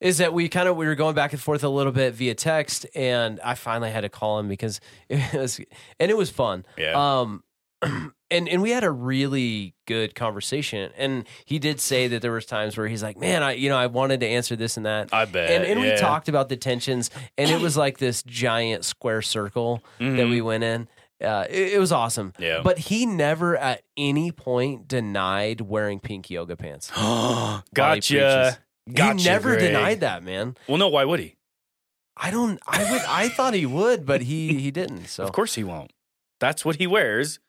is 0.00 0.18
that 0.18 0.32
we 0.32 0.48
kind 0.48 0.68
of 0.68 0.76
we 0.76 0.86
were 0.86 0.94
going 0.94 1.14
back 1.14 1.32
and 1.32 1.40
forth 1.40 1.62
a 1.64 1.68
little 1.68 1.92
bit 1.92 2.14
via 2.14 2.34
text, 2.34 2.86
and 2.94 3.40
I 3.40 3.54
finally 3.54 3.90
had 3.90 4.00
to 4.02 4.08
call 4.08 4.38
him 4.38 4.48
because 4.48 4.80
it 5.08 5.32
was 5.32 5.60
and 6.00 6.10
it 6.10 6.16
was 6.16 6.30
fun. 6.30 6.64
Yeah. 6.76 6.92
Um, 7.20 7.42
and 8.30 8.48
and 8.48 8.62
we 8.62 8.70
had 8.70 8.84
a 8.84 8.90
really 8.90 9.74
good 9.86 10.14
conversation, 10.14 10.90
and 10.96 11.24
he 11.44 11.58
did 11.58 11.80
say 11.80 12.08
that 12.08 12.22
there 12.22 12.32
was 12.32 12.44
times 12.46 12.76
where 12.76 12.88
he's 12.88 13.02
like, 13.02 13.16
"Man, 13.16 13.42
I 13.42 13.52
you 13.52 13.68
know 13.68 13.76
I 13.76 13.86
wanted 13.86 14.20
to 14.20 14.26
answer 14.26 14.56
this 14.56 14.76
and 14.76 14.84
that." 14.86 15.08
I 15.12 15.24
bet. 15.24 15.50
and, 15.50 15.64
and 15.64 15.80
we 15.80 15.96
talked 15.96 16.28
about 16.28 16.48
the 16.48 16.56
tensions, 16.56 17.10
and 17.36 17.50
it 17.50 17.60
was 17.60 17.76
like 17.76 17.98
this 17.98 18.22
giant 18.24 18.84
square 18.84 19.22
circle 19.22 19.82
that 19.98 20.04
Mhm. 20.04 20.30
we 20.30 20.40
went 20.40 20.64
in. 20.64 20.88
Uh, 21.22 21.44
it, 21.50 21.72
it 21.74 21.78
was 21.80 21.90
awesome. 21.90 22.32
Yeah. 22.38 22.60
But 22.62 22.78
he 22.78 23.04
never 23.04 23.56
at 23.56 23.82
any 23.96 24.30
point 24.30 24.86
denied 24.86 25.60
wearing 25.60 25.98
pink 25.98 26.30
yoga 26.30 26.54
pants. 26.56 26.90
gotcha. 27.74 28.58
Gotcha. 28.92 29.18
he 29.18 29.24
never 29.24 29.50
Greg. 29.56 29.60
denied 29.72 30.00
that, 30.00 30.22
man. 30.22 30.56
Well, 30.66 30.78
no. 30.78 30.88
Why 30.88 31.04
would 31.04 31.20
he? 31.20 31.36
I 32.16 32.30
don't. 32.30 32.58
I 32.66 32.90
would. 32.90 33.02
I 33.06 33.28
thought 33.28 33.54
he 33.54 33.66
would, 33.66 34.06
but 34.06 34.22
he 34.22 34.54
he 34.60 34.70
didn't. 34.70 35.06
So 35.06 35.24
Of 35.24 35.32
course 35.32 35.54
he 35.54 35.64
won't. 35.64 35.92
That's 36.40 36.64
what 36.64 36.76
he 36.76 36.86
wears, 36.86 37.40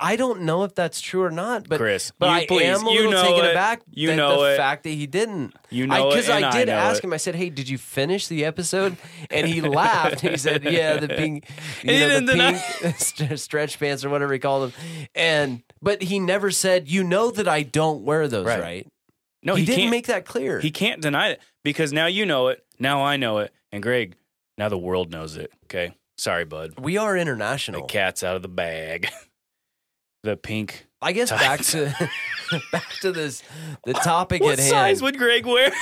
I 0.00 0.16
don't 0.16 0.42
know 0.42 0.64
if 0.64 0.74
that's 0.74 1.00
true 1.00 1.22
or 1.22 1.30
not. 1.30 1.68
But 1.68 1.78
Chris. 1.78 2.10
but 2.18 2.26
you, 2.26 2.32
I 2.32 2.46
please, 2.46 2.62
am 2.66 2.86
a 2.86 2.90
you 2.90 2.96
little 2.96 3.12
know 3.12 3.22
taken 3.22 3.44
it. 3.44 3.50
aback. 3.50 3.82
You 3.90 4.08
that 4.08 4.16
know 4.16 4.42
the 4.42 4.54
it. 4.54 4.56
fact 4.56 4.84
that 4.84 4.90
he 4.90 5.06
didn't. 5.06 5.54
You 5.68 5.86
know 5.86 6.08
it, 6.08 6.10
Because 6.10 6.28
I, 6.30 6.40
and 6.40 6.52
did 6.52 6.68
know 6.68 6.74
ask 6.74 6.98
it. 6.98 7.04
him. 7.06 7.12
I 7.12 7.16
said, 7.18 7.34
"Hey, 7.34 7.50
did 7.50 7.68
you 7.68 7.76
finish 7.78 8.26
the 8.28 8.44
episode?" 8.44 8.96
And 9.30 9.46
he 9.46 9.60
laughed. 9.60 10.20
He 10.20 10.36
said, 10.36 10.64
"Yeah, 10.64 10.96
the 10.96 11.08
pink, 11.20 11.48
you 11.82 11.92
know, 11.92 12.08
didn't 12.20 12.26
the 12.26 12.32
pink 12.82 12.96
st- 12.98 13.38
stretch 13.38 13.78
pants 13.78 14.04
or 14.04 14.08
whatever 14.10 14.32
he 14.32 14.38
called 14.38 14.72
them." 14.72 14.80
And 15.14 15.62
but 15.82 16.02
he 16.02 16.18
never 16.18 16.50
said, 16.50 16.88
"You 16.88 17.04
know 17.04 17.30
that 17.30 17.46
I 17.46 17.62
don't 17.62 18.02
wear 18.02 18.26
those, 18.26 18.46
Right. 18.46 18.60
right?" 18.60 18.86
No, 19.42 19.54
he, 19.54 19.64
he, 19.64 19.74
didn't 19.74 19.90
make 19.90 20.06
that 20.08 20.24
clear. 20.26 20.60
He 20.60 20.70
can't 20.70 21.00
deny 21.00 21.28
it 21.30 21.40
because 21.62 21.92
now 21.92 22.06
you 22.06 22.26
know 22.26 22.48
it. 22.48 22.64
Now 22.78 23.02
I 23.02 23.16
know 23.16 23.38
it. 23.38 23.52
And 23.72 23.82
Greg, 23.82 24.16
now 24.58 24.68
the 24.68 24.76
world 24.78 25.10
knows 25.10 25.36
it. 25.36 25.50
Okay. 25.64 25.94
Sorry, 26.18 26.44
bud. 26.44 26.74
we 26.78 26.98
are 26.98 27.16
international. 27.16 27.80
The 27.80 27.86
cat's 27.86 28.22
out 28.22 28.36
of 28.36 28.42
the 28.42 28.48
bag. 28.48 29.08
the 30.22 30.36
pink. 30.36 30.86
I 31.02 31.12
guess 31.12 31.30
back 31.30 31.60
to 31.60 31.94
back 32.72 32.88
to 33.00 33.12
this 33.12 33.42
the 33.84 33.92
topic 33.94 34.42
What 34.42 34.54
at 34.54 34.58
hand. 34.58 34.72
What 34.72 34.78
size 34.78 35.02
would 35.02 35.18
Greg 35.18 35.46
wear? 35.46 35.72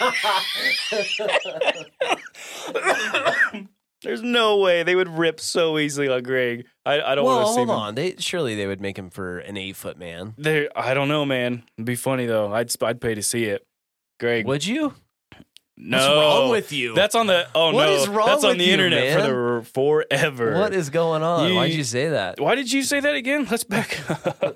There's 4.02 4.22
no 4.22 4.58
way 4.58 4.84
they 4.84 4.94
would 4.94 5.08
rip 5.08 5.40
so 5.40 5.78
easily 5.78 6.08
on 6.08 6.22
Greg. 6.22 6.66
I, 6.86 7.00
I 7.00 7.14
don't 7.16 7.24
well, 7.24 7.36
want 7.36 7.46
to 7.48 7.52
see 7.52 7.56
hold 7.56 7.70
on. 7.70 7.94
They 7.96 8.14
surely 8.18 8.54
they 8.54 8.66
would 8.66 8.80
make 8.80 8.96
him 8.96 9.10
for 9.10 9.38
an 9.38 9.56
eight 9.56 9.74
foot 9.74 9.98
man. 9.98 10.34
They, 10.38 10.68
I 10.76 10.94
don't 10.94 11.08
know, 11.08 11.24
man. 11.24 11.64
It'd 11.76 11.86
be 11.86 11.96
funny 11.96 12.26
though. 12.26 12.52
I'd 12.52 12.70
I'd 12.82 13.00
pay 13.00 13.14
to 13.14 13.22
see 13.22 13.44
it. 13.44 13.64
Greg, 14.20 14.46
Would 14.46 14.66
you? 14.66 14.94
No, 15.80 15.96
What's 15.96 16.08
wrong 16.08 16.50
with 16.50 16.72
you? 16.72 16.94
That's 16.94 17.14
on 17.14 17.26
the. 17.28 17.46
Oh 17.54 17.72
What 17.72 17.86
no, 17.86 17.92
is 17.92 18.08
wrong 18.08 18.26
that's 18.26 18.44
on 18.44 18.58
the 18.58 18.64
you, 18.64 18.72
internet 18.72 19.18
man? 19.18 19.20
for 19.28 19.60
the 19.60 19.66
forever. 19.66 20.58
What 20.58 20.74
is 20.74 20.90
going 20.90 21.22
on? 21.22 21.48
You- 21.48 21.54
Why'd 21.54 21.72
you 21.72 21.84
say 21.84 22.08
that? 22.08 22.40
Why 22.40 22.54
did 22.56 22.72
you 22.72 22.82
say 22.82 23.00
that 23.00 23.14
again? 23.14 23.46
Let's 23.50 23.64
back. 23.64 23.98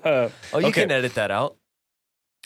Oh, 0.05 0.59
you 0.59 0.67
Okay. 0.67 0.81
can 0.81 0.91
edit 0.91 1.15
that 1.15 1.31
out. 1.31 1.55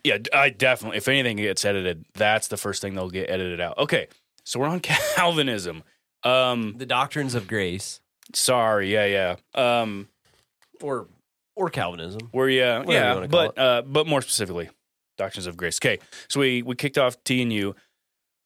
Yeah, 0.04 0.20
I 0.32 0.50
definitely. 0.52 0.98
If 0.98 1.08
anything 1.08 1.38
gets 1.38 1.66
edited, 1.66 2.06
that's 2.14 2.48
the 2.48 2.58
first 2.58 2.82
thing 2.82 2.94
they'll 2.96 3.10
get 3.10 3.30
edited 3.30 3.60
out. 3.60 3.78
Okay, 3.80 4.08
so 4.46 4.60
we're 4.60 4.68
on 4.68 4.80
Calvinism. 5.16 5.84
Um, 6.24 6.76
The 6.78 6.86
doctrines 6.86 7.36
of 7.36 7.48
grace 7.48 8.00
sorry, 8.34 8.92
yeah, 8.94 9.06
yeah. 9.56 9.82
Um, 9.82 10.08
or 10.82 11.08
or 11.56 11.70
Calvinism. 11.70 12.30
we're 12.34 12.50
yeah, 12.50 12.84
yeah, 12.88 13.26
but 13.28 13.58
uh, 13.58 13.82
but 13.82 14.06
more 14.08 14.22
specifically, 14.22 14.70
doctrines 15.18 15.48
of 15.48 15.58
grace. 15.58 15.78
Okay, 15.82 16.00
so 16.30 16.40
we 16.40 16.62
we 16.62 16.76
kicked 16.76 16.98
off 16.98 17.22
T 17.24 17.42
and 17.42 17.52
U. 17.52 17.76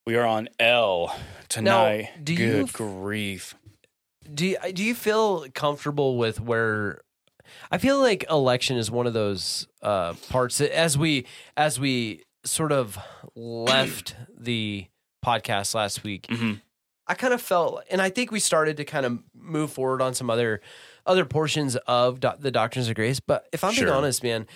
We 0.07 0.15
are 0.15 0.25
on 0.25 0.49
L 0.59 1.15
tonight. 1.47 2.09
do 2.23 2.35
Good 2.35 2.57
you 2.57 2.67
grief! 2.73 3.55
Do 4.33 4.45
you, 4.47 4.57
do 4.73 4.83
you 4.83 4.95
feel 4.95 5.45
comfortable 5.53 6.17
with 6.17 6.39
where? 6.39 7.01
I 7.69 7.77
feel 7.77 7.99
like 7.99 8.25
election 8.29 8.77
is 8.77 8.89
one 8.89 9.05
of 9.07 9.13
those 9.13 9.67
uh, 9.81 10.13
parts 10.29 10.57
that 10.57 10.75
as 10.75 10.97
we 10.97 11.25
as 11.55 11.79
we 11.79 12.23
sort 12.45 12.71
of 12.71 12.97
left 13.35 14.15
the 14.39 14.87
podcast 15.23 15.75
last 15.75 16.03
week, 16.03 16.27
Mhm. 16.27 16.61
I 17.07 17.13
kind 17.13 17.33
of 17.33 17.41
felt, 17.41 17.83
and 17.91 18.01
I 18.01 18.09
think 18.09 18.31
we 18.31 18.39
started 18.39 18.77
to 18.77 18.85
kind 18.85 19.05
of 19.05 19.19
move 19.35 19.71
forward 19.71 20.01
on 20.01 20.13
some 20.13 20.29
other 20.29 20.61
other 21.05 21.25
portions 21.25 21.75
of 21.87 22.19
do- 22.19 22.31
the 22.39 22.51
doctrines 22.51 22.87
of 22.89 22.95
grace. 22.95 23.19
But 23.19 23.47
if 23.51 23.63
I'm 23.63 23.75
being 23.75 23.89
honest, 23.89 24.23
man, 24.23 24.47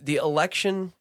the 0.00 0.16
election 0.16 0.92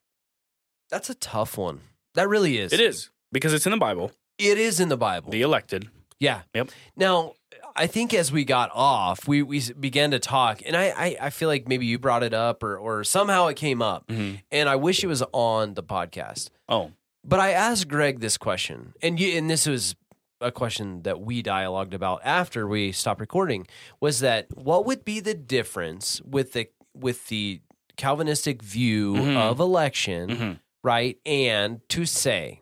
that's 0.91 1.09
a 1.09 1.15
tough 1.15 1.57
one. 1.57 1.79
That 2.15 2.27
really 2.27 2.57
is. 2.57 2.73
It 2.73 2.81
is 2.81 3.09
because 3.31 3.53
it's 3.53 3.65
in 3.65 3.71
the 3.71 3.77
Bible. 3.77 4.11
It 4.37 4.57
is 4.57 4.79
in 4.79 4.89
the 4.89 4.97
Bible. 4.97 5.31
The 5.31 5.41
elected. 5.41 5.89
Yeah. 6.19 6.41
Yep. 6.53 6.69
Now, 6.95 7.33
I 7.75 7.87
think 7.87 8.13
as 8.13 8.31
we 8.31 8.43
got 8.45 8.69
off, 8.73 9.27
we 9.27 9.41
we 9.43 9.61
began 9.79 10.11
to 10.11 10.19
talk, 10.19 10.61
and 10.65 10.75
I 10.75 10.89
I, 10.95 11.17
I 11.21 11.29
feel 11.29 11.47
like 11.47 11.67
maybe 11.67 11.85
you 11.85 11.97
brought 11.99 12.23
it 12.23 12.33
up 12.33 12.63
or 12.63 12.77
or 12.77 13.03
somehow 13.03 13.47
it 13.47 13.55
came 13.55 13.81
up, 13.81 14.07
Mhm. 14.07 14.41
and 14.51 14.67
I 14.69 14.75
wish 14.75 15.03
it 15.03 15.07
was 15.07 15.23
on 15.31 15.73
the 15.75 15.83
podcast. 15.83 16.49
Oh, 16.69 16.91
But 17.23 17.39
I 17.39 17.51
asked 17.51 17.87
Greg 17.87 18.19
this 18.19 18.37
question, 18.37 18.93
and 19.01 19.19
you 19.19 19.37
and 19.37 19.49
this 19.49 19.67
was 19.67 19.95
a 20.41 20.51
question 20.51 21.03
that 21.03 21.21
we 21.21 21.41
dialogued 21.43 21.93
about 21.93 22.19
after 22.25 22.67
we 22.67 22.91
stopped 22.91 23.21
recording. 23.21 23.67
Was 23.99 24.19
that 24.21 24.47
what 24.57 24.85
would 24.85 25.05
be 25.05 25.19
the 25.19 25.35
difference 25.35 26.19
with 26.25 26.53
the 26.53 26.67
with 26.95 27.27
the 27.27 27.61
Calvinistic 27.95 28.61
view 28.63 29.13
Mhm. 29.13 29.37
of 29.37 29.59
election, 29.59 30.29
Mhm. 30.29 30.59
right? 30.83 31.17
And 31.25 31.81
to 31.89 32.05
say 32.05 32.61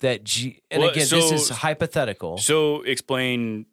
that, 0.00 0.24
G- 0.24 0.60
and 0.70 0.80
Well, 0.82 0.90
again, 0.90 1.06
this 1.08 1.32
is 1.32 1.48
hypothetical. 1.48 2.38
so 2.38 2.82
explain 2.82 3.66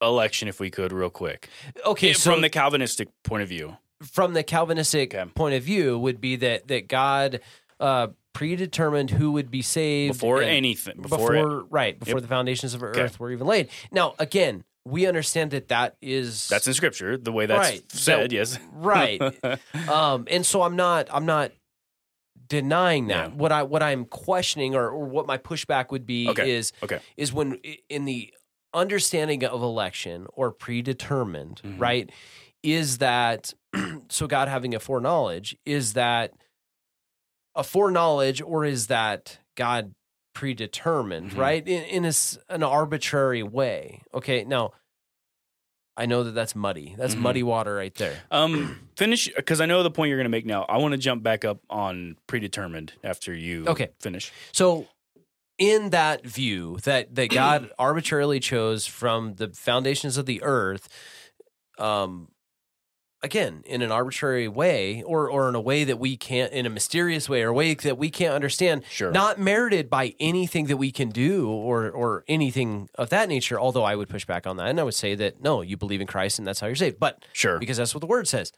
election 0.00 0.48
if 0.48 0.60
we 0.60 0.70
could, 0.70 0.92
real 0.92 1.10
quick. 1.10 1.48
okay, 1.84 2.12
so 2.12 2.32
from 2.32 2.40
the 2.42 2.48
Calvinistic 2.50 3.08
point 3.24 3.42
of 3.42 3.48
view. 3.48 3.76
from 4.02 4.32
the 4.34 4.44
Calvinistic 4.44 5.12
Okay. 5.14 5.28
point 5.34 5.54
of 5.56 5.62
view 5.62 5.98
would 5.98 6.20
be 6.20 6.36
that 6.36 6.68
that 6.68 6.86
God 6.88 7.40
uh, 7.80 8.08
predetermined 8.32 9.10
who 9.10 9.32
would 9.32 9.50
be 9.50 9.62
saved 9.62 10.14
before 10.14 10.42
anything 10.42 11.00
before, 11.02 11.32
before, 11.32 11.64
right 11.70 11.98
before 11.98 12.14
Yep. 12.14 12.22
the 12.22 12.28
foundations 12.28 12.74
of 12.74 12.82
Okay. 12.82 13.00
earth 13.00 13.18
were 13.18 13.32
even 13.32 13.46
laid. 13.48 13.68
Now, 13.90 14.14
again, 14.20 14.62
we 14.84 15.06
understand 15.06 15.50
that 15.50 15.68
that 15.68 15.96
is 16.00 16.48
that's 16.48 16.66
in 16.68 16.74
scripture 16.74 17.16
the 17.16 17.32
way 17.32 17.46
that's 17.46 17.58
Right. 17.70 17.92
said 17.92 18.32
yes 18.32 18.58
right. 18.72 19.20
um, 19.88 20.26
and 20.30 20.46
so 20.46 20.62
I'm 20.62 20.76
not 20.76 21.08
I'm 21.12 21.26
not 21.26 21.50
denying 22.48 23.08
that. 23.08 23.30
Yeah. 23.30 23.36
What 23.36 23.52
I 23.52 23.62
what 23.62 23.82
I'm 23.82 24.04
questioning 24.04 24.74
or, 24.74 24.88
or 24.88 25.04
what 25.06 25.26
my 25.26 25.38
pushback 25.38 25.90
would 25.90 26.06
be 26.06 26.28
Okay. 26.28 26.50
is 26.50 26.72
Okay. 26.82 27.00
is 27.16 27.32
when 27.32 27.54
in 27.88 28.04
the 28.04 28.32
understanding 28.74 29.44
of 29.44 29.62
election 29.62 30.26
or 30.32 30.50
predetermined, 30.52 31.60
Mhm. 31.64 31.80
right? 31.80 32.10
Is 32.62 32.98
that 32.98 33.52
so 34.08 34.26
God 34.26 34.48
having 34.48 34.74
a 34.74 34.80
foreknowledge, 34.80 35.56
is 35.64 35.92
that 35.94 36.32
a 37.54 37.64
foreknowledge 37.64 38.40
or 38.42 38.64
is 38.64 38.86
that 38.88 39.38
God 39.56 39.94
predetermined, 40.34 41.32
Mhm. 41.32 41.38
right? 41.38 41.66
In, 41.66 41.82
in 41.84 42.04
a 42.04 42.12
an 42.48 42.62
arbitrary 42.62 43.42
way. 43.42 44.02
Okay. 44.14 44.44
Now, 44.44 44.72
I 45.98 46.06
know 46.06 46.22
that 46.24 46.30
that's 46.32 46.54
muddy. 46.54 46.94
That's 46.96 47.14
Mhm. 47.16 47.18
muddy 47.26 47.42
water 47.42 47.74
right 47.74 47.94
there. 47.96 48.24
um 48.30 48.76
finish 48.96 49.28
because 49.36 49.60
i 49.60 49.66
know 49.66 49.82
the 49.84 49.90
point 49.90 50.08
you're 50.08 50.18
going 50.18 50.24
to 50.32 50.36
make 50.38 50.44
now 50.46 50.62
i 50.68 50.76
want 50.76 50.90
to 50.92 50.98
jump 50.98 51.22
back 51.22 51.44
up 51.44 51.60
on 51.70 52.16
predetermined 52.26 52.92
after 53.04 53.32
you 53.34 53.64
Okay. 53.68 53.90
finish 54.00 54.32
So, 54.52 54.88
in 55.58 55.90
that 55.90 56.24
view 56.26 56.78
that 56.84 57.14
that 57.16 57.28
God 57.32 57.70
arbitrarily 57.78 58.40
chose 58.40 58.86
from 58.86 59.34
the 59.34 59.48
foundations 59.48 60.16
of 60.16 60.26
the 60.26 60.40
earth, 60.42 60.88
um, 61.78 62.28
again 63.22 63.62
in 63.66 63.82
an 63.82 63.90
arbitrary 63.90 64.48
way, 64.48 65.02
or 65.02 65.30
or 65.30 65.48
in 65.48 65.54
a 65.54 65.60
way 65.60 65.84
that 65.84 65.98
we 65.98 66.16
can't, 66.16 66.52
in 66.52 66.66
a 66.66 66.70
mysterious 66.70 67.28
way, 67.28 67.42
or 67.42 67.48
a 67.48 67.52
way 67.52 67.74
that 67.74 67.98
we 67.98 68.10
can't 68.10 68.34
understand, 68.34 68.84
sure 68.88 69.10
not 69.10 69.38
merited 69.38 69.90
by 69.90 70.14
anything 70.20 70.66
that 70.66 70.76
we 70.76 70.90
can 70.90 71.10
do, 71.10 71.48
or 71.48 71.90
or 71.90 72.24
anything 72.28 72.88
of 72.94 73.10
that 73.10 73.28
nature. 73.28 73.58
Although 73.58 73.84
I 73.84 73.96
would 73.96 74.08
push 74.08 74.24
back 74.24 74.46
on 74.46 74.56
that, 74.56 74.68
and 74.68 74.80
I 74.80 74.82
would 74.82 74.94
say 74.94 75.14
that 75.14 75.42
no, 75.42 75.62
you 75.62 75.76
believe 75.76 76.00
in 76.00 76.06
Christ, 76.06 76.38
and 76.38 76.46
that's 76.46 76.60
how 76.60 76.66
you're 76.66 76.76
saved. 76.76 76.98
But 76.98 77.24
sure 77.32 77.58
because 77.58 77.76
that's 77.76 77.94
what 77.94 78.00
the 78.00 78.06
word 78.06 78.28
says. 78.28 78.52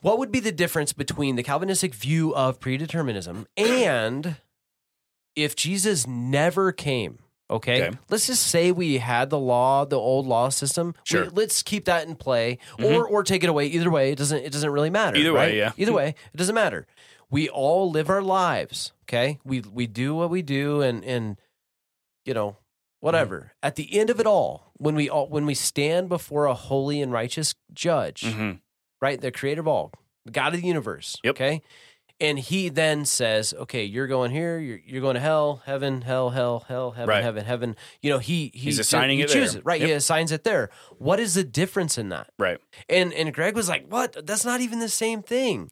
What 0.00 0.18
would 0.18 0.30
be 0.30 0.40
the 0.40 0.52
difference 0.52 0.92
between 0.92 1.36
the 1.36 1.42
Calvinistic 1.42 1.94
view 1.94 2.34
of 2.34 2.60
predeterminism 2.60 3.46
and 3.56 4.36
if 5.34 5.56
Jesus 5.56 6.06
never 6.06 6.70
came? 6.70 7.18
Okay. 7.48 7.86
Okay. 7.86 7.96
Let's 8.10 8.26
just 8.26 8.46
say 8.48 8.72
we 8.72 8.98
had 8.98 9.30
the 9.30 9.38
law, 9.38 9.84
the 9.84 9.98
old 9.98 10.26
law 10.26 10.48
system. 10.48 10.88
We- 10.96 11.00
Sure. 11.04 11.26
let's 11.30 11.62
keep 11.62 11.84
that 11.84 12.06
in 12.08 12.16
play 12.16 12.58
Mhm. 12.78 12.92
or 12.94 13.06
or 13.08 13.22
take 13.22 13.44
it 13.44 13.48
away. 13.48 13.66
Either 13.66 13.90
way, 13.90 14.10
it 14.12 14.18
doesn't 14.18 14.38
it 14.44 14.52
doesn't 14.52 14.70
really 14.70 14.90
matter. 14.90 15.16
Either 15.16 15.32
way, 15.32 15.56
yeah. 15.56 15.72
Either 15.76 15.92
way, 15.92 16.14
it 16.32 16.36
doesn't 16.36 16.54
matter. 16.54 16.86
We 17.30 17.48
all 17.48 17.90
live 17.90 18.08
our 18.10 18.22
lives. 18.22 18.92
Okay. 19.04 19.38
We 19.44 19.60
we 19.60 19.86
do 19.86 20.14
what 20.14 20.30
we 20.30 20.42
do 20.42 20.82
and 20.82 21.04
and 21.04 21.36
you 22.24 22.34
know, 22.34 22.56
whatever. 23.00 23.38
Mm-hmm. 23.38 23.48
At 23.66 23.76
the 23.76 23.96
end 23.98 24.10
of 24.10 24.18
it 24.18 24.26
all, 24.26 24.72
when 24.76 24.96
we 24.96 25.08
all 25.08 25.28
when 25.28 25.46
we 25.46 25.54
stand 25.54 26.08
before 26.08 26.46
a 26.46 26.54
holy 26.54 27.00
and 27.00 27.12
righteous 27.12 27.54
judge, 27.72 28.22
Mhm. 28.22 28.58
right? 29.00 29.20
The 29.20 29.30
creator 29.30 29.60
of 29.60 29.68
all, 29.68 29.92
God 30.30 30.52
of 30.54 30.60
the 30.60 30.66
universe. 30.66 31.16
Yep. 31.22 31.30
Okay. 31.36 31.62
And 32.18 32.38
he 32.38 32.70
then 32.70 33.04
says, 33.04 33.52
okay, 33.52 33.84
you're 33.84 34.06
going 34.06 34.30
here, 34.30 34.58
you're, 34.58 34.80
you're 34.86 35.02
going 35.02 35.16
to 35.16 35.20
hell, 35.20 35.60
heaven, 35.66 36.00
hell, 36.00 36.30
hell, 36.30 36.64
hell, 36.66 36.92
heaven, 36.92 37.08
Right. 37.10 37.22
heaven, 37.22 37.44
heaven. 37.44 37.76
You 38.00 38.08
know, 38.10 38.18
he, 38.18 38.50
he 38.54 38.60
He's 38.60 38.78
assigning 38.78 39.18
he 39.18 39.24
it 39.24 39.28
there. 39.30 39.42
chooses, 39.42 39.64
right? 39.66 39.82
He 39.82 39.92
assigns 39.92 40.32
it 40.32 40.42
there. 40.42 40.70
What 40.96 41.20
is 41.20 41.34
the 41.34 41.44
difference 41.44 41.98
in 41.98 42.08
that? 42.08 42.30
right 42.38 42.58
And 42.88 43.12
and 43.12 43.34
Greg 43.34 43.54
was 43.54 43.68
like, 43.68 43.86
what? 43.88 44.26
That's 44.26 44.46
not 44.46 44.62
even 44.62 44.78
the 44.78 44.88
same 44.88 45.22
thing. 45.22 45.70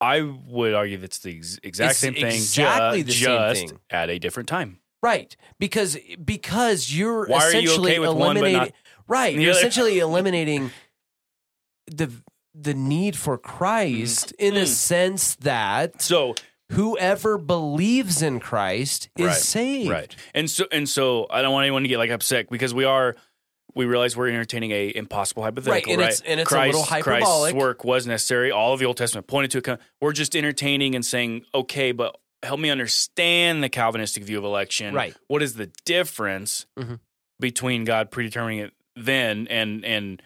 i 0.00 0.20
would 0.20 0.74
argue 0.74 0.98
that's 0.98 1.20
the 1.20 1.36
ex- 1.38 1.58
exact 1.62 1.90
It's 1.92 1.98
same 2.00 2.14
thing 2.14 2.26
exactly 2.26 2.98
ju- 3.04 3.04
the 3.04 3.12
same 3.54 3.68
thing. 3.68 3.78
at 3.88 4.10
a 4.10 4.18
different 4.18 4.48
time 4.50 4.78
Right. 5.02 5.34
Because 5.58 5.96
because 6.22 6.92
you're 6.94 7.26
Why 7.26 7.38
are 7.38 7.50
you 7.52 7.58
essentially 7.60 7.92
okay 7.92 7.98
with 7.98 8.10
one 8.10 8.18
but 8.18 8.24
eliminating 8.44 8.58
not- 8.58 8.72
Right. 9.08 9.34
You're 9.34 9.50
essentially 9.52 9.98
eliminating 9.98 10.70
the 11.86 12.10
the 12.54 12.74
need 12.74 13.16
for 13.16 13.38
Christ 13.38 14.32
in 14.38 14.56
a 14.56 14.60
Mm. 14.62 14.66
sense 14.66 15.34
that 15.36 16.02
So 16.02 16.34
whoever 16.72 17.38
believes 17.38 18.22
in 18.22 18.40
Christ 18.40 19.08
is 19.18 19.26
Right, 19.26 19.36
saved. 19.36 19.90
right, 19.90 20.16
and 20.34 20.50
so 20.50 20.66
and 20.72 20.88
so 20.88 21.26
I 21.30 21.42
don't 21.42 21.52
want 21.52 21.64
anyone 21.64 21.82
to 21.82 21.88
get 21.88 21.98
like 21.98 22.10
upset 22.10 22.48
because 22.50 22.74
we 22.74 22.84
are. 22.84 23.16
We 23.74 23.86
realize 23.86 24.14
we're 24.14 24.28
entertaining 24.28 24.70
a 24.72 24.92
impossible 24.94 25.42
hypothetical, 25.44 25.72
Right, 25.72 25.86
and 25.86 25.98
right? 25.98 26.12
it's- 26.12 26.22
and 26.26 26.38
it's 26.40 26.50
a 26.50 26.54
Christ, 26.54 26.74
little 26.74 26.82
hyperbolic. 26.82 27.52
Christ's 27.52 27.54
work 27.54 27.84
was 27.84 28.06
necessary. 28.06 28.50
All 28.50 28.74
of 28.74 28.80
the 28.80 28.84
Old 28.84 28.98
Testament 28.98 29.26
pointed 29.28 29.50
to 29.62 29.72
it. 29.72 29.80
We're 29.98 30.12
just 30.12 30.36
entertaining 30.36 30.94
and 30.94 31.06
saying, 31.06 31.46
okay, 31.54 31.92
but 31.92 32.14
help 32.42 32.60
me 32.60 32.68
understand 32.68 33.62
the 33.64 33.70
Calvinistic 33.70 34.24
view 34.24 34.36
of 34.36 34.44
election. 34.44 34.94
Right. 34.94 35.14
What 35.28 35.42
is 35.42 35.54
the 35.54 35.70
difference 35.86 36.66
Mhm. 36.78 37.00
between 37.40 37.84
God 37.86 38.10
predetermining 38.10 38.58
it 38.58 38.72
then 38.94 39.46
and 39.48 39.86
and 39.86 40.20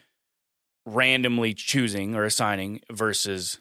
randomly 0.86 1.52
choosing 1.52 2.14
or 2.14 2.24
assigning 2.24 2.80
versus 2.90 3.60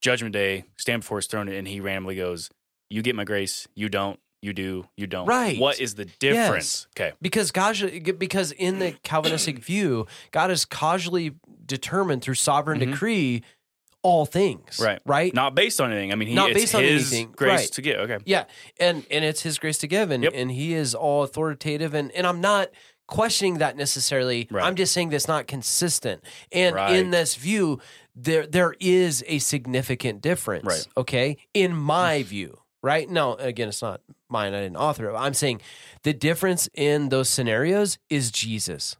Judgment 0.00 0.32
Day, 0.32 0.64
stand 0.78 1.02
before 1.02 1.18
His 1.18 1.26
throne, 1.26 1.48
and 1.48 1.68
He 1.68 1.80
randomly 1.80 2.16
goes, 2.16 2.48
"You 2.88 3.02
get 3.02 3.14
my 3.14 3.24
grace. 3.24 3.68
You 3.74 3.88
don't. 3.90 4.18
You 4.40 4.54
do. 4.54 4.86
You 4.96 5.06
don't." 5.06 5.26
Right. 5.26 5.58
What 5.58 5.78
is 5.80 5.96
the 5.96 6.06
difference? 6.06 6.86
Okay. 6.96 7.12
Because 7.20 7.50
causally, 7.50 8.00
because 8.00 8.52
in 8.52 8.78
the 8.78 8.92
Calvinistic 9.02 9.58
view, 9.64 10.06
God 10.30 10.50
is 10.50 10.64
causally 10.64 11.32
determined 11.66 12.22
through 12.22 12.34
sovereign 12.36 12.80
Mhm. 12.80 12.92
decree 12.92 13.42
all 14.02 14.24
things. 14.24 14.80
Right. 14.82 14.98
Right. 15.04 15.34
Not 15.34 15.54
based 15.54 15.78
on 15.78 15.92
anything. 15.92 16.10
I 16.10 16.14
mean, 16.14 16.28
he, 16.28 16.34
Not 16.34 16.52
it's 16.52 16.60
based 16.60 16.74
on 16.74 16.82
his 16.82 17.12
anything. 17.12 17.32
grace 17.36 17.60
Right. 17.60 17.72
to 17.72 17.82
give. 17.82 18.00
Okay. 18.00 18.16
Yeah, 18.24 18.44
and 18.78 19.04
and 19.10 19.22
it's 19.26 19.42
His 19.42 19.58
grace 19.58 19.76
to 19.78 19.86
give, 19.86 20.10
and 20.10 20.22
Yep. 20.24 20.32
and 20.34 20.50
He 20.50 20.72
is 20.72 20.94
all 20.94 21.22
authoritative, 21.22 21.92
and 21.92 22.10
and 22.12 22.26
I'm 22.26 22.40
not 22.40 22.70
questioning 23.10 23.58
that 23.58 23.76
necessarily. 23.76 24.48
Right. 24.50 24.64
I'm 24.64 24.74
just 24.76 24.92
saying 24.94 25.10
that's 25.10 25.28
not 25.28 25.46
consistent, 25.46 26.24
and 26.50 26.74
Right. 26.74 26.96
in 26.96 27.10
this 27.10 27.34
view, 27.34 27.80
there 28.14 28.46
there 28.46 28.74
is 28.80 29.22
a 29.26 29.38
significant 29.40 30.22
difference. 30.22 30.64
Right. 30.64 30.86
Okay, 30.96 31.36
in 31.52 31.76
my 31.76 32.22
view, 32.22 32.58
right? 32.82 33.08
No, 33.10 33.34
again, 33.34 33.68
it's 33.68 33.82
not 33.82 34.00
mine. 34.30 34.54
I 34.54 34.60
didn't 34.60 34.76
author 34.76 35.10
it. 35.10 35.14
I'm 35.16 35.34
saying 35.34 35.60
the 36.04 36.12
difference 36.14 36.68
in 36.74 37.10
those 37.10 37.28
scenarios 37.28 37.98
is 38.08 38.30
Jesus. 38.30 38.96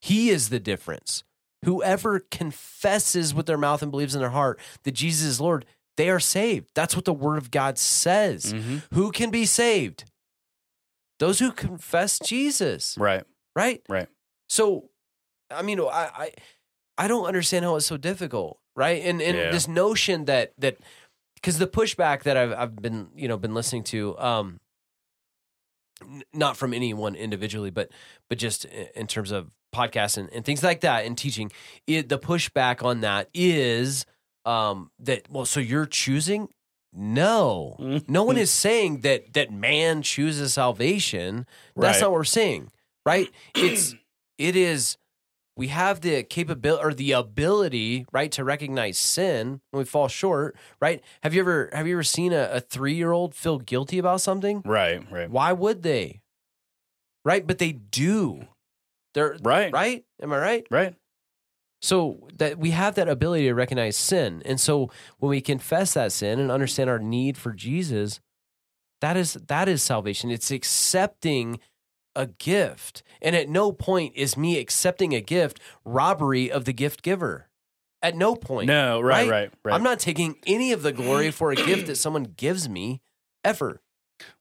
He 0.00 0.30
is 0.30 0.48
the 0.48 0.60
difference. 0.60 1.22
Whoever 1.64 2.20
confesses 2.30 3.32
with 3.32 3.46
their 3.46 3.56
mouth 3.56 3.80
and 3.82 3.90
believes 3.90 4.14
in 4.14 4.20
their 4.20 4.30
heart 4.30 4.60
that 4.82 4.92
Jesus 4.92 5.26
is 5.26 5.40
Lord, 5.40 5.64
they 5.96 6.10
are 6.10 6.20
saved. 6.20 6.68
That's 6.74 6.94
what 6.96 7.04
the 7.06 7.14
word 7.14 7.38
of 7.38 7.50
God 7.50 7.78
says. 7.78 8.52
Mhm. 8.52 8.82
Who 8.92 9.10
can 9.12 9.30
be 9.30 9.46
saved? 9.46 10.04
Those 11.20 11.38
who 11.38 11.52
confess 11.52 12.18
Jesus, 12.18 12.96
Right. 12.98 13.24
Right? 13.54 13.82
Right. 13.88 14.08
So, 14.48 14.90
I 15.50 15.62
mean, 15.62 15.80
I 15.80 15.84
I, 16.14 16.32
I 16.98 17.08
don't 17.08 17.24
understand 17.26 17.64
how 17.64 17.76
it's 17.76 17.86
so 17.86 17.96
difficult, 17.96 18.58
right? 18.76 19.02
And 19.04 19.20
and 19.22 19.36
Yeah. 19.36 19.50
this 19.50 19.66
notion 19.68 20.24
that 20.26 20.52
that 20.58 20.78
because 21.34 21.58
the 21.58 21.66
pushback 21.66 22.22
that 22.24 22.36
I've 22.36 22.52
I've 22.52 22.76
been 22.76 23.08
you 23.16 23.28
know 23.28 23.36
been 23.36 23.54
listening 23.54 23.84
to, 23.84 24.18
um, 24.18 24.60
n- 26.02 26.22
not 26.32 26.56
from 26.56 26.72
anyone 26.74 27.14
individually, 27.14 27.70
but 27.70 27.90
but 28.28 28.38
just 28.38 28.64
in 28.64 29.06
terms 29.06 29.30
of 29.30 29.50
podcasts 29.74 30.16
and, 30.16 30.30
and 30.32 30.44
things 30.44 30.62
like 30.62 30.80
that 30.82 31.04
and 31.04 31.18
teaching, 31.18 31.50
it, 31.86 32.08
the 32.08 32.18
pushback 32.18 32.84
on 32.84 33.00
that 33.00 33.28
is 33.34 34.06
um 34.44 34.90
that 34.98 35.22
well, 35.30 35.44
so 35.46 35.60
you're 35.60 35.86
choosing. 35.86 36.48
No, 36.96 37.74
no 38.06 38.22
one 38.22 38.36
is 38.36 38.52
saying 38.52 39.00
that 39.00 39.32
that 39.32 39.50
man 39.50 40.02
chooses 40.02 40.54
salvation. 40.54 41.44
That's 41.74 41.96
Right. 41.96 42.02
not 42.02 42.10
what 42.12 42.18
we're 42.18 42.24
saying, 42.24 42.70
right? 43.04 43.30
It's 43.54 43.94
it 44.38 44.56
is 44.56 44.96
we 45.56 45.68
have 45.68 46.00
the 46.00 46.24
capability 46.24 46.84
or 46.84 46.92
the 46.92 47.12
ability, 47.12 48.06
right, 48.12 48.32
to 48.32 48.42
recognize 48.42 48.98
sin 48.98 49.60
when 49.70 49.78
we 49.78 49.84
fall 49.84 50.08
short, 50.08 50.56
right? 50.80 51.02
Have 51.22 51.32
you 51.34 51.40
ever 51.40 51.70
have 51.72 51.86
you 51.86 51.94
ever 51.94 52.02
seen 52.02 52.32
a, 52.32 52.48
a 52.52 52.60
three 52.60 52.94
year 52.94 53.12
old 53.12 53.34
feel 53.34 53.58
guilty 53.58 53.98
about 53.98 54.20
something? 54.20 54.62
Right. 54.64 55.04
Right. 55.10 55.30
Why 55.30 55.52
would 55.52 55.82
they? 55.82 56.20
Right, 57.24 57.46
but 57.46 57.58
they 57.58 57.72
do. 57.72 58.46
They're 59.14 59.36
Right. 59.42 59.72
right. 59.72 60.04
Am 60.20 60.32
I 60.32 60.38
right? 60.38 60.66
Right. 60.70 60.94
So 61.80 62.28
that 62.38 62.58
we 62.58 62.70
have 62.70 62.94
that 62.96 63.08
ability 63.08 63.44
to 63.44 63.54
recognize 63.54 63.96
sin. 63.96 64.42
And 64.44 64.58
so 64.58 64.90
when 65.18 65.30
we 65.30 65.40
confess 65.40 65.94
that 65.94 66.12
sin 66.12 66.40
and 66.40 66.50
understand 66.50 66.90
our 66.90 66.98
need 66.98 67.36
for 67.36 67.52
Jesus, 67.52 68.20
that 69.00 69.16
is 69.16 69.34
that 69.34 69.68
is 69.68 69.82
salvation. 69.82 70.30
It's 70.30 70.50
accepting 70.50 71.60
a 72.16 72.26
gift. 72.26 73.02
And 73.20 73.34
at 73.34 73.48
no 73.48 73.72
point 73.72 74.12
is 74.16 74.36
me 74.36 74.58
accepting 74.58 75.14
a 75.14 75.20
gift 75.20 75.60
robbery 75.84 76.50
of 76.50 76.64
the 76.64 76.72
gift 76.72 77.02
giver. 77.02 77.48
At 78.02 78.16
no 78.16 78.36
point. 78.36 78.66
No. 78.66 79.00
Right. 79.00 79.28
Right? 79.28 79.30
Right. 79.30 79.52
Right. 79.64 79.74
I'm 79.74 79.82
not 79.82 79.98
taking 79.98 80.36
any 80.46 80.72
of 80.72 80.82
the 80.82 80.92
glory 80.92 81.30
for 81.30 81.50
a 81.50 81.56
gift 81.56 81.86
that 81.86 81.96
someone 81.96 82.34
gives 82.36 82.68
me 82.68 83.00
ever. 83.42 83.80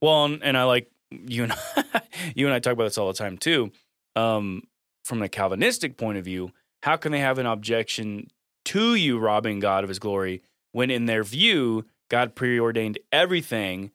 Well, 0.02 0.26
and, 0.26 0.44
and 0.44 0.58
I 0.58 0.64
like 0.64 0.92
you 1.12 1.44
and 1.44 1.54
you 2.36 2.46
and 2.46 2.54
I 2.54 2.60
talk 2.60 2.74
about 2.74 2.86
this 2.86 2.98
all 2.98 3.08
the 3.08 3.14
time 3.14 3.38
too. 3.38 3.72
Um, 4.16 4.64
from 5.04 5.20
the 5.20 5.30
Calvinistic 5.30 5.98
point 5.98 6.18
of 6.18 6.26
view, 6.26 6.52
how 6.84 6.98
can 6.98 7.12
they 7.12 7.20
have 7.20 7.38
an 7.40 7.46
objection 7.46 8.28
to 8.66 8.96
you 8.96 9.20
robbing 9.20 9.60
God 9.60 9.84
of 9.84 9.90
His 9.90 10.00
glory 10.00 10.42
when, 10.72 10.92
in 10.92 11.06
their 11.06 11.24
view, 11.24 11.86
God 12.10 12.36
preordained 12.36 13.00
everything 13.12 13.92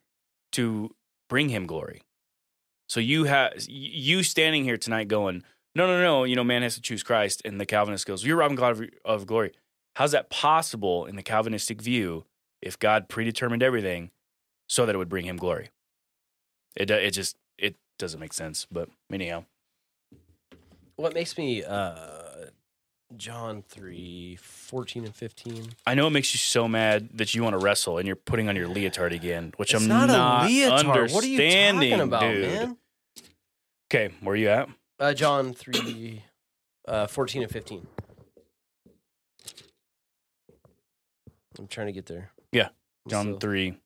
to 0.53 0.95
bring 1.29 1.51
Him 1.51 1.67
glory? 1.67 2.03
So 2.89 3.01
you 3.01 3.25
have 3.25 3.53
you 3.69 4.23
standing 4.23 4.65
here 4.65 4.79
tonight 4.79 5.09
going, 5.09 5.45
no, 5.75 5.87
no, 5.87 6.01
no. 6.01 6.25
You 6.25 6.37
know, 6.37 6.45
man 6.45 6.63
has 6.63 6.75
to 6.75 6.81
choose 6.81 7.03
Christ, 7.03 7.43
and 7.45 7.61
the 7.61 7.67
Calvinist 7.67 8.07
goes, 8.07 8.25
you're 8.25 8.37
robbing 8.37 8.57
God 8.57 8.91
of, 9.05 9.27
glory. 9.27 9.53
How's 9.97 10.13
that 10.13 10.31
possible 10.31 11.05
in 11.07 11.17
the 11.17 11.23
Calvinistic 11.23 11.83
view 11.83 12.25
if 12.63 12.79
God 12.79 13.09
predetermined 13.09 13.63
everything 13.63 14.11
so 14.69 14.87
that 14.87 14.95
it 14.95 14.99
would 14.99 15.09
bring 15.09 15.27
Him 15.27 15.37
glory? 15.37 15.71
It 16.77 16.91
it 16.91 17.13
just 17.13 17.37
it 17.59 17.77
doesn't 17.99 18.21
make 18.21 18.33
sense. 18.33 18.67
But 18.71 18.89
anyhow, 19.13 19.45
What 20.97 21.15
makes 21.15 21.37
me 21.37 21.63
uh 21.65 22.18
John 23.17 23.63
3, 23.69 24.37
14 24.37 25.05
and 25.07 25.15
15. 25.15 25.71
I 25.87 25.95
know 25.95 26.07
it 26.07 26.11
makes 26.11 26.35
you 26.35 26.39
so 26.39 26.69
mad 26.69 27.09
that 27.15 27.35
you 27.35 27.43
want 27.43 27.55
to 27.55 27.59
wrestle 27.59 27.99
and 27.99 28.07
you're 28.07 28.17
putting 28.17 28.49
on 28.49 28.57
your 28.57 28.69
leotard 28.69 29.13
again, 29.13 29.53
which 29.57 29.73
It's 29.73 29.83
I'm 29.83 29.89
not, 29.89 30.09
not, 30.09 30.45
a 30.45 30.49
leotard. 30.49 31.11
What 31.13 31.25
are 31.25 31.27
you 31.27 31.39
understanding, 31.39 31.91
talking 31.91 32.03
about, 32.05 32.21
dude. 32.21 32.43
man? 32.49 32.77
Okay, 33.91 34.15
where 34.21 34.35
are 34.35 34.37
you 34.37 34.49
at? 34.51 34.69
Uh, 35.01 35.15
John 35.15 35.55
3, 35.55 36.23
uh, 36.87 37.07
14 37.07 37.43
and 37.45 37.51
15. 37.51 37.87
I'm 41.59 41.67
trying 41.67 41.87
to 41.87 41.93
get 41.93 42.07
there. 42.07 42.31
Yeah, 42.53 42.69
John 43.09 43.25
still- 43.25 43.39
three. 43.39 43.79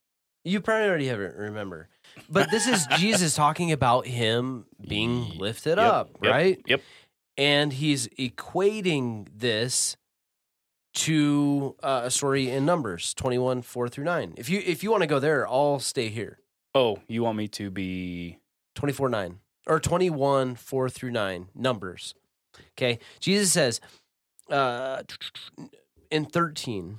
You 0.44 0.60
probably 0.60 0.88
already 0.88 1.06
have 1.06 1.20
it, 1.20 1.36
remember. 1.36 1.88
But 2.28 2.50
this 2.50 2.66
is 2.66 2.84
Jesus 2.98 3.34
talking 3.36 3.70
about 3.70 4.06
him 4.08 4.66
being 4.86 5.38
lifted 5.38 5.78
Yep, 5.78 5.92
up, 5.92 6.10
yep, 6.20 6.32
right? 6.32 6.60
Yep. 6.66 6.82
And 7.36 7.72
he's 7.72 8.08
equating 8.08 9.26
this 9.34 9.96
to 10.94 11.74
uh, 11.82 12.02
a 12.04 12.10
story 12.10 12.50
in 12.50 12.66
Numbers 12.66 13.14
21, 13.14 13.62
4 13.62 13.88
through 13.88 14.04
9. 14.04 14.34
If 14.36 14.50
you 14.50 14.62
if 14.64 14.82
you 14.82 14.90
want 14.90 15.02
to 15.02 15.06
go 15.06 15.18
there, 15.18 15.48
I'll 15.48 15.78
stay 15.78 16.08
here. 16.08 16.38
Oh, 16.74 16.98
you 17.08 17.22
want 17.22 17.38
me 17.38 17.48
to 17.48 17.70
be 17.70 18.38
24 18.74 19.08
9 19.08 19.38
or 19.66 19.80
21 19.80 20.54
4 20.56 20.90
through 20.90 21.10
9 21.10 21.48
numbers 21.54 22.14
okay 22.72 22.98
jesus 23.20 23.52
says 23.52 23.80
uh 24.50 25.02
in 26.10 26.24
13 26.24 26.98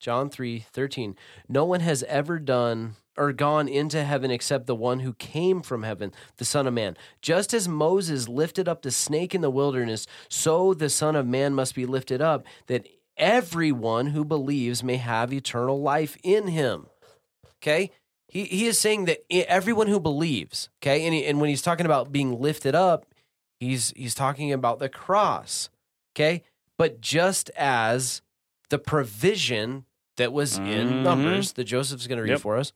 john 0.00 0.28
3 0.30 0.64
13 0.72 1.16
no 1.48 1.64
one 1.64 1.80
has 1.80 2.02
ever 2.04 2.38
done 2.38 2.96
or 3.16 3.32
gone 3.32 3.68
into 3.68 4.02
heaven 4.04 4.30
except 4.30 4.66
the 4.66 4.74
one 4.74 5.00
who 5.00 5.12
came 5.14 5.62
from 5.62 5.82
heaven 5.82 6.12
the 6.38 6.44
son 6.44 6.66
of 6.66 6.74
man 6.74 6.96
just 7.22 7.54
as 7.54 7.68
moses 7.68 8.28
lifted 8.28 8.68
up 8.68 8.82
the 8.82 8.90
snake 8.90 9.34
in 9.34 9.40
the 9.40 9.50
wilderness 9.50 10.06
so 10.28 10.74
the 10.74 10.90
son 10.90 11.14
of 11.16 11.26
man 11.26 11.54
must 11.54 11.74
be 11.74 11.86
lifted 11.86 12.20
up 12.20 12.44
that 12.66 12.86
everyone 13.16 14.06
who 14.08 14.24
believes 14.24 14.82
may 14.82 14.96
have 14.96 15.32
eternal 15.32 15.80
life 15.80 16.16
in 16.22 16.48
him 16.48 16.86
okay 17.62 17.90
he, 18.28 18.44
he 18.44 18.66
is 18.66 18.78
saying 18.80 19.04
that 19.04 19.20
everyone 19.30 19.86
who 19.86 20.00
believes, 20.00 20.68
okay, 20.82 21.04
and, 21.04 21.14
he, 21.14 21.24
and 21.24 21.40
when 21.40 21.50
he's 21.50 21.62
talking 21.62 21.86
about 21.86 22.10
being 22.10 22.40
lifted 22.40 22.74
up, 22.74 23.06
he's 23.60 23.92
he's 23.94 24.12
talking 24.12 24.52
about 24.52 24.80
the 24.80 24.88
cross, 24.88 25.68
okay. 26.16 26.42
But 26.76 27.00
just 27.00 27.48
as 27.50 28.22
the 28.70 28.78
provision 28.80 29.84
that 30.16 30.32
was 30.32 30.56
in 30.58 30.64
Mhm. 30.64 31.02
Numbers 31.02 31.52
that 31.52 31.62
Joseph's 31.64 32.08
going 32.08 32.16
to 32.16 32.24
read 32.24 32.30
Yep. 32.30 32.40
for 32.40 32.56
us, 32.56 32.72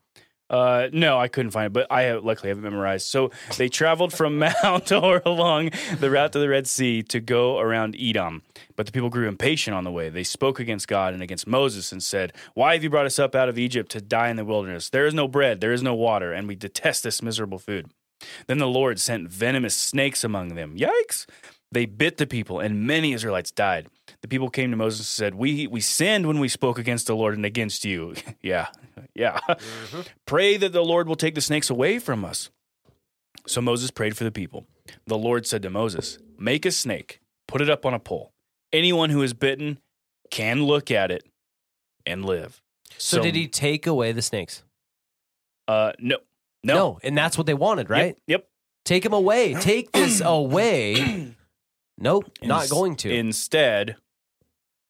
Uh, 0.51 0.89
no, 0.93 1.19
I 1.19 1.29
couldn't 1.29 1.51
find 1.51 1.67
it, 1.67 1.73
but 1.73 1.87
I 1.91 2.03
have, 2.03 2.25
luckily 2.25 2.49
have 2.49 2.59
it 2.59 2.63
memorized. 2.63 3.07
So 3.07 3.31
they 3.57 3.69
traveled 3.69 4.13
from 4.13 4.39
Mount 4.65 4.91
or 4.93 5.23
along 5.25 5.71
the 5.99 6.11
route 6.11 6.33
to 6.33 6.39
the 6.39 6.49
Red 6.49 6.67
Sea 6.67 7.03
to 7.05 7.21
go 7.21 7.59
around 7.59 7.97
Edom. 7.99 8.43
But 8.77 8.87
the 8.87 8.93
people 8.93 9.11
grew 9.11 9.29
impatient 9.29 9.77
on 9.77 9.85
the 9.85 9.91
way. 9.91 10.09
They 10.09 10.25
spoke 10.25 10.59
against 10.59 10.89
God 10.89 11.13
and 11.13 11.23
against 11.23 11.47
Moses 11.47 11.93
and 11.93 12.03
said, 12.03 12.33
Why 12.55 12.75
have 12.75 12.83
you 12.83 12.91
brought 12.91 13.07
us 13.07 13.19
up 13.19 13.35
out 13.35 13.49
of 13.49 13.59
Egypt 13.59 13.91
to 13.93 14.01
die 14.01 14.29
in 14.29 14.37
the 14.37 14.45
wilderness? 14.45 14.89
There 14.89 15.07
is 15.07 15.15
no 15.15 15.29
bread, 15.29 15.61
there 15.61 15.73
is 15.73 15.83
no 15.83 15.95
water, 15.95 16.33
and 16.33 16.49
we 16.49 16.55
detest 16.55 17.03
this 17.03 17.23
miserable 17.23 17.59
food. 17.59 17.91
Then 18.47 18.59
the 18.59 18.67
Lord 18.67 18.99
sent 18.99 19.29
venomous 19.29 19.75
snakes 19.75 20.25
among 20.25 20.55
them. 20.55 20.77
Yikes! 20.77 21.27
They 21.71 21.85
bit 21.85 22.17
the 22.17 22.27
people, 22.27 22.61
and 22.61 22.87
many 22.87 23.13
Israelites 23.13 23.51
died. 23.51 23.89
The 24.23 24.29
people 24.29 24.51
came 24.51 24.71
to 24.71 24.77
Moses 24.77 25.01
and 25.01 25.07
said, 25.07 25.35
"We 25.37 25.67
we 25.67 25.81
sinned 25.81 26.27
when 26.27 26.41
we 26.41 26.49
spoke 26.49 26.79
against 26.79 27.07
the 27.07 27.15
Lord 27.15 27.37
and 27.37 27.47
against 27.47 27.85
you." 27.85 28.15
yeah, 28.43 28.69
yeah. 29.15 29.39
Pray 30.27 30.57
that 30.57 30.73
the 30.73 30.85
Lord 30.85 31.09
will 31.09 31.17
take 31.17 31.35
the 31.35 31.41
snakes 31.41 31.71
away 31.71 31.99
from 31.99 32.25
us. 32.25 32.51
So 33.47 33.61
Moses 33.61 33.91
prayed 33.91 34.17
for 34.17 34.25
the 34.25 34.33
people. 34.33 34.67
The 35.07 35.19
Lord 35.19 35.47
said 35.47 35.63
to 35.63 35.71
Moses, 35.71 36.19
"Make 36.39 36.67
a 36.67 36.73
snake, 36.73 37.21
put 37.47 37.61
it 37.61 37.71
up 37.71 37.87
on 37.87 37.95
a 37.95 38.01
pole. 38.01 38.33
Anyone 38.73 39.11
who 39.11 39.23
is 39.23 39.35
bitten 39.35 39.79
can 40.31 40.65
look 40.65 40.91
at 40.91 41.11
it 41.11 41.25
and 42.05 42.25
live." 42.25 42.61
So, 42.97 43.23
did 43.23 43.37
he 43.37 43.47
take 43.47 43.87
away 43.87 44.13
the 44.13 44.23
snakes? 44.23 44.65
Uh, 45.69 45.93
no, 46.01 46.17
no, 46.65 46.99
and 47.03 47.17
that's 47.17 47.39
what 47.39 47.47
they 47.47 47.55
wanted, 47.55 47.89
right? 47.89 48.19
Yep. 48.27 48.49
Take 48.85 49.05
him 49.05 49.13
away. 49.13 49.55
Take 49.55 49.93
this 49.93 50.21
away. 50.25 51.35
Nope, 51.99 52.31
not 52.43 52.69
going 52.69 52.97
to. 52.97 53.11
Instead, 53.11 53.97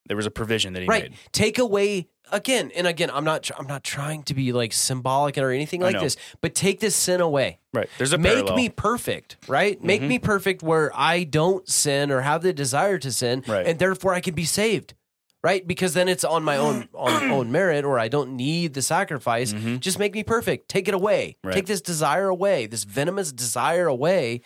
there 0.09 0.17
was 0.17 0.27
a 0.27 0.31
provision 0.31 0.73
that 0.73 0.81
he 0.83 0.89
right. 0.89 1.11
made. 1.11 1.19
Take 1.33 1.59
away 1.59 2.09
again 2.33 2.71
and 2.75 2.87
again. 2.87 3.11
I'm 3.13 3.25
not. 3.25 3.51
I'm 3.59 3.67
not 3.67 3.85
trying 3.85 4.23
to 4.25 4.35
be 4.35 4.53
like 4.53 4.73
symbolic 4.73 5.39
or 5.39 5.51
anything 5.51 5.81
like 5.81 5.99
this. 6.01 6.17
But 6.41 6.55
take 6.55 6.81
this 6.81 6.97
sin 6.97 7.21
away. 7.21 7.61
Right. 7.73 7.89
There's 7.99 8.13
a 8.13 8.19
Make 8.19 8.33
parallel. 8.35 8.57
me 8.57 8.69
perfect. 8.69 9.37
Right. 9.47 9.83
Make 9.83 10.03
Mhm. 10.03 10.09
me 10.09 10.19
perfect 10.19 10.63
where 10.63 10.91
I 10.95 11.25
don't 11.25 11.69
sin 11.69 12.11
or 12.11 12.23
have 12.23 12.43
the 12.43 12.53
desire 12.53 12.99
to 12.99 13.13
sin, 13.13 13.45
Right. 13.47 13.67
and 13.67 13.79
therefore 13.79 14.15
I 14.15 14.21
can 14.21 14.35
be 14.35 14.45
saved. 14.45 14.95
Right. 15.43 15.65
Because 15.67 15.95
then 15.95 16.09
it's 16.09 16.25
on 16.25 16.43
my 16.43 16.57
own 16.57 16.89
on 16.95 17.31
own 17.31 17.53
merit, 17.53 17.85
or 17.85 17.99
I 17.99 18.09
don't 18.09 18.37
need 18.37 18.75
the 18.75 18.83
sacrifice. 18.83 19.53
Mhm. 19.53 19.79
Just 19.81 19.99
make 19.99 20.13
me 20.13 20.25
perfect. 20.25 20.69
Take 20.69 20.89
it 20.89 20.95
away. 20.95 21.37
Right. 21.45 21.55
Take 21.55 21.67
this 21.67 21.81
desire 21.81 22.29
away. 22.29 22.67
This 22.67 22.83
venomous 22.85 23.31
desire 23.33 23.87
away. 23.87 24.41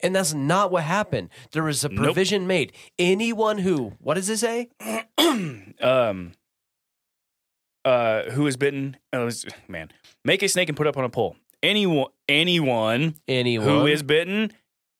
And 0.00 0.14
that's 0.14 0.34
not 0.34 0.70
what 0.70 0.84
happened. 0.84 1.30
There 1.52 1.62
was 1.62 1.84
a 1.84 1.88
Nope. 1.88 2.04
provision 2.04 2.46
made. 2.46 2.72
Anyone 2.98 3.58
who, 3.58 3.94
what 3.98 4.14
does 4.14 4.28
it 4.28 4.38
say? 4.38 4.68
um, 5.80 6.32
uh, 7.84 8.22
who 8.30 8.46
is 8.46 8.56
bitten? 8.56 8.96
Oh, 9.12 9.28
it's- 9.28 9.44
man, 9.68 9.90
make 10.24 10.42
a 10.42 10.48
snake 10.48 10.68
and 10.68 10.76
put 10.76 10.86
it 10.86 10.90
up 10.90 10.96
on 10.98 11.04
a 11.04 11.08
pole. 11.08 11.36
Anyone, 11.62 12.08
anyone 12.28 13.14
Anyone 13.26 13.66
who 13.66 13.86
is 13.86 14.02
bitten 14.02 14.52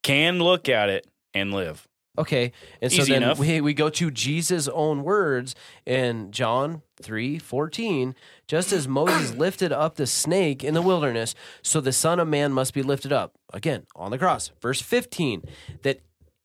can 0.03 0.39
look 0.39 0.67
at 0.69 0.89
it 0.89 1.05
and 1.33 1.53
live. 1.53 1.87
Okay. 2.17 2.51
And 2.81 2.91
so 2.91 3.03
Easy 3.03 3.13
then 3.13 3.23
enough. 3.23 3.39
we, 3.39 3.61
we 3.61 3.73
go 3.73 3.89
to 3.89 4.09
Jesus' 4.11 4.67
own 4.67 5.03
words 5.03 5.53
in 5.85 6.31
John 6.31 6.81
3 7.01 7.37
14. 7.39 8.15
Just 8.47 8.71
as 8.73 8.87
Moses 8.87 9.35
lifted 9.37 9.71
up 9.71 9.95
the 9.95 10.07
snake 10.07 10.63
in 10.63 10.73
the 10.73 10.81
wilderness, 10.81 11.35
so 11.61 11.79
the 11.79 11.91
Son 11.93 12.19
of 12.19 12.27
Man 12.27 12.51
must 12.53 12.73
be 12.73 12.81
lifted 12.81 13.13
up. 13.13 13.35
Again, 13.53 13.85
on 13.95 14.11
the 14.11 14.17
cross. 14.17 14.51
Verse 14.61 14.81
15, 14.81 15.43
that 15.83 15.99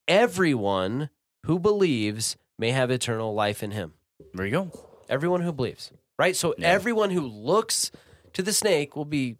everyone 0.07 1.09
who 1.47 1.59
believes 1.59 2.37
may 2.59 2.71
have 2.71 2.91
eternal 2.91 3.35
life 3.35 3.63
in 3.63 3.71
him. 3.73 3.95
There 4.35 4.47
you 4.47 4.53
go. 4.53 4.71
Everyone 5.09 5.41
who 5.41 5.53
believes, 5.53 5.91
right? 6.19 6.37
So 6.37 6.55
Yeah. 6.59 6.69
everyone 6.69 7.11
who 7.11 7.23
looks 7.23 7.91
to 8.35 8.43
the 8.43 8.53
snake 8.53 8.95
will 8.95 9.05
be 9.05 9.37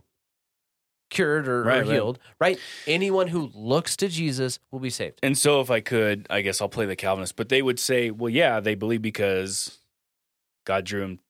cured 1.13 1.47
or, 1.47 1.61
or 1.61 1.63
Right, 1.63 1.79
right. 1.83 1.87
healed, 1.93 2.19
right? 2.41 2.59
Anyone 2.89 3.29
who 3.29 3.51
looks 3.55 3.95
to 3.99 4.09
Jesus 4.09 4.59
will 4.73 4.81
be 4.81 4.91
saved. 4.91 5.21
And 5.23 5.39
so, 5.39 5.61
if 5.61 5.71
I 5.71 5.81
could, 5.81 6.27
I 6.31 6.41
guess 6.41 6.61
I'll 6.61 6.69
play 6.69 6.87
the 6.87 6.97
Calvinist, 6.97 7.37
but 7.37 7.49
they 7.49 7.63
would 7.63 7.79
say, 7.79 8.11
well, 8.11 8.31
yeah, 8.31 8.59
they 8.59 8.75
believe 8.75 9.03
because 9.03 9.79
God 10.67 10.85
drew 10.85 11.01
them 11.03 11.21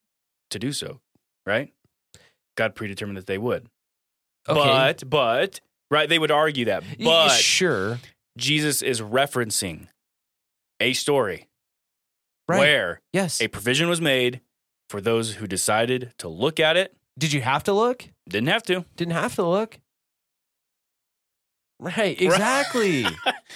to 0.50 0.58
do 0.58 0.72
so, 0.72 1.00
right? 1.44 1.72
God 2.56 2.74
predetermined 2.74 3.18
that 3.18 3.26
they 3.26 3.38
would. 3.38 3.68
Okay. 4.48 4.58
But, 4.60 5.08
but, 5.08 5.60
right, 5.90 6.08
they 6.08 6.18
would 6.18 6.30
argue 6.30 6.64
that. 6.66 6.84
But 7.02 7.30
sure. 7.30 7.98
Jesus 8.36 8.80
is 8.82 9.00
referencing 9.00 9.88
a 10.80 10.92
story 10.94 11.48
Right. 12.48 12.58
where 12.58 13.00
Yes. 13.12 13.40
a 13.40 13.48
provision 13.48 13.88
was 13.88 14.00
made 14.00 14.40
for 14.90 15.00
those 15.00 15.34
who 15.34 15.46
decided 15.46 16.12
to 16.18 16.28
look 16.28 16.58
at 16.58 16.76
it. 16.76 16.94
Did 17.18 17.32
you 17.32 17.40
have 17.42 17.64
to 17.64 17.72
look? 17.72 18.04
Didn't 18.28 18.48
have 18.48 18.62
to. 18.64 18.84
Didn't 18.96 19.12
have 19.14 19.34
to 19.36 19.44
look. 19.46 19.78
Right. 21.78 22.20
Exactly. 22.20 23.04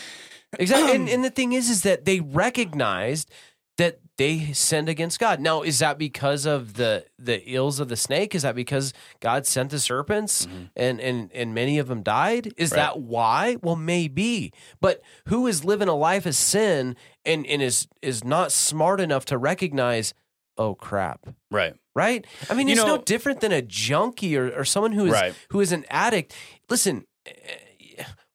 exactly. 0.58 0.94
And, 0.96 1.08
and 1.08 1.24
the 1.24 1.30
thing 1.30 1.52
is, 1.52 1.70
is 1.70 1.82
that 1.82 2.04
they 2.04 2.20
recognized 2.20 3.30
that 3.78 4.00
they 4.18 4.52
sinned 4.54 4.88
against 4.88 5.20
God. 5.20 5.38
Now, 5.40 5.60
is 5.62 5.78
that 5.80 5.98
because 5.98 6.46
of 6.46 6.74
the 6.74 7.04
the 7.18 7.42
ills 7.52 7.78
of 7.78 7.88
the 7.88 7.96
snake? 7.96 8.34
Is 8.34 8.42
that 8.42 8.54
because 8.54 8.94
God 9.20 9.46
sent 9.46 9.70
the 9.70 9.78
serpents 9.78 10.46
Mhm. 10.46 10.70
and 10.74 11.00
and 11.00 11.30
and 11.32 11.54
many 11.54 11.78
of 11.78 11.86
them 11.88 12.02
died? 12.02 12.52
Is 12.56 12.70
Right. 12.72 12.78
that 12.78 13.00
why? 13.00 13.56
Well, 13.62 13.76
maybe. 13.76 14.52
But 14.80 15.02
who 15.28 15.46
is 15.46 15.64
living 15.64 15.88
a 15.88 15.94
life 15.94 16.24
of 16.26 16.34
sin 16.34 16.96
and 17.26 17.46
and 17.46 17.60
is 17.62 17.86
is 18.00 18.24
not 18.24 18.50
smart 18.50 18.98
enough 19.00 19.26
to 19.26 19.38
recognize? 19.38 20.14
Oh 20.58 20.74
crap! 20.74 21.26
Right. 21.50 21.74
right? 21.94 22.26
I 22.50 22.54
mean, 22.54 22.68
You 22.68 22.72
it's 22.74 22.82
no 22.84 22.96
know- 22.96 23.02
different 23.02 23.40
than 23.40 23.52
a 23.52 23.60
junkie 23.62 24.36
or, 24.36 24.50
or 24.50 24.64
someone 24.64 24.92
who 24.92 25.06
is 25.06 25.12
Right. 25.12 25.34
who 25.50 25.60
is 25.60 25.72
an 25.72 25.84
addict. 25.90 26.34
Listen, 26.70 27.04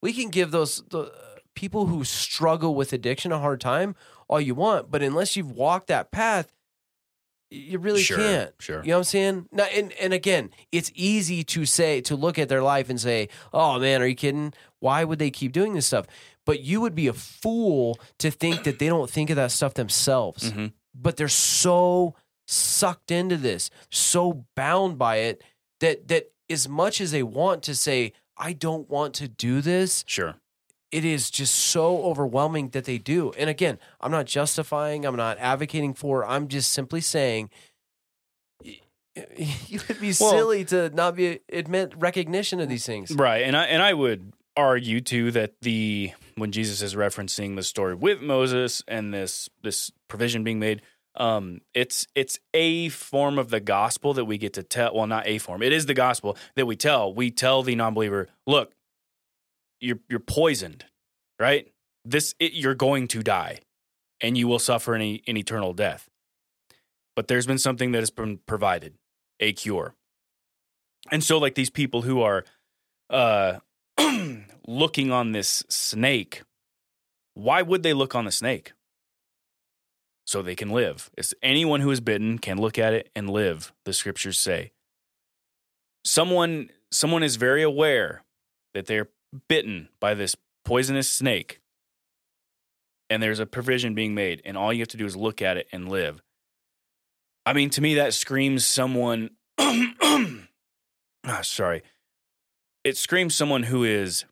we 0.02 0.14
can 0.14 0.30
give 0.30 0.52
those 0.52 0.84
the 0.90 1.12
people 1.56 1.88
who 1.88 2.04
struggle 2.04 2.76
with 2.76 2.94
addiction 2.94 3.32
a 3.32 3.40
hard 3.40 3.60
time 3.62 3.96
all 4.28 4.40
you 4.42 4.56
want, 4.56 4.90
but 4.90 5.02
unless 5.04 5.36
you've 5.36 5.52
walked 5.52 5.88
that 5.88 6.10
path, 6.12 6.52
you 7.50 7.78
really 7.80 8.02
Sure, 8.02 8.18
can't. 8.18 8.54
sure. 8.60 8.82
You 8.82 8.90
know 8.92 8.96
what 8.96 9.00
I'm 9.00 9.04
saying? 9.04 9.48
Now, 9.52 9.64
and 9.66 9.92
and 9.94 10.14
again, 10.14 10.52
it's 10.72 10.90
easy 10.96 11.44
to 11.46 11.66
say 11.66 12.00
to 12.02 12.16
look 12.16 12.40
at 12.40 12.48
their 12.48 12.62
life 12.64 12.90
and 12.90 13.00
say, 13.00 13.28
"Oh 13.52 13.78
man, 13.80 14.02
are 14.02 14.08
you 14.08 14.16
kidding? 14.16 14.54
Why 14.80 15.04
would 15.04 15.20
they 15.20 15.30
keep 15.32 15.52
doing 15.52 15.74
this 15.74 15.88
stuff?" 15.88 16.06
But 16.46 16.62
you 16.62 16.80
would 16.82 16.96
be 16.96 17.08
a 17.08 17.14
fool 17.14 18.00
to 18.20 18.32
think 18.32 18.64
that 18.64 18.80
they 18.80 18.88
don't 18.88 19.10
think 19.10 19.30
of 19.30 19.36
that 19.36 19.52
stuff 19.52 19.74
themselves 19.76 20.52
hmm 20.52 20.68
but 20.94 21.18
they're 21.18 21.28
so 21.28 22.16
sucked 22.48 23.12
into 23.12 23.38
this, 23.38 23.70
so 23.90 24.46
bound 24.56 24.98
by 24.98 25.18
it 25.18 25.42
that 25.80 26.08
that 26.10 26.32
as 26.50 26.68
much 26.68 27.00
as 27.00 27.12
they 27.12 27.24
want 27.24 27.64
to 27.64 27.76
say, 27.76 28.14
I 28.38 28.54
don't 28.54 28.90
want 28.90 29.14
to 29.16 29.28
do 29.28 29.62
this, 29.62 30.04
Sure. 30.08 30.36
it 30.92 31.06
is 31.06 31.30
just 31.32 31.56
so 31.56 32.04
overwhelming 32.04 32.70
that 32.70 32.84
they 32.86 32.98
do. 32.98 33.32
And 33.38 33.50
again, 33.50 33.80
I'm 34.02 34.12
not 34.12 34.26
justifying, 34.26 35.06
I'm 35.06 35.16
not 35.16 35.38
advocating 35.40 35.94
for, 35.94 36.26
I'm 36.26 36.48
just 36.50 36.72
simply 36.74 37.00
saying 37.02 37.50
you 38.64 39.80
would 39.88 40.00
be 40.00 40.14
Well- 40.20 40.32
silly 40.32 40.66
to 40.66 40.90
not 40.90 41.16
be 41.16 41.40
admit 41.52 41.94
recognition 41.98 42.60
of 42.60 42.70
these 42.70 42.86
things. 42.86 43.12
Right. 43.16 43.44
And 43.44 43.56
I 43.56 43.66
and 43.66 43.82
I 43.82 43.94
would 43.94 44.34
argue 44.56 45.02
too 45.02 45.32
that 45.32 45.54
the 45.62 46.12
when 46.36 46.52
Jesus 46.52 46.82
is 46.82 46.96
referencing 46.96 47.56
the 47.56 47.64
story 47.64 47.96
with 47.96 48.22
Moses 48.22 48.84
and 48.88 49.14
this 49.14 49.50
this 49.64 49.92
provision 50.08 50.44
being 50.44 50.60
made, 50.60 50.82
um, 51.16 51.62
it's 51.74 52.08
it's 52.16 52.40
a 52.54 52.90
form 52.90 53.38
of 53.38 53.50
the 53.50 53.60
gospel 53.60 54.14
that 54.14 54.26
we 54.26 54.38
get 54.38 54.54
to 54.54 54.64
tell. 54.64 54.96
Well, 54.96 55.08
not 55.08 55.28
a 55.28 55.38
form. 55.38 55.62
It 55.62 55.74
is 55.74 55.86
the 55.86 55.94
gospel 55.94 56.38
that 56.56 56.66
we 56.66 56.76
tell. 56.76 57.14
We 57.14 57.32
tell 57.32 57.64
the 57.64 57.76
non-believer, 57.76 58.30
look, 58.48 58.74
you're 59.80 60.00
you're 60.10 60.20
poisoned, 60.20 60.86
right? 61.40 61.72
This 62.06 62.34
it, 62.40 62.54
you're 62.54 62.76
going 62.76 63.08
to 63.10 63.22
die, 63.22 63.60
and 64.22 64.38
you 64.38 64.48
will 64.48 64.60
suffer 64.60 64.94
an, 64.94 65.02
an 65.02 65.38
eternal 65.38 65.74
death. 65.74 66.10
But 67.16 67.28
there's 67.28 67.46
been 67.46 67.58
something 67.58 67.92
that 67.92 68.00
has 68.00 68.10
been 68.10 68.40
provided, 68.46 68.96
a 69.40 69.52
cure. 69.54 69.96
And 71.12 71.24
so, 71.24 71.38
like 71.38 71.56
these 71.56 71.70
people 71.70 72.04
who 72.04 72.22
are 72.22 72.46
uh, 73.10 73.60
looking 74.68 75.12
on 75.12 75.32
this 75.32 75.64
snake, 75.70 76.44
why 77.34 77.62
would 77.62 77.84
they 77.84 77.94
look 77.94 78.16
on 78.16 78.26
the 78.26 78.32
snake? 78.32 78.74
So 80.26 80.42
they 80.42 80.56
can 80.56 80.70
live. 80.70 81.10
It's 81.18 81.34
anyone 81.42 81.82
who 81.82 81.92
is 81.92 82.00
bitten 82.00 82.40
can 82.40 82.58
look 82.58 82.78
at 82.80 82.94
it 82.94 83.10
and 83.16 83.30
live, 83.30 83.74
the 83.86 83.94
scriptures 83.94 84.40
say. 84.40 84.72
Someone 86.06 86.70
someone 86.92 87.24
is 87.24 87.38
very 87.38 87.64
aware 87.64 88.24
that 88.74 88.86
they're 88.86 89.10
bitten 89.48 89.90
by 90.00 90.14
this 90.14 90.36
poisonous 90.66 91.10
snake. 91.10 91.60
And 93.10 93.22
there's 93.22 93.40
a 93.40 93.46
provision 93.46 93.94
being 93.94 94.16
made, 94.16 94.42
and 94.46 94.58
all 94.58 94.72
you 94.72 94.80
have 94.80 94.88
to 94.90 94.98
do 94.98 95.06
is 95.06 95.18
look 95.18 95.42
at 95.42 95.58
it 95.58 95.68
and 95.72 95.90
live. 95.90 96.22
I 97.46 97.54
mean, 97.54 97.70
to 97.72 97.82
me, 97.82 97.96
that 97.96 98.14
screams 98.14 98.66
someone. 98.66 99.32
ah, 99.58 100.48
sorry. 101.42 101.84
It 102.84 102.98
screams 102.98 103.36
someone 103.36 103.64
who 103.64 103.84
is. 103.84 104.26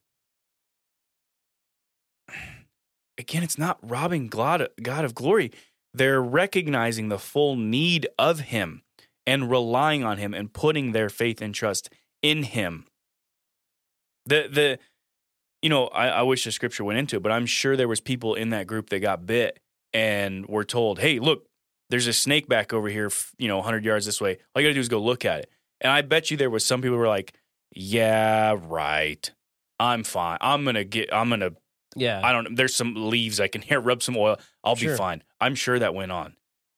Again, 3.17 3.43
it's 3.43 3.57
not 3.57 3.77
robbing 3.81 4.27
God, 4.27 4.67
God 4.81 5.05
of 5.05 5.13
glory. 5.13 5.51
They're 5.93 6.21
recognizing 6.21 7.09
the 7.09 7.19
full 7.19 7.55
need 7.55 8.07
of 8.17 8.39
Him 8.39 8.83
and 9.25 9.49
relying 9.49 10.03
on 10.03 10.17
Him 10.17 10.33
and 10.33 10.53
putting 10.53 10.93
their 10.93 11.09
faith 11.09 11.41
and 11.41 11.53
trust 11.53 11.89
in 12.21 12.43
Him. 12.43 12.85
The 14.25 14.47
the 14.51 14.79
you 15.61 15.69
know, 15.69 15.87
I, 15.87 16.07
I 16.07 16.21
wish 16.21 16.45
the 16.45 16.51
scripture 16.51 16.85
went 16.85 16.99
into 16.99 17.17
it, 17.17 17.23
but 17.23 17.33
I'm 17.33 17.45
sure 17.45 17.75
there 17.75 17.87
was 17.87 17.99
people 17.99 18.33
in 18.35 18.51
that 18.51 18.65
group 18.65 18.89
that 18.89 18.99
got 18.99 19.25
bit 19.25 19.59
and 19.93 20.45
were 20.45 20.63
told, 20.63 20.99
"Hey, 20.99 21.19
look, 21.19 21.45
there's 21.89 22.07
a 22.07 22.13
snake 22.13 22.47
back 22.47 22.73
over 22.73 22.87
here, 22.87 23.11
you 23.37 23.47
know, 23.47 23.57
100 23.57 23.83
yards 23.83 24.05
this 24.05 24.21
way. 24.21 24.37
All 24.55 24.61
you 24.61 24.67
got 24.67 24.69
to 24.69 24.73
do 24.75 24.79
is 24.79 24.89
go 24.89 24.99
look 24.99 25.25
at 25.25 25.39
it." 25.39 25.49
And 25.81 25.91
I 25.91 26.01
bet 26.01 26.31
you 26.31 26.37
there 26.37 26.49
was 26.49 26.65
some 26.65 26.81
people 26.81 26.95
who 26.95 27.01
were 27.01 27.07
like, 27.07 27.33
"Yeah, 27.75 28.55
right. 28.59 29.29
I'm 29.79 30.03
fine. 30.03 30.37
I'm 30.41 30.63
going 30.63 30.75
to 30.75 30.83
get 30.83 31.13
I'm 31.13 31.29
going 31.29 31.39
to 31.41 31.55
Yeah, 31.95 32.21
I 32.23 32.31
don't. 32.33 32.55
There's 32.55 32.75
some 32.75 33.09
leaves 33.09 33.39
I 33.39 33.47
can 33.47 33.61
hear. 33.69 33.79
Rub 33.79 34.03
some 34.03 34.17
oil. 34.17 34.37
I'll 34.63 34.75
Sure. 34.75 34.93
be 34.93 34.97
fine. 34.97 35.23
I'm 35.39 35.55
sure 35.55 35.79
that 35.79 35.93
went 35.93 36.11
on. 36.11 36.35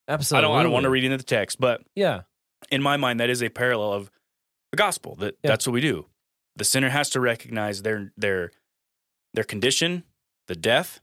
absolutely. 0.07 0.45
I 0.45 0.49
don't. 0.49 0.59
I 0.59 0.63
don't 0.63 0.71
want 0.71 0.83
to 0.83 0.89
read 0.89 1.03
into 1.03 1.17
the 1.17 1.23
text, 1.23 1.59
but 1.59 1.81
Yeah, 1.95 2.21
in 2.69 2.81
my 2.81 2.97
mind, 2.97 3.19
that 3.19 3.29
is 3.29 3.41
a 3.41 3.49
parallel 3.49 3.93
of 3.93 4.11
the 4.71 4.77
gospel. 4.77 5.15
That 5.15 5.37
Yeah. 5.43 5.49
that's 5.51 5.65
what 5.67 5.73
we 5.73 5.81
do. 5.81 6.07
The 6.55 6.65
sinner 6.65 6.89
has 6.89 7.09
to 7.11 7.19
recognize 7.19 7.81
their 7.81 8.11
their 8.17 8.51
their 9.33 9.43
condition, 9.45 10.03
the 10.47 10.55
death, 10.55 10.99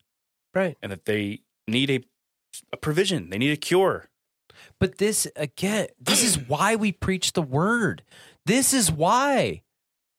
right. 0.55 0.77
and 0.83 0.93
that 0.93 1.05
they 1.07 1.41
need 1.67 1.91
a 1.91 2.01
a 2.73 2.77
provision. 2.77 3.31
They 3.31 3.39
need 3.39 3.51
a 3.53 3.57
cure. 3.57 4.09
But 4.81 4.99
this 4.99 5.27
again, 5.37 5.89
this 6.01 6.23
is 6.23 6.39
why 6.49 6.77
we 6.77 6.93
preach 6.93 7.33
the 7.33 7.43
word. 7.43 8.03
This 8.47 8.73
is 8.73 8.91
why. 8.93 9.63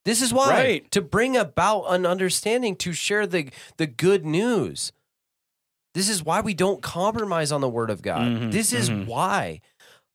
This 0.06 0.22
is 0.22 0.34
why 0.34 0.50
Right. 0.50 0.92
to 0.92 1.02
bring 1.02 1.36
about 1.38 1.84
an 1.88 2.06
understanding 2.06 2.76
to 2.78 2.94
share 2.94 3.28
the 3.28 3.50
the 3.78 3.88
good 3.88 4.26
news. 4.26 4.92
This 5.94 6.10
is 6.10 6.24
why 6.24 6.42
we 6.42 6.54
don't 6.54 6.82
compromise 6.82 7.52
on 7.52 7.62
the 7.62 7.70
word 7.70 7.90
of 7.90 8.02
God. 8.02 8.22
Mhm, 8.28 8.52
This 8.52 8.74
is 8.74 8.90
mhm. 8.90 9.06
why. 9.08 9.62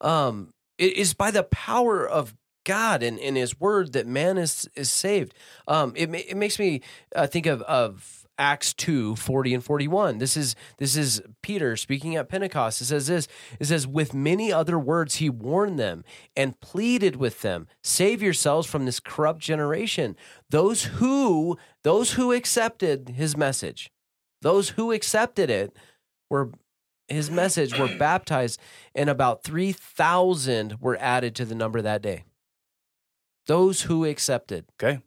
Um 0.01 0.53
it 0.79 0.95
is 0.95 1.15
by 1.15 1.31
the 1.31 1.45
power 1.45 2.07
of 2.09 2.35
God 2.65 3.03
and, 3.03 3.19
and 3.21 3.37
his 3.37 3.61
word 3.61 3.93
that 3.93 4.07
man 4.07 4.39
is 4.39 4.69
is 4.75 4.91
saved. 4.91 5.35
Um 5.69 5.93
it 5.97 6.09
it 6.15 6.37
makes 6.37 6.59
me 6.59 6.81
uh, 7.15 7.27
think 7.27 7.47
of 7.47 7.61
of 7.63 8.24
Acts 8.39 8.75
2, 8.75 9.17
40 9.17 9.55
and 9.55 9.65
41. 9.65 10.19
This 10.19 10.37
is 10.37 10.57
this 10.79 10.97
is 10.97 11.23
Peter 11.43 11.77
speaking 11.77 12.17
at 12.17 12.29
Pentecost. 12.29 12.81
It 12.81 12.87
says 12.87 13.07
this. 13.07 13.29
It 13.61 13.67
says, 13.67 13.87
with 13.87 14.13
many 14.13 14.53
other 14.53 14.79
words 14.79 15.17
he 15.17 15.31
warned 15.31 15.79
them 15.79 16.05
and 16.37 16.59
pleaded 16.61 17.17
with 17.17 17.43
them, 17.43 17.69
save 17.83 18.23
yourselves 18.23 18.67
from 18.67 18.85
this 18.85 19.01
corrupt 19.01 19.41
generation. 19.41 20.17
Those 20.51 20.85
who 20.85 21.59
those 21.83 22.13
who 22.13 22.33
accepted 22.33 23.11
his 23.11 23.37
message, 23.37 23.91
those 24.43 24.71
who 24.71 24.93
accepted 24.93 25.51
it 25.51 25.77
were 26.29 26.51
his 27.09 27.31
message 27.31 27.79
were 27.79 27.89
baptized, 27.99 28.61
and 28.95 29.09
about 29.09 29.45
three 29.45 29.73
thousand 29.73 30.81
were 30.81 30.97
added 31.01 31.35
to 31.37 31.45
the 31.45 31.55
number 31.55 31.81
that 31.83 32.03
day. 32.03 32.25
Those 33.47 33.83
who 33.83 34.05
accepted. 34.05 34.65
Okay. 34.81 35.01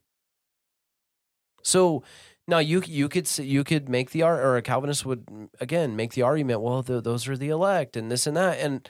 So 1.63 2.03
now 2.47 2.59
you 2.59 2.81
you 2.85 3.09
could 3.09 3.29
you 3.39 3.63
could 3.63 3.89
make 3.89 4.11
the 4.11 4.23
or 4.23 4.55
a 4.57 4.61
Calvinist 4.61 5.05
would 5.05 5.49
again 5.59 5.95
make 5.95 6.13
the 6.13 6.21
argument. 6.21 6.61
Well, 6.61 6.83
th 6.83 7.03
those 7.03 7.27
are 7.27 7.37
the 7.37 7.49
elect 7.49 7.97
and 7.97 8.11
this 8.11 8.27
and 8.27 8.37
that 8.37 8.59
and 8.59 8.87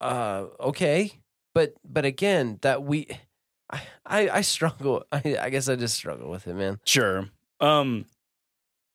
uh 0.00 0.46
okay, 0.60 1.20
but 1.54 1.74
but 1.84 2.04
again 2.04 2.58
that 2.62 2.82
we 2.82 3.08
I 3.70 3.82
I, 4.06 4.28
I 4.28 4.40
struggle. 4.42 5.04
I, 5.12 5.36
I 5.40 5.50
guess 5.50 5.68
I 5.68 5.76
just 5.76 5.94
struggle 5.96 6.30
with 6.30 6.46
it, 6.46 6.54
man. 6.54 6.78
Sure. 6.84 7.28
Um, 7.60 8.06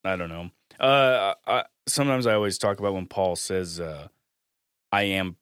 I 0.04 0.16
don't 0.16 0.30
know. 0.30 0.50
Uh, 0.80 1.34
I, 1.46 1.64
sometimes 1.88 2.28
I 2.28 2.34
always 2.34 2.58
talk 2.58 2.80
about 2.80 2.94
when 2.94 3.08
Paul 3.08 3.36
says, 3.36 3.80
uh, 3.80 4.08
"I 4.92 5.04
am 5.04 5.38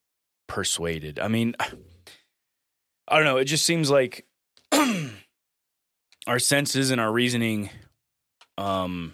persuaded." 0.48 1.20
I 1.20 1.28
mean, 1.28 1.56
I 3.08 3.16
don't 3.16 3.26
know. 3.26 3.38
It 3.38 3.46
just 3.46 3.66
seems 3.66 3.90
like 3.90 4.26
our 6.28 6.40
senses 6.40 6.92
and 6.92 7.02
our 7.02 7.12
reasoning, 7.12 7.70
um, 8.58 9.14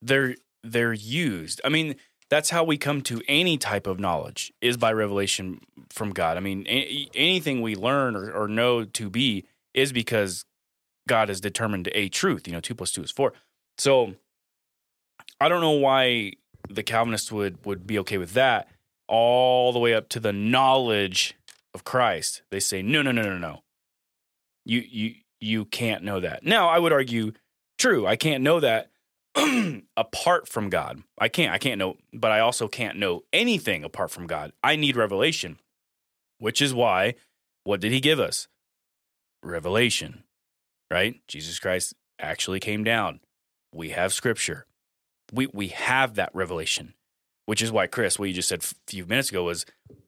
they're 0.00 0.36
they're 0.62 0.92
used. 0.92 1.60
I 1.64 1.68
mean, 1.68 1.96
that's 2.30 2.50
how 2.50 2.64
we 2.64 2.78
come 2.78 3.02
to 3.02 3.20
any 3.28 3.58
type 3.58 3.86
of 3.86 4.00
knowledge 4.00 4.52
is 4.60 4.76
by 4.76 4.92
revelation 4.92 5.60
from 5.90 6.10
God. 6.10 6.36
I 6.36 6.40
mean, 6.40 6.66
a- 6.68 7.08
anything 7.14 7.60
we 7.60 7.74
learn 7.74 8.16
or, 8.16 8.32
or 8.32 8.48
know 8.48 8.84
to 8.84 9.10
be 9.10 9.44
is 9.74 9.92
because 9.92 10.44
God 11.08 11.28
has 11.28 11.40
determined 11.40 11.88
a 11.92 12.08
truth. 12.08 12.46
You 12.46 12.52
know, 12.54 12.60
two 12.60 12.74
plus 12.74 12.92
two 12.92 13.02
is 13.02 13.10
four. 13.10 13.32
So 13.78 14.14
I 15.40 15.48
don't 15.48 15.60
know 15.60 15.72
why 15.72 16.32
the 16.68 16.82
Calvinists 16.82 17.30
would 17.30 17.64
would 17.66 17.86
be 17.86 17.98
okay 18.00 18.18
with 18.18 18.32
that 18.34 18.68
all 19.08 19.72
the 19.72 19.78
way 19.78 19.94
up 19.94 20.08
to 20.10 20.20
the 20.20 20.32
knowledge 20.32 21.34
of 21.74 21.84
Christ. 21.84 22.42
They 22.50 22.60
say, 22.60 22.82
no, 22.82 23.02
no, 23.02 23.12
no, 23.12 23.22
no, 23.22 23.38
no. 23.38 23.62
You 24.66 24.80
you 24.80 25.14
you 25.40 25.64
can't 25.64 26.04
know 26.04 26.20
that. 26.20 26.44
Now 26.44 26.68
I 26.68 26.78
would 26.78 26.92
argue, 26.92 27.32
true, 27.78 28.06
I 28.06 28.16
can't 28.16 28.42
know 28.42 28.60
that 28.60 28.90
apart 29.96 30.48
from 30.48 30.68
God. 30.68 31.02
I 31.18 31.28
can't. 31.28 31.52
I 31.52 31.58
can't 31.58 31.78
know, 31.78 31.96
but 32.12 32.32
I 32.32 32.40
also 32.40 32.68
can't 32.68 32.98
know 32.98 33.22
anything 33.32 33.84
apart 33.84 34.10
from 34.10 34.26
God. 34.26 34.52
I 34.62 34.76
need 34.76 34.96
revelation, 34.96 35.58
which 36.38 36.60
is 36.60 36.74
why 36.74 37.14
what 37.64 37.80
did 37.80 37.92
he 37.92 38.00
give 38.00 38.20
us? 38.20 38.48
Revelation 39.42 40.24
right? 40.90 41.20
Jesus 41.28 41.58
Christ 41.58 41.94
actually 42.18 42.60
came 42.60 42.84
down. 42.84 43.20
We 43.72 43.90
have 43.90 44.12
scripture. 44.12 44.66
We 45.32 45.48
we 45.52 45.68
have 45.68 46.14
that 46.14 46.30
revelation, 46.34 46.94
which 47.46 47.60
is 47.60 47.72
why 47.72 47.86
Chris, 47.86 48.18
what 48.18 48.28
you 48.28 48.34
just 48.34 48.48
said 48.48 48.62
a 48.62 48.90
few 48.90 49.06
minutes 49.06 49.30
ago 49.30 49.44
was 49.44 49.66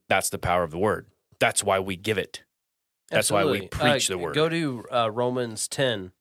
that's 0.08 0.30
the 0.30 0.38
power 0.38 0.62
of 0.62 0.70
the 0.70 0.78
word. 0.78 1.06
That's 1.40 1.64
why 1.64 1.78
we 1.78 1.96
give 1.96 2.18
it. 2.18 2.44
That's 3.10 3.30
why 3.30 3.44
we 3.44 3.68
preach 3.68 4.10
Uh, 4.10 4.14
the 4.14 4.18
word. 4.18 4.34
Go 4.34 4.48
to 4.48 4.84
uh, 4.92 5.10
Romans 5.10 5.66
10, 5.68 6.12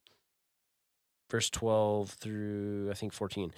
verse 1.30 1.50
12 1.50 2.12
through, 2.12 2.90
I 2.92 2.94
think, 2.94 3.14
14. 3.14 3.52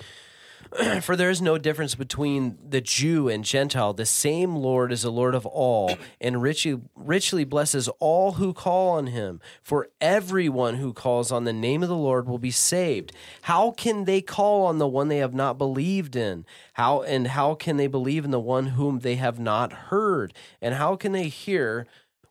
For 1.02 1.16
there 1.16 1.30
is 1.30 1.42
no 1.42 1.58
difference 1.58 1.96
between 1.96 2.58
the 2.68 2.82
Jew 2.82 3.30
and 3.30 3.46
Gentile. 3.46 3.94
The 3.94 4.06
same 4.06 4.58
Lord 4.58 4.92
is 4.92 5.04
the 5.04 5.12
Lord 5.12 5.34
of 5.34 5.46
all, 5.46 5.98
and 6.22 6.42
richly, 6.42 6.82
richly 6.96 7.46
blesses 7.46 7.88
all 8.00 8.34
who 8.34 8.54
call 8.54 8.90
on 8.98 9.08
him. 9.08 9.40
For 9.64 9.88
everyone 10.02 10.76
who 10.76 10.92
calls 10.92 11.32
on 11.32 11.46
the 11.46 11.54
name 11.54 11.82
of 11.82 11.88
the 11.90 11.96
Lord 11.96 12.28
will 12.28 12.40
be 12.40 12.52
saved. 12.52 13.14
How 13.44 13.72
can 13.72 14.04
they 14.04 14.22
call 14.22 14.66
on 14.66 14.80
the 14.80 14.88
one 14.88 15.08
they 15.08 15.20
have 15.20 15.34
not 15.34 15.58
believed 15.58 16.16
in? 16.18 16.46
How 16.74 17.04
and 17.04 17.28
how 17.28 17.56
can 17.56 17.78
they 17.78 17.88
believe 17.88 18.26
in 18.26 18.32
the 18.32 18.40
one 18.40 18.68
whom 18.68 19.00
they 19.00 19.16
have 19.16 19.40
not 19.40 19.72
heard? 19.72 20.34
And 20.62 20.76
how 20.76 20.98
can 20.98 21.14
they 21.14 21.30
hear 21.30 21.88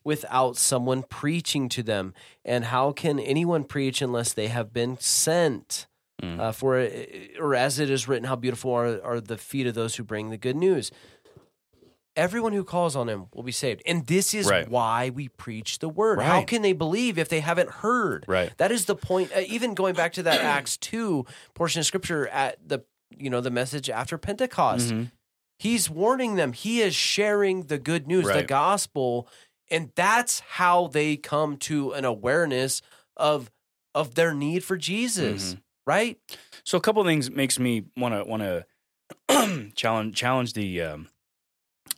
without 0.09 0.57
someone 0.57 1.03
preaching 1.05 1.69
to 1.69 1.83
them? 1.83 2.15
And 2.45 2.65
how 2.67 2.93
can 2.93 3.21
anyone 3.21 3.65
preach 3.65 4.03
unless 4.03 4.33
they 4.33 4.49
have 4.49 4.73
been 4.73 4.97
sent? 4.99 5.87
Mm. 6.23 6.41
Uh, 6.41 6.51
for 6.51 6.75
or 7.39 7.55
as 7.55 7.79
it 7.79 7.89
is 7.91 8.09
written, 8.09 8.25
how 8.27 8.35
beautiful 8.35 8.73
are, 8.73 9.01
are 9.05 9.21
the 9.21 9.39
feet 9.39 9.69
of 9.69 9.75
those 9.75 9.95
who 9.97 10.03
bring 10.03 10.31
the 10.31 10.37
good 10.37 10.57
news. 10.57 10.91
Everyone 12.17 12.53
who 12.53 12.65
calls 12.65 12.97
on 12.97 13.09
him 13.09 13.27
will 13.33 13.45
be 13.45 13.53
saved, 13.53 13.81
and 13.87 14.05
this 14.09 14.35
is 14.35 14.49
Right. 14.51 14.69
why 14.69 15.11
we 15.11 15.29
preach 15.29 15.79
the 15.79 15.89
word. 15.89 16.21
How 16.21 16.43
can 16.43 16.63
they 16.63 16.73
believe 16.73 17.17
if 17.17 17.29
they 17.29 17.39
haven't 17.39 17.71
heard? 17.71 18.25
Right. 18.27 18.51
That 18.57 18.73
is 18.73 18.87
the 18.87 18.97
point. 18.97 19.31
Uh, 19.37 19.43
even 19.47 19.75
going 19.75 19.95
back 19.95 20.13
to 20.15 20.25
that 20.25 20.41
Acts 20.57 20.77
two 20.77 21.25
portion 21.55 21.79
of 21.79 21.87
scripture 21.87 22.27
at 22.29 22.57
the 22.69 22.81
you 23.17 23.31
know 23.31 23.41
the 23.41 23.53
message 23.53 23.89
after 23.89 24.19
Pentecost, 24.19 24.91
Mhm. 24.91 25.13
he's 25.61 25.89
warning 25.89 26.35
them. 26.35 26.53
He 26.55 26.81
is 26.81 26.93
sharing 26.97 27.67
the 27.67 27.79
good 27.79 28.09
news, 28.09 28.27
the 28.27 28.43
gospel, 28.43 29.29
and 29.71 29.91
that's 29.95 30.41
how 30.41 30.87
they 30.89 31.17
come 31.17 31.57
to 31.59 31.93
an 31.93 32.05
awareness 32.05 32.83
of 33.17 33.51
of 33.95 34.15
their 34.15 34.35
need 34.35 34.63
for 34.65 34.77
Jesus. 34.77 35.55
Mhm. 35.55 35.61
Right? 35.87 36.19
So 36.65 36.77
a 36.77 36.81
couple 36.81 37.01
of 37.01 37.07
things 37.07 37.31
makes 37.31 37.59
me 37.59 37.85
want 37.97 38.15
to 38.15 38.25
want 38.25 38.43
to 38.43 38.67
challenge 39.75 40.15
challenge 40.17 40.53
the 40.53 40.83
um, 40.83 41.09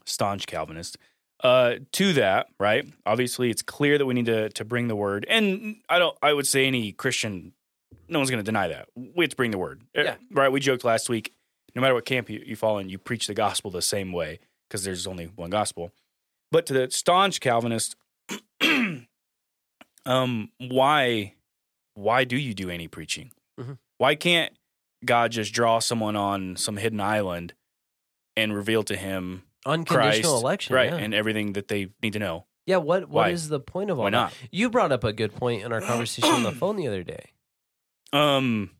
staunch 0.05 0.47
Calvinist 0.47 0.97
uh, 1.43 1.75
to 1.93 2.13
that. 2.13 2.47
Right? 2.59 2.87
Obviously, 3.05 3.49
it's 3.49 3.61
clear 3.61 3.97
that 3.97 4.05
we 4.05 4.13
need 4.13 4.25
to 4.27 4.49
to 4.49 4.65
bring 4.65 4.87
the 4.87 4.95
word, 4.95 5.25
and 5.29 5.77
I 5.89 5.99
don't. 5.99 6.17
I 6.21 6.33
would 6.33 6.47
say 6.47 6.65
any 6.67 6.91
Christian, 6.91 7.53
no 8.07 8.19
one's 8.19 8.29
going 8.29 8.43
to 8.43 8.49
deny 8.49 8.67
that 8.69 8.87
we 8.95 9.23
have 9.25 9.29
to 9.31 9.35
bring 9.35 9.51
the 9.51 9.57
word. 9.57 9.81
Uh, 9.97 10.03
Yeah. 10.03 10.15
Right? 10.31 10.51
We 10.51 10.59
joked 10.59 10.83
last 10.83 11.09
week. 11.09 11.33
No 11.75 11.81
matter 11.81 11.93
what 11.93 12.03
camp 12.05 12.29
you, 12.29 12.43
you 12.45 12.55
fall 12.57 12.79
in, 12.79 12.89
you 12.89 12.97
preach 12.97 13.27
the 13.27 13.33
gospel 13.33 13.71
the 13.71 13.81
same 13.81 14.11
way 14.11 14.39
because 14.67 14.83
there's 14.83 15.07
only 15.07 15.25
one 15.27 15.49
gospel. 15.49 15.91
But 16.51 16.65
to 16.67 16.73
the 16.73 16.91
staunch 16.91 17.39
Calvinist, 17.39 17.95
um, 20.05 20.49
why 20.59 21.33
why 21.93 22.23
do 22.23 22.37
you 22.37 22.53
do 22.53 22.69
any 22.69 22.87
preaching? 22.87 23.31
Mhm. 23.59 23.77
Why 23.97 24.15
can't 24.15 24.53
God 25.05 25.31
just 25.31 25.53
draw 25.53 25.79
someone 25.79 26.15
on 26.15 26.55
some 26.55 26.77
hidden 26.77 26.99
island 26.99 27.53
and 28.35 28.53
reveal 28.55 28.83
to 28.83 28.95
him 28.95 29.43
Unconditional 29.65 30.31
Christ, 30.31 30.43
election. 30.43 30.75
right, 30.75 30.89
Yeah. 30.91 30.97
and 30.97 31.13
everything 31.13 31.53
that 31.53 31.67
they 31.67 31.89
need 32.01 32.13
to 32.13 32.19
know? 32.19 32.45
yeah. 32.65 32.77
What 32.77 33.09
Why? 33.09 33.23
what 33.27 33.31
is 33.31 33.49
the 33.49 33.59
point 33.59 33.89
of 33.89 33.97
all 33.99 34.03
Why 34.05 34.09
that? 34.11 34.15
not? 34.17 34.33
You 34.51 34.69
brought 34.69 34.91
up 34.91 35.03
a 35.03 35.13
good 35.13 35.35
point 35.35 35.63
in 35.63 35.71
our 35.71 35.81
conversation 35.81 36.29
on 36.31 36.43
the 36.43 36.51
phone 36.59 36.75
the 36.77 36.87
other 36.87 37.03
day. 37.03 37.31
Um, 38.13 38.71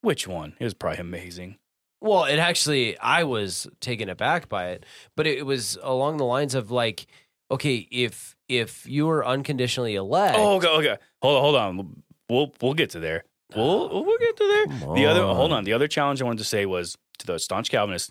which 0.00 0.26
one? 0.26 0.54
It 0.58 0.64
was 0.64 0.74
probably 0.74 0.98
amazing. 1.00 1.58
Well, 2.02 2.24
it 2.24 2.38
actually, 2.38 2.98
I 2.98 3.22
was 3.24 3.68
taken 3.80 4.08
aback 4.08 4.48
by 4.48 4.70
it, 4.70 4.84
but 5.16 5.26
it 5.26 5.46
was 5.46 5.78
along 5.82 6.16
the 6.16 6.24
lines 6.24 6.54
of 6.54 6.70
like, 6.70 7.06
okay, 7.50 7.86
if 7.90 8.36
if 8.48 8.84
you 8.86 9.08
are 9.08 9.24
unconditionally 9.24 9.94
elect, 9.94 10.36
Oh, 10.36 10.56
okay, 10.56 10.68
okay. 10.68 10.96
Hold 11.22 11.36
on, 11.36 11.42
hold 11.42 11.56
on. 11.56 12.02
We'll 12.28 12.52
we'll 12.60 12.74
get 12.74 12.90
to 12.90 13.00
there. 13.00 13.24
We'll 13.54 14.04
we'll 14.04 14.18
get 14.18 14.36
to 14.36 14.46
there. 14.46 14.66
come 14.80 14.94
The 14.94 15.06
other 15.06 15.22
hold 15.22 15.52
on. 15.52 15.64
The 15.64 15.72
other 15.74 15.86
challenge 15.88 16.20
I 16.20 16.24
wanted 16.24 16.38
to 16.38 16.44
say 16.44 16.66
was 16.66 16.96
to 17.18 17.26
the 17.26 17.38
staunch 17.38 17.70
Calvinist: 17.70 18.10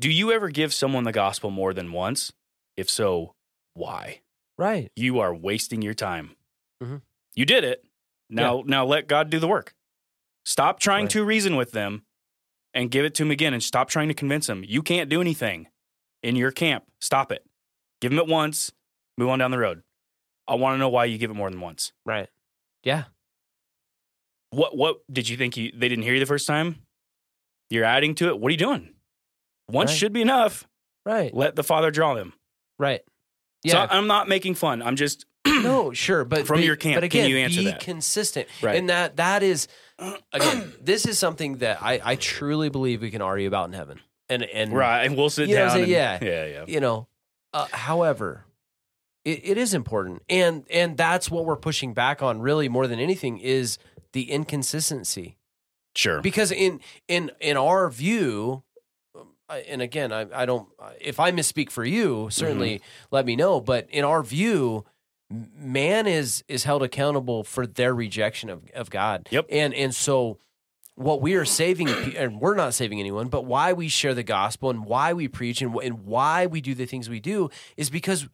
Do 0.00 0.10
you 0.10 0.30
ever 0.32 0.50
give 0.50 0.74
someone 0.74 1.04
the 1.04 1.12
gospel 1.12 1.50
more 1.50 1.72
than 1.72 1.90
once? 1.92 2.32
If 2.76 2.90
so, 2.90 3.34
why? 3.74 4.20
right? 4.58 4.92
You 4.94 5.18
are 5.20 5.34
wasting 5.34 5.80
your 5.82 5.94
time. 5.94 6.36
Mhm. 6.82 7.00
You 7.34 7.46
did 7.46 7.64
it. 7.64 7.84
Now, 8.28 8.62
now 8.66 8.84
let 8.84 9.08
God 9.08 9.30
do 9.30 9.38
the 9.40 9.48
work. 9.48 9.74
Stop 10.44 10.78
trying 10.78 11.04
Right. 11.04 11.10
to 11.12 11.24
reason 11.24 11.56
with 11.56 11.72
them 11.72 12.02
and 12.74 12.90
give 12.90 13.04
it 13.04 13.14
to 13.16 13.22
him 13.22 13.30
again 13.30 13.52
and 13.54 13.62
stop 13.62 13.88
trying 13.88 14.08
to 14.08 14.14
convince 14.14 14.48
him. 14.48 14.64
You 14.66 14.82
can't 14.82 15.08
do 15.10 15.20
anything 15.20 15.68
in 16.22 16.36
your 16.36 16.50
camp. 16.50 16.84
Stop 17.00 17.32
it. 17.32 17.44
Give 18.00 18.12
him 18.12 18.18
it 18.18 18.26
once, 18.26 18.72
move 19.18 19.28
on 19.28 19.38
down 19.38 19.50
the 19.50 19.58
road. 19.58 19.82
I 20.48 20.54
want 20.56 20.74
to 20.74 20.78
know 20.78 20.88
why 20.88 21.04
you 21.06 21.18
give 21.18 21.30
it 21.30 21.34
more 21.34 21.50
than 21.50 21.60
once. 21.60 21.92
Right. 22.04 22.28
Yeah. 22.82 23.04
What 24.50 24.76
what 24.76 24.98
did 25.10 25.28
you 25.28 25.36
think 25.36 25.56
you 25.56 25.72
they 25.74 25.88
didn't 25.88 26.04
hear 26.04 26.14
you 26.14 26.20
the 26.20 26.26
first 26.26 26.46
time? 26.46 26.76
You're 27.70 27.84
adding 27.84 28.14
to 28.16 28.28
it. 28.28 28.38
What 28.38 28.48
are 28.48 28.52
you 28.52 28.58
doing? 28.58 28.94
Once 29.70 29.90
Right. 29.90 29.98
should 29.98 30.12
be 30.12 30.20
enough. 30.20 30.66
Right. 31.06 31.32
Let 31.34 31.56
the 31.56 31.62
father 31.64 31.90
draw 31.90 32.14
them. 32.14 32.34
Right. 32.78 33.00
So 33.66 33.78
Yeah. 33.78 33.86
I'm 33.90 34.06
not 34.06 34.28
making 34.28 34.54
fun. 34.56 34.82
I'm 34.82 34.96
just 34.96 35.24
no, 35.46 35.92
sure, 35.92 36.24
but 36.24 36.46
From 36.46 36.58
but- 36.58 36.64
your 36.64 36.76
camp, 36.76 37.00
But 37.00 37.10
can 37.10 37.20
again, 37.22 37.30
you 37.30 37.36
answer 37.38 37.60
be 37.60 37.64
that? 37.66 37.80
consistent, 37.80 38.48
Right. 38.62 38.76
and 38.76 38.88
that 38.90 39.16
that 39.16 39.42
is 39.42 39.68
again, 40.32 40.72
this 40.80 41.06
is 41.06 41.18
something 41.18 41.58
that 41.58 41.82
I 41.82 42.00
I 42.04 42.16
truly 42.16 42.68
believe 42.68 43.02
we 43.02 43.10
can 43.10 43.22
argue 43.22 43.48
about 43.48 43.66
in 43.68 43.72
heaven, 43.72 44.00
and 44.28 44.42
and 44.44 44.72
right. 44.72 45.04
And 45.04 45.16
we'll 45.16 45.30
sit 45.30 45.48
You 45.48 45.56
know 45.56 45.68
down. 45.68 45.78
And- 45.80 45.88
Yeah. 45.88 46.18
yeah, 46.22 46.46
yeah. 46.46 46.64
you 46.68 46.80
know. 46.80 47.08
Uh, 47.54 47.66
however, 47.72 48.44
it, 49.24 49.40
it 49.44 49.58
is 49.58 49.74
important, 49.74 50.22
and 50.28 50.64
and 50.70 50.96
that's 50.96 51.30
what 51.30 51.44
we're 51.44 51.56
pushing 51.56 51.92
back 51.92 52.22
on, 52.22 52.40
really 52.40 52.68
more 52.68 52.86
than 52.86 52.98
anything, 53.00 53.38
is 53.38 53.78
the 54.12 54.30
inconsistency. 54.30 55.36
Sure. 55.94 56.22
because 56.22 56.50
in 56.50 56.80
in 57.06 57.30
in 57.38 57.58
our 57.58 57.90
view 57.90 58.62
and 59.68 59.82
again 59.82 60.10
I, 60.10 60.26
I 60.34 60.46
don't 60.46 60.66
if 61.02 61.20
i 61.20 61.30
misspeak 61.30 61.68
for 61.68 61.84
you 61.84 62.28
certainly 62.30 62.76
Mm-hmm. 62.76 63.06
let 63.10 63.26
me 63.26 63.36
know 63.36 63.60
but 63.60 63.88
in 63.90 64.02
our 64.02 64.22
view 64.22 64.86
man 65.56 66.06
is 66.06 66.44
is 66.48 66.64
held 66.64 66.82
accountable 66.82 67.42
for 67.44 67.66
their 67.66 67.94
rejection 67.94 68.50
of, 68.50 68.62
of 68.74 68.90
god 68.90 69.28
Yep. 69.30 69.46
and 69.50 69.72
and 69.74 69.94
so 69.94 70.38
what 70.94 71.22
we 71.22 71.34
are 71.34 71.44
saving 71.46 71.88
and 72.16 72.40
we're 72.40 72.54
not 72.54 72.74
saving 72.74 73.00
anyone 73.00 73.28
but 73.28 73.44
why 73.46 73.72
we 73.72 73.88
share 73.88 74.14
the 74.14 74.22
gospel 74.22 74.68
and 74.70 74.84
why 74.84 75.12
we 75.12 75.26
preach 75.28 75.62
and, 75.62 75.74
and 75.76 76.04
why 76.04 76.46
we 76.46 76.60
do 76.60 76.74
the 76.74 76.86
things 76.86 77.08
we 77.08 77.20
do 77.20 77.48
is 77.76 77.88
because 77.90 78.28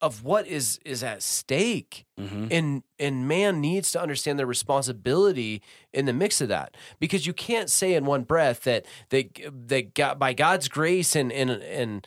of 0.00 0.22
what 0.24 0.46
is 0.46 0.78
is 0.84 1.02
at 1.02 1.22
stake 1.22 2.04
Mhm. 2.20 2.48
and 2.50 2.82
and 2.98 3.28
man 3.28 3.60
needs 3.60 3.92
to 3.92 4.00
understand 4.00 4.38
their 4.38 4.46
responsibility 4.46 5.62
in 5.92 6.04
the 6.06 6.12
mix 6.12 6.40
of 6.40 6.48
that 6.48 6.76
because 7.00 7.26
you 7.26 7.32
can't 7.32 7.70
say 7.70 7.94
in 7.94 8.04
one 8.04 8.22
breath 8.22 8.62
that 8.64 8.84
that 9.10 9.26
that 9.68 9.94
God, 9.94 10.18
by 10.18 10.32
God's 10.32 10.68
grace 10.68 11.14
and 11.16 11.30
and 11.32 11.50
and 11.50 12.06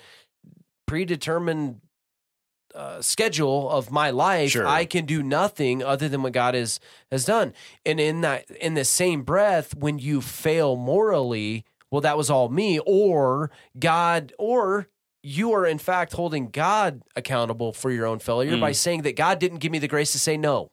predetermined 0.85 1.81
uh, 2.75 3.01
schedule 3.01 3.69
of 3.69 3.91
my 3.91 4.09
life, 4.09 4.51
Sure. 4.51 4.67
I 4.67 4.85
can 4.85 5.05
do 5.05 5.23
nothing 5.23 5.81
other 5.83 6.07
than 6.09 6.21
what 6.23 6.33
God 6.33 6.53
has 6.53 6.79
has 7.11 7.25
done. 7.25 7.53
And 7.85 7.99
in 7.99 8.21
that 8.21 8.49
in 8.51 8.73
the 8.75 8.85
same 8.85 9.23
breath, 9.23 9.75
when 9.75 9.99
you 9.99 10.21
fail 10.21 10.75
morally, 10.75 11.65
well, 11.91 12.01
that 12.01 12.17
was 12.17 12.29
all 12.29 12.49
me, 12.49 12.79
or 12.85 13.49
God, 13.79 14.33
or 14.37 14.87
you 15.23 15.51
are 15.53 15.65
in 15.65 15.77
fact 15.77 16.13
holding 16.13 16.49
God 16.49 17.01
accountable 17.15 17.73
for 17.73 17.91
your 17.91 18.05
own 18.05 18.19
failure 18.19 18.55
Mm. 18.57 18.61
by 18.61 18.71
saying 18.71 19.01
that 19.01 19.15
God 19.15 19.39
didn't 19.39 19.59
give 19.59 19.71
me 19.71 19.79
the 19.79 19.87
grace 19.87 20.11
to 20.11 20.19
say 20.19 20.37
no. 20.37 20.69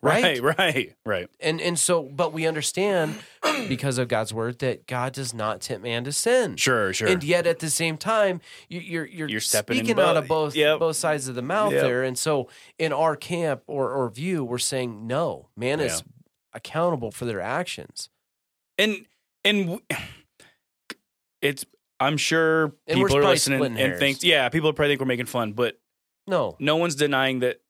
Right? 0.00 0.40
Right, 0.42 0.58
right, 0.58 0.94
right. 1.04 1.28
And 1.40 1.60
and 1.60 1.78
so 1.78 2.02
but 2.04 2.32
we 2.32 2.46
understand 2.46 3.16
because 3.68 3.98
of 3.98 4.08
God's 4.08 4.32
word 4.32 4.58
that 4.60 4.86
God 4.86 5.12
does 5.12 5.34
not 5.34 5.60
tempt 5.60 5.82
man 5.82 6.04
to 6.04 6.12
sin. 6.12 6.56
Sure, 6.56 6.92
sure. 6.92 7.08
And 7.08 7.22
yet 7.24 7.46
at 7.46 7.58
the 7.58 7.68
same 7.70 7.96
time, 7.96 8.40
you, 8.68 8.80
you're 8.80 9.06
you're, 9.06 9.28
You're 9.28 9.40
stepping 9.40 9.78
in 9.78 9.84
speaking 9.84 10.00
out 10.02 10.16
of 10.16 10.28
both 10.28 10.54
Yep. 10.54 10.78
both 10.78 10.96
sides 10.96 11.26
of 11.28 11.34
the 11.34 11.42
mouth 11.42 11.72
Yep. 11.72 11.82
there. 11.82 12.02
And 12.04 12.16
so 12.16 12.48
in 12.78 12.92
our 12.92 13.16
camp 13.16 13.62
or 13.66 13.90
or 13.92 14.08
view, 14.10 14.44
we're 14.44 14.58
saying 14.58 15.06
no, 15.06 15.48
man 15.56 15.80
is 15.80 16.02
accountable 16.52 17.10
for 17.10 17.24
their 17.24 17.40
actions. 17.40 18.08
and 18.78 19.06
and 19.44 19.80
it's 21.42 21.64
I'm 22.00 22.16
sure 22.16 22.72
And 22.86 22.96
people 23.00 23.16
are 23.16 23.24
listening 23.24 23.62
and 23.64 23.76
hairs. 23.76 23.98
think 23.98 24.22
yeah, 24.22 24.48
people 24.48 24.72
probably 24.72 24.92
think 24.92 25.00
we're 25.00 25.06
making 25.06 25.26
fun, 25.26 25.52
but 25.52 25.78
No. 26.28 26.56
no 26.60 26.76
one's 26.76 26.94
denying 26.94 27.40
that 27.40 27.60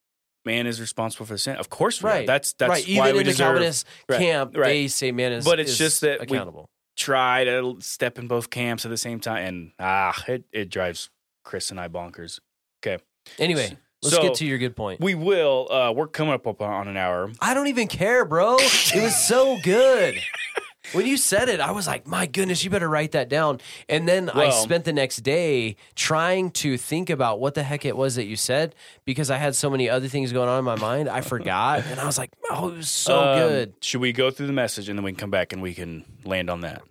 man 0.45 0.67
is 0.67 0.79
responsible 0.81 1.25
for 1.25 1.33
the 1.33 1.37
sin. 1.39 1.55
Of 1.57 1.69
course, 1.69 2.01
we 2.01 2.09
are. 2.09 2.13
Right. 2.13 2.27
That's 2.27 2.53
that's 2.53 2.69
right. 2.69 2.85
why 2.85 2.91
Even 2.91 3.03
we 3.03 3.09
in 3.11 3.17
the 3.17 3.23
deserve 3.31 3.45
Calvinist 3.55 3.87
Right, 4.07 4.19
camp, 4.19 4.55
right. 4.57 4.67
they 4.67 4.87
say 4.87 5.11
man 5.11 5.31
is 5.33 5.45
But 5.45 5.59
it's 5.59 5.71
is 5.71 5.77
just 5.77 6.01
that 6.01 6.19
we- 6.21 6.35
accountable. 6.37 6.69
try 6.97 7.43
to 7.45 7.77
step 7.79 8.17
in 8.19 8.27
both 8.27 8.49
camps 8.49 8.85
at 8.85 8.89
the 8.91 8.97
same 8.97 9.19
time, 9.19 9.45
and 9.45 9.71
ah, 9.79 10.23
it 10.27 10.43
it 10.51 10.69
drives 10.69 11.09
Chris 11.43 11.71
and 11.71 11.79
I 11.79 11.87
bonkers. 11.87 12.39
Okay. 12.85 13.01
Anyway, 13.37 13.77
let's 14.01 14.15
so- 14.15 14.21
get 14.21 14.35
to 14.35 14.45
your 14.45 14.57
good 14.57 14.75
point. 14.75 15.01
We 15.01 15.15
will. 15.15 15.67
Uh, 15.71 15.91
we're 15.91 16.07
coming 16.07 16.33
up 16.33 16.47
on 16.61 16.87
an 16.87 16.97
hour. 16.97 17.31
I 17.41 17.53
don't 17.53 17.67
even 17.67 17.87
care, 17.87 18.25
bro. 18.25 18.55
It 18.59 19.01
was 19.03 19.15
so 19.27 19.57
good. 19.63 20.15
When 20.93 21.05
you 21.05 21.17
said 21.17 21.49
it, 21.49 21.59
I 21.59 21.71
was 21.71 21.85
like, 21.87 22.07
my 22.07 22.25
goodness, 22.25 22.63
you 22.63 22.69
better 22.69 22.89
write 22.89 23.11
that 23.11 23.29
down. 23.29 23.59
And 23.87 24.07
then 24.07 24.29
I 24.29 24.49
spent 24.49 24.85
the 24.85 24.93
next 24.93 25.17
day 25.17 25.75
trying 25.95 26.51
to 26.51 26.77
think 26.77 27.09
about 27.09 27.39
what 27.39 27.53
the 27.53 27.63
heck 27.63 27.85
it 27.85 27.95
was 27.95 28.15
that 28.15 28.25
you 28.25 28.35
said 28.35 28.73
because 29.05 29.29
I 29.29 29.37
had 29.37 29.55
so 29.55 29.69
many 29.69 29.89
other 29.89 30.07
things 30.07 30.31
going 30.33 30.49
on 30.49 30.57
in 30.59 30.65
my 30.65 30.75
mind. 30.77 31.07
I 31.09 31.21
forgot. 31.21 31.83
And 31.89 31.99
I 31.99 32.05
was 32.05 32.17
like, 32.17 32.31
oh, 32.49 32.69
it 32.69 32.77
was 32.77 32.89
so 32.89 33.19
Um, 33.19 33.39
good. 33.39 33.73
Should 33.81 34.01
we 34.01 34.11
go 34.13 34.31
through 34.31 34.47
the 34.47 34.53
message 34.53 34.89
and 34.89 34.97
then 34.97 35.03
we 35.03 35.11
can 35.11 35.19
come 35.19 35.31
back 35.31 35.53
and 35.53 35.61
we 35.61 35.73
can 35.73 36.05
land 36.23 36.49
on 36.49 36.61
that? 36.61 36.81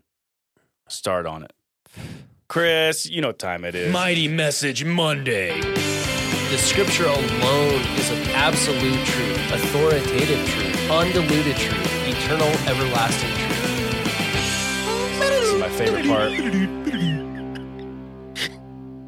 Start 0.88 1.26
on 1.26 1.42
it. 1.44 1.52
Chris, 2.48 3.06
you 3.06 3.20
know 3.20 3.28
what 3.28 3.38
time 3.38 3.64
it 3.64 3.74
is. 3.74 3.92
Mighty 3.92 4.26
Message 4.28 4.84
Monday. 4.84 5.60
The 5.60 6.56
scripture 6.56 7.04
alone 7.04 7.80
is 7.98 8.10
of 8.10 8.28
absolute 8.30 9.04
truth, 9.06 9.52
authoritative 9.52 10.48
truth, 10.48 10.90
undiluted 10.90 11.56
truth, 11.56 12.08
eternal, 12.08 12.48
everlasting 12.66 13.30
truth. 13.34 13.47
This 15.78 15.90
is 15.90 15.94
my 15.94 16.02
favorite 16.02 16.08
part. 16.08 16.30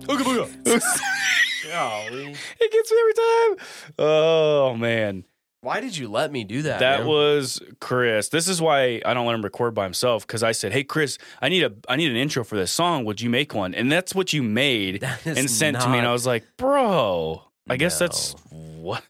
Golly. 1.71 2.35
It 2.61 2.73
gets 2.73 2.93
me 2.93 2.99
every 3.01 3.15
time. 3.15 3.67
Oh 3.99 4.77
man. 4.77 5.25
Why 5.63 5.81
did 5.81 5.97
you 5.97 6.09
let 6.09 6.31
me 6.31 6.45
do 6.45 6.63
that? 6.63 6.79
That 6.79 7.01
man? 7.01 7.09
was 7.09 7.61
Chris. 7.81 8.29
This 8.29 8.47
is 8.47 8.63
why 8.63 9.03
I 9.05 9.15
don't 9.15 9.27
let 9.27 9.35
him 9.35 9.43
record 9.43 9.75
by 9.75 9.83
himself 9.83 10.25
because 10.27 10.45
I 10.45 10.53
said, 10.53 10.73
"Hey, 10.73 10.85
Chris, 10.85 11.19
I 11.43 11.49
need 11.49 11.65
a 11.65 11.73
I 11.89 11.97
need 11.97 12.11
an 12.11 12.17
intro 12.17 12.45
for 12.45 12.55
this 12.57 12.71
song. 12.71 13.05
Would 13.05 13.21
you 13.21 13.31
make 13.31 13.53
one?" 13.53 13.75
And 13.75 13.91
that's 13.91 14.15
what 14.15 14.33
you 14.33 14.43
made 14.45 15.03
and 15.25 15.51
sent 15.51 15.81
to 15.81 15.89
me. 15.89 15.99
And 15.99 16.07
I 16.07 16.13
was 16.13 16.27
like, 16.27 16.45
"Bro, 16.57 17.43
I 17.69 17.77
guess 17.79 17.99
that's 17.99 18.35
what." 18.51 19.03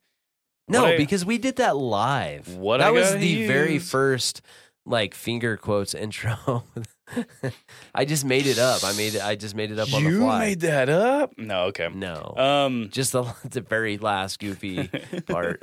No, 0.67 0.85
what 0.85 0.95
I- 0.95 0.97
because 0.97 1.27
we 1.27 1.37
did 1.37 1.57
that 1.57 1.77
live. 1.77 2.57
What 2.57 2.79
that 2.79 2.89
I 2.89 2.91
was 2.91 3.09
gotta 3.11 3.21
the 3.21 3.47
very 3.47 3.79
first 3.79 4.41
like 4.87 5.15
finger 5.15 5.57
quotes 5.59 5.95
intro. 5.95 6.65
I 7.95 8.05
just 8.05 8.25
made 8.25 8.47
it 8.47 8.59
up. 8.59 8.85
I 8.85 8.93
made 8.97 9.15
it. 9.15 9.23
I 9.25 9.35
just 9.37 9.55
made 9.55 9.71
it 9.71 9.79
up 9.79 9.93
on 9.93 10.05
the 10.05 10.11
You 10.11 10.19
fly. 10.21 10.39
made 10.41 10.61
that 10.61 10.89
up? 10.89 11.37
No, 11.39 11.65
okay. 11.67 11.89
no, 11.93 12.35
Um, 12.37 12.89
just 12.91 13.13
the 13.13 13.25
the 13.49 13.61
very 13.61 13.99
last 13.99 14.39
goofy 14.39 14.89
part. 15.27 15.63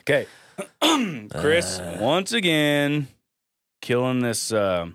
okay. 0.00 0.26
Chris, 1.30 1.78
Uh. 1.78 1.98
once 2.00 2.32
again, 2.32 3.08
killing 3.80 4.20
this 4.20 4.52
uh, 4.52 4.86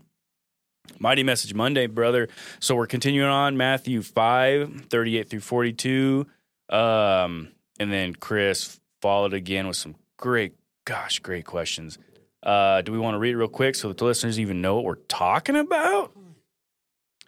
Mighty 1.00 1.24
Message 1.24 1.54
Monday, 1.54 1.88
brother. 1.88 2.28
So 2.60 2.76
we're 2.76 2.88
continuing 2.88 3.30
on 3.30 3.58
Matthew 3.58 4.02
5, 4.02 4.86
38 4.90 5.30
through 5.30 5.40
42. 5.40 6.28
Um, 6.70 7.50
and 7.80 7.92
then 7.92 8.14
Chris 8.16 8.80
followed 9.02 9.34
again 9.34 9.68
with 9.68 9.78
some 9.78 9.96
great, 10.18 10.54
gosh, 10.86 11.20
great 11.20 11.46
questions. 11.46 11.98
Uh, 12.46 12.82
do 12.82 12.91
we 12.91 13.00
want 13.00 13.16
to 13.16 13.20
read 13.20 13.32
it 13.34 13.38
real 13.38 13.48
quick 13.48 13.76
so 13.76 13.88
that 13.88 13.98
the 13.98 14.06
listeners 14.06 14.39
even 14.39 14.62
know 14.62 14.76
what 14.76 14.84
we're 14.86 14.96
talking 15.08 15.56
about? 15.56 16.12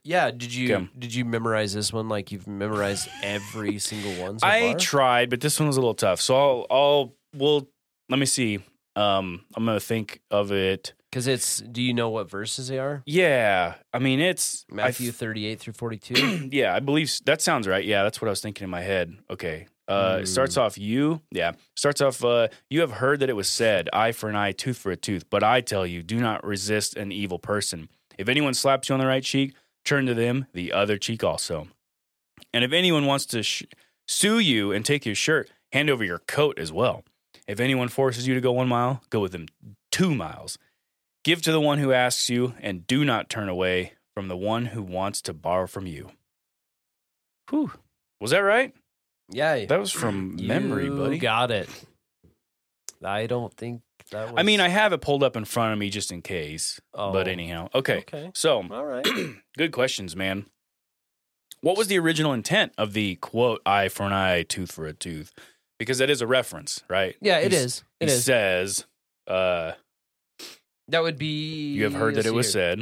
Yeah. 0.03 0.31
Did 0.31 0.53
you 0.53 0.75
Okay. 0.75 0.87
did 0.97 1.13
you 1.13 1.25
memorize 1.25 1.73
this 1.73 1.91
one 1.91 2.07
like 2.07 2.31
you've 2.31 2.47
memorized 2.47 3.09
every 3.23 3.79
single 3.89 4.13
one? 4.23 4.39
So 4.39 4.47
I 4.47 4.71
far? 4.71 4.79
tried, 4.79 5.29
but 5.29 5.41
this 5.41 5.59
one 5.59 5.67
was 5.67 5.77
a 5.77 5.81
little 5.81 5.95
tough. 5.95 6.21
So 6.21 6.35
I'll, 6.35 6.65
I'll, 6.69 7.13
we'll, 7.35 7.67
let 8.09 8.19
me 8.19 8.25
see. 8.25 8.59
Um, 8.95 9.43
I'm 9.55 9.65
going 9.65 9.75
to 9.77 9.85
think 9.85 10.21
of 10.31 10.51
it. 10.51 10.93
Because 11.11 11.27
it's. 11.27 11.59
Do 11.61 11.81
you 11.81 11.93
know 11.93 12.09
what 12.09 12.29
verses 12.29 12.67
they 12.67 12.79
are? 12.79 13.01
Yeah, 13.05 13.75
I 13.93 13.99
mean 13.99 14.19
it's 14.19 14.65
I 14.71 14.75
Matthew 14.75 15.09
f- 15.09 15.15
thirty 15.15 15.45
eight 15.45 15.59
through 15.59 15.73
forty 15.73 15.97
two. 15.97 16.49
yeah, 16.51 16.75
I 16.75 16.79
believe 16.79 17.07
s- 17.07 17.21
that 17.25 17.41
sounds 17.41 17.67
right. 17.67 17.83
Yeah, 17.85 18.03
that's 18.03 18.21
what 18.21 18.27
I 18.27 18.31
was 18.31 18.41
thinking 18.41 18.65
in 18.65 18.69
my 18.69 18.81
head. 18.81 19.15
Okay, 19.29 19.67
uh, 19.87 20.19
it 20.21 20.27
starts 20.27 20.57
off 20.57 20.77
you. 20.77 21.21
Yeah, 21.31 21.53
starts 21.75 22.01
off. 22.01 22.23
Uh, 22.23 22.49
you 22.69 22.81
have 22.81 22.91
heard 22.91 23.19
that 23.21 23.29
it 23.29 23.35
was 23.35 23.47
said, 23.47 23.89
"Eye 23.93 24.11
for 24.11 24.29
an 24.29 24.35
eye, 24.35 24.51
tooth 24.51 24.77
for 24.77 24.91
a 24.91 24.97
tooth." 24.97 25.29
But 25.29 25.43
I 25.43 25.61
tell 25.61 25.85
you, 25.85 26.03
do 26.03 26.19
not 26.19 26.43
resist 26.45 26.95
an 26.97 27.11
evil 27.11 27.39
person. 27.39 27.89
If 28.17 28.27
anyone 28.29 28.53
slaps 28.53 28.89
you 28.89 28.93
on 28.93 28.99
the 28.99 29.07
right 29.07 29.23
cheek, 29.23 29.53
turn 29.85 30.05
to 30.07 30.13
them 30.13 30.47
the 30.53 30.73
other 30.73 30.97
cheek 30.97 31.23
also. 31.23 31.67
And 32.53 32.63
if 32.63 32.71
anyone 32.73 33.05
wants 33.05 33.25
to 33.27 33.43
sh- 33.43 33.63
sue 34.07 34.39
you 34.39 34.71
and 34.71 34.85
take 34.85 35.05
your 35.05 35.15
shirt, 35.15 35.49
hand 35.71 35.89
over 35.89 36.03
your 36.03 36.19
coat 36.19 36.57
as 36.59 36.71
well. 36.71 37.03
If 37.47 37.59
anyone 37.59 37.87
forces 37.87 38.27
you 38.27 38.33
to 38.35 38.41
go 38.41 38.51
one 38.51 38.67
mile, 38.67 39.01
go 39.09 39.19
with 39.19 39.31
them 39.31 39.47
two 39.91 40.13
miles. 40.13 40.57
Give 41.23 41.41
to 41.41 41.51
the 41.51 41.61
one 41.61 41.79
who 41.79 41.91
asks 41.91 42.29
you, 42.29 42.53
and 42.59 42.87
do 42.87 43.03
not 43.05 43.29
turn 43.29 43.49
away 43.49 43.93
from 44.13 44.27
the 44.27 44.37
one 44.37 44.67
who 44.67 44.81
wants 44.81 45.21
to 45.23 45.33
borrow 45.33 45.67
from 45.67 45.85
you. 45.85 46.11
Whew. 47.49 47.71
Was 48.19 48.31
that 48.31 48.39
right? 48.39 48.73
Yeah. 49.29 49.65
That 49.65 49.79
was 49.79 49.91
from 49.91 50.35
memory, 50.45 50.85
You 50.85 50.95
buddy. 50.97 51.17
Got 51.19 51.51
it. 51.51 51.69
I 53.03 53.27
don't 53.27 53.53
think 53.53 53.81
that 54.11 54.25
was. 54.31 54.33
I 54.37 54.43
mean, 54.43 54.59
I 54.59 54.69
have 54.69 54.93
it 54.93 55.01
pulled 55.01 55.23
up 55.23 55.35
in 55.35 55.45
front 55.45 55.73
of 55.73 55.79
me 55.79 55.89
just 55.89 56.11
in 56.11 56.21
case. 56.21 56.79
Oh. 56.93 57.11
But 57.11 57.27
anyhow, 57.27 57.69
okay. 57.75 57.97
Okay. 57.99 58.31
So, 58.33 58.63
All 58.71 58.85
right. 58.85 59.05
good 59.57 59.71
questions, 59.71 60.15
man. 60.15 60.45
What 61.61 61.77
was 61.77 61.87
the 61.87 61.99
original 61.99 62.33
intent 62.33 62.73
of 62.77 62.93
the 62.93 63.15
quote 63.15 63.61
"eye 63.65 63.89
for 63.89 64.03
an 64.03 64.13
eye, 64.13 64.43
tooth 64.43 64.71
for 64.71 64.85
a 64.87 64.93
tooth"? 64.93 65.33
Because 65.79 65.97
that 65.99 66.09
is 66.09 66.21
a 66.21 66.27
reference, 66.27 66.83
right? 66.89 67.15
Yeah, 67.21 67.37
it 67.39 67.51
He's- 67.51 67.63
is. 67.65 67.83
It 67.99 68.09
he 68.09 68.15
is. 68.15 68.23
says, 68.25 68.85
uh, 69.27 69.73
That 70.87 71.03
would 71.03 71.17
be. 71.17 71.73
"You 71.73 71.83
have 71.83 71.93
heard 71.93 72.15
that 72.15 72.25
it 72.25 72.33
was 72.33 72.53
here. 72.53 72.77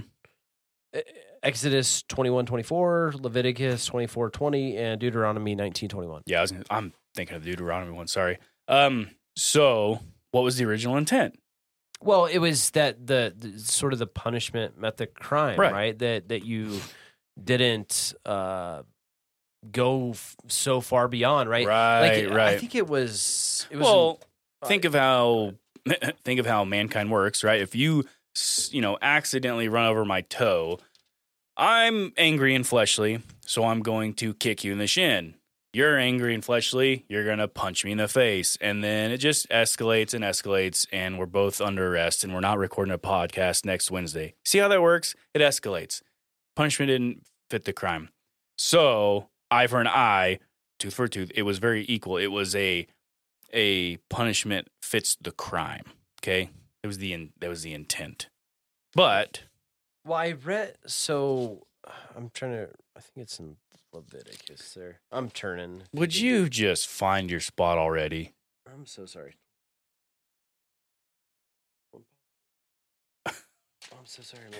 said." 0.93 1.03
Exodus 1.45 2.03
twenty 2.09 2.29
one 2.29 2.45
twenty 2.45 2.63
four, 2.63 3.13
Leviticus 3.17 3.85
twenty 3.85 4.07
four 4.07 4.29
twenty, 4.29 4.75
and 4.77 4.99
Deuteronomy 4.99 5.55
nineteen 5.55 5.87
twenty 5.89 6.07
one. 6.07 6.21
Yeah, 6.25 6.39
I 6.39 6.41
was, 6.41 6.51
gonna- 6.51 6.63
I'm 6.69 6.93
thinking 7.15 7.35
of 7.35 7.43
the 7.43 7.51
Deuteronomy 7.51 7.93
one. 7.93 8.07
Sorry. 8.07 8.37
Um. 8.67 9.11
So, 9.37 9.99
what 10.31 10.43
was 10.43 10.57
the 10.57 10.65
original 10.65 10.97
intent? 10.97 11.37
Well, 12.01 12.25
it 12.25 12.39
was 12.39 12.69
that 12.71 13.05
the, 13.07 13.33
the 13.37 13.57
sort 13.59 13.93
of 13.93 13.99
the 13.99 14.07
punishment 14.07 14.77
met 14.79 14.97
the 14.97 15.07
crime, 15.07 15.59
Right. 15.59 15.71
right? 15.71 15.99
That 15.99 16.29
that 16.29 16.43
you 16.45 16.79
didn't 17.41 18.13
uh, 18.25 18.83
go 19.71 20.11
f- 20.11 20.35
so 20.47 20.81
far 20.81 21.07
beyond, 21.07 21.49
right? 21.49 21.67
Right. 21.67 22.25
Like, 22.25 22.33
right. 22.35 22.47
I 22.55 22.57
think 22.57 22.75
it 22.75 22.87
was. 22.87 23.67
It 23.69 23.77
was. 23.77 23.85
well, 23.85 24.19
uh, 24.61 24.67
think 24.67 24.85
of 24.85 24.93
how 24.93 25.53
think 26.23 26.39
of 26.39 26.45
how 26.45 26.63
mankind 26.65 27.11
works, 27.11 27.43
right? 27.43 27.61
If 27.61 27.75
you 27.75 28.05
you 28.71 28.81
know 28.81 28.97
accidentally 29.01 29.67
run 29.69 29.85
over 29.87 30.05
my 30.05 30.21
toe, 30.21 30.79
I'm 31.57 32.11
angry 32.17 32.53
and 32.53 32.67
fleshly, 32.67 33.21
so 33.45 33.63
I'm 33.63 33.81
going 33.81 34.13
to 34.15 34.33
kick 34.33 34.63
you 34.63 34.73
in 34.73 34.77
the 34.77 34.87
shin. 34.87 35.35
You're 35.71 35.97
angry 35.97 36.33
and 36.33 36.43
fleshly, 36.43 37.05
you're 37.07 37.25
going 37.25 37.37
to 37.37 37.47
punch 37.47 37.85
me 37.85 37.91
in 37.91 37.97
the 37.97 38.07
face. 38.07 38.57
And 38.59 38.83
then 38.83 39.11
it 39.11 39.17
just 39.17 39.47
escalates 39.49 40.13
and 40.13 40.23
escalates, 40.23 40.85
and 40.91 41.17
we're 41.17 41.25
both 41.25 41.61
under 41.61 41.93
arrest, 41.93 42.23
and 42.23 42.33
we're 42.33 42.39
not 42.41 42.57
recording 42.57 42.93
a 42.93 42.97
podcast 42.97 43.65
next 43.65 43.91
Wednesday. 43.91 44.35
See 44.45 44.57
how 44.57 44.67
that 44.67 44.81
works? 44.81 45.15
It 45.33 45.39
escalates. 45.39 46.01
Punishment 46.55 46.89
didn't 46.89 47.23
fit 47.49 47.65
the 47.65 47.73
crime. 47.73 48.09
So, 48.57 49.27
eye 49.51 49.67
for 49.67 49.81
an 49.81 49.87
eye, 49.87 50.39
tooth 50.79 50.93
for 50.93 51.07
tooth. 51.07 51.31
It 51.35 51.43
was 51.43 51.59
very 51.59 51.85
equal. 51.87 52.17
It 52.17 52.27
was 52.27 52.55
a 52.55 52.87
a 53.53 53.97
punishment 54.09 54.67
fits 54.81 55.15
the 55.21 55.31
crime. 55.31 55.85
Okay, 56.21 56.49
it 56.83 56.87
was 56.87 56.97
the 56.97 57.13
in, 57.13 57.31
that 57.39 57.49
was 57.49 57.63
the 57.63 57.73
intent. 57.73 58.27
But 58.93 59.43
well, 60.05 60.17
I 60.17 60.31
read. 60.33 60.75
So 60.85 61.65
I'm 62.15 62.29
trying 62.33 62.51
to. 62.51 62.69
I 62.95 62.99
think 63.01 63.23
it's 63.23 63.39
in 63.39 63.57
Leviticus. 63.93 64.73
There, 64.73 64.99
I'm 65.11 65.29
turning. 65.29 65.83
would 65.93 66.15
you 66.15 66.47
just 66.49 66.87
find 66.87 67.29
your 67.29 67.39
spot 67.39 67.77
already? 67.77 68.33
I'm 68.71 68.85
so 68.85 69.05
sorry. 69.05 69.35
I'm 73.27 73.33
so 74.05 74.21
sorry, 74.21 74.43
man. 74.51 74.59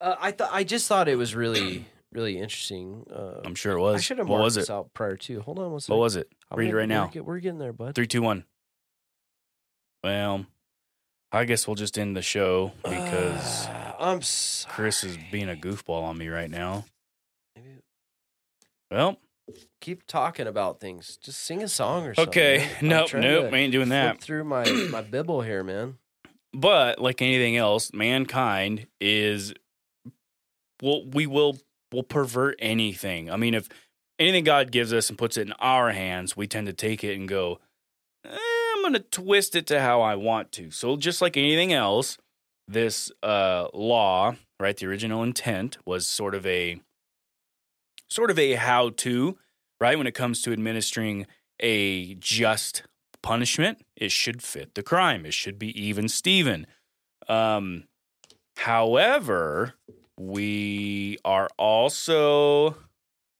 Uh, 0.00 0.16
I 0.20 0.30
thought 0.32 0.50
I 0.52 0.64
just 0.64 0.88
thought 0.88 1.08
it 1.08 1.16
was 1.16 1.34
really, 1.34 1.86
really 2.12 2.38
interesting. 2.38 3.04
Uh, 3.14 3.40
I'm 3.44 3.54
sure 3.54 3.76
it 3.76 3.80
was. 3.80 3.96
I 3.96 4.00
should 4.00 4.18
have 4.18 4.28
what 4.28 4.38
marked 4.38 4.44
was 4.44 4.54
this 4.56 4.70
out 4.70 4.92
prior 4.94 5.16
to. 5.16 5.40
Hold 5.42 5.58
on 5.58 5.70
one 5.72 5.80
second. 5.80 5.94
What 5.96 6.02
was 6.02 6.16
it? 6.16 6.28
I'm 6.50 6.58
Read 6.58 6.70
it 6.70 6.76
right 6.76 6.88
now. 6.88 7.06
get- 7.08 7.24
We're 7.24 7.38
getting 7.40 7.58
there, 7.58 7.72
bud. 7.72 7.94
Three, 7.94 8.06
two, 8.06 8.22
one. 8.22 8.44
Well, 10.02 10.46
I 11.32 11.44
guess 11.44 11.66
we'll 11.68 11.74
just 11.76 11.98
end 11.98 12.16
the 12.16 12.22
show 12.22 12.72
because 12.82 13.66
Uh, 13.76 13.89
I'm 14.00 14.22
sorry. 14.22 14.74
Chris 14.74 15.04
is 15.04 15.18
being 15.30 15.48
a 15.48 15.54
goofball 15.54 16.02
on 16.02 16.16
me 16.18 16.28
right 16.28 16.50
now. 16.50 16.84
Maybe 17.54 17.68
Well, 18.90 19.18
keep 19.80 20.06
talking 20.06 20.46
about 20.46 20.80
things. 20.80 21.18
Just 21.22 21.40
sing 21.44 21.62
a 21.62 21.68
song 21.68 22.06
or 22.06 22.14
something. 22.14 22.30
okay. 22.30 22.58
man. 22.80 22.90
Nope, 22.90 23.14
nope, 23.14 23.52
I 23.52 23.56
ain't 23.56 23.72
doing 23.72 23.90
that. 23.90 24.20
through 24.20 24.44
my 24.44 24.64
my 24.90 25.02
bibble 25.02 25.42
here, 25.42 25.62
man. 25.62 25.98
But 26.52 26.98
like 26.98 27.22
anything 27.22 27.56
else, 27.56 27.92
mankind 27.92 28.86
is 29.00 29.54
well, 30.82 31.04
we 31.06 31.26
will 31.26 31.58
will 31.92 32.02
pervert 32.02 32.56
anything. 32.58 33.30
I 33.30 33.36
mean, 33.36 33.54
if 33.54 33.68
anything 34.18 34.44
God 34.44 34.70
gives 34.70 34.92
us 34.92 35.08
and 35.08 35.18
puts 35.18 35.36
it 35.36 35.46
in 35.46 35.52
our 35.54 35.90
hands, 35.92 36.36
we 36.36 36.46
tend 36.46 36.66
to 36.68 36.72
take 36.72 37.04
it 37.04 37.16
and 37.18 37.28
go, 37.28 37.58
eh, 38.24 38.36
I'm 38.74 38.82
going 38.82 38.94
to 38.94 39.00
twist 39.00 39.56
it 39.56 39.66
to 39.68 39.80
how 39.80 40.00
I 40.00 40.14
want 40.14 40.52
to. 40.52 40.70
So 40.70 40.96
just 40.96 41.20
like 41.20 41.36
anything 41.36 41.72
else, 41.72 42.18
this 42.72 43.10
uh, 43.22 43.68
law, 43.74 44.36
right? 44.58 44.76
The 44.76 44.86
original 44.86 45.22
intent 45.22 45.78
was 45.84 46.06
sort 46.06 46.34
of 46.34 46.46
a 46.46 46.80
sort 48.08 48.30
of 48.30 48.38
a 48.38 48.54
how 48.54 48.90
to, 48.90 49.38
right? 49.80 49.98
When 49.98 50.06
it 50.06 50.14
comes 50.14 50.42
to 50.42 50.52
administering 50.52 51.26
a 51.60 52.14
just 52.14 52.82
punishment, 53.22 53.84
it 53.96 54.12
should 54.12 54.42
fit 54.42 54.74
the 54.74 54.82
crime. 54.82 55.26
It 55.26 55.34
should 55.34 55.58
be 55.58 55.78
even 55.80 56.08
Steven. 56.08 56.66
Um, 57.28 57.84
however, 58.56 59.74
we 60.18 61.18
are 61.24 61.48
also 61.58 62.76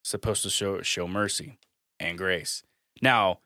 supposed 0.05 0.43
to 0.43 0.51
show 0.51 0.83
show 0.83 1.07
mercy 1.07 1.59
and 1.99 2.19
grace. 2.19 2.63
Now, 3.03 3.41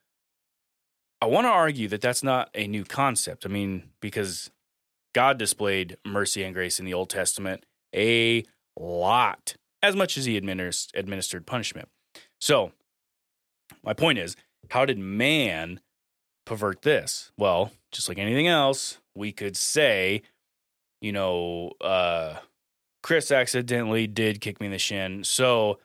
I 1.20 1.26
want 1.26 1.47
to 1.47 1.51
argue 1.51 1.89
that 1.89 2.01
that's 2.01 2.22
not 2.22 2.51
a 2.55 2.66
new 2.66 2.85
concept. 2.85 3.47
I 3.47 3.49
mean, 3.49 3.91
because 4.01 4.51
God 5.15 5.39
displayed 5.39 5.97
mercy 6.05 6.43
and 6.43 6.55
grace 6.55 6.79
in 6.79 6.85
the 6.85 6.95
Old 6.95 7.09
Testament 7.09 7.65
a 7.95 8.45
lot, 8.79 9.57
as 9.83 9.97
much 9.97 10.19
as 10.19 10.25
he 10.25 10.37
administered, 10.37 11.47
punishment. 11.47 11.89
So, 12.41 12.73
my 13.83 13.95
point 13.95 14.19
is, 14.19 14.37
how 14.71 14.85
did 14.85 14.99
man 14.99 15.81
pervert 16.45 16.83
this? 16.83 17.31
Well, 17.39 17.73
just 17.93 18.09
like 18.09 18.19
anything 18.19 18.49
else, 18.49 18.99
we 19.15 19.33
could 19.33 19.57
say, 19.57 20.23
you 21.01 21.12
know, 21.12 21.73
uh, 21.81 22.37
Chris 23.03 23.31
accidentally 23.31 24.07
did 24.07 24.41
kick 24.41 24.61
me 24.61 24.67
in 24.67 24.73
the 24.73 24.79
shin. 24.79 25.25
So 25.25 25.79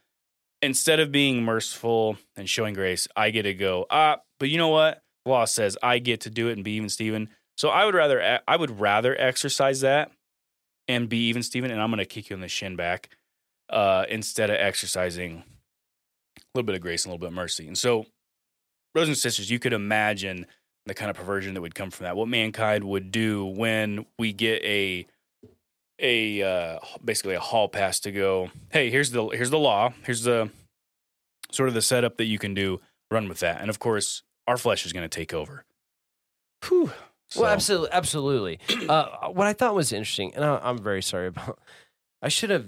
instead 0.61 0.99
of 0.99 1.11
being 1.11 1.43
merciful 1.43 2.17
and 2.35 2.49
showing 2.49 2.73
grace, 2.73 3.07
I 3.15 3.29
get 3.29 3.43
to 3.43 3.53
go, 3.53 3.85
ah, 3.89 4.19
but 4.39 4.49
you 4.49 4.57
know 4.57 4.69
what? 4.69 5.03
Law 5.25 5.45
says 5.45 5.77
I 5.83 5.99
get 5.99 6.21
to 6.21 6.29
do 6.29 6.47
it 6.47 6.53
and 6.53 6.63
be 6.63 6.71
even 6.71 6.89
Steven. 6.89 7.29
So 7.59 7.67
I 7.67 7.83
would 7.83 7.93
rather, 7.93 8.39
I 8.47 8.55
would 8.55 8.79
rather 8.79 9.19
exercise 9.19 9.81
that 9.81 10.13
and 10.87 11.09
be 11.09 11.27
even 11.27 11.43
Steven, 11.43 11.71
and 11.71 11.81
I'm 11.81 11.89
going 11.89 11.97
to 11.97 12.05
kick 12.05 12.29
you 12.29 12.33
in 12.33 12.39
the 12.39 12.47
shin 12.47 12.77
back 12.77 13.09
uh, 13.69 14.05
instead 14.07 14.49
of 14.49 14.55
exercising 14.55 15.43
a 16.37 16.41
little 16.55 16.65
bit 16.65 16.75
of 16.75 16.81
grace 16.81 17.03
and 17.03 17.09
a 17.09 17.11
little 17.11 17.19
bit 17.19 17.27
of 17.27 17.33
mercy. 17.33 17.67
And 17.67 17.77
so, 17.77 18.05
brothers 18.93 19.09
and 19.09 19.17
sisters, 19.17 19.51
you 19.51 19.59
could 19.59 19.73
imagine 19.73 20.45
the 20.85 20.93
kind 20.93 21.11
of 21.11 21.17
perversion 21.17 21.53
that 21.53 21.59
would 21.59 21.75
come 21.75 21.91
from 21.91 22.05
that. 22.05 22.15
What 22.15 22.29
mankind 22.29 22.85
would 22.85 23.11
do 23.11 23.45
when 23.45 24.05
we 24.17 24.31
get 24.31 24.63
a 24.63 25.05
a 25.99 26.41
uh, 26.41 26.79
basically 27.03 27.35
a 27.35 27.41
hall 27.41 27.67
pass 27.67 27.99
to 27.99 28.13
go. 28.13 28.51
Hey, 28.69 28.89
here's 28.89 29.11
the 29.11 29.27
here's 29.27 29.49
the 29.49 29.59
law. 29.59 29.91
Here's 30.05 30.23
the 30.23 30.49
sort 31.51 31.67
of 31.67 31.75
the 31.75 31.81
setup 31.81 32.15
that 32.19 32.25
you 32.25 32.39
can 32.39 32.53
do. 32.53 32.79
Run 33.11 33.27
with 33.27 33.41
that, 33.41 33.59
and 33.59 33.69
of 33.69 33.79
course, 33.79 34.23
our 34.47 34.55
flesh 34.55 34.85
is 34.85 34.93
going 34.93 35.03
to 35.03 35.13
take 35.13 35.33
over. 35.33 35.65
Whew. 36.65 36.93
So, 37.29 37.41
Well, 37.41 37.51
absolutely, 37.51 37.89
absolutely. 37.91 38.59
Uh, 38.87 39.29
what 39.29 39.47
I 39.47 39.53
thought 39.53 39.75
was 39.75 39.91
interesting, 39.93 40.33
and 40.35 40.43
I, 40.43 40.59
I'm 40.63 40.79
very 40.79 41.01
sorry 41.03 41.27
about. 41.27 41.59
I 42.21 42.27
should 42.29 42.49
have 42.49 42.65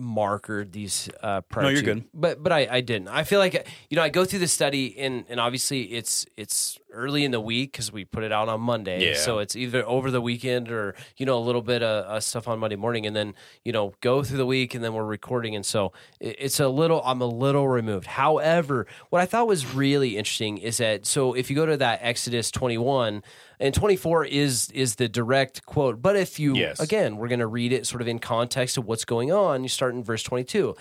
markered 0.00 0.72
these 0.72 1.10
uh, 1.22 1.42
No, 1.56 1.68
you're 1.68 1.80
to, 1.80 1.82
good. 1.82 2.04
but 2.14 2.42
but 2.42 2.52
I, 2.52 2.66
I 2.70 2.80
didn't. 2.80 3.08
I 3.08 3.22
feel 3.24 3.38
like 3.38 3.68
you 3.90 3.96
know 3.96 4.02
I 4.02 4.08
go 4.08 4.24
through 4.24 4.38
the 4.38 4.48
study 4.48 4.98
and 4.98 5.26
and 5.28 5.38
obviously 5.38 5.82
it's 5.92 6.24
it's 6.38 6.78
early 6.90 7.22
in 7.24 7.30
the 7.32 7.40
week 7.40 7.72
because 7.72 7.92
we 7.92 8.06
put 8.06 8.24
it 8.24 8.32
out 8.32 8.48
on 8.48 8.62
Monday, 8.62 9.10
Yeah. 9.10 9.14
so 9.16 9.38
it's 9.40 9.54
either 9.54 9.86
over 9.86 10.10
the 10.10 10.20
weekend 10.22 10.70
or 10.70 10.94
you 11.18 11.26
know 11.26 11.36
a 11.36 11.44
little 11.44 11.60
bit 11.60 11.82
of 11.82 12.04
uh, 12.06 12.20
stuff 12.20 12.48
on 12.48 12.58
Monday 12.58 12.76
morning, 12.76 13.04
and 13.06 13.14
then 13.14 13.34
you 13.64 13.72
know 13.72 13.92
go 14.00 14.22
through 14.22 14.38
the 14.38 14.46
week 14.46 14.74
and 14.74 14.82
then 14.82 14.94
we're 14.94 15.04
recording, 15.04 15.54
and 15.54 15.66
so 15.66 15.92
it, 16.18 16.36
it's 16.38 16.60
a 16.60 16.68
little 16.68 17.02
I'm 17.04 17.20
a 17.20 17.26
little 17.26 17.68
removed. 17.68 18.06
However, 18.06 18.86
what 19.10 19.20
I 19.20 19.26
thought 19.26 19.46
was 19.46 19.74
really 19.74 20.16
interesting 20.16 20.56
is 20.56 20.78
that 20.78 21.04
so 21.04 21.34
if 21.34 21.50
you 21.50 21.56
go 21.56 21.66
to 21.66 21.76
that 21.76 21.98
Exodus 22.02 22.50
21 22.50 23.22
and 23.60 23.72
24 23.74 24.24
is 24.24 24.70
is 24.72 24.96
the 24.96 25.08
direct 25.08 25.64
quote, 25.66 26.02
but 26.02 26.16
if 26.16 26.40
you 26.40 26.56
Yes. 26.56 26.80
again 26.80 27.16
we're 27.16 27.28
going 27.28 27.40
to 27.40 27.46
read 27.46 27.72
it 27.72 27.86
sort 27.86 28.02
of 28.02 28.08
in 28.08 28.18
context 28.18 28.76
of 28.78 28.86
what's 28.86 29.04
going 29.04 29.30
on, 29.30 29.62
you 29.62 29.68
start 29.68 29.94
in 29.94 30.02
verse 30.02 30.22
22 30.24 30.74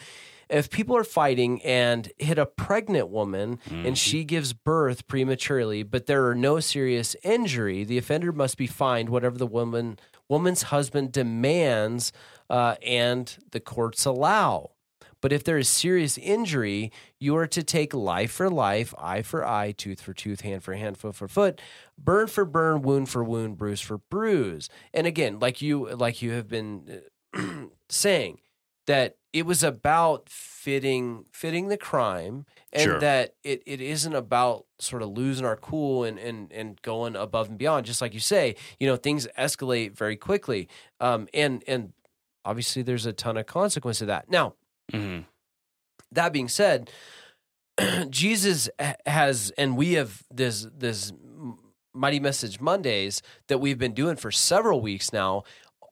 if 0.49 0.71
people 0.71 0.97
are 0.97 1.03
fighting 1.03 1.61
and 1.61 2.11
hit 2.17 2.39
a 2.39 2.45
pregnant 2.45 3.09
woman 3.09 3.59
and 3.69 3.95
she 3.95 4.23
gives 4.23 4.51
birth 4.51 5.07
prematurely, 5.07 5.83
but 5.83 6.07
there 6.07 6.25
are 6.25 6.33
no 6.33 6.59
serious 6.59 7.15
injury, 7.23 7.83
the 7.83 7.99
offender 7.99 8.31
must 8.31 8.57
be 8.57 8.65
fined 8.65 9.09
whatever 9.09 9.37
the 9.37 9.45
woman 9.45 9.99
woman's 10.27 10.63
husband 10.63 11.11
demands 11.11 12.11
uh, 12.49 12.75
and 12.83 13.37
the 13.51 13.59
courts 13.59 14.05
allow. 14.05 14.71
But 15.21 15.33
if 15.33 15.43
there 15.43 15.57
is 15.57 15.67
serious 15.67 16.17
injury, 16.17 16.91
you 17.19 17.35
are 17.35 17.47
to 17.47 17.63
take 17.63 17.93
life 17.93 18.31
for 18.31 18.49
life, 18.49 18.93
eye 18.97 19.21
for 19.21 19.45
eye, 19.45 19.71
tooth 19.71 20.01
for 20.01 20.13
tooth, 20.13 20.41
hand 20.41 20.63
for 20.63 20.73
hand, 20.73 20.97
foot 20.97 21.15
for 21.15 21.27
foot, 21.27 21.61
burn 21.97 22.27
for 22.27 22.45
burn, 22.45 22.81
wound 22.81 23.09
for 23.09 23.23
wound, 23.23 23.57
bruise 23.57 23.81
for 23.81 23.97
bruise. 23.97 24.69
And 24.93 25.05
again, 25.05 25.39
like 25.39 25.61
you 25.61 25.89
like 25.89 26.21
you 26.21 26.31
have 26.31 26.47
been 26.47 27.01
uh, 27.35 27.65
saying, 27.89 28.39
that 28.89 29.17
it 29.33 29.45
was 29.45 29.61
about 29.63 30.27
fitting 30.29 31.23
fitting 31.31 31.67
the 31.67 31.77
crime 31.77 32.47
and 32.73 32.81
Sure. 32.83 32.99
that 32.99 33.35
it, 33.43 33.61
it 33.67 33.81
isn't 33.81 34.15
about 34.15 34.65
sort 34.79 35.03
of 35.03 35.09
losing 35.09 35.45
our 35.45 35.55
cool 35.55 36.03
and, 36.03 36.17
and 36.17 36.51
and 36.51 36.81
going 36.81 37.15
above 37.15 37.49
and 37.49 37.57
beyond 37.59 37.85
just 37.85 38.01
like 38.01 38.15
you 38.15 38.19
say 38.19 38.55
you 38.79 38.87
know 38.87 38.95
things 38.95 39.27
escalate 39.37 39.91
very 39.95 40.15
quickly 40.17 40.67
um 40.99 41.27
and 41.35 41.63
and 41.67 41.93
obviously 42.43 42.81
there's 42.81 43.05
a 43.05 43.13
ton 43.13 43.37
of 43.37 43.45
consequence 43.45 43.99
to 43.99 44.07
that 44.07 44.27
now 44.27 44.55
hmm 44.91 45.19
that 46.11 46.33
being 46.33 46.47
said 46.47 46.89
jesus 48.09 48.69
has 49.05 49.51
and 49.57 49.77
we 49.77 49.93
have 49.93 50.23
this 50.31 50.67
this 50.75 51.11
mighty 51.93 52.19
message 52.19 52.59
mondays 52.59 53.21
that 53.47 53.59
we've 53.59 53.77
been 53.77 53.93
doing 53.93 54.15
for 54.15 54.31
several 54.31 54.81
weeks 54.81 55.11
now 55.13 55.43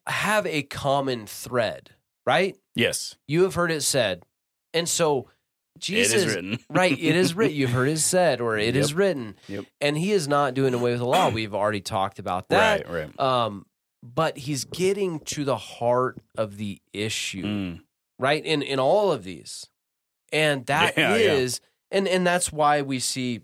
have 0.07 0.45
a 0.47 0.63
common 0.63 1.25
thread 1.27 1.91
right 2.25 2.55
Yes, 2.75 3.15
you 3.27 3.41
have 3.41 3.55
heard 3.55 3.71
it 3.71 3.81
said. 3.81 4.21
And 4.71 4.87
so 4.87 5.29
Jesus 5.79 6.13
it 6.13 6.27
is 6.27 6.35
written. 6.35 6.59
right, 6.69 6.91
it 6.91 7.15
is 7.15 7.33
written. 7.33 7.57
You've 7.57 7.71
heard 7.71 7.89
it 7.89 7.97
said 7.97 8.39
or 8.39 8.55
it 8.55 8.75
is 8.75 8.91
Yep. 8.91 8.97
written. 8.99 9.35
Yep. 9.47 9.65
And 9.81 9.97
he 9.97 10.11
is 10.11 10.27
not 10.27 10.53
doing 10.53 10.75
away 10.75 10.91
with 10.91 10.99
the 10.99 11.07
law. 11.07 11.27
We've 11.33 11.55
already 11.55 11.81
talked 11.81 12.19
about 12.19 12.49
that. 12.49 12.85
Right, 12.87 13.09
right. 13.17 13.19
Um 13.19 13.65
but 14.03 14.37
he's 14.37 14.63
getting 14.65 15.21
to 15.21 15.43
the 15.43 15.57
heart 15.57 16.19
of 16.37 16.57
the 16.57 16.79
issue, 16.93 17.45
Mm. 17.47 17.79
Right? 18.19 18.43
In 18.43 18.61
in 18.61 18.79
all 18.79 19.11
of 19.11 19.23
these. 19.23 19.67
And 20.33 20.65
that 20.67 20.97
is, 20.97 21.61
Yeah, 21.61 21.97
yeah. 21.97 21.97
and 21.99 22.07
and 22.07 22.27
that's 22.27 22.51
why 22.51 22.81
we 22.81 22.99
see 22.99 23.41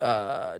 uh 0.00 0.58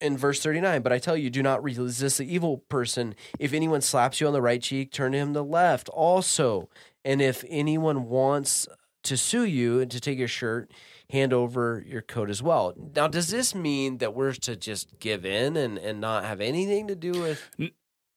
in 0.00 0.16
verse 0.16 0.40
39, 0.40 0.82
but 0.82 0.92
I 0.92 0.98
tell 1.00 1.16
you, 1.16 1.28
do 1.28 1.42
not 1.42 1.60
resist 1.60 2.18
the 2.18 2.32
evil 2.32 2.58
person. 2.68 3.16
If 3.40 3.52
anyone 3.52 3.80
slaps 3.80 4.20
you 4.20 4.28
on 4.28 4.32
the 4.32 4.40
right 4.40 4.62
cheek, 4.62 4.92
turn 4.92 5.10
to 5.10 5.18
him 5.18 5.32
the 5.32 5.42
left 5.42 5.88
also. 5.88 6.68
And 7.04 7.20
if 7.20 7.44
anyone 7.48 8.08
wants 8.08 8.68
to 9.02 9.16
sue 9.16 9.44
you 9.44 9.80
and 9.80 9.90
to 9.90 9.98
take 9.98 10.16
your 10.16 10.28
shirt, 10.28 10.70
hand 11.10 11.32
over 11.32 11.82
your 11.84 12.02
coat 12.02 12.30
as 12.30 12.40
well. 12.44 12.74
Now, 12.94 13.08
does 13.08 13.30
this 13.30 13.56
mean 13.56 13.98
that 13.98 14.14
we're 14.14 14.34
to 14.34 14.54
just 14.54 15.00
give 15.00 15.24
in 15.26 15.56
and, 15.56 15.78
and 15.78 16.00
not 16.00 16.24
have 16.24 16.40
anything 16.40 16.86
to 16.86 16.94
do 16.94 17.20
with 17.20 17.42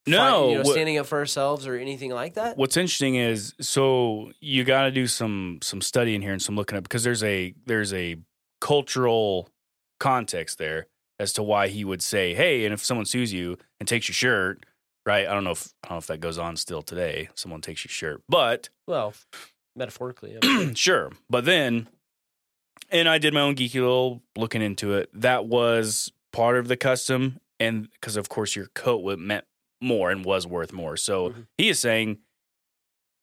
fight- 0.06 0.12
No, 0.12 0.50
you 0.50 0.56
know, 0.56 0.62
what- 0.64 0.72
standing 0.74 0.98
up 0.98 1.06
for 1.06 1.18
ourselves 1.20 1.68
or 1.68 1.76
anything 1.76 2.12
like 2.12 2.34
that? 2.36 2.58
What's 2.58 2.78
interesting 2.78 3.16
is 3.16 3.54
so 3.62 4.32
you 4.40 4.64
got 4.64 4.84
to 4.84 4.92
do 4.92 5.08
some 5.08 5.60
some 5.62 5.82
studying 5.82 6.22
here 6.22 6.32
and 6.34 6.42
some 6.42 6.56
looking 6.56 6.78
up 6.78 6.84
because 6.84 7.04
there's 7.04 7.24
a 7.24 7.54
there's 7.66 7.94
a 7.94 8.18
cultural 8.60 9.50
context 10.00 10.58
there 10.58 10.88
as 11.20 11.34
to 11.34 11.44
why 11.44 11.68
he 11.68 11.84
would 11.84 12.02
say, 12.02 12.34
"Hey, 12.34 12.66
and 12.66 12.74
if 12.74 12.84
someone 12.84 13.06
sues 13.06 13.32
you 13.34 13.58
and 13.80 13.88
takes 13.88 14.08
your 14.08 14.14
shirt, 14.14 14.66
right? 15.06 15.28
I 15.28 15.34
don't 15.34 15.44
know 15.44 15.52
if 15.52 15.68
I 15.84 15.88
don't 15.90 15.96
know 15.96 16.00
if 16.00 16.08
that 16.08 16.20
goes 16.20 16.38
on 16.38 16.56
still 16.58 16.82
today. 16.82 17.30
Someone 17.36 17.62
takes 17.62 17.84
your 17.84 17.90
shirt, 17.92 18.22
but 18.30 18.70
Well, 18.88 19.14
metaphorically. 19.76 20.38
sure. 20.76 21.12
But 21.30 21.46
then, 21.46 21.88
and 22.90 23.08
I 23.10 23.18
did 23.18 23.34
my 23.34 23.42
own 23.42 23.56
geeky 23.56 23.76
little 23.76 24.22
looking 24.36 24.62
into 24.62 24.94
it. 24.94 25.10
That 25.14 25.46
was 25.46 26.12
part 26.34 26.58
of 26.58 26.68
the 26.68 26.78
custom, 26.78 27.40
and 27.60 27.90
because 27.92 28.16
of 28.16 28.30
course 28.30 28.56
your 28.56 28.68
coat 28.74 29.04
would 29.04 29.20
meant 29.20 29.46
more 29.82 30.12
and 30.12 30.24
was 30.24 30.46
worth 30.48 30.72
more. 30.72 30.96
So 30.98 31.30
Mhm. 31.32 31.48
he 31.58 31.70
is 31.70 31.80
saying, 31.80 32.20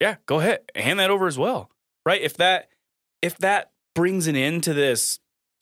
yeah, 0.01 0.17
go 0.27 0.41
ahead, 0.41 0.61
hand 0.75 0.99
that 1.01 1.11
over 1.11 1.27
as 1.27 1.39
well, 1.39 1.71
right? 2.05 2.21
If 2.21 2.37
that 2.39 2.69
if 3.23 3.37
that 3.39 3.73
brings 3.95 4.27
an 4.27 4.37
end 4.37 4.63
to 4.65 4.75
this 4.75 5.19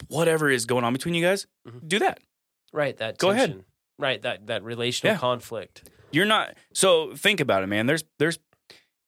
whatever 0.09 0.49
is 0.49 0.65
going 0.65 0.83
on 0.83 0.93
between 0.93 1.13
you 1.15 1.23
guys, 1.25 1.47
Mhm. 1.67 1.87
do 1.87 1.99
that. 1.99 2.19
right. 2.73 2.97
That 2.97 3.17
Go 3.17 3.29
ahead. 3.31 3.63
Right. 3.97 4.21
That, 4.21 4.45
that 4.47 4.61
relational 4.61 5.15
Yeah. 5.15 5.19
conflict. 5.19 5.89
You're 6.11 6.25
not 6.25 6.55
so 6.73 7.15
think 7.15 7.39
about 7.39 7.63
it, 7.63 7.67
man. 7.67 7.85
There's 7.87 8.03
there's 8.19 8.37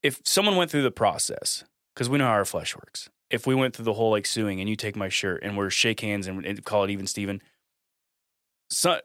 if 0.01 0.19
someone 0.25 0.55
went 0.55 0.71
through 0.71 0.81
the 0.83 0.91
process, 0.91 1.63
because 1.93 2.09
we 2.09 2.17
know 2.17 2.25
how 2.25 2.31
our 2.31 2.45
flesh 2.45 2.75
works. 2.75 3.09
If 3.29 3.45
we 3.45 3.53
went 3.53 3.75
through 3.75 3.85
the 3.85 3.93
whole 3.93 4.09
like 4.11 4.25
suing 4.25 4.59
and 4.59 4.67
you 4.69 4.75
take 4.75 4.95
my 4.95 5.09
shirt 5.09 5.43
and 5.43 5.55
we're 5.57 5.69
shake 5.69 5.99
hands 5.99 6.25
and, 6.25 6.43
and 6.45 6.65
call 6.65 6.83
it 6.85 6.89
even 6.89 7.05
Steven, 7.05 7.41
so 8.71 8.99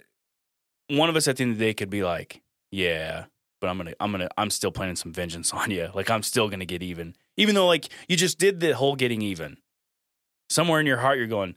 one 0.88 1.08
of 1.08 1.16
us 1.16 1.28
at 1.28 1.36
the 1.36 1.42
end 1.42 1.52
of 1.52 1.58
the 1.58 1.64
day 1.64 1.74
could 1.74 1.90
be 1.90 2.02
like, 2.02 2.40
Yeah, 2.74 3.26
but 3.60 3.68
I'm 3.68 3.76
gonna 3.76 3.94
I'm 4.00 4.10
gonna 4.10 4.28
I'm 4.36 4.50
still 4.50 4.72
planning 4.72 4.96
some 4.96 5.12
vengeance 5.12 5.52
on 5.52 5.70
you. 5.70 5.90
Like 5.94 6.10
I'm 6.10 6.24
still 6.24 6.48
gonna 6.48 6.64
get 6.64 6.82
even. 6.82 7.14
Even 7.36 7.54
though 7.54 7.68
like 7.68 7.88
you 8.08 8.16
just 8.16 8.36
did 8.36 8.58
the 8.58 8.74
whole 8.74 8.96
getting 8.96 9.22
even. 9.22 9.58
Somewhere 10.50 10.80
in 10.80 10.86
your 10.86 10.96
heart 10.98 11.18
you're 11.18 11.28
going, 11.28 11.54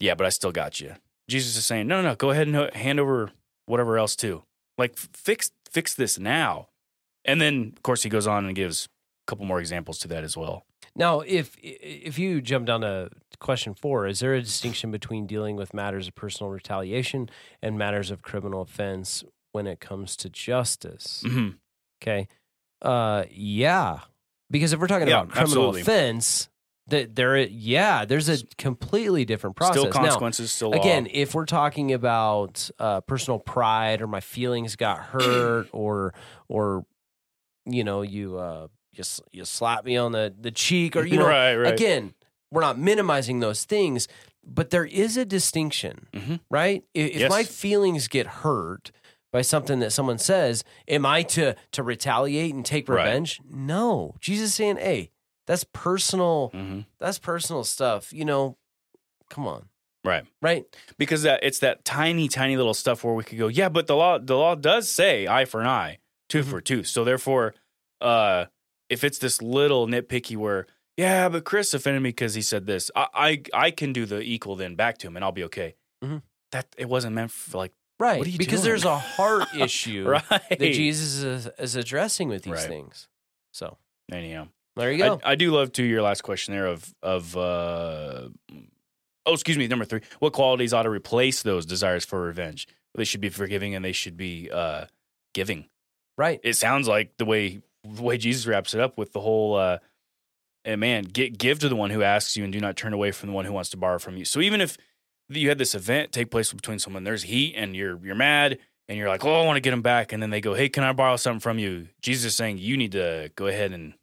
Yeah, 0.00 0.14
but 0.14 0.26
I 0.26 0.30
still 0.30 0.50
got 0.50 0.80
you. 0.80 0.94
Jesus 1.28 1.56
is 1.56 1.66
saying, 1.66 1.88
No, 1.88 2.00
no, 2.00 2.08
no, 2.08 2.14
go 2.14 2.30
ahead 2.30 2.48
and 2.48 2.74
hand 2.74 3.00
over 3.00 3.32
whatever 3.66 3.98
else 3.98 4.16
too. 4.16 4.44
Like 4.78 4.96
fix 4.96 5.50
fix 5.70 5.92
this 5.92 6.18
now. 6.18 6.68
And 7.26 7.38
then 7.38 7.74
of 7.76 7.82
course 7.82 8.02
he 8.02 8.08
goes 8.08 8.26
on 8.26 8.46
and 8.46 8.56
gives 8.56 8.86
a 8.86 9.30
couple 9.30 9.44
more 9.44 9.60
examples 9.60 9.98
to 10.00 10.08
that 10.08 10.24
as 10.24 10.38
well. 10.38 10.64
Now, 10.96 11.20
if 11.20 11.54
if 11.62 12.18
you 12.18 12.40
jump 12.40 12.66
down 12.66 12.80
to 12.80 13.10
question 13.40 13.74
four, 13.74 14.06
is 14.06 14.20
there 14.20 14.32
a 14.32 14.40
distinction 14.40 14.90
between 14.90 15.26
dealing 15.26 15.56
with 15.56 15.74
matters 15.74 16.08
of 16.08 16.14
personal 16.14 16.50
retaliation 16.50 17.28
and 17.60 17.76
matters 17.76 18.10
of 18.10 18.22
criminal 18.22 18.62
offense 18.62 19.22
when 19.52 19.66
it 19.66 19.80
comes 19.80 20.16
to 20.18 20.28
justice? 20.28 21.22
hmm 21.26 21.50
Okay, 22.02 22.26
uh, 22.82 23.24
yeah, 23.30 24.00
because 24.50 24.72
if 24.72 24.80
we're 24.80 24.88
talking 24.88 25.06
Yeah, 25.08 25.20
about 25.20 25.28
criminal 25.30 25.68
absolutely. 25.68 25.80
offense, 25.82 26.48
that 26.88 27.14
there, 27.14 27.36
yeah, 27.38 28.04
there's 28.04 28.28
a 28.28 28.44
completely 28.58 29.24
different 29.24 29.54
process. 29.54 29.78
Still 29.78 29.92
Now, 29.92 29.92
consequences, 29.92 30.50
still 30.52 30.70
law. 30.70 30.82
again, 30.82 31.06
if 31.12 31.32
we're 31.32 31.46
talking 31.46 31.92
about 31.92 32.68
uh, 32.80 33.02
personal 33.02 33.38
pride 33.38 34.02
or 34.02 34.08
my 34.08 34.18
feelings 34.20 34.74
got 34.74 34.98
hurt 35.12 35.68
or 35.72 36.12
or 36.48 36.84
you 37.64 37.84
know 37.84 38.02
you 38.02 38.36
uh, 38.38 38.66
you 38.92 39.04
you 39.30 39.44
slap 39.44 39.84
me 39.84 39.96
on 39.96 40.10
the 40.10 40.34
the 40.36 40.50
cheek 40.50 40.96
or 40.96 41.04
you 41.04 41.18
know 41.18 41.26
right, 41.26 41.54
right. 41.54 41.72
again 41.72 42.14
we're 42.50 42.62
not 42.62 42.78
minimizing 42.78 43.38
those 43.40 43.64
things, 43.64 44.08
but 44.44 44.68
there 44.70 44.84
is 44.84 45.16
a 45.16 45.24
distinction, 45.24 46.08
Mhm. 46.12 46.40
right? 46.50 46.82
If 46.92 47.20
Yes. 47.20 47.30
my 47.30 47.44
feelings 47.44 48.08
get 48.08 48.26
hurt 48.26 48.90
by 49.32 49.42
something 49.42 49.80
that 49.80 49.90
someone 49.92 50.18
says, 50.18 50.62
am 50.86 51.04
I 51.06 51.22
to 51.24 51.56
to 51.72 51.82
retaliate 51.82 52.54
and 52.54 52.64
take 52.64 52.88
Right. 52.88 52.98
revenge? 53.04 53.40
No, 53.48 54.14
Jesus 54.20 54.50
is 54.50 54.54
saying, 54.54 54.76
hey, 54.76 55.10
that's 55.46 55.64
personal. 55.72 56.50
hmm 56.52 56.80
That's 57.00 57.18
personal 57.18 57.64
stuff. 57.64 58.12
You 58.12 58.24
know, 58.24 58.56
come 59.30 59.46
on, 59.46 59.68
Right. 60.04 60.24
right? 60.40 60.64
Because 60.98 61.22
that 61.22 61.40
it's 61.42 61.58
that 61.60 61.84
tiny, 61.84 62.28
tiny 62.28 62.56
little 62.56 62.74
stuff 62.74 63.02
where 63.04 63.14
we 63.14 63.24
could 63.24 63.38
go, 63.38 63.48
yeah, 63.48 63.68
but 63.68 63.86
the 63.86 63.96
law 63.96 64.18
the 64.18 64.36
law 64.36 64.54
does 64.54 64.88
say 64.90 65.26
eye 65.26 65.44
for 65.46 65.60
an 65.60 65.66
eye, 65.66 65.98
tooth 66.28 66.42
Mm-hmm. 66.44 66.50
for 66.50 66.60
tooth. 66.60 66.86
So 66.86 67.02
therefore, 67.04 67.54
uh, 68.00 68.46
if 68.90 69.02
it's 69.04 69.18
this 69.18 69.40
little 69.40 69.86
nitpicky 69.86 70.36
where, 70.36 70.66
yeah, 70.98 71.28
but 71.30 71.44
Chris 71.44 71.72
offended 71.72 72.02
me 72.02 72.10
because 72.10 72.34
he 72.34 72.42
said 72.42 72.66
this, 72.66 72.90
I, 72.94 73.06
I 73.14 73.42
I 73.66 73.70
can 73.70 73.92
do 73.94 74.04
the 74.06 74.20
equal 74.20 74.56
then 74.56 74.74
back 74.76 74.98
to 74.98 75.06
him 75.06 75.16
and 75.16 75.24
I'll 75.24 75.32
be 75.32 75.44
okay. 75.44 75.74
Mhm. 76.04 76.22
That 76.50 76.66
it 76.76 76.88
wasn't 76.88 77.14
meant 77.14 77.30
for 77.30 77.56
like 77.58 77.72
Right. 78.00 78.18
What 78.18 78.26
are 78.26 78.30
you 78.30 78.38
because 78.38 78.60
doing? 78.62 78.70
there's 78.70 78.84
a 78.84 78.98
heart 78.98 79.48
issue 79.58 80.08
right. 80.08 80.22
that 80.48 80.58
Jesus 80.58 81.22
is, 81.22 81.48
is 81.58 81.76
addressing 81.76 82.28
with 82.28 82.42
these 82.42 82.54
Right. 82.54 82.66
things. 82.68 83.08
So 83.52 83.76
Anyhow, 84.10 84.48
there 84.76 84.90
you 84.90 84.98
go. 84.98 85.20
I, 85.24 85.32
I 85.32 85.34
do 85.36 85.52
love 85.52 85.72
to 85.72 85.84
your 85.84 86.02
last 86.02 86.22
question 86.22 86.52
there 86.54 86.66
of 86.66 86.92
of 87.02 87.36
uh, 87.36 88.28
oh 89.26 89.32
excuse 89.32 89.56
me 89.56 89.66
number 89.68 89.84
three. 89.84 90.00
What 90.18 90.32
qualities 90.32 90.72
ought 90.74 90.82
to 90.82 90.90
replace 90.90 91.42
those 91.42 91.64
desires 91.66 92.04
for 92.04 92.20
revenge? 92.20 92.66
They 92.94 93.04
should 93.04 93.20
be 93.20 93.28
forgiving 93.30 93.74
and 93.74 93.84
they 93.84 93.92
should 93.92 94.16
be 94.16 94.50
uh, 94.52 94.86
giving. 95.34 95.66
right. 96.18 96.40
It 96.42 96.54
sounds 96.54 96.88
like 96.88 97.16
the 97.18 97.24
way 97.24 97.62
the 97.84 98.02
way 98.02 98.18
Jesus 98.18 98.46
wraps 98.46 98.74
it 98.74 98.80
up 98.80 98.98
with 98.98 99.12
the 99.12 99.20
whole. 99.20 99.54
Uh, 99.56 99.78
and 100.64 100.80
man, 100.80 101.02
get, 101.04 101.36
give 101.38 101.58
to 101.60 101.68
the 101.68 101.74
one 101.74 101.90
who 101.90 102.02
asks 102.02 102.36
you, 102.36 102.44
and 102.44 102.52
do 102.52 102.60
not 102.60 102.76
turn 102.76 102.92
away 102.92 103.10
from 103.10 103.30
the 103.30 103.34
one 103.34 103.44
who 103.44 103.52
wants 103.52 103.70
to 103.70 103.76
borrow 103.76 103.98
from 103.98 104.16
you. 104.16 104.24
So 104.24 104.40
even 104.40 104.60
if 104.60 104.76
you 105.28 105.48
had 105.48 105.58
this 105.58 105.74
event 105.74 106.12
take 106.12 106.30
place 106.30 106.52
between 106.52 106.78
someone, 106.78 107.04
there's 107.04 107.22
heat, 107.24 107.54
and 107.56 107.74
you're 107.76 107.98
you're 108.04 108.14
mad, 108.14 108.58
and 108.88 108.98
you're 108.98 109.08
like, 109.08 109.24
"Oh, 109.24 109.40
I 109.42 109.46
want 109.46 109.56
to 109.56 109.60
get 109.60 109.70
them 109.70 109.82
back," 109.82 110.12
and 110.12 110.22
then 110.22 110.30
they 110.30 110.40
go, 110.40 110.54
"Hey, 110.54 110.68
can 110.68 110.84
I 110.84 110.92
borrow 110.92 111.16
something 111.16 111.40
from 111.40 111.58
you?" 111.58 111.88
Jesus 112.00 112.26
is 112.32 112.36
saying 112.36 112.58
you 112.58 112.76
need 112.76 112.92
to 112.92 113.30
go 113.36 113.46
ahead 113.46 113.72
and 113.72 113.94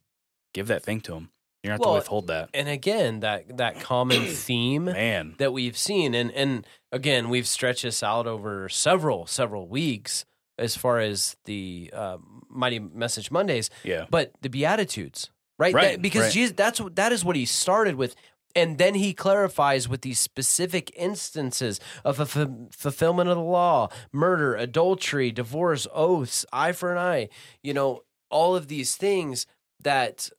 give 0.54 0.68
that 0.68 0.84
thing 0.84 1.02
to 1.02 1.14
him. 1.14 1.30
You 1.64 1.68
don't 1.70 1.74
have 1.74 1.80
Well, 1.82 1.90
to 1.96 2.00
withhold 2.00 2.28
that. 2.28 2.50
And 2.54 2.70
again, 2.70 3.20
that 3.20 3.58
that 3.58 3.80
common 3.82 4.26
theme 4.28 4.86
Man, 4.86 5.36
that 5.40 5.52
we've 5.54 5.78
seen 5.78 6.14
and 6.16 6.32
and 6.32 6.66
again 6.92 7.30
we've 7.30 7.48
stretched 7.48 7.84
this 7.84 8.02
out 8.02 8.26
over 8.28 8.70
several 8.70 9.28
several 9.28 9.68
weeks 9.68 10.26
as 10.58 10.76
far 10.78 11.00
as 11.00 11.36
the 11.46 11.90
uh, 11.94 12.18
mighty 12.50 12.80
message 12.80 13.30
mondays 13.30 13.70
yeah, 13.84 14.06
but 14.10 14.32
the 14.42 14.50
beatitudes 14.50 15.30
right, 15.58 15.74
Right, 15.74 15.92
That- 15.92 16.02
because 16.02 16.24
right. 16.24 16.32
jesus 16.34 16.54
that's 16.56 16.82
what 16.82 16.96
that 16.96 17.12
is 17.12 17.24
what 17.24 17.36
he 17.36 17.46
started 17.46 17.96
with 17.96 18.16
and 18.56 18.78
then 18.78 18.96
he 18.96 19.14
clarifies 19.14 19.88
with 19.88 20.02
these 20.02 20.20
specific 20.20 20.92
instances 20.96 21.80
of 22.04 22.20
a 22.20 22.24
f- 22.24 22.50
fulfillment 22.72 23.30
of 23.30 23.36
the 23.38 23.44
law 23.44 23.90
murder 24.12 24.56
adultery 24.56 25.32
divorce 25.32 25.86
oaths 25.94 26.46
eye 26.52 26.72
for 26.72 26.92
an 26.92 26.98
eye 26.98 27.30
you 27.64 27.74
know 27.74 28.02
all 28.32 28.56
of 28.56 28.68
these 28.68 28.96
things 28.96 29.46
that 29.82 30.30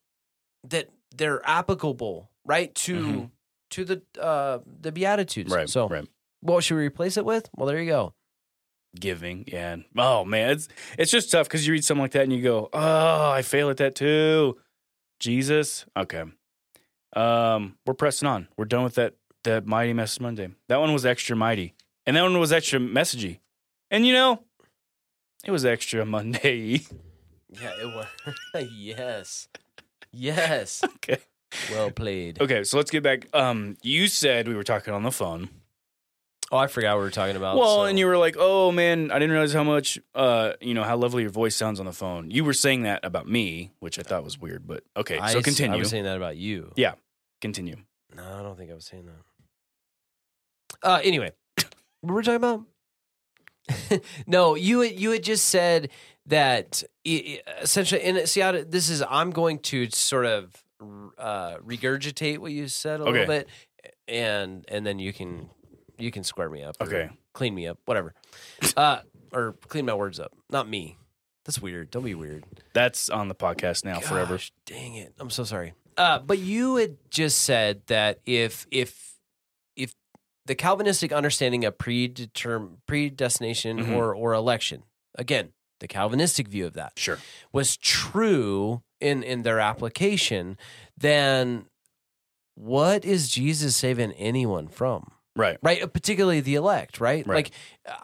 that 0.64 0.88
they're 1.16 1.40
applicable 1.48 2.30
right 2.44 2.74
to 2.74 2.96
Mhm. 2.96 3.30
to 3.70 3.84
the 3.84 4.02
uh 4.20 4.58
the 4.66 4.92
beatitudes 4.92 5.52
right, 5.52 5.68
so 5.68 5.88
right. 5.88 6.06
what 6.40 6.64
should 6.64 6.76
we 6.76 6.86
replace 6.86 7.16
it 7.16 7.24
with 7.24 7.48
well 7.56 7.66
there 7.66 7.80
you 7.80 7.90
go 7.90 8.14
giving. 8.98 9.44
Yeah. 9.46 9.74
And, 9.74 9.84
oh 9.96 10.24
man, 10.24 10.50
it's 10.50 10.66
it's 10.98 11.12
just 11.12 11.30
tough 11.30 11.46
because 11.46 11.64
you 11.64 11.72
read 11.72 11.84
something 11.84 12.02
like 12.02 12.10
that 12.10 12.24
and 12.24 12.32
you 12.32 12.42
go, 12.42 12.68
oh, 12.72 13.30
I 13.30 13.42
fail 13.42 13.70
at 13.70 13.76
that 13.76 13.94
too. 13.94 14.58
Jesus. 15.20 15.86
Okay. 15.96 16.24
Um, 17.14 17.76
we're 17.86 17.94
pressing 17.94 18.28
on. 18.28 18.48
We're 18.56 18.64
done 18.64 18.84
with 18.84 18.94
that 18.94 19.14
that 19.44 19.66
mighty 19.66 19.92
message 19.92 20.20
Monday. 20.20 20.50
That 20.68 20.80
one 20.80 20.92
was 20.92 21.06
extra 21.06 21.34
mighty, 21.36 21.74
and 22.06 22.16
that 22.16 22.22
one 22.22 22.38
was 22.38 22.52
extra 22.52 22.78
messagey. 22.78 23.40
And 23.90 24.06
you 24.06 24.12
know, 24.12 24.42
it 25.44 25.50
was 25.50 25.64
extra 25.64 26.04
Monday. 26.16 26.82
Yeah, 27.48 27.72
it 27.80 27.86
was. 27.86 28.68
yes. 28.72 29.48
Yes. 30.12 30.82
okay. 30.96 31.18
Well 31.70 31.90
played. 31.90 32.40
Okay, 32.40 32.62
so 32.62 32.76
let's 32.76 32.90
get 32.90 33.02
back. 33.02 33.26
Um, 33.34 33.76
you 33.82 34.06
said 34.06 34.46
we 34.46 34.54
were 34.54 34.62
talking 34.62 34.94
on 34.94 35.02
the 35.02 35.10
phone. 35.10 35.48
Oh, 36.52 36.56
I 36.56 36.66
forgot 36.66 36.94
what 36.94 36.98
we 37.01 37.05
were 37.05 37.10
talking 37.12 37.36
about. 37.36 37.56
Well, 37.56 37.77
so- 37.77 37.85
and 37.85 37.97
you 37.98 38.06
were 38.06 38.18
like, 38.18 38.35
"Oh 38.39 38.72
man, 38.72 39.10
I 39.12 39.18
didn't 39.20 39.31
realize 39.31 39.52
how 39.52 39.62
much, 39.62 39.98
uh, 40.16 40.55
you 40.60 40.74
know, 40.74 40.82
how 40.82 40.97
lovely 40.97 41.22
your 41.22 41.31
voice 41.31 41.55
sounds 41.55 41.78
on 41.78 41.86
the 41.86 41.93
phone." 41.93 42.31
You 42.31 42.44
were 42.44 42.52
saying 42.55 42.82
that 42.82 43.05
about 43.05 43.28
me, 43.28 43.70
which 43.78 43.98
I 43.98 44.02
thought 44.02 44.24
was 44.24 44.39
weird, 44.39 44.66
but 44.66 44.82
okay. 44.97 45.18
I 45.18 45.31
so 45.32 45.39
s- 45.39 45.44
I 45.44 45.44
continue. 45.44 45.78
was 45.78 45.90
saying 45.90 46.05
that 46.05 46.16
about 46.16 46.36
you. 46.36 46.72
Yeah. 46.77 46.94
continue. 47.40 47.77
No, 48.14 48.24
I 48.24 48.43
don't 48.43 48.56
think 48.59 48.70
I 48.70 48.74
was 48.74 48.85
saying 48.85 49.06
that. 49.06 49.14
Uh, 50.82 51.01
anyway, 51.05 51.32
what 52.01 52.12
were 52.12 52.16
we 52.16 52.22
talking 52.22 52.36
about? 52.36 52.64
no, 54.27 54.55
you 54.56 54.81
had, 54.81 54.98
you 54.98 55.10
had 55.12 55.22
just 55.22 55.47
said 55.48 55.90
that 56.27 56.82
i- 57.06 57.40
i- 57.48 57.52
essentially, 57.62 58.02
and 58.02 58.28
see, 58.28 58.40
how 58.40 58.52
this 58.52 58.89
is 58.89 59.02
I'm 59.09 59.31
going 59.31 59.59
to 59.60 59.89
sort 59.90 60.27
of 60.27 60.64
uh, 61.16 61.56
regurgitate 61.59 62.39
what 62.39 62.52
you 62.52 62.66
said 62.68 63.01
a 63.01 63.05
Okay. 63.05 63.12
little 63.12 63.27
bit, 63.27 63.48
and 64.09 64.64
and 64.68 64.85
then 64.85 64.98
you 64.98 65.12
can 65.12 65.51
you 66.01 66.10
can 66.10 66.24
square 66.24 66.48
me 66.51 66.62
up, 66.62 66.77
Okay. 66.81 67.10
clean 67.32 67.55
me 67.55 67.66
up, 67.66 67.78
whatever, 67.85 68.14
uh, 68.77 69.01
or 69.32 69.52
clean 69.68 69.86
my 69.86 69.94
words 69.94 70.18
up, 70.20 70.32
not 70.51 70.68
me. 70.68 70.97
That's 71.44 71.60
weird. 71.60 71.90
Don't 71.90 72.05
be 72.05 72.14
weird. 72.14 72.44
That's 72.74 73.09
on 73.09 73.28
the 73.28 73.35
podcast 73.35 73.85
now 73.85 73.98
forever. 74.01 74.39
Dang 74.66 74.94
it! 74.94 75.14
I'm 75.18 75.31
so 75.31 75.44
sorry. 75.44 75.72
Uh, 75.97 76.18
but 76.18 76.39
you 76.39 76.77
had 76.77 76.97
just 77.10 77.40
said 77.43 77.82
that 77.86 78.20
if 78.27 78.66
if 78.70 79.14
if 79.77 79.94
the 80.47 80.55
Calvinistic 80.55 81.12
understanding 81.12 81.64
of 81.64 81.78
predeterm 81.78 82.77
predestination 82.86 83.78
Mhm. 83.78 83.97
or 83.97 84.14
or 84.14 84.32
election, 84.35 84.82
again, 85.16 85.52
the 85.81 85.89
Calvinistic 85.89 86.47
view 86.47 86.66
of 86.66 86.74
that 86.74 86.93
Sure. 86.98 87.18
was 87.52 87.77
true 87.78 88.82
in 89.01 89.22
in 89.22 89.43
their 89.43 89.59
application, 89.60 90.59
then 90.97 91.66
what 92.55 93.05
is 93.05 93.31
Jesus 93.31 93.74
saving 93.77 94.12
anyone 94.12 94.68
from? 94.68 95.10
Right. 95.36 95.59
right? 95.62 95.82
Uh, 95.82 95.86
Particularly 95.86 96.40
the 96.40 96.57
elect, 96.57 97.01
right? 97.01 97.27
Right. 97.27 97.35
Like 97.36 97.51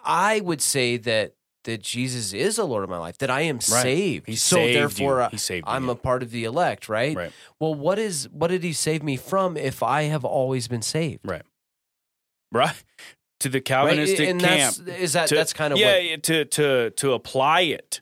I 0.05 0.41
would 0.41 0.61
say 0.63 0.97
that 0.99 1.33
that 1.65 1.83
Jesus 1.83 2.33
is 2.33 2.57
the 2.57 2.65
Lord 2.65 2.85
of 2.85 2.91
my 2.91 2.99
life, 2.99 3.19
that 3.19 3.29
I 3.31 3.41
am 3.41 3.57
Right. 3.57 3.63
saved. 3.83 4.27
He 4.29 4.37
so 4.37 4.55
saved 4.57 4.77
therefore, 4.77 5.17
you. 5.17 5.23
uh, 5.25 5.31
He 5.31 5.37
saved 5.37 5.65
I'm 5.67 5.87
you. 5.87 5.91
a 5.91 5.97
part 5.97 6.23
of 6.23 6.31
the 6.31 6.45
elect, 6.45 6.89
right? 6.89 7.17
Right. 7.17 7.33
Well, 7.59 7.75
what 7.75 7.99
is 7.99 8.29
what 8.31 8.49
did 8.49 8.63
He 8.63 8.73
save 8.73 9.03
me 9.03 9.17
from 9.17 9.57
if 9.57 9.83
I 9.83 10.03
have 10.05 10.25
always 10.25 10.69
been 10.69 10.83
saved? 10.83 11.23
Right. 11.25 11.43
Right. 12.53 12.75
To 13.41 13.49
the 13.49 13.59
Right? 13.59 13.65
Calvinistic 13.65 14.29
and 14.29 14.41
camp. 14.41 14.77
that's 14.77 14.99
is 15.01 15.13
that 15.15 15.29
to- 15.29 15.35
that's 15.35 15.53
kind 15.53 15.73
of 15.73 15.79
yeah, 15.79 15.93
what, 15.95 16.05
yeah, 16.05 16.17
to 16.17 16.45
to 16.47 16.91
to 16.91 17.13
apply 17.13 17.63
it 17.63 18.01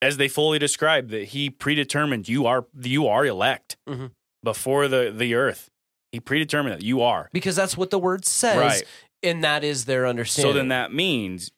as 0.00 0.16
they 0.16 0.28
fully 0.28 0.58
describe 0.58 1.10
that 1.10 1.24
he 1.28 1.50
predetermined 1.50 2.28
you 2.28 2.46
are 2.46 2.66
you 2.80 3.06
are 3.06 3.26
elect 3.26 3.76
Mhm. 3.88 4.12
before 4.44 4.88
the 4.88 5.12
the 5.14 5.34
earth. 5.34 5.68
He 6.12 6.20
predetermined 6.20 6.74
that 6.74 6.82
you 6.84 7.00
are. 7.00 7.28
because 7.32 7.56
that's 7.56 7.76
what 7.76 7.90
the 7.90 7.98
word 7.98 8.24
says, 8.24 8.56
Right. 8.58 8.82
and 9.22 9.42
that 9.42 9.64
is 9.64 9.86
their 9.86 10.06
understanding. 10.06 10.52
So 10.52 10.56
then 10.56 10.68
that 10.68 10.92
means 10.92 11.50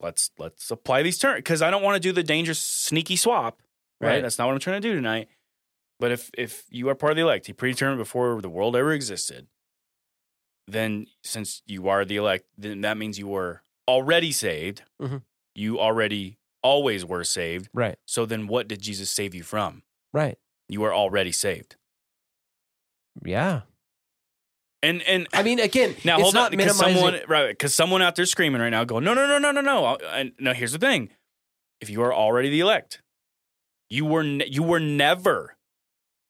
let's 0.00 0.30
let's 0.38 0.70
apply 0.70 1.02
these 1.02 1.18
terms 1.18 1.38
because 1.38 1.60
I 1.60 1.70
don't 1.70 1.82
want 1.82 1.96
to 1.96 2.00
do 2.00 2.12
the 2.12 2.22
dangerous 2.22 2.58
sneaky 2.60 3.16
swap. 3.16 3.60
Right? 4.00 4.08
Right. 4.10 4.22
That's 4.22 4.38
not 4.38 4.46
what 4.46 4.52
I'm 4.54 4.60
trying 4.60 4.80
to 4.80 4.88
do 4.88 4.94
tonight. 4.94 5.28
But 6.00 6.12
if 6.12 6.30
if 6.38 6.64
you 6.70 6.88
are 6.88 6.94
part 6.94 7.10
of 7.12 7.16
the 7.16 7.22
elect, 7.22 7.46
he 7.46 7.52
predetermined 7.52 7.98
before 7.98 8.40
the 8.40 8.48
world 8.48 8.76
ever 8.76 8.92
existed. 8.92 9.46
Then 10.66 11.06
since 11.22 11.62
you 11.66 11.88
are 11.88 12.04
the 12.04 12.16
elect, 12.16 12.46
then 12.56 12.80
that 12.82 12.96
means 12.96 13.18
you 13.18 13.28
were 13.28 13.62
already 13.88 14.32
saved. 14.32 14.82
Mhm. 15.00 15.22
You 15.54 15.78
already 15.78 16.38
always 16.62 17.04
were 17.04 17.24
saved. 17.24 17.68
right, 17.74 17.98
So 18.06 18.24
then 18.24 18.46
what 18.46 18.66
did 18.68 18.80
Jesus 18.80 19.10
save 19.10 19.34
you 19.34 19.42
from? 19.42 19.82
right, 20.14 20.38
You 20.68 20.80
were 20.80 20.94
already 20.94 21.30
saved. 21.32 21.76
Yeah. 23.24 23.62
And 24.82 25.02
and 25.02 25.26
I 25.32 25.42
mean, 25.42 25.60
again, 25.60 25.94
Now 26.04 26.14
it's 26.16 26.22
hold 26.22 26.34
not 26.34 26.52
on, 26.52 26.58
because 26.58 26.78
minimizing. 26.80 27.02
someone 27.02 27.20
right 27.28 27.48
because 27.48 27.74
someone 27.74 28.02
out 28.02 28.16
there 28.16 28.26
screaming 28.26 28.60
right 28.60 28.68
now, 28.70 28.84
going, 28.84 29.04
no, 29.04 29.14
no, 29.14 29.26
no, 29.26 29.38
no, 29.38 29.50
no, 29.50 29.60
no. 29.62 29.96
And 30.12 30.32
no, 30.38 30.52
here's 30.52 30.72
the 30.72 30.78
thing: 30.78 31.08
if 31.80 31.88
you 31.88 32.02
are 32.02 32.12
already 32.12 32.50
the 32.50 32.60
elect, 32.60 33.00
you 33.88 34.04
were 34.04 34.22
ne- 34.22 34.46
you 34.46 34.62
were 34.62 34.80
never 34.80 35.56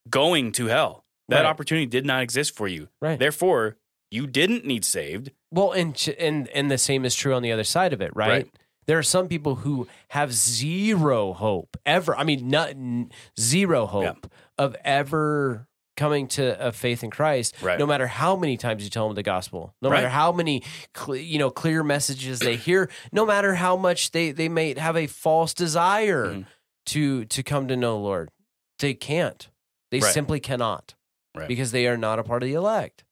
going 0.08 0.52
to 0.52 0.66
hell. 0.66 1.04
That 1.28 1.38
Right. 1.40 1.46
opportunity 1.46 1.86
did 1.86 2.04
not 2.06 2.22
exist 2.22 2.54
for 2.54 2.68
you. 2.68 2.88
Right. 3.00 3.18
Therefore, 3.18 3.76
you 4.10 4.26
didn't 4.28 4.64
need 4.66 4.84
saved. 4.84 5.32
Well, 5.50 5.72
and 5.72 5.96
ch- 5.96 6.10
and 6.18 6.46
and 6.48 6.70
the 6.70 6.78
same 6.78 7.04
is 7.04 7.14
true 7.16 7.34
on 7.34 7.42
the 7.42 7.50
other 7.50 7.64
side 7.64 7.92
of 7.92 8.00
it, 8.00 8.14
right? 8.14 8.28
Right. 8.28 8.50
There 8.86 8.98
are 8.98 9.02
some 9.02 9.26
people 9.28 9.54
who 9.56 9.88
have 10.10 10.32
zero 10.32 11.32
hope 11.32 11.76
ever. 11.86 12.14
I 12.16 12.22
mean, 12.22 12.48
not 12.48 12.68
n- 12.70 13.10
zero 13.40 13.86
hope 13.86 14.30
of 14.58 14.76
ever 14.84 15.66
coming 15.96 16.26
to 16.28 16.66
a 16.66 16.72
faith 16.72 17.04
in 17.04 17.10
Christ. 17.10 17.54
Right. 17.62 17.78
No 17.78 17.86
matter 17.86 18.06
how 18.06 18.36
many 18.36 18.56
times 18.56 18.82
you 18.84 18.90
tell 18.90 19.06
them 19.08 19.14
the 19.14 19.22
gospel, 19.22 19.74
no 19.80 19.90
matter 19.90 20.08
how 20.08 20.32
many 20.32 20.62
cle 20.92 21.16
you 21.16 21.38
know 21.38 21.50
clear 21.50 21.82
messages 21.82 22.40
they 22.40 22.56
hear, 22.56 22.90
no 23.12 23.24
matter 23.24 23.54
how 23.54 23.76
much 23.76 24.10
they 24.12 24.32
they 24.32 24.48
may 24.48 24.78
have 24.78 24.96
a 24.96 25.06
false 25.06 25.54
desire 25.54 26.26
Mhm. 26.26 26.46
to 26.86 27.24
to 27.26 27.42
come 27.42 27.68
to 27.68 27.76
know 27.76 27.94
the 27.94 28.00
Lord, 28.02 28.30
they 28.78 28.94
can't. 28.94 29.48
They 29.90 30.00
Right. 30.00 30.12
simply 30.12 30.40
cannot 30.40 30.94
Right. 31.34 31.46
because 31.48 31.70
they 31.72 31.86
are 31.86 31.96
not 31.96 32.18
a 32.18 32.24
part 32.24 32.42
of 32.42 32.48
the 32.48 32.54
elect. 32.54 33.04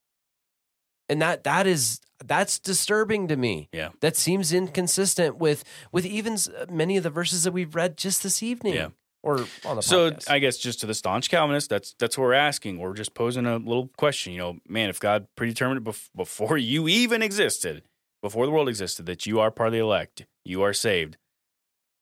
And 1.08 1.20
that 1.22 1.44
that 1.44 1.66
is 1.66 2.00
that's 2.24 2.58
disturbing 2.58 3.26
to 3.28 3.36
me. 3.36 3.68
Yeah. 3.72 3.90
That 4.00 4.16
seems 4.16 4.52
inconsistent 4.52 5.36
with 5.38 5.64
with 5.90 6.06
even 6.06 6.38
many 6.70 6.96
of 6.96 7.02
the 7.02 7.10
verses 7.10 7.42
that 7.44 7.52
we've 7.52 7.74
read 7.74 7.96
just 7.98 8.22
this 8.22 8.42
evening. 8.42 8.74
Yeah. 8.74 8.88
Or 9.22 9.46
on 9.64 9.76
the 9.76 9.82
So 9.82 10.10
podcast. 10.10 10.30
I 10.30 10.38
guess 10.40 10.58
just 10.58 10.80
to 10.80 10.86
the 10.86 10.94
staunch 10.94 11.30
Calvinist, 11.30 11.70
that's 11.70 11.94
that's 11.98 12.18
what 12.18 12.24
we're 12.24 12.32
asking. 12.34 12.78
We're 12.78 12.94
just 12.94 13.14
posing 13.14 13.46
a 13.46 13.56
little 13.56 13.90
question. 13.96 14.32
You 14.32 14.38
know, 14.38 14.58
man, 14.68 14.90
if 14.90 14.98
God 14.98 15.26
predetermined 15.36 15.84
bef- 15.84 16.10
before 16.16 16.58
you 16.58 16.88
even 16.88 17.22
existed, 17.22 17.82
before 18.20 18.46
the 18.46 18.52
world 18.52 18.68
existed, 18.68 19.06
that 19.06 19.24
you 19.26 19.38
are 19.38 19.50
part 19.50 19.68
of 19.68 19.72
the 19.72 19.78
elect, 19.78 20.26
you 20.44 20.62
are 20.62 20.72
saved, 20.72 21.16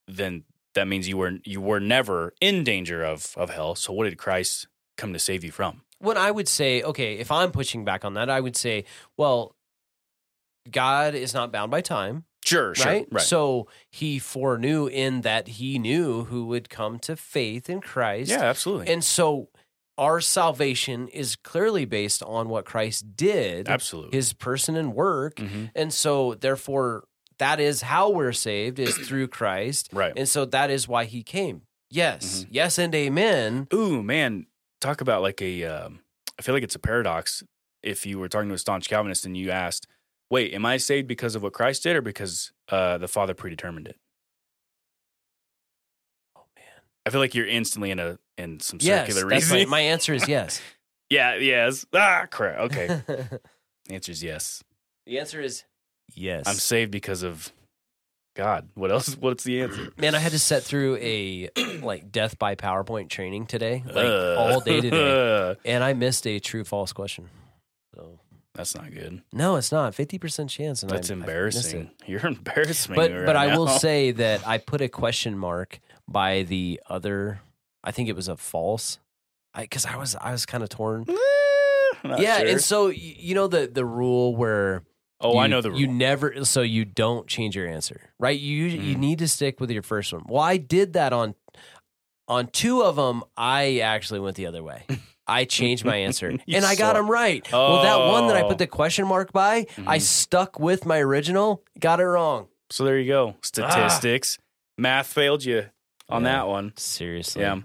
then 0.09 0.44
that 0.74 0.88
means 0.88 1.09
you 1.09 1.18
were 1.18 1.38
you 1.44 1.60
were 1.60 1.80
never 1.80 2.32
in 2.40 2.64
danger 2.64 3.02
of 3.05 3.34
of 3.36 3.51
hell. 3.51 3.74
So 3.74 3.92
what 3.92 4.05
did 4.05 4.16
Christ 4.16 4.66
come 4.97 5.12
to 5.12 5.18
save 5.18 5.44
you 5.44 5.51
from? 5.51 5.82
when 6.01 6.16
I 6.16 6.30
would 6.30 6.48
say, 6.48 6.82
okay, 6.82 7.18
if 7.18 7.30
I'm 7.30 7.52
pushing 7.52 7.84
back 7.84 8.05
on 8.05 8.14
that, 8.14 8.30
I 8.30 8.40
would 8.40 8.56
say, 8.56 8.84
well, 9.18 9.55
God 10.70 11.14
is 11.14 11.34
not 11.34 11.52
bound 11.52 11.70
by 11.70 11.82
time, 11.82 12.24
Sure, 12.51 12.74
sure, 12.74 12.86
right? 12.86 13.06
right. 13.10 13.22
So 13.22 13.66
he 13.90 14.18
foreknew 14.18 14.86
in 14.86 15.20
that 15.22 15.48
he 15.48 15.78
knew 15.78 16.24
who 16.24 16.47
would 16.47 16.68
come 16.68 16.98
to 17.01 17.16
faith 17.16 17.70
in 17.70 17.81
Christ. 17.81 18.31
yeah, 18.31 18.43
absolutely, 18.44 18.93
And 18.93 19.02
so 19.05 19.48
our 19.98 20.20
salvation 20.20 21.09
is 21.09 21.36
clearly 21.36 21.85
based 21.85 22.22
on 22.22 22.48
what 22.48 22.64
Christ 22.64 23.16
did, 23.16 23.68
absolutely. 23.68 24.16
his 24.16 24.32
person 24.32 24.74
and 24.77 24.94
work. 24.94 25.36
Mhm. 25.36 25.70
And 25.74 25.93
so 25.93 26.35
therefore 26.35 27.05
that 27.39 27.59
is 27.60 27.82
how 27.82 28.10
we're 28.10 28.32
saved 28.32 28.78
is 28.78 28.97
through 29.09 29.28
Christ. 29.28 29.89
Right. 29.93 30.12
And 30.16 30.28
so 30.28 30.44
that 30.47 30.70
is 30.70 30.86
why 30.89 31.05
he 31.05 31.22
came. 31.22 31.62
Yes. 31.90 32.44
Mhm. 32.44 32.48
Yes 32.51 32.78
and 32.78 32.94
amen. 32.94 33.66
Ooh, 33.74 34.02
man, 34.02 34.47
talk 34.81 35.01
about 35.01 35.22
like 35.22 35.40
a. 35.43 35.64
Um, 35.64 36.01
I 36.39 36.43
feel 36.43 36.55
like 36.55 36.62
it's 36.64 36.74
a 36.74 36.78
paradox. 36.81 37.43
If 37.82 38.06
you 38.06 38.18
were 38.18 38.28
talking 38.28 38.48
to 38.48 38.55
a 38.55 38.59
staunch 38.59 38.89
Calvinist 38.89 39.24
and 39.27 39.36
you 39.36 39.51
asked, 39.51 39.86
"Wait, 40.31 40.55
am 40.55 40.65
I 40.65 40.77
saved 40.78 41.07
because 41.09 41.35
of 41.35 41.43
what 41.43 41.52
Christ 41.52 41.82
did, 41.82 41.97
or 41.97 42.02
because 42.02 42.52
uh, 42.69 42.98
the 42.98 43.09
Father 43.09 43.35
predetermined 43.35 43.89
it?" 43.89 43.97
Oh 46.36 46.44
man. 46.57 46.65
I 47.07 47.11
feel 47.11 47.20
like 47.20 47.35
you're 47.35 47.47
instantly 47.47 47.90
in 47.90 47.98
a 47.98 48.19
in 48.39 48.61
some 48.61 48.78
Yes. 48.81 49.07
circular 49.09 49.28
That's 49.28 49.48
my, 49.51 49.57
reasoning. 49.57 49.69
my 49.69 49.81
answer 49.81 50.15
is 50.15 50.27
yes. 50.28 50.61
yeah. 51.11 51.36
Yes. 51.36 51.85
Ah, 51.93 52.27
crap. 52.31 52.59
Okay. 52.61 52.86
the 53.07 53.40
answer 53.90 54.12
is 54.12 54.23
yes. 54.23 54.62
the 55.07 55.19
answer 55.19 55.40
is 55.40 55.65
yes. 56.15 56.44
I'm 56.47 56.55
saved 56.55 56.90
because 56.90 57.23
of 57.23 57.52
God. 58.36 58.69
What 58.74 58.90
else? 58.93 59.15
What's 59.20 59.44
the 59.44 59.61
answer? 59.62 59.90
Man, 59.98 60.15
I 60.15 60.19
had 60.20 60.32
to 60.32 60.39
set 60.39 60.62
through 60.62 60.97
a 60.97 61.51
like 61.82 62.11
death 62.12 62.39
by 62.39 62.55
PowerPoint 62.55 63.09
training 63.09 63.47
today, 63.47 63.82
like 63.86 64.07
Uh, 64.07 64.36
all 64.39 64.61
day 64.61 64.81
today, 64.81 65.57
and 65.65 65.82
I 65.85 65.93
missed 65.94 66.27
a 66.27 66.39
true 66.39 66.65
false 66.65 66.93
question. 66.93 67.28
That's 68.55 68.74
not 68.74 68.93
good. 68.93 69.22
no, 69.32 69.56
it's 69.56 69.70
not 69.72 69.94
fifty 69.94 70.18
percent 70.18 70.51
chance, 70.51 70.82
and 70.82 70.90
That's 70.90 71.10
I- 71.10 71.14
I 71.14 71.16
embarrassing. 71.18 71.90
You're 72.06 72.27
embarrassing 72.27 72.94
But 72.97 73.10
me 73.10 73.16
right 73.18 73.27
but 73.27 73.36
I 73.36 73.56
will 73.56 73.68
say 73.86 74.10
that 74.12 74.47
I 74.47 74.59
put 74.59 74.81
a 74.81 74.89
question 74.89 75.39
mark 75.39 75.81
by 76.09 76.43
the 76.43 76.81
other. 76.89 77.40
I 77.85 77.93
think 77.93 78.09
it 78.09 78.16
was 78.16 78.28
a 78.28 78.36
false, 78.36 78.98
I 79.55 79.62
because 79.62 79.86
I, 79.86 79.97
was 79.97 80.14
I 80.16 80.32
was 80.32 80.44
kind 80.47 80.62
of 80.62 80.68
torn. 80.68 81.06
Eh, 81.09 81.14
yeah, 82.18 82.39
sure. 82.39 82.48
and 82.48 82.60
so 82.60 82.89
you 82.89 83.35
know 83.35 83.47
the 83.47 83.66
the 83.72 83.85
rule 83.85 84.35
where 84.36 84.82
Oh, 85.22 85.35
you, 85.35 85.39
I 85.40 85.47
know 85.48 85.60
the 85.60 85.70
rule. 85.70 85.78
You 85.78 85.86
never, 85.86 86.44
so 86.47 86.62
you 86.62 86.86
don't 86.86 87.27
change 87.27 87.55
your 87.55 87.68
answer, 87.68 88.10
right? 88.18 88.39
You 88.39 88.64
you 88.66 88.97
Mm. 88.97 89.01
need 89.01 89.18
to 89.20 89.28
stick 89.28 89.60
with 89.60 89.70
your 89.70 89.82
first 89.82 90.12
one. 90.12 90.22
Well, 90.27 90.43
I 90.43 90.56
did 90.56 90.94
that 90.94 91.12
on 91.12 91.35
on 92.27 92.47
two 92.48 92.82
of 92.82 92.97
them. 92.97 93.22
I 93.36 93.78
actually 93.81 94.20
went 94.20 94.36
the 94.36 94.47
other 94.47 94.62
way. 94.62 94.86
I 95.31 95.44
changed 95.44 95.85
my 95.85 95.97
answer 95.97 96.28
and 96.48 96.65
I 96.65 96.74
got 96.74 96.94
them 96.94 97.11
right. 97.11 97.47
Well, 97.52 97.82
that 97.82 97.98
one 97.98 98.27
that 98.28 98.36
I 98.36 98.43
Oh. 98.43 98.48
put 98.48 98.59
the 98.59 98.66
question 98.66 99.07
mark 99.07 99.32
by, 99.32 99.66
I 99.86 99.98
Mhm. 99.98 100.01
stuck 100.02 100.59
with 100.59 100.85
my 100.85 100.98
original, 100.98 101.62
got 101.78 102.01
it 102.01 102.05
wrong. 102.07 102.48
so 102.70 102.85
there 102.85 102.98
you 102.98 103.09
go. 103.09 103.36
Statistics. 103.43 104.39
Math 104.78 105.09
failed 105.12 105.44
you 105.44 105.66
on 106.09 106.23
Yeah. 106.24 106.31
that 106.32 106.48
one. 106.48 106.73
Seriously. 106.77 107.43
Yeah. 107.43 107.61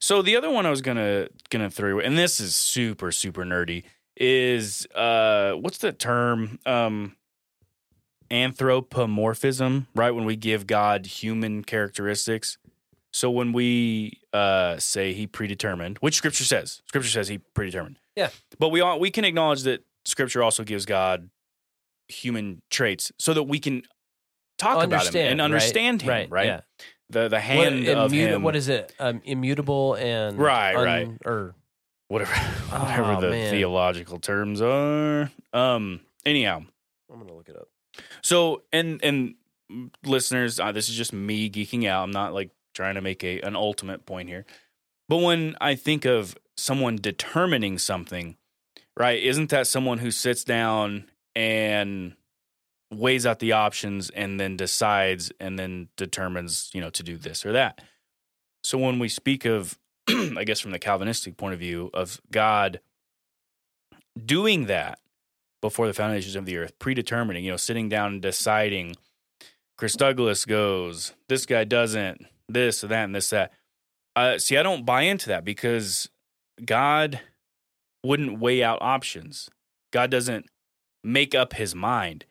So 0.00 0.22
the 0.22 0.36
other 0.36 0.48
one 0.50 0.64
I 0.66 0.70
was 0.70 0.80
gonna 0.82 1.28
gonna 1.50 1.70
throw, 1.70 1.98
and 2.00 2.16
this 2.16 2.38
is 2.40 2.54
super 2.56 3.10
super 3.12 3.44
nerdy, 3.44 3.82
is 4.16 4.86
uh, 4.94 5.52
what's 5.54 5.78
the 5.78 5.92
term? 5.92 6.58
Um, 6.64 7.16
anthropomorphism, 8.30 9.86
right? 9.94 10.10
When 10.10 10.24
we 10.24 10.36
give 10.36 10.66
God 10.66 11.06
human 11.06 11.64
characteristics. 11.64 12.58
So 13.16 13.30
when 13.30 13.54
we 13.54 14.20
uh, 14.34 14.76
say 14.76 15.14
He 15.14 15.26
predetermined, 15.26 15.96
which 16.00 16.16
Scripture 16.16 16.44
says, 16.44 16.82
Scripture 16.86 17.08
says 17.08 17.28
He 17.28 17.38
predetermined. 17.38 17.98
Yeah. 18.14 18.28
But 18.58 18.68
we 18.68 18.82
all, 18.82 19.00
we 19.00 19.10
can 19.10 19.24
acknowledge 19.24 19.62
that 19.62 19.82
Scripture 20.04 20.42
also 20.42 20.64
gives 20.64 20.84
God 20.84 21.30
human 22.08 22.60
traits, 22.70 23.12
so 23.18 23.32
that 23.32 23.44
we 23.44 23.58
can 23.58 23.84
talk 24.58 24.84
about 24.84 25.14
him 25.14 25.28
and 25.30 25.38
right? 25.40 25.44
understand 25.46 26.02
him, 26.02 26.10
right? 26.10 26.30
right? 26.30 26.46
Yeah. 26.46 26.60
The 27.08 27.28
the 27.28 27.36
What, 27.36 27.42
hand 27.42 27.88
of 27.88 28.12
immu- 28.12 28.14
him, 28.14 28.42
what 28.42 28.54
is 28.54 28.68
it? 28.68 28.92
Um, 29.00 29.22
immutable 29.24 29.94
and 29.94 30.38
Right, 30.38 30.74
right. 30.74 31.08
Or 31.24 31.54
whatever 32.08 32.34
whatever 32.70 33.12
Oh, 33.14 33.20
the 33.22 33.30
man. 33.30 33.50
theological 33.50 34.18
terms 34.18 34.60
are. 34.60 35.30
Um. 35.54 36.00
Anyhow, 36.26 36.64
I'm 37.10 37.18
gonna 37.18 37.32
look 37.34 37.48
it 37.48 37.56
up. 37.56 37.68
so 38.20 38.62
and 38.74 39.02
and 39.02 39.36
listeners, 40.04 40.60
uh, 40.60 40.72
this 40.72 40.90
is 40.90 40.96
just 40.96 41.14
me 41.14 41.48
geeking 41.48 41.86
out. 41.88 42.02
I'm 42.04 42.10
not 42.10 42.34
like 42.34 42.50
trying 42.76 42.94
to 42.94 43.00
make 43.00 43.24
a 43.24 43.40
an 43.40 43.56
ultimate 43.56 44.06
point 44.06 44.28
here, 44.28 44.44
but 45.08 45.18
when 45.18 45.56
I 45.60 45.74
think 45.74 46.04
of 46.04 46.36
someone 46.56 46.96
determining 46.96 47.78
something, 47.78 48.36
right? 48.96 49.22
Isn't 49.22 49.50
that 49.50 49.66
someone 49.66 49.98
who 49.98 50.10
sits 50.10 50.44
down 50.44 51.10
and 51.34 52.16
weighs 52.92 53.26
out 53.26 53.38
the 53.40 53.52
options 53.52 54.10
and 54.10 54.38
then 54.38 54.56
decides 54.56 55.32
and 55.40 55.58
then 55.58 55.88
determines, 55.96 56.70
you 56.72 56.80
know, 56.80 56.90
to 56.90 57.02
do 57.02 57.16
this 57.16 57.44
or 57.44 57.52
that. 57.52 57.82
So 58.62 58.78
when 58.78 58.98
we 58.98 59.08
speak 59.08 59.44
of, 59.44 59.78
I 60.08 60.44
guess 60.44 60.60
from 60.60 60.70
the 60.70 60.78
Calvinistic 60.78 61.36
point 61.36 61.54
of 61.54 61.60
view, 61.60 61.90
of 61.94 62.20
God 62.30 62.80
doing 64.24 64.66
that 64.66 64.98
before 65.60 65.86
the 65.86 65.94
foundations 65.94 66.36
of 66.36 66.46
the 66.46 66.56
earth, 66.56 66.78
predetermining, 66.78 67.44
you 67.44 67.50
know, 67.50 67.56
sitting 67.56 67.88
down 67.88 68.14
and 68.14 68.22
deciding, 68.22 68.96
Chris 69.76 69.94
Douglas 69.94 70.44
goes, 70.44 71.12
this 71.28 71.44
guy 71.44 71.64
doesn't, 71.64 72.26
this 72.48 72.82
or 72.84 72.88
that 72.88 73.04
and 73.04 73.14
this, 73.14 73.30
that. 73.30 73.52
Uh, 74.14 74.38
see, 74.38 74.56
I 74.56 74.62
don't 74.62 74.86
buy 74.86 75.02
into 75.02 75.28
that 75.28 75.44
because 75.44 76.08
God 76.64 77.20
wouldn't 78.02 78.38
weigh 78.38 78.62
out 78.62 78.78
options. 78.80 79.50
God 79.92 80.10
doesn't 80.10 80.46
make 81.04 81.34
up 81.34 81.54
his 81.54 81.74
mind. 81.74 82.24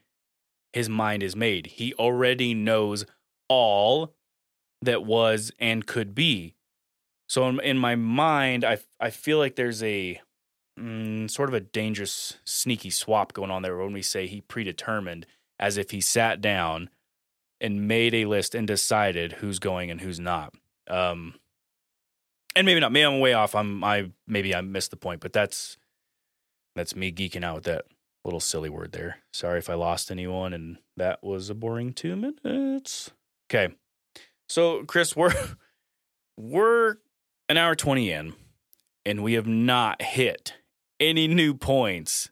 His 0.73 0.89
mind 0.89 1.23
is 1.23 1.35
made. 1.35 1.67
He 1.67 1.93
already 1.93 2.53
knows 2.53 3.05
all 3.47 4.13
that 4.81 5.05
was 5.05 5.51
and 5.59 5.85
could 5.85 6.15
be. 6.15 6.55
So 7.27 7.47
in, 7.47 7.59
in 7.61 7.77
my 7.77 7.95
mind, 7.95 8.63
I 8.63 8.79
I 8.99 9.09
feel 9.09 9.37
like 9.37 9.55
there's 9.55 9.81
a 9.83 10.21
mm, 10.79 11.29
sort 11.29 11.49
of 11.49 11.55
a 11.55 11.59
dangerous, 11.59 12.37
sneaky 12.45 12.89
swap 12.89 13.33
going 13.33 13.51
on 13.51 13.61
there 13.61 13.77
when 13.77 13.93
we 13.93 14.01
say 14.01 14.27
he 14.27 14.41
predetermined, 14.41 15.25
as 15.59 15.77
if 15.77 15.91
he 15.91 16.01
sat 16.01 16.41
down 16.41 16.89
and 17.61 17.87
made 17.87 18.13
a 18.13 18.25
list 18.25 18.55
and 18.55 18.67
decided 18.67 19.33
who's 19.33 19.59
going 19.59 19.89
and 19.91 20.01
who's 20.01 20.19
not. 20.19 20.53
Um, 20.87 21.35
and 22.55 22.65
maybe 22.65 22.79
not. 22.79 22.91
Maybe 22.91 23.05
I'm 23.05 23.19
way 23.19 23.33
off. 23.33 23.55
I'm 23.55 23.83
I 23.83 24.11
maybe 24.27 24.55
I 24.55 24.61
missed 24.61 24.91
the 24.91 24.97
point, 24.97 25.21
but 25.21 25.33
that's 25.33 25.77
that's 26.75 26.95
me 26.95 27.11
geeking 27.11 27.43
out 27.43 27.55
with 27.55 27.63
that 27.65 27.85
little 28.23 28.39
silly 28.39 28.69
word 28.69 28.91
there. 28.91 29.17
Sorry 29.33 29.59
if 29.59 29.69
I 29.69 29.73
lost 29.75 30.09
anyone, 30.11 30.53
and 30.53 30.77
that 30.97 31.23
was 31.23 31.49
a 31.49 31.55
boring 31.55 31.93
two 31.93 32.15
minutes. 32.15 33.11
Okay, 33.49 33.73
so 34.47 34.83
Chris, 34.85 35.15
we're 35.15 35.33
we're 36.37 36.97
an 37.49 37.57
hour 37.57 37.75
twenty 37.75 38.11
in, 38.11 38.33
and 39.05 39.23
we 39.23 39.33
have 39.33 39.47
not 39.47 40.01
hit 40.01 40.53
any 40.99 41.27
new 41.27 41.53
points. 41.53 42.29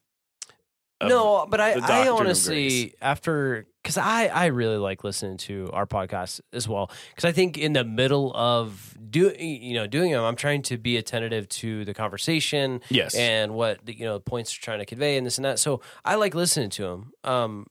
No, 1.01 1.45
but 1.49 1.59
I, 1.59 1.73
I 1.73 2.09
honestly, 2.09 2.95
after, 3.01 3.65
because 3.81 3.97
I, 3.97 4.27
I 4.27 4.45
really 4.47 4.77
like 4.77 5.03
listening 5.03 5.37
to 5.37 5.69
our 5.73 5.85
podcast 5.85 6.39
as 6.53 6.67
well. 6.67 6.91
Because 7.09 7.25
I 7.25 7.31
think 7.31 7.57
in 7.57 7.73
the 7.73 7.83
middle 7.83 8.31
of 8.33 8.97
do, 9.09 9.33
you 9.37 9.73
know, 9.73 9.87
doing 9.87 10.11
them, 10.11 10.23
I'm 10.23 10.35
trying 10.35 10.61
to 10.63 10.77
be 10.77 10.97
attentive 10.97 11.49
to 11.49 11.83
the 11.85 11.93
conversation 11.93 12.81
yes, 12.89 13.15
and 13.15 13.53
what 13.53 13.85
the, 13.85 13.93
you 13.93 14.05
know 14.05 14.19
points 14.19 14.57
are 14.57 14.61
trying 14.61 14.79
to 14.79 14.85
convey 14.85 15.17
and 15.17 15.25
this 15.25 15.37
and 15.37 15.45
that. 15.45 15.59
So 15.59 15.81
I 16.05 16.15
like 16.15 16.35
listening 16.35 16.69
to 16.71 16.83
them. 16.83 17.11
Um, 17.23 17.67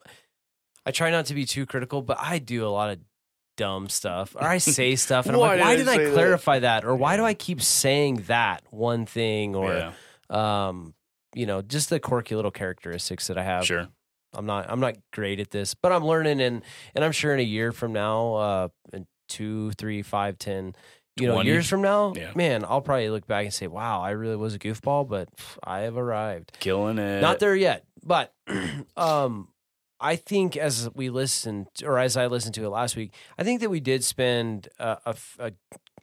I 0.85 0.91
try 0.91 1.11
not 1.11 1.27
to 1.27 1.35
be 1.35 1.45
too 1.45 1.65
critical, 1.65 2.03
but 2.03 2.19
I 2.21 2.39
do 2.39 2.67
a 2.67 2.69
lot 2.69 2.91
of 2.91 2.99
dumb 3.57 3.89
stuff, 3.89 4.35
or 4.37 4.45
I 4.45 4.59
say 4.59 4.97
stuff, 4.97 5.27
and 5.27 5.35
I'm 5.37 5.41
Why 5.41 5.57
like, 5.57 5.61
why 5.61 5.77
did 5.77 5.89
I 5.89 5.93
I 5.93 5.97
say 5.97 6.05
that? 6.07 6.13
clarify 6.13 6.59
that, 6.61 6.85
or 6.85 6.97
why 6.97 7.17
do 7.17 7.25
I 7.25 7.35
keep 7.35 7.63
saying 7.63 8.25
that 8.27 8.63
one 8.71 9.07
thing, 9.07 9.55
or 9.55 9.73
yeah, 9.73 9.93
um, 10.69 10.95
you 11.35 11.47
know, 11.47 11.63
just 11.63 11.91
the 11.91 11.99
quirky 12.01 12.35
little 12.35 12.51
characteristics 12.51 13.27
that 13.29 13.39
I 13.39 13.43
have. 13.45 13.65
sure. 13.67 13.89
I'm 14.35 14.47
not 14.47 14.71
I'm 14.71 14.81
not 14.81 14.97
great 15.13 15.41
at 15.41 15.51
this, 15.51 15.75
but 15.75 15.93
I'm 15.93 16.05
learning 16.05 16.41
and 16.41 16.63
and 16.95 17.05
I'm 17.05 17.13
sure 17.13 17.35
in 17.35 17.41
a 17.41 17.43
year 17.43 17.71
from 17.73 17.93
now, 17.93 18.35
uh 18.35 18.69
in 18.93 19.07
two, 19.29 19.73
three, 19.73 20.01
five, 20.03 20.39
ten, 20.39 20.75
you 21.17 21.27
know, 21.29 21.41
years 21.43 21.69
from 21.69 21.83
now, 21.83 22.15
Yeah. 22.17 22.33
man, 22.35 22.65
I'll 22.65 22.81
probably 22.81 23.11
look 23.11 23.27
back 23.27 23.45
and 23.45 23.53
say, 23.53 23.67
Wow, 23.67 24.01
I 24.01 24.11
really 24.11 24.37
was 24.37 24.55
a 24.55 24.59
goofball, 24.59 25.07
but 25.09 25.29
I 25.63 25.81
have 25.81 25.97
arrived. 25.99 26.57
Killing 26.61 26.97
it. 26.99 27.21
Not 27.21 27.41
there 27.41 27.55
yet. 27.55 27.85
But 28.03 28.33
um 28.97 29.49
I 30.01 30.17
think 30.17 30.57
as 30.57 30.89
we 30.95 31.11
listened, 31.11 31.69
or 31.85 31.99
as 31.99 32.17
I 32.17 32.27
listened 32.27 32.55
to 32.57 32.65
it 32.65 32.69
last 32.71 32.97
week, 32.97 33.13
I 33.39 33.45
think 33.45 33.61
that 33.61 33.71
we 33.71 33.79
did 33.79 34.03
spend 34.03 34.69
a, 34.79 34.99
a 35.07 35.15
a 35.39 35.53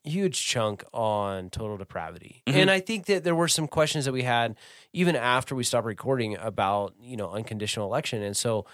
huge 0.04 0.46
chunk 0.46 0.84
on 0.94 1.50
total 1.50 1.78
depravity, 1.78 2.42
Mhm. 2.48 2.56
and 2.56 2.72
I 2.72 2.80
think 2.80 3.06
that 3.08 3.24
there 3.24 3.36
were 3.36 3.48
some 3.48 3.68
questions 3.68 4.06
that 4.06 4.12
we 4.14 4.24
had 4.24 4.56
even 4.94 5.16
after 5.16 5.56
we 5.56 5.64
stopped 5.64 5.86
recording 5.86 6.38
about 6.38 6.94
you 7.00 7.18
know 7.18 7.30
unconditional 7.32 7.86
election, 7.88 8.22
and 8.24 8.36
so 8.38 8.66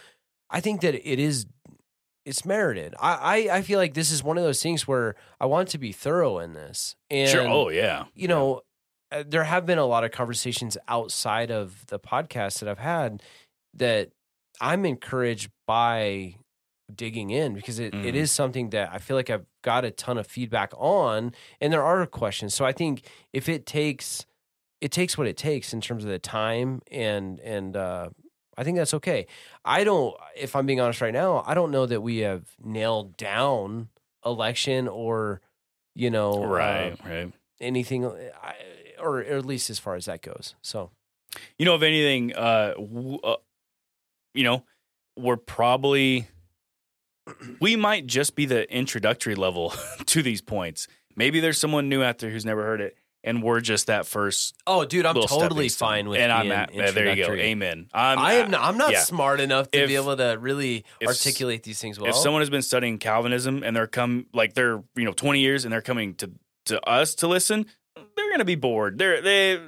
I 0.49 0.61
think 0.61 0.81
that 0.81 0.93
it 0.95 1.19
is 1.19 1.45
it's 2.25 2.43
merited. 2.45 2.95
I 2.99 3.13
I, 3.49 3.57
I 3.57 3.61
feel 3.61 3.77
like 3.79 3.93
this 3.93 4.11
is 4.11 4.23
one 4.23 4.37
of 4.37 4.43
those 4.43 4.61
things 4.63 4.87
where 4.87 5.15
I 5.39 5.45
want 5.45 5.69
to 5.69 5.77
be 5.77 5.91
thorough 5.91 6.39
in 6.39 6.53
this, 6.53 6.95
and 7.09 7.29
Sure. 7.29 7.47
Oh 7.47 7.69
yeah. 7.69 8.05
you 8.15 8.27
know, 8.27 8.61
uh, 9.11 9.23
there 9.27 9.43
have 9.43 9.65
been 9.65 9.77
a 9.77 9.85
lot 9.85 10.03
of 10.03 10.11
conversations 10.11 10.77
outside 10.87 11.51
of 11.51 11.85
the 11.87 11.99
podcast 11.99 12.59
that 12.59 12.69
I've 12.69 12.79
had 12.79 13.21
that 13.75 14.09
I'm 14.61 14.85
encouraged 14.85 15.49
by 15.67 16.35
digging 16.93 17.29
in 17.31 17.53
because 17.53 17.79
it, 17.79 17.93
it 17.95 18.13
Mhm. 18.13 18.15
is 18.15 18.31
something 18.31 18.69
that 18.69 18.89
I 18.93 18.99
feel 18.99 19.17
like 19.17 19.29
I've 19.29 19.45
got 19.63 19.85
a 19.85 19.91
ton 19.91 20.17
of 20.17 20.27
feedback 20.27 20.71
on 20.77 21.33
and 21.59 21.73
there 21.73 21.83
are 21.83 22.05
questions. 22.05 22.53
So 22.53 22.65
I 22.65 22.71
think 22.73 23.09
if 23.33 23.49
it 23.49 23.65
takes 23.65 24.25
it 24.81 24.91
takes 24.91 25.17
what 25.17 25.25
it 25.27 25.37
takes 25.37 25.73
in 25.73 25.81
terms 25.81 26.03
of 26.03 26.09
the 26.11 26.19
time 26.19 26.81
and 26.91 27.39
and 27.39 27.75
uh 27.75 28.09
I 28.57 28.63
think 28.63 28.77
that's 28.77 28.93
okay. 28.93 29.25
I 29.65 29.83
don't 29.83 30.15
if 30.35 30.55
I'm 30.55 30.65
being 30.65 30.79
honest 30.79 31.01
right 31.01 31.13
now, 31.13 31.43
I 31.45 31.53
don't 31.55 31.71
know 31.71 31.85
that 31.87 32.01
we 32.01 32.19
have 32.19 32.43
nailed 32.63 33.17
down 33.17 33.89
election 34.23 34.87
or 34.87 35.41
you 35.95 36.09
know 36.11 36.33
uh, 36.43 36.47
Right. 36.47 36.97
right. 37.05 37.33
anything, 37.59 38.05
I, 38.05 38.55
or, 38.99 39.17
or 39.19 39.21
at 39.21 39.45
least 39.45 39.69
as 39.69 39.79
far 39.79 39.95
as 39.95 40.05
that 40.05 40.21
goes. 40.21 40.55
So 40.61 40.91
You 41.57 41.65
know, 41.65 41.75
if 41.75 41.81
anything, 41.81 42.33
uh, 42.35 42.73
w- 42.75 43.19
uh, 43.23 43.37
you 44.33 44.43
know, 44.43 44.63
we're 45.17 45.35
probably 45.37 46.27
we 47.59 47.75
might 47.75 48.07
just 48.07 48.35
be 48.35 48.45
the 48.45 48.71
introductory 48.73 49.35
level 49.35 49.73
to 50.05 50.21
these 50.21 50.41
points. 50.41 50.87
Maybe 51.15 51.39
there's 51.39 51.57
someone 51.57 51.89
new 51.89 52.03
out 52.03 52.19
there 52.19 52.29
who's 52.29 52.45
never 52.45 52.63
heard 52.63 52.81
it, 52.81 52.97
and 53.23 53.41
we're 53.41 53.61
just 53.61 53.87
that 53.87 54.05
first. 54.05 54.53
oh, 54.67 54.85
dude, 54.85 55.05
I'm 55.05 55.15
totally 55.15 55.69
fine 55.69 56.09
with 56.09 56.19
And 56.19 56.31
I'm 56.31 56.51
at 56.51 56.71
there 56.73 57.15
you 57.15 57.25
go. 57.25 57.33
Amen. 57.33 57.87
I'm, 57.93 58.19
I 58.19 58.33
am. 58.33 58.51
Not, 58.51 58.61
I'm 58.61 58.77
not 58.77 58.91
yeah. 58.91 58.99
smart 59.01 59.39
enough 59.39 59.71
to 59.71 59.83
If- 59.83 59.87
be 59.87 59.95
able 59.95 60.15
to 60.17 60.37
really 60.39 60.83
if 60.99 61.07
articulate 61.07 61.63
these 61.63 61.79
things 61.79 61.99
well. 61.99 62.09
if 62.09 62.15
someone 62.15 62.41
has 62.41 62.49
been 62.49 62.61
studying 62.61 62.97
Calvinism 62.97 63.63
and 63.63 63.75
they're 63.75 63.87
come 63.87 64.25
like 64.33 64.53
they're 64.53 64.83
you 64.95 65.05
know 65.05 65.13
20 65.13 65.39
years 65.39 65.63
and 65.65 65.73
they're 65.73 65.81
coming 65.81 66.15
to 66.15 66.31
to 66.65 66.81
us 66.89 67.15
to 67.15 67.27
listen, 67.27 67.65
they're 67.95 68.31
gonna 68.31 68.43
be 68.45 68.55
bored. 68.55 68.97
They're 68.97 69.21
they 69.21 69.59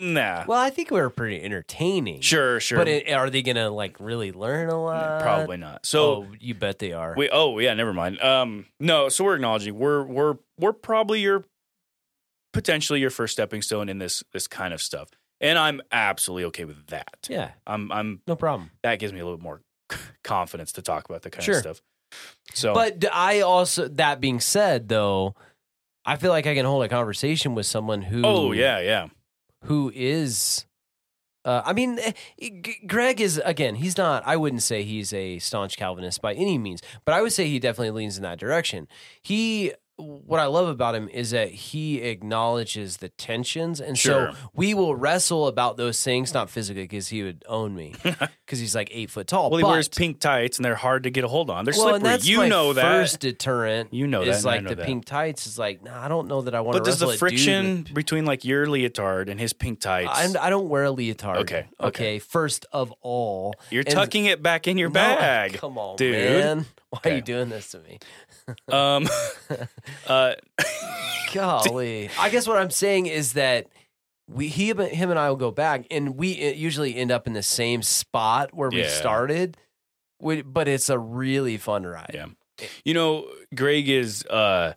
nah. 0.00 0.44
well, 0.46 0.58
I 0.60 0.70
think 0.70 0.90
we're 0.90 1.10
pretty 1.10 1.42
entertaining. 1.42 2.20
sure, 2.20 2.60
sure. 2.60 2.78
but 2.78 2.88
it, 2.88 3.10
are 3.12 3.30
they 3.30 3.42
gonna 3.42 3.70
like 3.70 3.96
really 4.00 4.32
learn 4.32 4.68
a 4.68 4.80
lot? 4.82 5.22
probably 5.22 5.56
not. 5.56 5.84
So 5.86 6.00
oh, 6.00 6.26
you 6.40 6.54
bet 6.54 6.78
they 6.78 6.92
are. 6.92 7.14
We 7.16 7.28
oh 7.30 7.58
yeah, 7.58 7.74
never 7.74 7.92
mind. 7.92 8.20
Um 8.22 8.66
no, 8.80 9.08
so 9.08 9.24
we're 9.24 9.34
acknowledging 9.36 9.78
we're 9.78 10.04
we're 10.04 10.36
we're 10.58 10.72
probably 10.72 11.20
your 11.20 11.44
potentially 12.52 13.00
your 13.00 13.10
first 13.10 13.32
stepping 13.32 13.62
stone 13.62 13.88
in 13.88 13.98
this 13.98 14.22
this 14.32 14.46
kind 14.46 14.72
of 14.74 14.80
stuff. 14.82 15.08
and 15.40 15.58
I'm 15.58 15.80
absolutely 15.92 16.44
okay 16.46 16.64
with 16.64 16.86
that. 16.88 17.26
Yeah, 17.28 17.50
I'm 17.66 17.92
I'm 17.92 18.20
no 18.26 18.36
problem. 18.36 18.70
that 18.82 18.98
gives 18.98 19.12
me 19.12 19.20
a 19.20 19.24
little 19.24 19.38
bit 19.38 19.42
more 19.44 19.60
confidence 20.24 20.72
to 20.72 20.82
talk 20.82 21.08
about 21.08 21.22
the 21.22 21.30
kind 21.30 21.44
Sure. 21.44 21.56
of 21.56 21.60
stuff. 21.60 21.82
So, 22.54 22.72
But 22.74 23.04
I 23.12 23.40
also, 23.40 23.86
that 23.88 24.18
being 24.20 24.40
said, 24.40 24.88
though, 24.88 25.34
I 26.06 26.16
feel 26.16 26.30
like 26.30 26.46
I 26.46 26.54
can 26.54 26.64
hold 26.64 26.82
a 26.82 26.88
conversation 26.88 27.54
with 27.54 27.66
someone 27.66 28.00
who, 28.02 28.22
oh 28.24 28.52
yeah, 28.52 28.80
yeah, 28.80 29.08
who 29.64 29.92
is. 29.94 30.64
Uh, 31.44 31.62
I 31.64 31.72
mean, 31.72 31.98
eh, 32.40 32.50
Greg 32.86 33.20
is 33.20 33.40
again. 33.44 33.76
He's 33.76 33.96
not. 33.96 34.22
I 34.26 34.36
wouldn't 34.36 34.62
say 34.62 34.82
he's 34.82 35.12
a 35.12 35.38
staunch 35.38 35.76
Calvinist 35.76 36.20
by 36.20 36.34
any 36.34 36.58
means, 36.58 36.82
but 37.04 37.14
I 37.14 37.22
would 37.22 37.32
say 37.32 37.46
he 37.46 37.58
definitely 37.58 37.92
leans 37.92 38.16
in 38.16 38.22
that 38.24 38.38
direction. 38.38 38.88
He, 39.22 39.72
what 39.98 40.38
I 40.38 40.46
love 40.46 40.68
about 40.68 40.94
him 40.94 41.08
is 41.08 41.32
that 41.32 41.50
he 41.50 42.00
acknowledges 42.02 42.98
the 42.98 43.08
tensions, 43.08 43.80
and 43.80 43.98
Sure. 43.98 44.32
so 44.32 44.38
we 44.54 44.72
will 44.72 44.94
wrestle 44.94 45.48
about 45.48 45.76
those 45.76 46.00
things, 46.02 46.32
not 46.32 46.48
physically, 46.50 46.84
because 46.84 47.08
he 47.08 47.24
would 47.24 47.44
own 47.48 47.74
me, 47.74 47.94
because 48.02 48.60
he's 48.60 48.74
like 48.76 48.88
eight 48.92 49.10
foot 49.10 49.26
tall. 49.26 49.50
Well, 49.50 49.58
he 49.58 49.62
but, 49.64 49.70
wears 49.70 49.88
pink 49.88 50.20
tights 50.20 50.56
and 50.58 50.64
they're 50.64 50.76
hard 50.76 51.02
to 51.02 51.10
get 51.10 51.24
a 51.24 51.28
hold 51.28 51.50
on. 51.50 51.64
They're 51.64 51.74
well, 51.76 51.98
slippery. 51.98 52.18
you 52.30 52.48
know 52.48 52.72
that. 52.74 52.82
first 52.82 53.18
deterrent. 53.20 53.92
You 53.92 54.06
know 54.06 54.24
that, 54.24 54.30
is 54.30 54.36
and 54.36 54.44
like 54.44 54.68
the 54.68 54.76
that. 54.76 54.86
pink 54.86 55.04
tights 55.04 55.46
is 55.48 55.58
like, 55.58 55.82
nah, 55.82 56.00
I 56.00 56.06
don't 56.06 56.28
know 56.28 56.42
that 56.42 56.54
I 56.54 56.60
want 56.60 56.74
to. 56.76 56.80
but 56.80 56.84
does 56.86 57.00
the 57.00 57.06
dude 57.06 57.18
friction 57.18 57.86
between 57.92 58.24
like 58.24 58.44
your 58.44 58.66
leotard 58.68 59.28
and 59.28 59.40
his 59.40 59.52
pink 59.52 59.80
tights? 59.80 60.36
I, 60.36 60.46
I 60.46 60.50
don't 60.50 60.68
wear 60.68 60.84
a 60.84 60.90
leotard. 60.92 61.38
Okay, 61.38 61.66
okay. 61.80 61.88
Okay. 61.88 62.18
First 62.20 62.66
of 62.72 62.92
all, 63.02 63.54
you're 63.70 63.82
and- 63.84 63.90
tucking 63.94 64.26
it 64.26 64.42
back 64.42 64.68
in 64.68 64.78
your 64.78 64.90
No, 64.90 64.94
bag. 64.94 65.54
come 65.54 65.76
on, 65.76 65.96
dude. 65.96 66.12
man. 66.14 66.66
Why 66.90 67.00
are 67.04 67.14
you 67.16 67.20
doing 67.20 67.50
this 67.50 67.72
to 67.72 67.80
me? 67.80 67.98
Um, 68.68 69.06
uh, 70.06 70.34
Golly. 71.32 72.10
I 72.18 72.30
guess 72.30 72.46
what 72.46 72.56
I'm 72.58 72.70
saying 72.70 73.06
is 73.06 73.34
that 73.34 73.66
we 74.28 74.48
he 74.48 74.68
him 74.68 75.10
and 75.10 75.18
I 75.18 75.28
will 75.28 75.36
go 75.36 75.50
back, 75.50 75.86
and 75.90 76.16
we 76.16 76.48
uh, 76.48 76.52
usually 76.52 76.96
end 76.96 77.10
up 77.10 77.26
in 77.26 77.32
the 77.32 77.42
same 77.42 77.82
spot 77.82 78.54
where 78.54 78.68
we 78.70 78.82
Yeah. 78.82 78.88
started. 78.88 79.56
We- 80.20 80.42
But 80.42 80.68
it's 80.68 80.88
a 80.88 80.98
really 80.98 81.56
fun 81.58 81.84
ride. 81.86 82.10
Yeah. 82.14 82.26
you 82.84 82.94
know, 82.94 83.28
Greg 83.54 83.88
is. 83.88 84.24
Uh, 84.24 84.74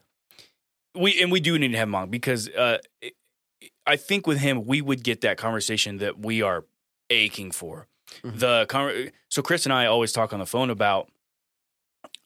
we 0.95 1.21
and 1.21 1.31
we 1.31 1.39
do 1.39 1.57
need 1.57 1.69
to 1.71 1.77
have 1.77 1.87
him 1.87 1.95
on 1.95 2.09
because 2.09 2.49
uh, 2.49 2.77
I 3.87 3.95
think 3.95 4.27
with 4.27 4.39
him 4.39 4.65
we 4.65 4.81
would 4.81 5.03
get 5.03 5.21
that 5.21 5.37
conversation 5.37 5.97
that 5.99 6.19
we 6.19 6.41
are 6.41 6.65
aching 7.09 7.51
for. 7.51 7.87
Mhm. 8.23 8.39
The 8.39 9.11
so 9.29 9.41
Chris 9.41 9.65
and 9.65 9.71
I 9.73 9.85
always 9.85 10.11
talk 10.11 10.33
on 10.33 10.39
the 10.39 10.45
phone 10.45 10.69
about 10.69 11.09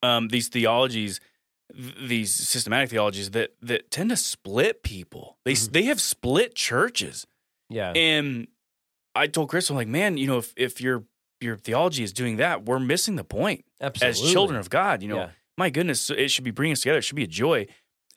um, 0.01 0.27
these 0.29 0.47
theologies, 0.49 1.19
th- 1.19 1.29
these 1.75 2.33
systematic 2.33 2.89
theologies 2.89 3.31
that 3.31 3.55
that 3.61 3.91
tend 3.91 4.09
to 4.11 4.17
split 4.17 4.83
people. 4.83 5.37
They 5.45 5.51
s 5.53 5.67
Mhm. 5.67 5.71
they 5.73 5.83
have 5.83 5.99
split 6.01 6.55
churches, 6.55 7.27
Yeah. 7.69 7.91
and 7.95 8.47
I 9.15 9.27
told 9.27 9.49
Chris, 9.49 9.69
I'm 9.69 9.75
like, 9.75 9.87
man, 9.87 10.17
you 10.17 10.27
know, 10.27 10.37
if 10.37 10.53
if 10.57 10.79
your 10.81 11.05
your 11.41 11.57
theology 11.57 12.03
is 12.03 12.13
doing 12.13 12.37
that, 12.37 12.63
we're 12.65 12.79
missing 12.79 13.15
the 13.17 13.23
point 13.23 13.65
Absolutely. 13.81 14.27
as 14.27 14.31
children 14.31 14.59
of 14.59 14.69
God. 14.69 15.01
You 15.01 15.09
know, 15.09 15.17
Yeah. 15.17 15.29
my 15.57 15.69
goodness, 15.69 16.09
it 16.09 16.31
should 16.31 16.43
be 16.45 16.51
bringing 16.51 16.73
us 16.73 16.81
together. 16.81 16.99
It 16.99 17.03
should 17.03 17.15
be 17.17 17.23
a 17.23 17.27
joy. 17.27 17.67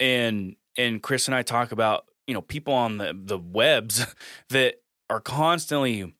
And 0.01 0.57
and 0.77 1.03
Chris 1.03 1.27
and 1.27 1.35
I 1.35 1.43
talk 1.43 1.73
about 1.73 2.07
you 2.27 2.35
know 2.35 2.43
people 2.43 2.73
on 2.75 2.99
the 2.99 3.13
the 3.15 3.39
webs 3.39 4.05
that 4.51 4.77
are 5.11 5.21
constantly 5.21 6.15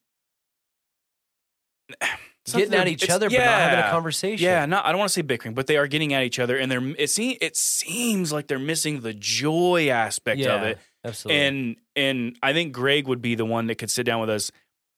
Getting 2.53 2.73
at 2.73 2.87
each 2.87 3.09
other, 3.09 3.29
but 3.29 3.37
not 3.37 3.45
having 3.45 3.79
a 3.85 3.91
conversation. 3.91 4.43
Yeah, 4.43 4.65
not 4.65 4.85
I 4.85 4.91
don't 4.91 4.99
want 4.99 5.09
to 5.09 5.13
say 5.13 5.21
bickering, 5.21 5.53
but 5.53 5.67
they 5.67 5.77
are 5.77 5.87
getting 5.87 6.13
at 6.13 6.23
each 6.23 6.39
other, 6.39 6.57
and 6.57 6.71
they're 6.71 6.95
it 6.97 7.09
seems 7.09 7.37
it 7.41 7.55
seems 7.55 8.31
like 8.31 8.47
they're 8.47 8.59
missing 8.59 9.01
the 9.01 9.13
joy 9.13 9.89
aspect 9.89 10.41
of 10.45 10.63
it. 10.63 10.79
Absolutely. 11.03 11.41
And 11.41 11.75
and 11.95 12.37
I 12.43 12.53
think 12.53 12.73
Greg 12.73 13.07
would 13.07 13.21
be 13.21 13.35
the 13.35 13.45
one 13.45 13.67
that 13.67 13.75
could 13.75 13.89
sit 13.89 14.03
down 14.03 14.19
with 14.19 14.29
us 14.29 14.51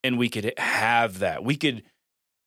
and 0.04 0.18
we 0.18 0.30
could 0.30 0.54
have 0.58 1.20
that. 1.20 1.44
We 1.44 1.56
could 1.56 1.84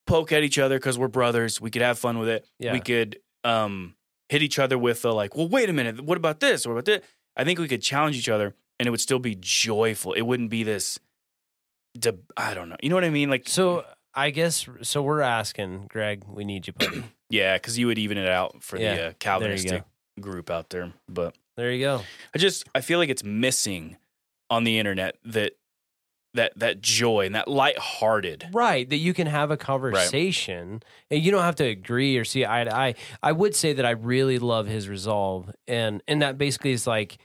poke 0.07 0.31
at 0.31 0.43
each 0.43 0.59
other 0.59 0.77
because 0.77 0.97
we're 0.97 1.07
brothers. 1.07 1.59
We 1.61 1.71
could 1.71 1.81
have 1.81 1.97
fun 1.97 2.19
with 2.19 2.29
it. 2.29 2.45
Yeah. 2.59 2.73
We 2.73 2.79
could 2.79 3.19
um, 3.43 3.95
hit 4.29 4.43
each 4.43 4.59
other 4.59 4.77
with 4.77 5.01
the 5.01 5.13
like, 5.13 5.35
well, 5.35 5.47
wait 5.47 5.69
a 5.69 5.73
minute, 5.73 6.01
what 6.01 6.17
about 6.17 6.39
this? 6.39 6.65
What 6.65 6.73
about 6.73 6.85
that? 6.85 7.03
I 7.37 7.43
think 7.43 7.59
we 7.59 7.67
could 7.67 7.81
challenge 7.81 8.17
each 8.17 8.29
other 8.29 8.55
and 8.79 8.87
it 8.87 8.91
would 8.91 9.01
still 9.01 9.19
be 9.19 9.37
joyful. 9.39 10.13
It 10.13 10.21
wouldn't 10.21 10.49
be 10.49 10.63
this 10.63 10.99
de- 11.97 12.17
I 12.35 12.53
don't 12.53 12.69
know. 12.69 12.77
You 12.81 12.89
know 12.89 12.95
what 12.95 13.05
I 13.05 13.09
mean? 13.09 13.29
Like 13.29 13.47
so 13.47 13.85
I 14.15 14.29
guess 14.29 14.67
so. 14.81 15.01
We're 15.01 15.21
asking 15.21 15.87
Greg. 15.89 16.23
We 16.27 16.45
need 16.45 16.67
you, 16.67 16.73
buddy. 16.73 17.03
yeah, 17.29 17.57
because 17.57 17.77
you 17.77 17.87
would 17.87 17.97
even 17.97 18.17
it 18.17 18.29
out 18.29 18.63
for 18.63 18.77
Yeah, 18.77 18.95
the 18.95 19.07
uh, 19.07 19.13
Calvinistic 19.19 19.83
group 20.19 20.49
out 20.49 20.69
there. 20.69 20.93
But 21.09 21.35
there 21.57 21.71
you 21.71 21.83
go. 21.85 22.01
I 22.33 22.37
just 22.37 22.67
I 22.73 22.81
feel 22.81 22.99
like 22.99 23.09
it's 23.09 23.23
missing 23.23 23.97
on 24.49 24.63
the 24.63 24.79
internet 24.79 25.17
that 25.25 25.53
that 26.33 26.57
that 26.57 26.81
joy 26.81 27.25
and 27.25 27.35
that 27.35 27.47
lighthearted. 27.47 28.49
Right, 28.53 28.89
that 28.89 28.97
you 28.97 29.13
can 29.13 29.27
have 29.27 29.51
a 29.51 29.57
conversation 29.57 30.81
and 31.09 31.21
you 31.21 31.31
don't 31.31 31.43
have 31.43 31.55
to 31.55 31.65
agree 31.65 32.17
or 32.17 32.23
see 32.25 32.45
eye 32.45 32.63
to 32.63 32.75
eye. 32.75 32.95
I 33.23 33.31
would 33.31 33.55
say 33.55 33.73
that 33.73 33.85
I 33.85 33.91
really 33.91 34.39
love 34.39 34.67
his 34.67 34.87
resolve, 34.87 35.51
and 35.67 36.01
and 36.07 36.21
that 36.21 36.37
basically 36.37 36.71
is 36.71 36.87
like 36.87 37.17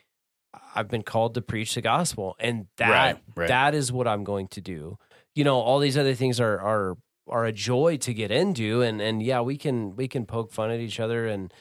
I've 0.74 0.88
been 0.88 1.02
called 1.02 1.34
to 1.34 1.42
preach 1.42 1.74
the 1.74 1.82
gospel, 1.82 2.36
and 2.40 2.66
that 2.78 2.90
Right, 2.90 3.22
right. 3.36 3.48
that 3.48 3.74
is 3.74 3.92
what 3.92 4.08
I'm 4.08 4.24
going 4.24 4.48
to 4.48 4.60
do. 4.60 4.98
You 5.34 5.44
know, 5.44 5.60
all 5.60 5.78
these 5.78 5.98
other 5.98 6.14
things 6.14 6.40
are 6.40 6.58
are 6.60 6.96
are 7.28 7.44
a 7.44 7.52
joy 7.52 7.96
to 7.98 8.12
get 8.12 8.30
into, 8.30 8.82
and 8.82 9.00
and 9.00 9.22
yeah, 9.22 9.40
we 9.40 9.56
can 9.56 9.96
we 9.96 10.08
can 10.08 10.26
poke 10.26 10.52
fun 10.52 10.70
at 10.70 10.80
each 10.80 11.00
other 11.00 11.26
and 11.26 11.52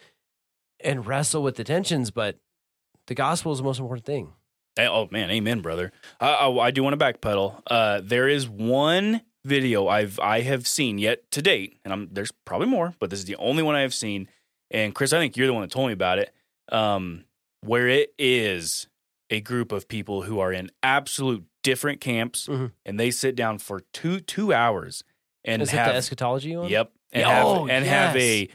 and 0.79 1.05
wrestle 1.05 1.43
with 1.43 1.55
the 1.55 1.63
tensions, 1.63 2.11
but 2.11 2.37
the 3.07 3.15
gospel 3.15 3.51
is 3.51 3.59
the 3.59 3.63
most 3.63 3.79
important 3.79 4.05
thing. 4.05 4.33
Hey, 4.75 4.87
Oh 4.87 5.07
man, 5.11 5.29
amen, 5.29 5.61
brother. 5.61 5.91
I, 6.19 6.29
I, 6.29 6.67
I 6.67 6.71
do 6.71 6.83
want 6.83 6.97
to 6.97 7.05
backpedal. 7.05 7.61
Uh, 7.67 8.01
there 8.03 8.27
is 8.27 8.47
one 8.47 9.21
video 9.45 9.87
I've 9.87 10.19
I 10.19 10.41
have 10.41 10.67
seen 10.67 10.97
yet 10.97 11.29
to 11.31 11.41
date, 11.41 11.79
and 11.83 11.93
I'm 11.93 12.09
there's 12.11 12.31
probably 12.45 12.67
more, 12.67 12.93
but 12.99 13.09
this 13.09 13.19
is 13.19 13.25
the 13.25 13.35
only 13.37 13.63
one 13.63 13.75
I 13.75 13.81
have 13.81 13.93
seen. 13.93 14.27
And 14.71 14.93
Chris, 14.93 15.13
I 15.13 15.19
think 15.19 15.35
you're 15.35 15.47
the 15.47 15.53
one 15.53 15.63
that 15.63 15.71
told 15.71 15.87
me 15.87 15.93
about 15.93 16.19
it. 16.19 16.31
Um, 16.71 17.25
where 17.61 17.87
it 17.87 18.13
is 18.17 18.87
a 19.29 19.41
group 19.41 19.71
of 19.71 19.87
people 19.87 20.21
who 20.21 20.39
are 20.39 20.53
in 20.53 20.69
absolute 20.83 21.43
different 21.63 22.01
camps, 22.01 22.47
Mhm. 22.47 22.71
and 22.85 22.99
they 22.99 23.11
sit 23.11 23.35
down 23.35 23.57
for 23.59 23.81
two 23.93 24.19
two 24.21 24.53
hours 24.53 25.03
and 25.43 25.61
Is 25.61 25.71
have 25.71 25.87
the 25.93 25.95
eschatology 25.97 26.55
one? 26.55 26.69
Yep. 26.69 26.91
And 27.11 27.23
Oh, 27.25 27.65
have 27.65 27.69
and 27.69 27.85
have 27.85 28.15
a 28.17 28.49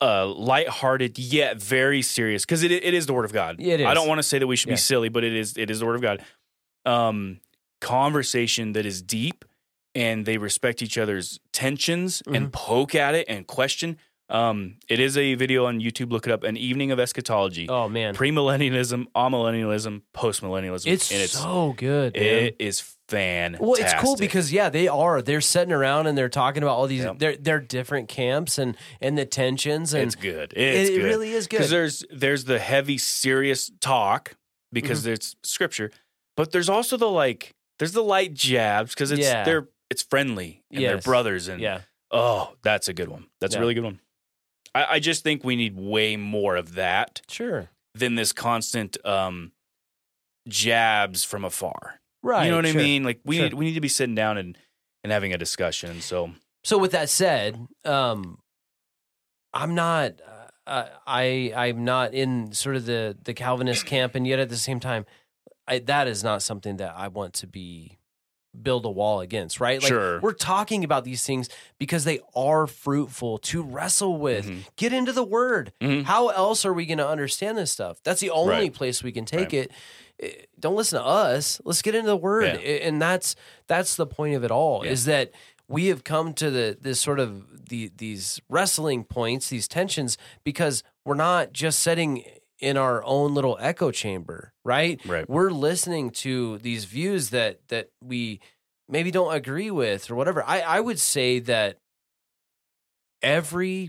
uh, 0.00 0.26
lighthearted 0.26 1.18
yet 1.18 1.56
very 1.62 2.02
serious 2.02 2.44
because 2.44 2.62
it 2.62 2.72
it 2.72 2.94
is 2.94 3.06
the 3.06 3.12
word 3.12 3.24
of 3.24 3.32
God. 3.32 3.60
It 3.60 3.80
I 3.84 3.94
don't 3.94 4.08
want 4.08 4.18
to 4.18 4.22
say 4.24 4.38
that 4.38 4.46
we 4.46 4.56
should 4.56 4.68
Yeah. 4.68 4.74
be 4.74 4.78
silly, 4.78 5.08
but 5.08 5.24
it 5.24 5.32
is 5.34 5.56
it 5.56 5.70
is 5.70 5.78
the 5.80 5.86
word 5.86 5.96
of 5.96 6.02
God. 6.02 6.24
Um, 6.84 7.40
conversation 7.80 8.72
that 8.72 8.84
is 8.86 9.02
deep 9.02 9.44
and 9.94 10.26
they 10.26 10.36
respect 10.38 10.82
each 10.82 10.98
other's 10.98 11.38
tensions 11.52 12.22
Mm-hmm. 12.22 12.34
and 12.34 12.52
poke 12.52 12.94
at 12.94 13.14
it 13.14 13.26
and 13.28 13.46
question. 13.46 13.98
Um, 14.30 14.76
it 14.88 15.00
is 15.00 15.16
a 15.16 15.34
video 15.36 15.64
on 15.66 15.80
YouTube. 15.80 16.10
Look 16.12 16.26
it 16.26 16.32
up. 16.32 16.42
An 16.44 16.56
evening 16.56 16.90
of 16.90 17.00
eschatology. 17.00 17.68
Oh 17.68 17.88
man, 17.88 18.14
Premillennialism, 18.14 19.06
amillennialism, 19.16 20.02
postmillennialism. 20.14 20.86
it's, 20.86 21.10
and 21.10 21.20
it's 21.22 21.32
so 21.32 21.72
good. 21.76 22.14
man. 22.14 22.22
it 22.24 22.56
is 22.58 22.80
fantastic. 23.08 23.60
Well, 23.66 23.74
it's 23.80 23.94
cool 23.94 24.16
because 24.16 24.52
yeah, 24.52 24.68
they 24.68 24.86
are. 24.86 25.22
They're 25.22 25.40
sitting 25.40 25.72
around 25.72 26.08
and 26.08 26.18
they're 26.18 26.28
talking 26.28 26.62
about 26.62 26.76
all 26.76 26.86
these. 26.86 27.04
Yep. 27.04 27.18
They're 27.18 27.36
they're 27.36 27.60
different 27.60 28.08
camps 28.08 28.58
and 28.58 28.76
and 29.00 29.16
the 29.16 29.24
tensions 29.24 29.94
and 29.94 30.04
it's 30.04 30.14
good. 30.14 30.52
It's 30.54 30.90
it, 30.90 30.92
good. 30.92 31.00
it 31.00 31.04
really 31.04 31.30
is 31.32 31.46
good 31.46 31.56
because 31.58 31.70
there's 31.70 32.04
there's 32.10 32.44
the 32.44 32.58
heavy 32.58 32.98
serious 32.98 33.70
talk 33.80 34.34
because 34.72 34.98
Mm-hmm. 35.00 35.06
there's 35.06 35.36
scripture 35.42 35.90
but 36.36 36.52
there's 36.52 36.68
also 36.68 36.98
the 36.98 37.08
like 37.08 37.54
there's 37.78 37.92
the 37.92 38.02
light 38.04 38.34
jabs 38.34 38.92
because 38.92 39.10
it's 39.10 39.22
Yeah. 39.22 39.44
they're 39.44 39.68
it's 39.88 40.02
friendly 40.02 40.62
and 40.70 40.84
they're 40.84 40.98
brothers 40.98 41.48
and 41.48 41.58
yeah, 41.62 41.80
oh 42.10 42.52
that's 42.62 42.88
a 42.88 42.92
good 42.92 43.08
one 43.08 43.24
that's 43.40 43.54
Yeah. 43.54 43.60
a 43.60 43.62
really 43.62 43.72
good 43.72 43.84
one 43.84 44.00
I, 44.78 44.94
I 44.94 44.98
just 45.00 45.22
think 45.22 45.44
we 45.44 45.56
need 45.56 45.76
way 45.76 46.16
more 46.16 46.56
of 46.56 46.74
that 46.74 47.22
sure, 47.28 47.70
than 47.94 48.14
this 48.14 48.32
constant 48.32 48.96
um 49.04 49.52
jabs 50.48 51.24
from 51.24 51.44
afar 51.44 52.00
right. 52.22 52.44
you 52.44 52.50
know 52.50 52.56
what 52.56 52.66
sure. 52.66 52.80
i 52.80 52.82
mean 52.82 53.04
like 53.04 53.20
we 53.24 53.36
Sure. 53.36 53.44
need 53.44 53.54
we 53.54 53.64
need 53.66 53.74
to 53.74 53.80
be 53.80 53.88
sitting 53.88 54.14
down 54.14 54.38
and 54.38 54.56
and 55.04 55.12
having 55.12 55.32
a 55.34 55.38
discussion 55.38 56.00
so 56.00 56.30
So 56.64 56.76
with 56.78 56.92
that 56.92 57.08
said, 57.08 57.66
um, 57.84 58.38
I'm 59.54 59.74
not. 59.74 60.20
Uh, 60.66 60.86
I 61.06 61.52
I'm 61.56 61.84
not 61.84 62.12
in 62.12 62.52
sort 62.52 62.76
of 62.76 62.84
the 62.84 63.16
the 63.24 63.32
Calvinist 63.32 63.86
camp, 63.86 64.14
and 64.14 64.26
yet 64.26 64.38
at 64.38 64.48
the 64.50 64.56
same 64.56 64.80
time, 64.80 65.06
I, 65.66 65.78
that 65.78 66.08
is 66.08 66.22
not 66.24 66.42
something 66.42 66.76
that 66.78 66.92
I 66.96 67.08
want 67.08 67.32
to 67.34 67.46
be 67.46 67.98
build 68.60 68.84
a 68.84 68.90
wall 68.90 69.20
against. 69.20 69.60
Right? 69.60 69.80
Like 69.82 69.88
Sure. 69.88 70.20
we're 70.20 70.32
talking 70.32 70.84
about 70.84 71.04
these 71.04 71.24
things 71.24 71.48
because 71.78 72.04
they 72.04 72.20
are 72.34 72.66
fruitful 72.66 73.38
to 73.38 73.62
wrestle 73.62 74.16
with. 74.16 74.46
Mhm. 74.48 74.64
Get 74.76 74.92
into 74.92 75.12
the 75.12 75.24
Word. 75.24 75.72
Mhm. 75.80 76.04
How 76.04 76.28
else 76.28 76.64
are 76.64 76.72
we 76.72 76.86
going 76.86 76.98
to 76.98 77.08
understand 77.08 77.58
this 77.58 77.70
stuff? 77.70 77.98
That's 78.04 78.20
the 78.20 78.30
only 78.30 78.52
Right. 78.54 78.74
place 78.74 79.02
we 79.02 79.12
can 79.12 79.24
take 79.24 79.52
Right. 79.52 79.54
it. 79.54 79.70
Eh, 80.20 80.30
Don't 80.58 80.74
listen 80.76 80.98
to 80.98 81.06
us. 81.06 81.60
Let's 81.64 81.82
get 81.82 81.94
into 81.94 82.08
the 82.08 82.16
Word, 82.16 82.44
Yeah. 82.60 82.70
And 82.86 83.00
that's 83.00 83.36
that's 83.68 83.94
the 83.96 84.06
point 84.06 84.34
of 84.34 84.42
it 84.44 84.50
all. 84.50 84.84
Yeah. 84.84 84.90
Is 84.92 85.04
that 85.04 85.30
we 85.68 85.86
have 85.86 86.02
come 86.02 86.32
to 86.34 86.50
the 86.50 86.76
this 86.80 86.98
sort 86.98 87.20
of 87.20 87.68
the 87.68 87.92
these 87.96 88.40
wrestling 88.48 89.04
points, 89.04 89.48
these 89.50 89.68
tensions, 89.68 90.16
because 90.42 90.82
we're 91.04 91.14
not 91.14 91.52
just 91.52 91.78
setting 91.80 92.24
in 92.60 92.76
our 92.76 93.04
own 93.04 93.34
little 93.34 93.56
echo 93.60 93.90
chamber, 93.90 94.52
right? 94.64 95.00
Right. 95.06 95.28
We're 95.28 95.50
listening 95.50 96.10
to 96.10 96.58
these 96.58 96.84
views 96.84 97.30
that 97.30 97.60
that 97.68 97.90
we 98.02 98.40
maybe 98.88 99.10
don't 99.10 99.34
agree 99.34 99.70
with 99.70 100.10
or 100.10 100.14
whatever. 100.14 100.42
I 100.44 100.60
I 100.60 100.80
would 100.80 100.98
say 100.98 101.38
that 101.40 101.78
every 103.22 103.88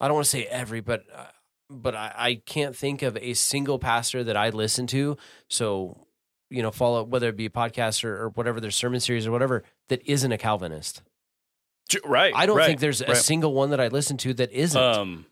I 0.00 0.08
don't 0.08 0.14
want 0.14 0.24
to 0.24 0.30
say 0.30 0.46
every, 0.46 0.80
but 0.80 1.04
uh, 1.14 1.26
but 1.68 1.94
I, 1.94 2.12
I 2.16 2.34
can't 2.46 2.74
think 2.74 3.02
of 3.02 3.16
a 3.18 3.34
single 3.34 3.78
pastor 3.78 4.24
that 4.24 4.36
I 4.36 4.50
listen 4.50 4.86
to. 4.88 5.16
So 5.48 6.06
you 6.50 6.62
know, 6.62 6.70
follow 6.72 7.04
whether 7.04 7.28
it 7.28 7.36
be 7.36 7.46
a 7.46 7.50
podcast 7.50 8.02
or, 8.04 8.24
or 8.24 8.28
whatever 8.30 8.60
their 8.60 8.72
sermon 8.72 9.00
series 9.00 9.26
or 9.26 9.30
whatever 9.30 9.62
that 9.88 10.02
isn't 10.04 10.32
a 10.32 10.38
Calvinist. 10.38 11.02
Right. 12.04 12.32
I 12.34 12.46
don't 12.46 12.56
right, 12.56 12.66
think 12.66 12.80
there's 12.80 13.00
a 13.00 13.06
right. 13.06 13.16
single 13.16 13.52
one 13.52 13.70
that 13.70 13.80
I 13.80 13.88
listen 13.88 14.16
to 14.18 14.34
that 14.34 14.52
isn't. 14.52 14.80
Um, 14.80 15.26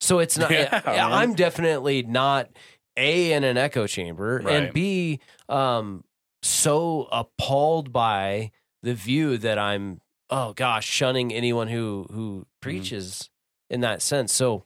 so 0.00 0.18
it's 0.18 0.36
not. 0.38 0.50
Yeah, 0.50 0.80
yeah. 0.86 1.08
I'm 1.08 1.34
definitely 1.34 2.02
not 2.02 2.48
a 2.96 3.32
in 3.32 3.44
an 3.44 3.56
echo 3.56 3.86
chamber, 3.86 4.38
and 4.38 4.46
Right. 4.46 4.74
b 4.74 5.20
um 5.48 6.04
so 6.42 7.08
appalled 7.10 7.92
by 7.92 8.50
the 8.82 8.94
view 8.94 9.38
that 9.38 9.58
I'm. 9.58 10.00
Oh 10.30 10.52
gosh, 10.52 10.86
shunning 10.86 11.32
anyone 11.32 11.68
who 11.68 12.06
who 12.12 12.46
preaches 12.60 13.30
in 13.70 13.80
that 13.80 14.02
sense. 14.02 14.32
So 14.32 14.64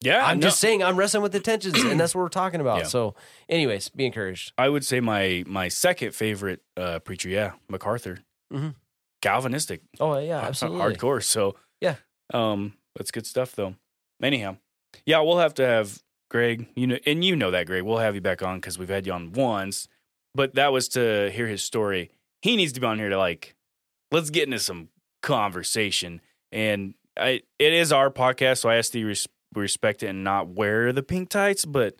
yeah. 0.00 0.24
I'm 0.26 0.38
no, 0.40 0.48
just 0.48 0.58
saying 0.60 0.82
I'm 0.82 0.96
wrestling 0.96 1.22
with 1.22 1.32
the 1.32 1.40
tensions, 1.40 1.80
and 1.82 2.00
that's 2.00 2.14
what 2.14 2.22
we're 2.22 2.28
talking 2.28 2.60
about. 2.60 2.78
Yeah. 2.78 2.84
So, 2.84 3.14
anyways, 3.48 3.90
be 3.90 4.06
encouraged. 4.06 4.52
I 4.58 4.68
would 4.68 4.84
say 4.84 5.00
my 5.00 5.44
my 5.46 5.68
second 5.68 6.14
favorite 6.14 6.62
uh, 6.76 6.98
preacher, 7.00 7.28
yeah, 7.28 7.52
MacArthur. 7.68 8.18
Mhm. 8.52 8.74
Calvinistic, 9.22 9.82
Oh 10.00 10.18
yeah, 10.18 10.40
absolutely. 10.46 10.80
hardcore. 10.96 11.22
So 11.22 11.54
Yeah. 11.80 11.96
um, 12.32 12.72
that's 12.96 13.10
good 13.10 13.26
stuff 13.26 13.54
though. 13.54 13.74
Anyhow, 14.22 14.56
yeah, 15.06 15.20
we'll 15.20 15.38
have 15.38 15.54
to 15.54 15.66
have 15.66 16.02
Greg. 16.30 16.68
You 16.74 16.86
know, 16.86 16.98
and 17.06 17.24
you 17.24 17.36
know 17.36 17.50
that 17.50 17.66
Greg. 17.66 17.82
We'll 17.82 17.98
have 17.98 18.14
you 18.14 18.20
back 18.20 18.42
on 18.42 18.56
because 18.58 18.78
we've 18.78 18.88
had 18.88 19.06
you 19.06 19.12
on 19.12 19.32
once, 19.32 19.88
but 20.34 20.54
that 20.54 20.72
was 20.72 20.88
to 20.90 21.30
hear 21.30 21.46
his 21.46 21.62
story. 21.64 22.10
He 22.42 22.56
needs 22.56 22.72
to 22.72 22.80
be 22.80 22.86
on 22.86 22.98
here 22.98 23.08
to 23.10 23.18
like, 23.18 23.54
let's 24.10 24.30
get 24.30 24.44
into 24.44 24.58
some 24.58 24.88
conversation. 25.22 26.20
And 26.52 26.94
I, 27.18 27.42
it 27.58 27.72
is 27.72 27.92
our 27.92 28.10
podcast, 28.10 28.58
so 28.58 28.68
I 28.68 28.76
ask 28.76 28.92
that 28.92 28.98
you 28.98 29.06
res- 29.08 29.28
respect 29.54 30.02
it 30.02 30.08
and 30.08 30.24
not 30.24 30.48
wear 30.48 30.92
the 30.92 31.02
pink 31.02 31.28
tights. 31.28 31.64
But 31.64 31.96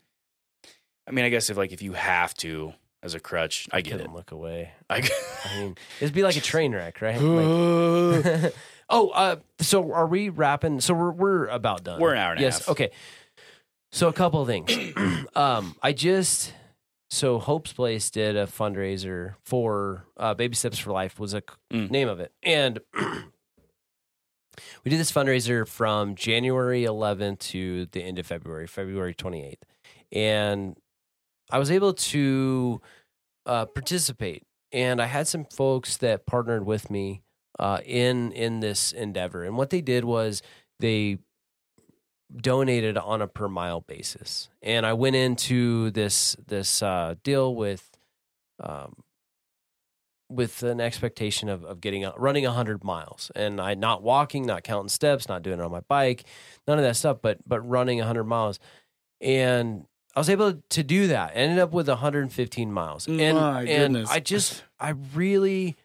I 1.07 1.13
mean, 1.13 1.25
I 1.25 1.29
guess 1.29 1.51
if 1.51 1.57
like 1.57 1.73
if 1.73 1.83
you 1.83 1.93
have 1.95 2.35
to 2.35 2.75
as 3.03 3.15
a 3.15 3.21
crutch, 3.21 3.67
I 3.73 3.81
get 3.81 4.01
it. 4.01 4.11
Look 4.13 4.31
away. 4.31 4.73
I, 4.91 5.09
I 5.47 5.59
mean, 5.61 5.77
it'd 6.01 6.15
be 6.15 6.23
like 6.23 6.37
a 6.37 6.41
train 6.41 6.73
wreck, 6.75 7.01
right? 7.01 7.21
Like- 7.21 8.55
oh, 8.91 9.09
uh, 9.11 9.37
so 9.61 9.93
are 9.93 10.07
we 10.07 10.29
wrapping? 10.29 10.81
So 10.81 10.95
we're 10.95 11.13
we're 11.13 11.47
about 11.47 11.85
done. 11.85 12.01
We're 12.01 12.13
an 12.13 12.19
hour 12.19 12.33
and 12.33 12.41
a 12.41 12.43
yes. 12.43 12.59
half. 12.59 12.69
Okay. 12.71 12.91
So 13.93 14.09
a 14.09 14.13
couple 14.13 14.41
of 14.43 14.47
things. 14.49 14.71
um, 15.35 15.75
I 15.83 15.93
just 15.93 16.53
so 17.09 17.39
Hope's 17.39 17.73
Place 17.73 18.09
did 18.11 18.37
a 18.37 18.47
fundraiser 18.47 19.35
for 19.45 20.05
uh, 20.17 20.35
Baby 20.35 20.55
Steps 20.55 20.79
for 20.79 20.93
Life 20.93 21.19
was 21.19 21.35
a 21.35 21.43
Mm. 21.73 21.91
name 21.91 22.09
of 22.09 22.21
it, 22.21 22.33
and 22.43 22.79
we 24.85 24.91
did 24.91 24.99
this 24.99 25.13
fundraiser 25.13 25.67
from 25.67 26.15
January 26.15 26.85
11th 26.85 27.39
to 27.39 27.87
the 27.87 28.03
end 28.03 28.19
of 28.19 28.27
February, 28.27 28.67
February 28.67 29.15
28th, 29.15 29.63
and 30.13 30.77
I 31.51 31.59
was 31.59 31.71
able 31.71 31.95
to 31.95 32.81
uh, 33.47 33.67
participate, 33.67 34.45
and 34.73 35.01
I 35.03 35.07
had 35.07 35.27
some 35.27 35.45
folks 35.45 35.97
that 35.99 36.27
partnered 36.27 36.65
with 36.65 36.91
me 36.91 37.23
uh, 37.59 37.81
in 37.85 38.33
in 38.33 38.61
this 38.61 38.93
endeavor, 38.93 39.45
and 39.45 39.57
what 39.57 39.71
they 39.71 39.81
did 39.81 40.05
was 40.05 40.43
they 40.79 41.19
donated 42.35 42.97
on 42.97 43.21
a 43.21 43.27
per 43.27 43.49
mile 43.49 43.81
basis, 43.81 44.49
and 44.63 44.87
I 44.87 44.93
went 44.93 45.17
into 45.17 45.91
this 45.91 46.37
this 46.47 46.83
uh, 46.83 47.15
deal 47.23 47.55
with. 47.55 47.91
Um, 48.63 48.97
with 50.31 50.63
an 50.63 50.81
expectation 50.81 51.49
of, 51.49 51.65
of 51.65 51.81
getting 51.81 52.05
a, 52.05 52.13
running 52.17 52.45
100 52.45 52.85
miles. 52.85 53.33
And 53.35 53.61
i 53.61 53.75
not 53.75 54.03
walking 54.03 54.47
not 54.47 54.63
counting 54.63 54.89
steps 54.89 55.29
not 55.29 55.43
doing 55.43 55.59
it 55.59 55.63
on 55.63 55.73
my 55.73 55.81
bike 55.81 56.23
none 56.69 56.79
of 56.79 56.85
that 56.85 56.95
stuff 56.97 57.19
but 57.21 57.39
but 57.47 57.61
running 57.69 57.99
100 57.99 58.25
miles. 58.25 58.61
And 59.21 59.87
i 60.15 60.21
was 60.21 60.31
able 60.31 60.63
to 60.71 60.83
do 60.85 61.09
that. 61.09 61.33
Ended 61.35 61.59
up 61.59 61.73
with 61.73 61.89
115 61.89 62.73
miles 62.73 63.09
and 63.09 63.37
My 63.37 63.63
and 63.63 63.95
goodness. 63.95 64.11
i 64.11 64.21
just 64.21 64.63
i 64.79 64.91
really 65.15 65.77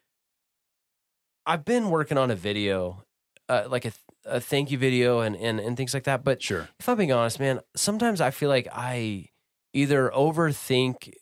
i've 1.45 1.65
been 1.65 1.89
working 1.89 2.17
on 2.17 2.31
a 2.31 2.35
video 2.35 3.03
uh, 3.47 3.63
like 3.67 3.85
a, 3.85 3.91
a 4.25 4.41
thank 4.41 4.71
you 4.71 4.77
video 4.77 5.19
and, 5.19 5.35
and 5.35 5.59
and 5.59 5.77
things 5.77 5.93
like 5.93 6.03
that 6.03 6.23
but 6.23 6.41
sure. 6.41 6.67
if 6.79 6.89
I'm 6.89 6.97
being 6.97 7.11
honest, 7.11 7.39
man, 7.39 7.59
sometimes 7.75 8.19
I 8.21 8.31
feel 8.31 8.49
like 8.49 8.67
I 8.71 9.29
either 9.73 10.09
overthink 10.09 11.13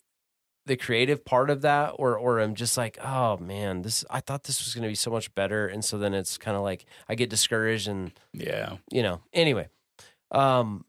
the 0.65 0.77
creative 0.77 1.25
part 1.25 1.49
of 1.49 1.61
that 1.61 1.95
or 1.97 2.17
or 2.17 2.39
I'm 2.39 2.55
just 2.55 2.77
like, 2.77 2.97
oh 3.03 3.37
man, 3.37 3.81
this 3.81 4.05
I 4.09 4.21
thought 4.21 4.43
this 4.43 4.63
was 4.63 4.73
gonna 4.73 4.87
be 4.87 4.95
so 4.95 5.11
much 5.11 5.33
better. 5.35 5.67
And 5.67 5.83
so 5.83 5.97
then 5.97 6.13
it's 6.13 6.37
kind 6.37 6.55
of 6.55 6.63
like 6.63 6.85
I 7.09 7.15
get 7.15 7.29
discouraged 7.29 7.87
and 7.87 8.13
Yeah. 8.31 8.77
you 8.89 9.03
know, 9.03 9.21
anyway. 9.33 9.67
Um, 10.31 10.85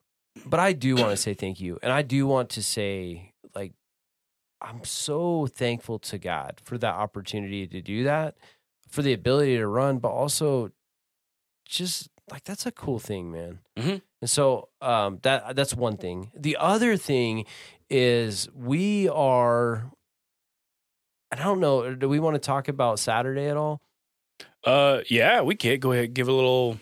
but 0.46 0.60
I 0.60 0.72
do 0.72 0.96
want 0.96 1.10
to 1.10 1.16
say 1.16 1.34
thank 1.34 1.60
you. 1.60 1.78
And 1.82 1.92
I 1.92 2.02
do 2.02 2.26
want 2.26 2.50
to 2.50 2.62
say, 2.62 3.32
like, 3.54 3.72
I'm 4.60 4.84
so 4.84 5.46
thankful 5.46 5.98
to 6.00 6.18
God 6.18 6.60
for 6.64 6.78
that 6.78 6.94
opportunity 6.94 7.66
to 7.66 7.80
do 7.82 8.04
that, 8.04 8.36
for 8.88 9.02
the 9.02 9.12
ability 9.12 9.56
to 9.56 9.66
run, 9.66 9.98
but 9.98 10.08
also 10.10 10.70
just 11.66 12.08
like 12.30 12.44
that's 12.44 12.66
a 12.66 12.72
cool 12.72 12.98
thing, 12.98 13.30
man. 13.30 13.58
Mhm. 13.76 14.02
And 14.20 14.30
so 14.30 14.68
um, 14.80 15.18
that 15.22 15.56
that's 15.56 15.74
one 15.74 15.96
thing. 15.96 16.30
The 16.36 16.56
other 16.58 16.96
thing 16.96 17.44
is 17.90 18.48
we 18.54 19.08
are. 19.08 19.90
I 21.32 21.36
don't 21.36 21.58
know. 21.60 21.94
Do 21.94 22.08
we 22.08 22.20
want 22.20 22.34
to 22.34 22.38
talk 22.38 22.68
about 22.68 22.98
Saturday 22.98 23.46
at 23.46 23.56
all? 23.56 23.80
Uh, 24.64 25.00
yeah, 25.10 25.40
we 25.42 25.54
can 25.56 25.78
go 25.80 25.92
ahead 25.92 26.14
give 26.14 26.28
a 26.28 26.32
little. 26.32 26.78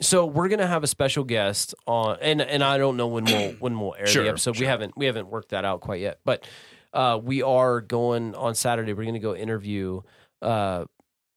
So 0.00 0.26
we're 0.26 0.48
gonna 0.48 0.66
have 0.66 0.82
a 0.82 0.88
special 0.88 1.22
guest 1.24 1.74
on, 1.86 2.18
and 2.20 2.42
and 2.42 2.64
I 2.64 2.76
don't 2.78 2.96
know 2.96 3.06
when 3.06 3.24
we'll 3.24 3.52
when 3.60 3.78
we'll 3.78 3.94
air 3.96 4.06
Sure, 4.06 4.24
the 4.24 4.28
episode. 4.30 4.58
We 4.58 4.66
haven't 4.66 4.96
we 4.96 5.06
haven't 5.06 5.28
worked 5.28 5.50
that 5.50 5.64
out 5.64 5.80
quite 5.80 6.00
yet, 6.00 6.18
but 6.24 6.46
uh, 6.92 7.18
we 7.22 7.42
are 7.42 7.80
going 7.80 8.34
on 8.34 8.54
Saturday. 8.54 8.92
We're 8.92 9.04
gonna 9.06 9.18
go 9.20 9.34
interview 9.36 10.02
uh, 10.42 10.84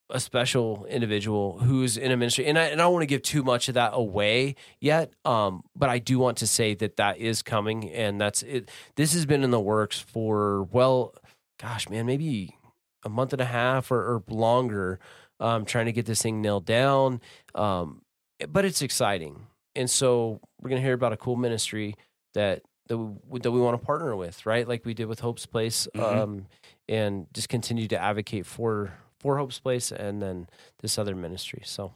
a 0.10 0.19
special 0.19 0.86
individual 0.86 1.60
who's 1.60 1.98
in 1.98 2.11
a 2.11 2.18
ministry, 2.18 2.45
and 2.45 2.57
I 2.60 2.65
and 2.65 2.80
I 2.80 2.84
don't 2.86 2.94
want 2.94 3.03
to 3.03 3.07
give 3.07 3.22
too 3.23 3.44
much 3.44 3.68
of 3.69 3.73
that 3.76 3.91
away 3.94 4.56
yet. 4.80 5.11
Um, 5.26 5.64
but 5.76 5.90
I 5.90 5.99
do 5.99 6.19
want 6.19 6.38
to 6.38 6.48
say 6.48 6.76
that 6.76 6.98
that 6.98 7.18
is 7.18 7.41
coming, 7.41 7.90
and 7.91 8.19
that's 8.22 8.44
it. 8.44 8.69
This 8.95 9.14
has 9.14 9.26
been 9.26 9.44
in 9.44 9.52
the 9.52 9.60
works 9.60 9.99
for 9.99 10.64
well, 10.64 11.15
gosh, 11.60 11.90
man, 11.90 12.06
maybe 12.06 12.56
a 13.03 13.10
month 13.10 13.34
and 13.34 13.41
a 13.41 13.45
half 13.45 13.91
or, 13.91 13.99
or 13.99 14.23
longer. 14.30 14.99
Um, 15.40 15.65
trying 15.65 15.88
to 15.88 15.91
get 15.91 16.06
this 16.06 16.22
thing 16.22 16.41
nailed 16.41 16.65
down. 16.65 17.19
Um, 17.53 18.03
but 18.48 18.64
it's 18.64 18.82
exciting. 18.82 19.48
And 19.76 19.90
so 19.90 20.40
we're 20.61 20.69
going 20.69 20.82
to 20.82 20.86
hear 20.86 20.94
about 20.94 21.11
a 21.11 21.18
cool 21.18 21.36
ministry 21.36 21.95
that 22.36 22.61
that 22.88 22.98
we, 22.98 23.40
that 23.41 23.52
we 23.52 23.60
want 23.60 23.77
to 23.77 23.86
partner 23.86 24.15
with, 24.15 24.45
right? 24.45 24.65
Like 24.65 24.86
we 24.86 24.94
did 24.94 25.07
with 25.07 25.19
Hope's 25.19 25.45
Place, 25.45 25.90
Mhm. 25.94 26.02
um, 26.02 26.48
and 26.88 27.27
just 27.34 27.49
continue 27.49 27.88
to 27.90 27.98
advocate 28.02 28.45
for 28.45 28.94
for 29.26 29.40
Hope's 29.40 29.58
Place 29.58 29.92
and 29.92 30.22
then 30.22 30.48
this 30.82 31.00
other 31.00 31.16
ministry. 31.16 31.64
So 31.66 31.94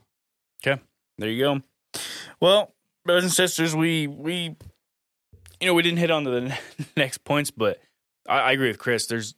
okay, 0.66 0.82
There 1.16 1.28
you 1.30 1.38
go. 1.44 1.62
Well, 2.40 2.74
brothers 3.04 3.22
and 3.22 3.32
sisters, 3.32 3.76
we 3.76 4.08
we 4.08 4.56
you 5.60 5.66
know 5.66 5.74
we 5.74 5.82
didn't 5.82 6.00
hit 6.00 6.10
on 6.10 6.24
to 6.24 6.30
the 6.30 6.58
next 6.96 7.18
points, 7.22 7.52
but 7.52 7.78
I, 8.28 8.40
I 8.40 8.52
agree 8.52 8.66
with 8.66 8.80
Chris. 8.80 9.06
There's 9.06 9.36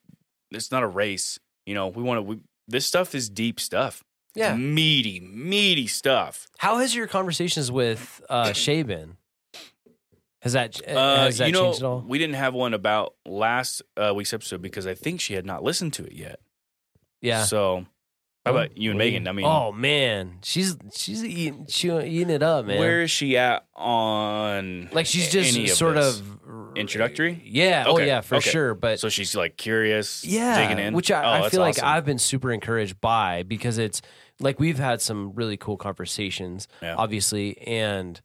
it's 0.51 0.70
not 0.70 0.82
a 0.82 0.86
race. 0.86 1.39
You 1.66 1.74
know, 1.74 1.89
we 1.89 2.02
want 2.02 2.16
to. 2.19 2.23
We, 2.23 2.40
this 2.66 2.86
stuff 2.86 3.14
is 3.14 3.28
deep 3.28 3.60
stuff. 3.60 4.02
yeah, 4.35 4.56
meaty, 4.56 5.20
meaty 5.20 5.86
stuff. 5.86 6.47
how 6.56 6.78
has 6.78 6.94
your 6.94 7.06
conversations 7.06 7.70
with 7.70 8.23
uh, 8.31 8.52
Shay 8.55 8.82
been? 8.85 9.19
Has 10.40 10.55
that 10.55 10.81
Uh, 10.89 11.24
has 11.24 11.39
that 11.39 11.48
you 11.48 11.52
know, 11.52 11.64
changed 11.64 11.81
at 11.82 11.86
all? 11.86 12.01
we 12.09 12.19
didn't 12.19 12.36
have 12.36 12.55
one 12.55 12.73
about 12.73 13.14
last 13.27 13.82
uh, 13.98 14.14
week's 14.16 14.32
episode 14.32 14.62
because 14.62 14.86
I 14.86 14.94
think 14.94 15.20
she 15.20 15.35
had 15.35 15.44
not 15.44 15.62
listened 15.62 15.93
to 15.94 16.05
it 16.06 16.14
yet. 16.14 16.40
Yeah. 17.22 17.44
So, 17.44 17.86
how 18.44 18.50
about 18.50 18.76
you 18.76 18.90
and 18.90 18.98
Megan? 18.98 19.26
I 19.28 19.32
mean, 19.32 19.46
oh 19.46 19.72
man, 19.72 20.38
she's 20.42 20.76
she's 20.94 21.24
eating 21.24 21.66
she 21.68 21.90
eating 21.90 22.28
it 22.30 22.42
up, 22.42 22.66
man. 22.66 22.78
where 22.78 23.02
is 23.02 23.10
she 23.10 23.38
at 23.38 23.64
on 23.76 24.88
like 24.92 25.06
she's 25.06 25.30
just 25.30 25.56
any 25.56 25.66
sort 25.68 25.94
this? 25.94 26.18
of 26.20 26.38
introductory? 26.76 27.40
Yeah. 27.44 27.84
Oh 27.86 27.94
Okay, 27.94 28.06
yeah, 28.08 28.20
for 28.20 28.36
okay. 28.36 28.50
sure. 28.50 28.74
But 28.74 28.98
So 29.00 29.08
she's 29.08 29.34
like 29.36 29.56
curious, 29.56 30.24
yeah, 30.24 30.60
digging 30.60 30.84
in, 30.84 30.94
which 30.94 31.10
Oh, 31.10 31.14
I, 31.16 31.38
I 31.38 31.40
that's 31.42 31.52
feel 31.52 31.60
like 31.60 31.76
awesome. 31.76 31.86
I've 31.88 32.04
been 32.04 32.18
super 32.18 32.50
encouraged 32.52 33.00
by 33.00 33.42
because 33.44 33.78
it's 33.78 34.02
like 34.40 34.58
we've 34.58 34.78
had 34.78 35.00
some 35.00 35.32
really 35.34 35.56
cool 35.56 35.76
conversations, 35.76 36.66
Yeah. 36.82 36.96
obviously, 36.96 37.58
and 37.58 38.20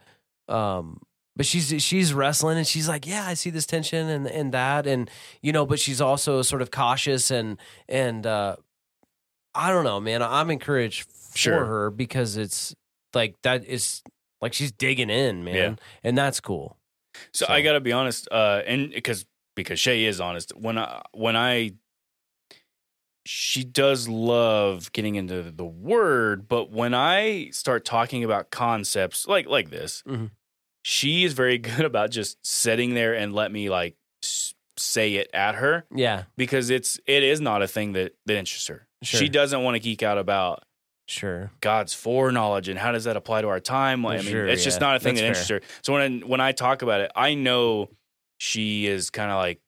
um, 0.47 1.01
but 1.35 1.45
she's 1.45 1.83
she's 1.83 2.13
wrestling 2.13 2.57
and 2.57 2.65
she's 2.65 2.87
like, 2.89 3.05
yeah, 3.05 3.27
I 3.27 3.35
see 3.35 3.49
this 3.51 3.65
tension 3.67 4.07
and 4.09 4.25
and 4.25 4.51
that 4.53 4.87
and 4.87 5.11
you 5.43 5.51
know, 5.51 5.65
but 5.67 5.79
she's 5.79 6.01
also 6.01 6.41
sort 6.41 6.63
of 6.63 6.71
cautious 6.71 7.29
and 7.29 7.57
and 7.87 8.25
uh, 8.25 8.55
I 9.57 9.71
don't 9.71 9.83
know, 9.83 9.99
man. 9.99 10.21
I'm 10.21 10.49
encouraged 10.51 11.03
for 11.09 11.37
Sure. 11.37 11.65
her 11.65 11.89
because 11.91 12.37
it's 12.37 12.75
like 13.13 13.35
that 13.41 13.65
is 13.65 14.03
like 14.41 14.53
she's 14.53 14.71
digging 14.71 15.09
in, 15.09 15.43
man, 15.43 15.55
Yeah. 15.55 15.75
and 16.03 16.17
that's 16.17 16.39
cool. 16.39 16.77
So, 17.33 17.45
So- 17.47 17.53
I 17.53 17.61
got 17.61 17.73
to 17.73 17.79
be 17.79 17.91
honest, 17.91 18.27
uh, 18.31 18.61
and 18.65 18.91
because 18.91 19.25
because 19.55 19.79
Shay 19.79 20.05
is 20.05 20.21
honest. 20.21 20.55
When 20.55 20.77
I 20.77 21.01
when 21.13 21.35
I 21.35 21.71
she 23.25 23.63
does 23.63 24.07
love 24.07 24.91
getting 24.93 25.15
into 25.15 25.51
the 25.51 25.65
word, 25.65 26.47
but 26.47 26.71
when 26.71 26.93
I 26.93 27.49
start 27.49 27.83
talking 27.83 28.23
about 28.23 28.51
concepts 28.51 29.27
like 29.27 29.47
like 29.47 29.69
this, 29.69 30.03
Mhm. 30.07 30.31
she 30.83 31.23
is 31.25 31.33
very 31.33 31.57
good 31.81 31.85
about 31.85 32.11
just 32.11 32.37
sitting 32.45 32.93
there 32.93 33.13
and 33.13 33.33
let 33.33 33.51
me 33.51 33.69
like 33.69 33.95
s- 34.23 34.53
say 34.77 35.15
it 35.15 35.29
at 35.33 35.55
her 35.55 35.85
Yeah, 35.93 36.25
because 36.37 36.69
it's 36.69 36.99
it 37.05 37.23
is 37.23 37.41
not 37.41 37.61
a 37.61 37.67
thing 37.67 37.93
that 37.93 38.13
that 38.27 38.37
interests 38.37 38.67
her. 38.67 38.86
Sure. 39.03 39.19
She 39.19 39.29
doesn't 39.29 39.63
want 39.63 39.75
to 39.75 39.79
geek 39.79 40.01
out 40.03 40.17
about 40.17 40.63
sure. 41.07 41.51
God's 41.61 41.93
foreknowledge 41.93 42.67
and 42.67 42.79
how 42.79 42.91
does 42.91 43.03
that 43.05 43.15
apply 43.17 43.41
to 43.41 43.47
our 43.47 43.59
time? 43.59 44.03
Like, 44.03 44.19
I 44.19 44.21
mean, 44.23 44.31
Sure, 44.31 44.47
it's 44.47 44.63
just 44.63 44.81
not 44.81 44.95
a 44.95 44.99
thing 44.99 45.15
That's 45.15 45.21
that 45.21 45.27
interests 45.27 45.49
her. 45.49 45.61
So 45.83 45.93
when 45.93 46.21
when 46.27 46.41
I 46.41 46.51
talk 46.51 46.81
about 46.81 47.01
it, 47.01 47.11
I 47.15 47.33
know 47.35 47.89
she 48.39 48.87
is 48.87 49.09
kind 49.09 49.31
of 49.31 49.37
like 49.37 49.59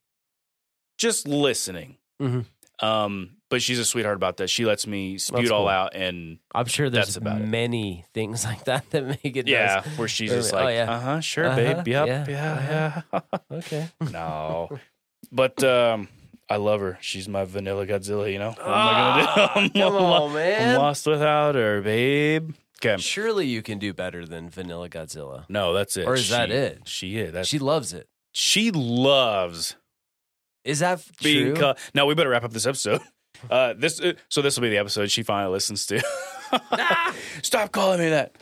just 0.97 1.27
listening. 1.27 1.97
Mhm. 2.22 2.45
Um, 2.81 3.31
but 3.49 3.61
she's 3.61 3.80
a 3.80 3.85
sweetheart 3.85 4.15
about 4.15 4.38
that. 4.38 4.49
She 4.49 4.65
lets 4.65 4.85
me 4.88 5.18
spew 5.18 5.39
it 5.39 5.51
all 5.51 5.64
cool. 5.64 5.68
out, 5.69 5.95
and 5.95 6.38
I'm 6.53 6.65
sure 6.65 6.89
there's 6.89 7.18
about 7.18 7.41
it. 7.41 7.47
many 7.47 8.06
things 8.14 8.45
like 8.49 8.65
that 8.65 8.89
that 8.91 9.06
make 9.06 9.35
it. 9.35 9.47
yeah, 9.47 9.81
nice. 9.85 9.97
where 9.97 10.07
she's 10.07 10.31
Oh, 10.31 10.35
just 10.35 10.53
like, 10.53 10.65
Oh, 10.65 10.68
yeah. 10.69 10.91
uh 10.91 10.99
huh, 10.99 11.19
sure, 11.22 11.45
Uh-huh, 11.47 11.56
babe, 11.56 11.88
yep, 11.88 12.07
yeah, 12.07 12.26
yeah, 12.27 13.01
yeah. 13.14 13.19
Okay. 13.51 13.89
no, 14.11 14.69
but 15.31 15.61
um, 15.64 16.07
I 16.50 16.56
love 16.58 16.82
her. 16.82 16.98
She's 17.02 17.28
my 17.30 17.46
vanilla 17.46 17.86
Godzilla. 17.86 18.32
You 18.32 18.40
know, 18.40 18.50
what 18.50 18.60
am 18.62 18.66
I 18.68 18.72
Ah, 18.72 19.52
gonna 19.54 19.70
do? 19.70 19.74
I'm, 19.80 19.92
come 19.92 19.94
lo- 19.94 20.24
on, 20.26 20.34
man. 20.34 20.76
I'm 20.76 20.82
lost 20.82 21.06
without 21.06 21.56
her, 21.56 21.82
babe. 21.82 22.52
Okay, 22.84 23.00
Surely 23.02 23.46
you 23.46 23.62
can 23.62 23.78
do 23.78 23.94
better 23.94 24.26
than 24.26 24.50
Vanilla 24.50 24.88
Godzilla. 24.90 25.46
no, 25.50 25.74
that's 25.74 25.98
it. 25.98 26.08
Or 26.08 26.16
is 26.16 26.30
that 26.30 26.50
it? 26.50 26.82
She 26.88 27.18
is. 27.18 27.34
That's, 27.34 27.48
she 27.50 27.60
loves 27.60 27.92
it. 27.94 28.08
she 28.32 28.72
loves 28.72 29.76
Is 30.64 30.80
that 30.80 31.00
f- 31.00 31.12
being. 31.22 31.56
true? 31.56 31.74
Cu- 31.74 31.80
no, 31.94 32.06
we 32.06 32.16
better 32.16 32.30
wrap 32.30 32.44
up 32.44 32.52
this 32.54 32.66
episode. 32.66 33.02
Uh, 33.50 33.74
this 33.78 34.02
uh, 34.02 34.12
so 34.28 34.42
this 34.42 34.58
will 34.58 34.64
be 34.64 34.70
the 34.70 34.78
episode 34.78 35.10
she 35.10 35.24
finally 35.24 35.54
listens 35.54 35.86
to. 35.86 36.02
Stop 37.42 37.72
calling 37.72 38.00
me 38.00 38.10
that. 38.10 38.36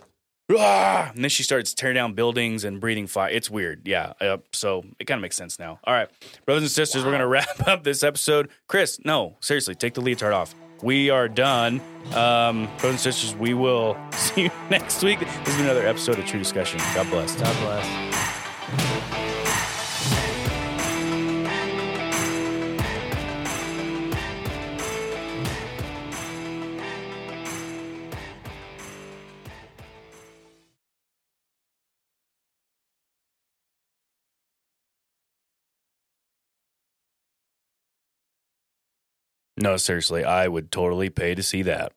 Ah! 0.56 1.12
And 1.14 1.24
then 1.24 1.30
she 1.30 1.44
starts 1.44 1.74
tearing 1.74 1.96
down 1.96 2.14
buildings 2.14 2.64
and 2.64 2.80
breathing 2.80 3.08
fire. 3.08 3.30
It's 3.30 3.50
weird. 3.50 3.82
Yeah. 3.86 4.14
Uh, 4.22 4.38
so 4.54 4.86
it 5.00 5.06
kind 5.06 5.18
of 5.20 5.22
makes 5.22 5.36
sense 5.36 5.60
now. 5.60 5.80
All 5.84 5.94
right, 5.94 6.10
brothers 6.46 6.64
and 6.64 6.72
sisters, 6.72 7.04
we're 7.04 7.12
gonna 7.12 7.28
wrap 7.28 7.68
up 7.68 7.84
this 7.84 8.04
episode. 8.04 8.50
Chris, 8.68 9.00
no, 9.04 9.36
seriously, 9.42 9.76
take 9.76 9.94
the 9.94 10.02
leotard 10.02 10.34
off. 10.34 10.56
We 10.84 11.10
are 11.10 11.28
done. 11.28 11.82
Um, 12.14 12.66
brothers 12.78 12.84
and 12.92 13.00
sisters, 13.00 13.36
we 13.36 13.54
will 13.54 13.98
see 14.14 14.44
you 14.44 14.52
next 14.70 15.04
week. 15.04 15.20
This 15.20 15.56
is 15.56 15.62
another 15.62 15.86
episode 15.86 16.20
of 16.20 16.26
True 16.26 16.40
Discussion. 16.40 16.80
God 16.94 17.10
bless. 17.10 17.36
God 17.36 17.56
bless. 17.62 18.37
No, 39.58 39.76
seriously, 39.78 40.24
I 40.24 40.48
would 40.48 40.72
totally 40.72 41.10
pay 41.10 41.34
to 41.36 41.42
see 41.42 41.64
that. 41.64 41.92